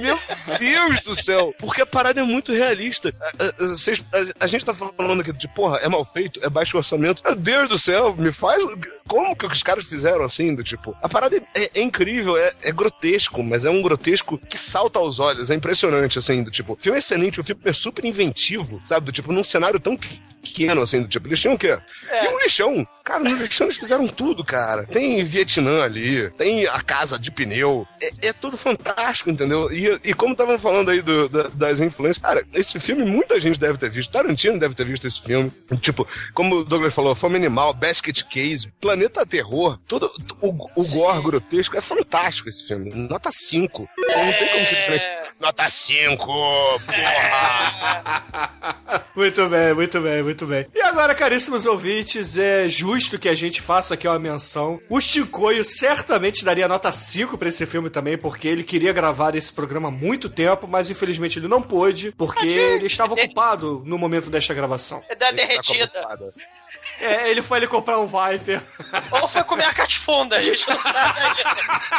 Meu 0.00 0.18
Deus 0.58 1.00
do 1.00 1.14
céu! 1.14 1.54
Porque 1.58 1.82
a 1.82 1.86
parada 1.86 2.20
é 2.20 2.22
muito 2.22 2.52
realista. 2.52 3.12
A, 3.20 3.44
a- 3.44 3.48
a- 3.48 4.32
a 4.40 4.46
gente 4.46 4.64
tá 4.64 4.72
falando 4.74 5.20
aqui 5.20 5.32
de, 5.32 5.48
porra, 5.48 5.78
é 5.78 5.88
mal 5.88 6.04
feito, 6.04 6.40
é 6.42 6.48
baixo 6.48 6.76
orçamento. 6.76 7.22
Meu 7.24 7.36
Deus 7.36 7.68
do 7.68 7.78
céu, 7.78 8.14
me 8.16 8.32
faz. 8.32 8.62
Como 9.06 9.36
que 9.36 9.46
os 9.46 9.62
caras 9.62 9.84
fizeram 9.84 10.22
assim? 10.24 10.54
Do 10.54 10.62
tipo, 10.64 10.96
a 11.02 11.08
parada 11.08 11.36
é, 11.54 11.70
é 11.74 11.82
incrível, 11.82 12.36
é, 12.36 12.52
é 12.62 12.72
grotesco, 12.72 13.42
mas 13.42 13.64
é 13.64 13.70
um 13.70 13.82
grotesco 13.82 14.38
que 14.38 14.56
salta 14.58 14.98
aos 14.98 15.18
olhos. 15.18 15.50
É 15.50 15.54
impressionante, 15.54 16.18
assim, 16.18 16.42
do 16.42 16.50
tipo, 16.50 16.74
o 16.74 16.76
filme 16.76 16.96
é 16.96 16.98
excelente, 17.00 17.40
o 17.40 17.44
filme 17.44 17.60
é 17.64 17.72
super 17.72 18.04
inventivo, 18.04 18.80
sabe? 18.84 19.06
Do 19.06 19.12
tipo, 19.12 19.32
num 19.32 19.44
cenário 19.44 19.80
tão 19.80 19.96
pequeno, 19.96 20.82
assim, 20.82 21.02
do 21.02 21.08
tipo, 21.08 21.28
eles 21.28 21.40
tinham 21.40 21.54
o 21.54 21.58
quê? 21.58 21.78
E 22.12 22.28
um 22.28 22.38
lixão. 22.40 22.86
Cara, 23.04 23.20
no 23.24 23.36
lixão 23.36 23.66
eles 23.66 23.78
fizeram 23.78 24.06
tudo, 24.06 24.44
cara. 24.44 24.84
Tem 24.84 25.24
Vietnã 25.24 25.82
ali, 25.82 26.28
tem 26.32 26.66
a 26.66 26.80
casa 26.82 27.18
de 27.18 27.30
pneu. 27.30 27.86
É, 28.02 28.28
é 28.28 28.32
tudo 28.34 28.56
fantástico, 28.56 29.30
entendeu? 29.30 29.72
E, 29.72 29.98
e 30.04 30.12
como 30.12 30.32
estavam 30.32 30.58
falando 30.58 30.90
aí 30.90 31.00
do- 31.00 31.28
da- 31.28 31.48
das 31.48 31.80
influências, 31.80 32.18
cara, 32.22 32.44
esse 32.52 32.78
filme 32.78 33.02
muita 33.04 33.40
gente 33.40 33.58
deve 33.58 33.78
ter 33.78 33.88
visto. 33.90 34.12
Tarantino 34.12 34.58
deve 34.60 34.74
ter 34.74 34.84
visto 34.84 35.06
esse 35.06 35.22
filme. 35.22 35.50
Tipo, 35.80 36.06
como 36.34 36.56
o 36.56 36.64
Douglas 36.64 36.92
falou, 36.92 37.14
Fome 37.14 37.36
Animal, 37.36 37.72
Basket 37.72 38.22
Case, 38.24 38.70
Planeta 38.92 39.24
Terror, 39.24 39.78
todo 39.88 40.12
o, 40.38 40.48
o 40.76 40.84
gore 40.84 41.22
grotesco. 41.22 41.74
É 41.78 41.80
fantástico 41.80 42.50
esse 42.50 42.66
filme. 42.66 42.90
Nota 43.08 43.30
5. 43.32 43.88
Não 43.96 44.32
tem 44.32 44.48
como 44.50 44.66
ser 44.66 44.76
diferente. 44.76 45.06
Nota 45.40 45.70
5, 45.70 46.16
porra! 46.26 48.22
Muito 49.14 49.46
bem, 49.46 49.74
muito 49.74 50.00
bem, 50.00 50.22
muito 50.22 50.46
bem. 50.46 50.66
E 50.74 50.80
agora, 50.80 51.14
caríssimos 51.14 51.66
ouvintes, 51.66 52.38
é 52.38 52.66
justo 52.66 53.18
que 53.18 53.28
a 53.28 53.34
gente 53.34 53.60
faça 53.60 53.92
aqui 53.92 54.08
uma 54.08 54.18
menção. 54.18 54.80
O 54.88 55.02
Chicoio 55.02 55.64
certamente 55.64 56.42
daria 56.42 56.66
nota 56.66 56.90
5 56.90 57.36
pra 57.36 57.50
esse 57.50 57.66
filme 57.66 57.90
também, 57.90 58.16
porque 58.16 58.48
ele 58.48 58.64
queria 58.64 58.90
gravar 58.92 59.34
esse 59.34 59.52
programa 59.52 59.88
há 59.88 59.90
muito 59.90 60.30
tempo, 60.30 60.66
mas 60.66 60.88
infelizmente 60.88 61.38
ele 61.38 61.48
não 61.48 61.60
pôde, 61.60 62.12
porque 62.12 62.46
ele 62.46 62.86
estava 62.86 63.12
ocupado 63.12 63.82
no 63.84 63.98
momento 63.98 64.30
desta 64.30 64.54
gravação. 64.54 65.02
É 65.10 65.14
da 65.14 65.30
derretida. 65.30 65.90
É, 67.04 67.28
ele 67.30 67.42
foi 67.42 67.58
ele 67.58 67.66
comprar 67.66 67.98
um 67.98 68.06
Viper. 68.06 68.62
Ou 69.10 69.26
foi 69.28 69.42
comer 69.44 69.64
a 69.64 69.74
catifunda, 69.74 70.36
a 70.36 70.42
gente 70.42 70.68
não 70.68 70.78
sabe. 70.80 71.20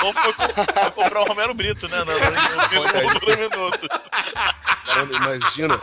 Ou 0.04 0.14
foi 0.14 0.34
co- 0.34 0.54
foi 0.74 0.92
comprar 0.92 1.22
o 1.22 1.26
Romero 1.26 1.54
Brito, 1.54 1.88
né? 1.90 1.98
No, 2.00 2.06
no, 2.06 2.14
no, 2.14 3.04
no, 3.04 3.20
no 3.20 3.38
minuto. 3.60 3.88
Caramba, 4.86 5.14
imagina 5.16 5.80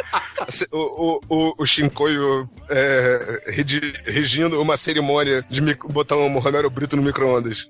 assim, 0.46 0.64
o, 0.72 1.20
o, 1.28 1.36
o, 1.48 1.54
o 1.58 1.66
Shinkoio 1.66 2.48
é, 2.68 3.42
regindo 4.06 4.60
uma 4.60 4.76
cerimônia 4.76 5.44
de 5.50 5.60
botar 5.74 6.16
um 6.16 6.38
Romero 6.38 6.70
Brito 6.70 6.96
no 6.96 7.02
micro-ondas. 7.02 7.68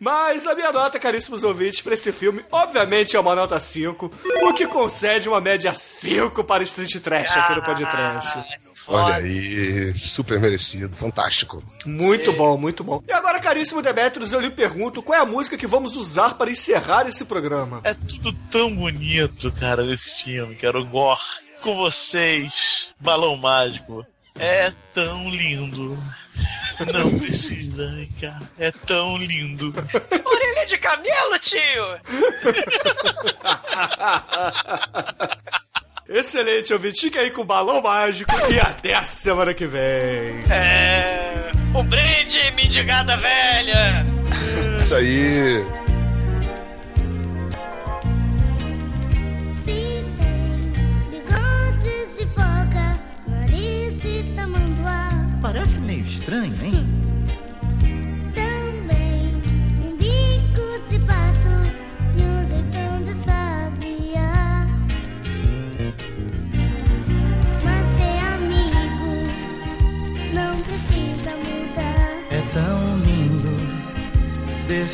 Mas 0.00 0.46
a 0.46 0.54
minha 0.54 0.72
nota, 0.72 0.98
caríssimos 0.98 1.44
ouvintes, 1.44 1.80
pra 1.80 1.94
esse 1.94 2.12
filme, 2.12 2.44
obviamente 2.50 3.16
é 3.16 3.20
uma 3.20 3.34
nota 3.34 3.58
5, 3.58 4.10
o 4.42 4.52
que 4.54 4.66
concede 4.66 5.28
uma 5.28 5.40
média 5.40 5.72
5 5.74 6.42
para 6.44 6.62
Street 6.62 6.96
Trash 7.02 7.36
aqui 7.36 7.54
no 7.54 7.62
Podcast. 7.62 8.38
Olha 8.86 9.16
aí, 9.16 9.94
super 9.96 10.38
merecido, 10.38 10.94
fantástico. 10.94 11.62
Muito 11.86 12.32
bom, 12.34 12.56
muito 12.58 12.84
bom. 12.84 13.02
E 13.08 13.12
agora, 13.12 13.40
caríssimo 13.40 13.80
Demetrius, 13.82 14.32
eu 14.32 14.40
lhe 14.40 14.50
pergunto 14.50 15.02
qual 15.02 15.18
é 15.18 15.22
a 15.22 15.26
música 15.26 15.56
que 15.56 15.66
vamos 15.66 15.96
usar 15.96 16.34
para 16.34 16.50
encerrar 16.50 17.08
esse 17.08 17.24
programa? 17.24 17.80
É 17.84 17.94
tudo 17.94 18.32
tão 18.50 18.74
bonito, 18.74 19.50
cara, 19.52 19.82
nesse 19.84 20.22
filme, 20.22 20.54
cara. 20.54 20.78
O 20.78 20.84
Gore 20.84 21.20
com 21.62 21.74
vocês, 21.76 22.94
Balão 23.00 23.36
Mágico. 23.36 24.04
É 24.38 24.70
tão 24.92 25.30
lindo. 25.30 25.98
Não 26.92 27.18
precisa, 27.18 27.90
cara. 28.20 28.42
É 28.58 28.70
tão 28.70 29.16
lindo. 29.16 29.72
Orelha 30.24 30.66
de 30.66 30.76
camelo, 30.76 31.38
tio! 31.38 31.60
Excelente, 36.08 36.72
ouvinte. 36.72 37.00
Fica 37.00 37.20
aí 37.20 37.30
com 37.30 37.42
o 37.42 37.44
balão 37.44 37.80
mágico 37.80 38.30
e 38.50 38.60
até 38.60 38.94
a 38.94 39.02
semana 39.04 39.54
que 39.54 39.66
vem. 39.66 40.44
É. 40.50 41.50
O 41.74 41.82
brinde, 41.82 42.50
mendigada 42.54 43.16
velha! 43.16 44.04
Isso 44.78 44.94
aí. 44.94 45.64
Se 49.64 50.04
tem 50.18 50.72
bigodes 51.10 52.18
de 52.18 52.26
foca, 52.26 53.00
nariz 53.26 54.00
de 54.02 54.22
tamanduá. 54.36 55.08
Parece 55.40 55.80
meio 55.80 56.04
estranho, 56.04 56.54
hein? 56.62 57.03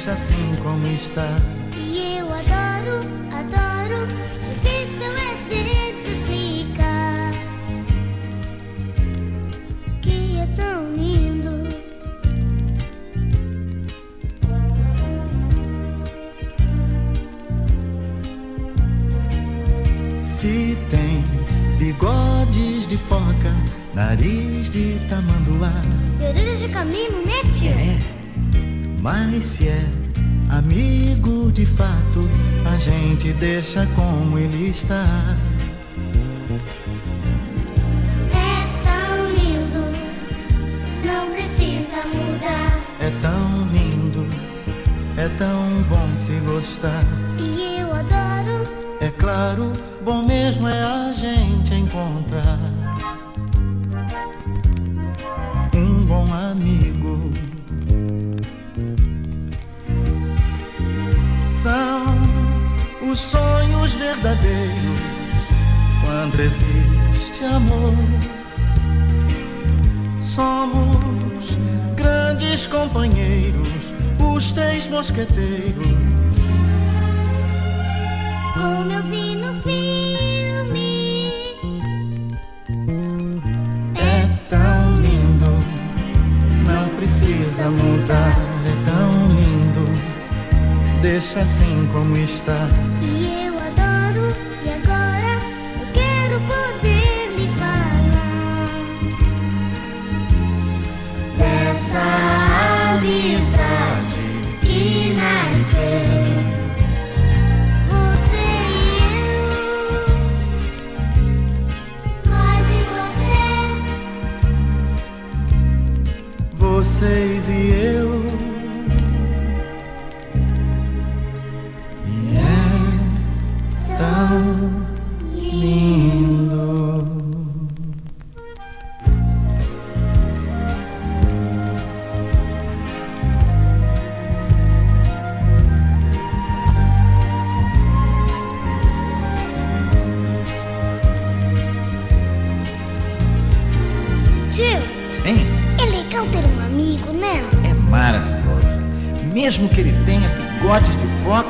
Deixa 0.00 0.12
assim 0.12 0.56
como 0.62 0.86
está. 0.86 1.36
E 1.76 2.18
eu 2.18 2.26
adoro, 2.32 3.00
adoro. 3.36 4.06
Difícil 4.62 5.12
é 5.12 5.36
gente 5.36 6.08
explicar 6.08 7.32
que 10.00 10.38
é 10.38 10.46
tão 10.56 10.90
lindo. 10.94 11.68
Se 20.24 20.78
tem 20.88 21.22
bigodes 21.78 22.86
de 22.86 22.96
foca, 22.96 23.54
nariz 23.92 24.70
de 24.70 24.98
tamanduá. 25.10 25.82
Orelhas 26.26 26.58
de 26.58 26.68
camelo, 26.68 27.22
né, 27.26 27.42
tio? 27.52 28.19
Mas 29.00 29.44
se 29.44 29.68
é 29.68 29.82
amigo 30.50 31.50
de 31.52 31.64
fato, 31.64 32.28
a 32.70 32.76
gente 32.76 33.32
deixa 33.32 33.86
como 33.96 34.38
ele 34.38 34.68
está. 34.68 35.36
É 38.30 38.84
tão 38.84 39.30
lindo, 39.30 39.82
não 41.02 41.30
precisa 41.30 42.02
mudar. 42.08 42.78
É 43.00 43.10
tão 43.22 43.66
lindo, 43.72 44.26
é 45.16 45.28
tão 45.38 45.82
bom 45.88 46.14
se 46.14 46.34
gostar. 46.40 47.02
E 47.38 47.80
eu 47.80 47.94
adoro, 47.94 48.68
É 49.00 49.10
claro, 49.10 49.72
bom 50.04 50.26
mesmo 50.26 50.68
é 50.68 50.82
a 50.82 50.99
três 75.10 75.74
mosqueteiros. 75.74 75.89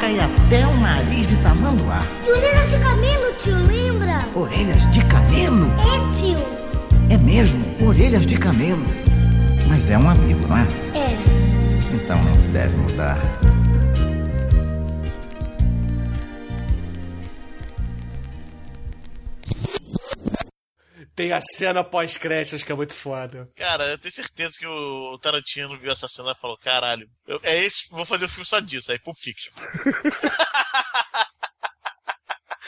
E 0.09 0.19
até 0.19 0.67
um 0.67 0.81
nariz 0.81 1.27
de 1.27 1.37
tamanduá. 1.39 2.01
E 2.27 2.31
orelhas 2.31 2.71
de 2.71 2.79
camelo, 2.79 3.33
tio, 3.37 3.57
lembra? 3.67 4.27
Orelhas 4.35 4.91
de 4.91 5.05
camelo? 5.05 5.71
É, 5.81 6.15
tio. 6.17 6.39
É 7.11 7.19
mesmo, 7.19 7.63
orelhas 7.85 8.25
de 8.27 8.37
camelo. 8.37 8.85
Mas 9.69 9.91
é 9.91 9.99
um 9.99 10.09
amigo, 10.09 10.47
não 10.49 10.57
é? 10.57 10.67
É. 10.95 11.19
Então 11.93 12.23
não 12.25 12.39
se 12.39 12.49
deve 12.49 12.77
mudar. 12.77 13.19
Tem 21.21 21.33
a 21.33 21.41
cena 21.43 21.85
pós-créditos 21.85 22.63
que 22.63 22.73
é 22.73 22.75
muito 22.75 22.95
foda. 22.95 23.47
Cara, 23.55 23.87
eu 23.89 23.99
tenho 23.99 24.15
certeza 24.15 24.55
que 24.59 24.67
o 24.67 25.19
Tarantino 25.19 25.79
viu 25.79 25.93
essa 25.93 26.09
cena 26.09 26.33
e 26.33 26.41
falou: 26.41 26.57
caralho, 26.57 27.07
eu- 27.27 27.39
é 27.43 27.59
esse, 27.63 27.91
vou 27.91 28.07
fazer 28.07 28.25
um 28.25 28.29
filme 28.29 28.47
só 28.47 28.59
disso. 28.59 28.91
Aí, 28.91 28.99
Pulp 28.99 29.15
Fiction. 29.19 29.53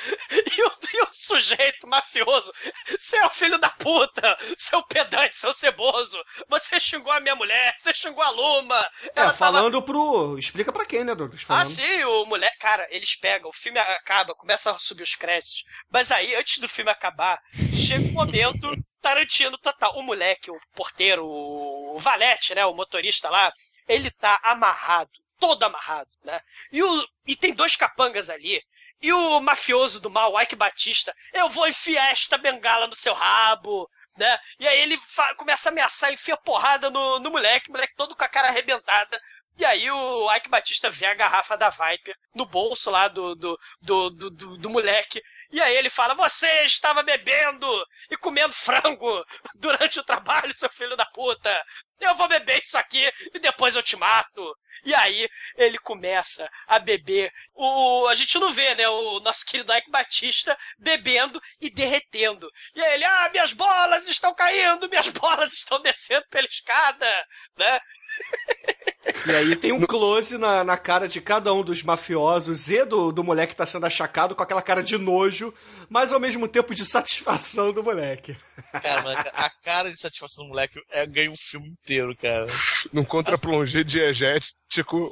E 0.56 0.62
o, 0.62 0.72
e 0.94 1.02
o 1.02 1.08
sujeito 1.12 1.86
mafioso, 1.86 2.52
seu 2.98 3.28
filho 3.30 3.58
da 3.58 3.70
puta, 3.70 4.36
seu 4.56 4.82
pedante, 4.82 5.36
seu 5.36 5.52
ceboso, 5.52 6.16
você 6.48 6.78
xingou 6.80 7.12
a 7.12 7.20
minha 7.20 7.34
mulher, 7.34 7.74
você 7.78 7.94
xingou 7.94 8.22
a 8.22 8.30
Luma. 8.30 8.78
É, 9.02 9.10
ela 9.16 9.26
tava- 9.32 9.34
falando 9.36 9.82
pro. 9.82 10.36
Explica 10.38 10.72
pra 10.72 10.84
quem, 10.84 11.04
né, 11.04 11.14
Douglas? 11.14 11.42
Ah, 11.44 11.46
Falando. 11.46 11.66
sim, 11.66 12.04
o 12.04 12.24
moleque. 12.26 12.58
Cara, 12.58 12.86
eles 12.90 13.16
pegam, 13.16 13.48
o 13.50 13.52
filme 13.54 13.78
acaba, 13.78 14.34
começa 14.34 14.70
a 14.70 14.78
subir 14.78 15.02
os 15.04 15.14
créditos. 15.14 15.64
Mas 15.90 16.10
aí, 16.12 16.34
antes 16.34 16.58
do 16.58 16.68
filme 16.68 16.90
acabar, 16.90 17.40
chega 17.74 18.06
um 18.08 18.12
momento 18.12 18.74
Tarantino 19.00 19.56
total. 19.58 19.96
O 19.98 20.02
moleque, 20.02 20.50
o 20.50 20.60
porteiro, 20.74 21.24
o 21.26 21.98
valete, 21.98 22.54
né? 22.54 22.64
O 22.66 22.74
motorista 22.74 23.28
lá, 23.30 23.52
ele 23.88 24.10
tá 24.10 24.38
amarrado, 24.42 25.10
todo 25.40 25.62
amarrado, 25.64 26.08
né? 26.24 26.40
E, 26.70 26.82
o, 26.82 27.04
e 27.26 27.34
tem 27.34 27.52
dois 27.52 27.74
capangas 27.74 28.30
ali. 28.30 28.62
E 29.02 29.12
o 29.12 29.40
mafioso 29.40 30.00
do 30.00 30.08
mal, 30.08 30.40
Ike 30.40 30.54
Batista, 30.56 31.14
eu 31.32 31.48
vou 31.48 31.66
enfiar 31.68 32.12
esta 32.12 32.38
bengala 32.38 32.86
no 32.86 32.94
seu 32.94 33.12
rabo, 33.14 33.88
né? 34.16 34.38
E 34.60 34.68
aí 34.68 34.80
ele 34.80 34.98
começa 35.36 35.68
a 35.68 35.72
ameaçar, 35.72 36.12
enfia 36.12 36.36
porrada 36.36 36.88
no, 36.90 37.18
no 37.18 37.30
moleque, 37.30 37.70
moleque 37.70 37.94
todo 37.96 38.14
com 38.14 38.24
a 38.24 38.28
cara 38.28 38.48
arrebentada. 38.48 39.20
E 39.58 39.64
aí 39.64 39.90
o 39.90 40.32
Ike 40.34 40.48
Batista 40.48 40.88
vê 40.90 41.06
a 41.06 41.14
garrafa 41.14 41.56
da 41.56 41.68
Viper 41.68 42.16
no 42.34 42.46
bolso 42.46 42.90
lá 42.90 43.08
do, 43.08 43.34
do, 43.34 43.58
do, 43.82 44.10
do, 44.10 44.30
do- 44.30 44.56
do 44.58 44.70
moleque. 44.70 45.22
E 45.50 45.60
aí 45.60 45.76
ele 45.76 45.90
fala, 45.90 46.14
você 46.14 46.64
estava 46.64 47.02
bebendo 47.02 47.66
e 48.10 48.16
comendo 48.16 48.54
frango 48.54 49.22
durante 49.56 50.00
o 50.00 50.04
trabalho, 50.04 50.54
seu 50.54 50.70
filho 50.70 50.96
da 50.96 51.04
puta. 51.04 51.62
Eu 52.04 52.14
vou 52.16 52.28
beber 52.28 52.60
isso 52.62 52.76
aqui 52.76 53.10
e 53.32 53.38
depois 53.38 53.76
eu 53.76 53.82
te 53.82 53.96
mato. 53.96 54.56
E 54.84 54.94
aí 54.94 55.28
ele 55.56 55.78
começa 55.78 56.48
a 56.66 56.78
beber. 56.78 57.32
O, 57.54 58.06
a 58.08 58.14
gente 58.14 58.38
não 58.38 58.50
vê, 58.50 58.74
né? 58.74 58.88
O 58.88 59.20
nosso 59.20 59.44
querido 59.46 59.72
Ike 59.72 59.90
Batista 59.90 60.58
bebendo 60.78 61.40
e 61.60 61.70
derretendo. 61.70 62.50
E 62.74 62.82
aí 62.82 62.94
ele, 62.94 63.04
ah, 63.04 63.28
minhas 63.30 63.52
bolas 63.52 64.08
estão 64.08 64.34
caindo, 64.34 64.88
minhas 64.88 65.08
bolas 65.14 65.52
estão 65.52 65.80
descendo 65.80 66.26
pela 66.28 66.46
escada, 66.46 67.26
né? 67.56 67.80
E 69.26 69.30
aí 69.30 69.54
tem 69.54 69.72
um 69.72 69.86
close 69.86 70.36
na, 70.36 70.64
na 70.64 70.76
cara 70.76 71.06
de 71.06 71.20
cada 71.20 71.52
um 71.52 71.62
dos 71.62 71.82
mafiosos 71.82 72.68
e 72.68 72.84
do, 72.84 73.12
do 73.12 73.22
moleque 73.22 73.52
que 73.52 73.56
tá 73.56 73.66
sendo 73.66 73.86
achacado 73.86 74.34
com 74.34 74.42
aquela 74.42 74.62
cara 74.62 74.82
de 74.82 74.98
nojo, 74.98 75.54
mas 75.88 76.12
ao 76.12 76.18
mesmo 76.18 76.48
tempo 76.48 76.74
de 76.74 76.84
satisfação 76.84 77.72
do 77.72 77.82
moleque. 77.82 78.36
Cara, 78.82 79.02
mas 79.02 79.14
a 79.32 79.50
cara 79.62 79.90
de 79.90 79.96
satisfação 79.96 80.44
do 80.44 80.48
moleque 80.48 80.80
é, 80.90 81.06
ganha 81.06 81.30
um 81.30 81.36
filme 81.36 81.68
inteiro, 81.68 82.16
cara. 82.16 82.46
Num 82.92 83.04
contra-plongé 83.04 83.84
diegético, 83.84 84.56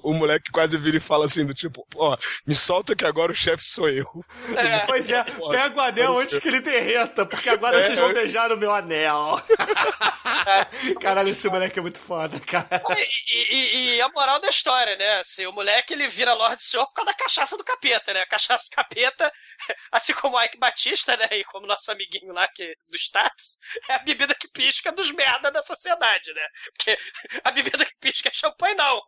o 0.03 0.13
moleque 0.15 0.51
quase 0.51 0.77
vira 0.79 0.97
e 0.97 1.01
fala 1.01 1.27
assim, 1.27 1.45
do 1.45 1.53
tipo, 1.53 1.87
ó, 1.97 2.17
me 2.47 2.55
solta 2.55 2.97
que 2.97 3.05
agora 3.05 3.33
o 3.33 3.35
chefe 3.35 3.65
sou 3.67 3.89
eu. 3.89 4.07
É, 4.57 4.79
pois 4.87 5.11
é, 5.13 5.23
pega 5.51 5.77
o 5.77 5.81
anel 5.81 6.19
antes 6.19 6.39
que 6.39 6.49
ele 6.49 6.61
derreta, 6.61 7.27
porque 7.27 7.49
agora 7.49 7.79
É, 7.79 7.83
vocês 7.83 7.99
vão 7.99 8.13
beijar 8.13 8.51
o 8.53 8.57
meu 8.57 8.73
anel. 8.73 9.41
Caralho, 11.01 11.29
esse 11.31 11.49
moleque 11.49 11.79
é 11.79 11.83
muito 11.83 11.99
foda, 12.01 12.39
cara. 12.41 12.69
E, 13.29 13.55
e- 13.55 13.95
e 13.97 14.01
a 14.01 14.09
moral 14.11 14.41
da 14.41 14.49
história, 14.49 14.97
né? 14.97 15.19
Assim, 15.21 15.47
o 15.47 15.53
moleque 15.53 15.93
ele 15.93 16.09
vira 16.09 16.33
Lorde 16.35 16.63
Senhor 16.63 16.87
por 16.87 16.95
causa 16.95 17.11
da 17.11 17.17
cachaça 17.17 17.57
do 17.57 17.65
capeta, 17.65 18.13
né? 18.15 18.21
A 18.23 18.27
cachaça 18.27 18.65
do 18.71 18.75
capeta, 18.75 19.33
assim 19.93 20.13
como 20.15 20.37
o 20.37 20.43
Ike 20.43 20.59
Batista, 20.59 21.17
né? 21.17 21.29
E 21.33 21.45
como 21.45 21.67
nosso 21.67 21.91
amiguinho 21.91 22.33
lá 22.33 22.47
que, 22.49 22.75
do 22.89 22.97
Stats, 22.97 23.57
é 23.89 23.95
a 23.95 23.99
bebida 23.99 24.35
que 24.35 24.49
pisca 24.49 24.93
dos 24.93 25.11
merda 25.11 25.51
da 25.51 25.63
sociedade, 25.63 26.33
né? 26.33 26.43
Porque 26.77 26.99
a 27.45 27.51
bebida 27.51 27.85
que 27.85 27.95
pisca 28.01 28.29
é 28.29 28.33
champanhe, 28.33 28.75
não. 28.75 29.01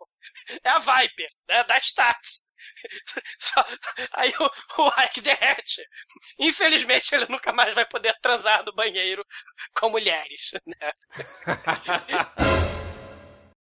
É 0.65 0.71
a 0.71 0.79
Viper, 0.79 1.29
né? 1.49 1.65
Da 1.65 1.79
Stats. 1.79 2.43
Só- 3.39 3.65
aí 4.13 4.33
o, 4.39 4.83
o 4.83 5.03
Ike 5.05 5.21
derrete. 5.21 5.83
Infelizmente, 6.39 7.15
ele 7.15 7.27
nunca 7.29 7.53
mais 7.53 7.75
vai 7.75 7.85
poder 7.87 8.15
transar 8.21 8.65
no 8.65 8.75
banheiro 8.75 9.25
com 9.75 9.91
mulheres, 9.91 10.51
né? 10.67 10.93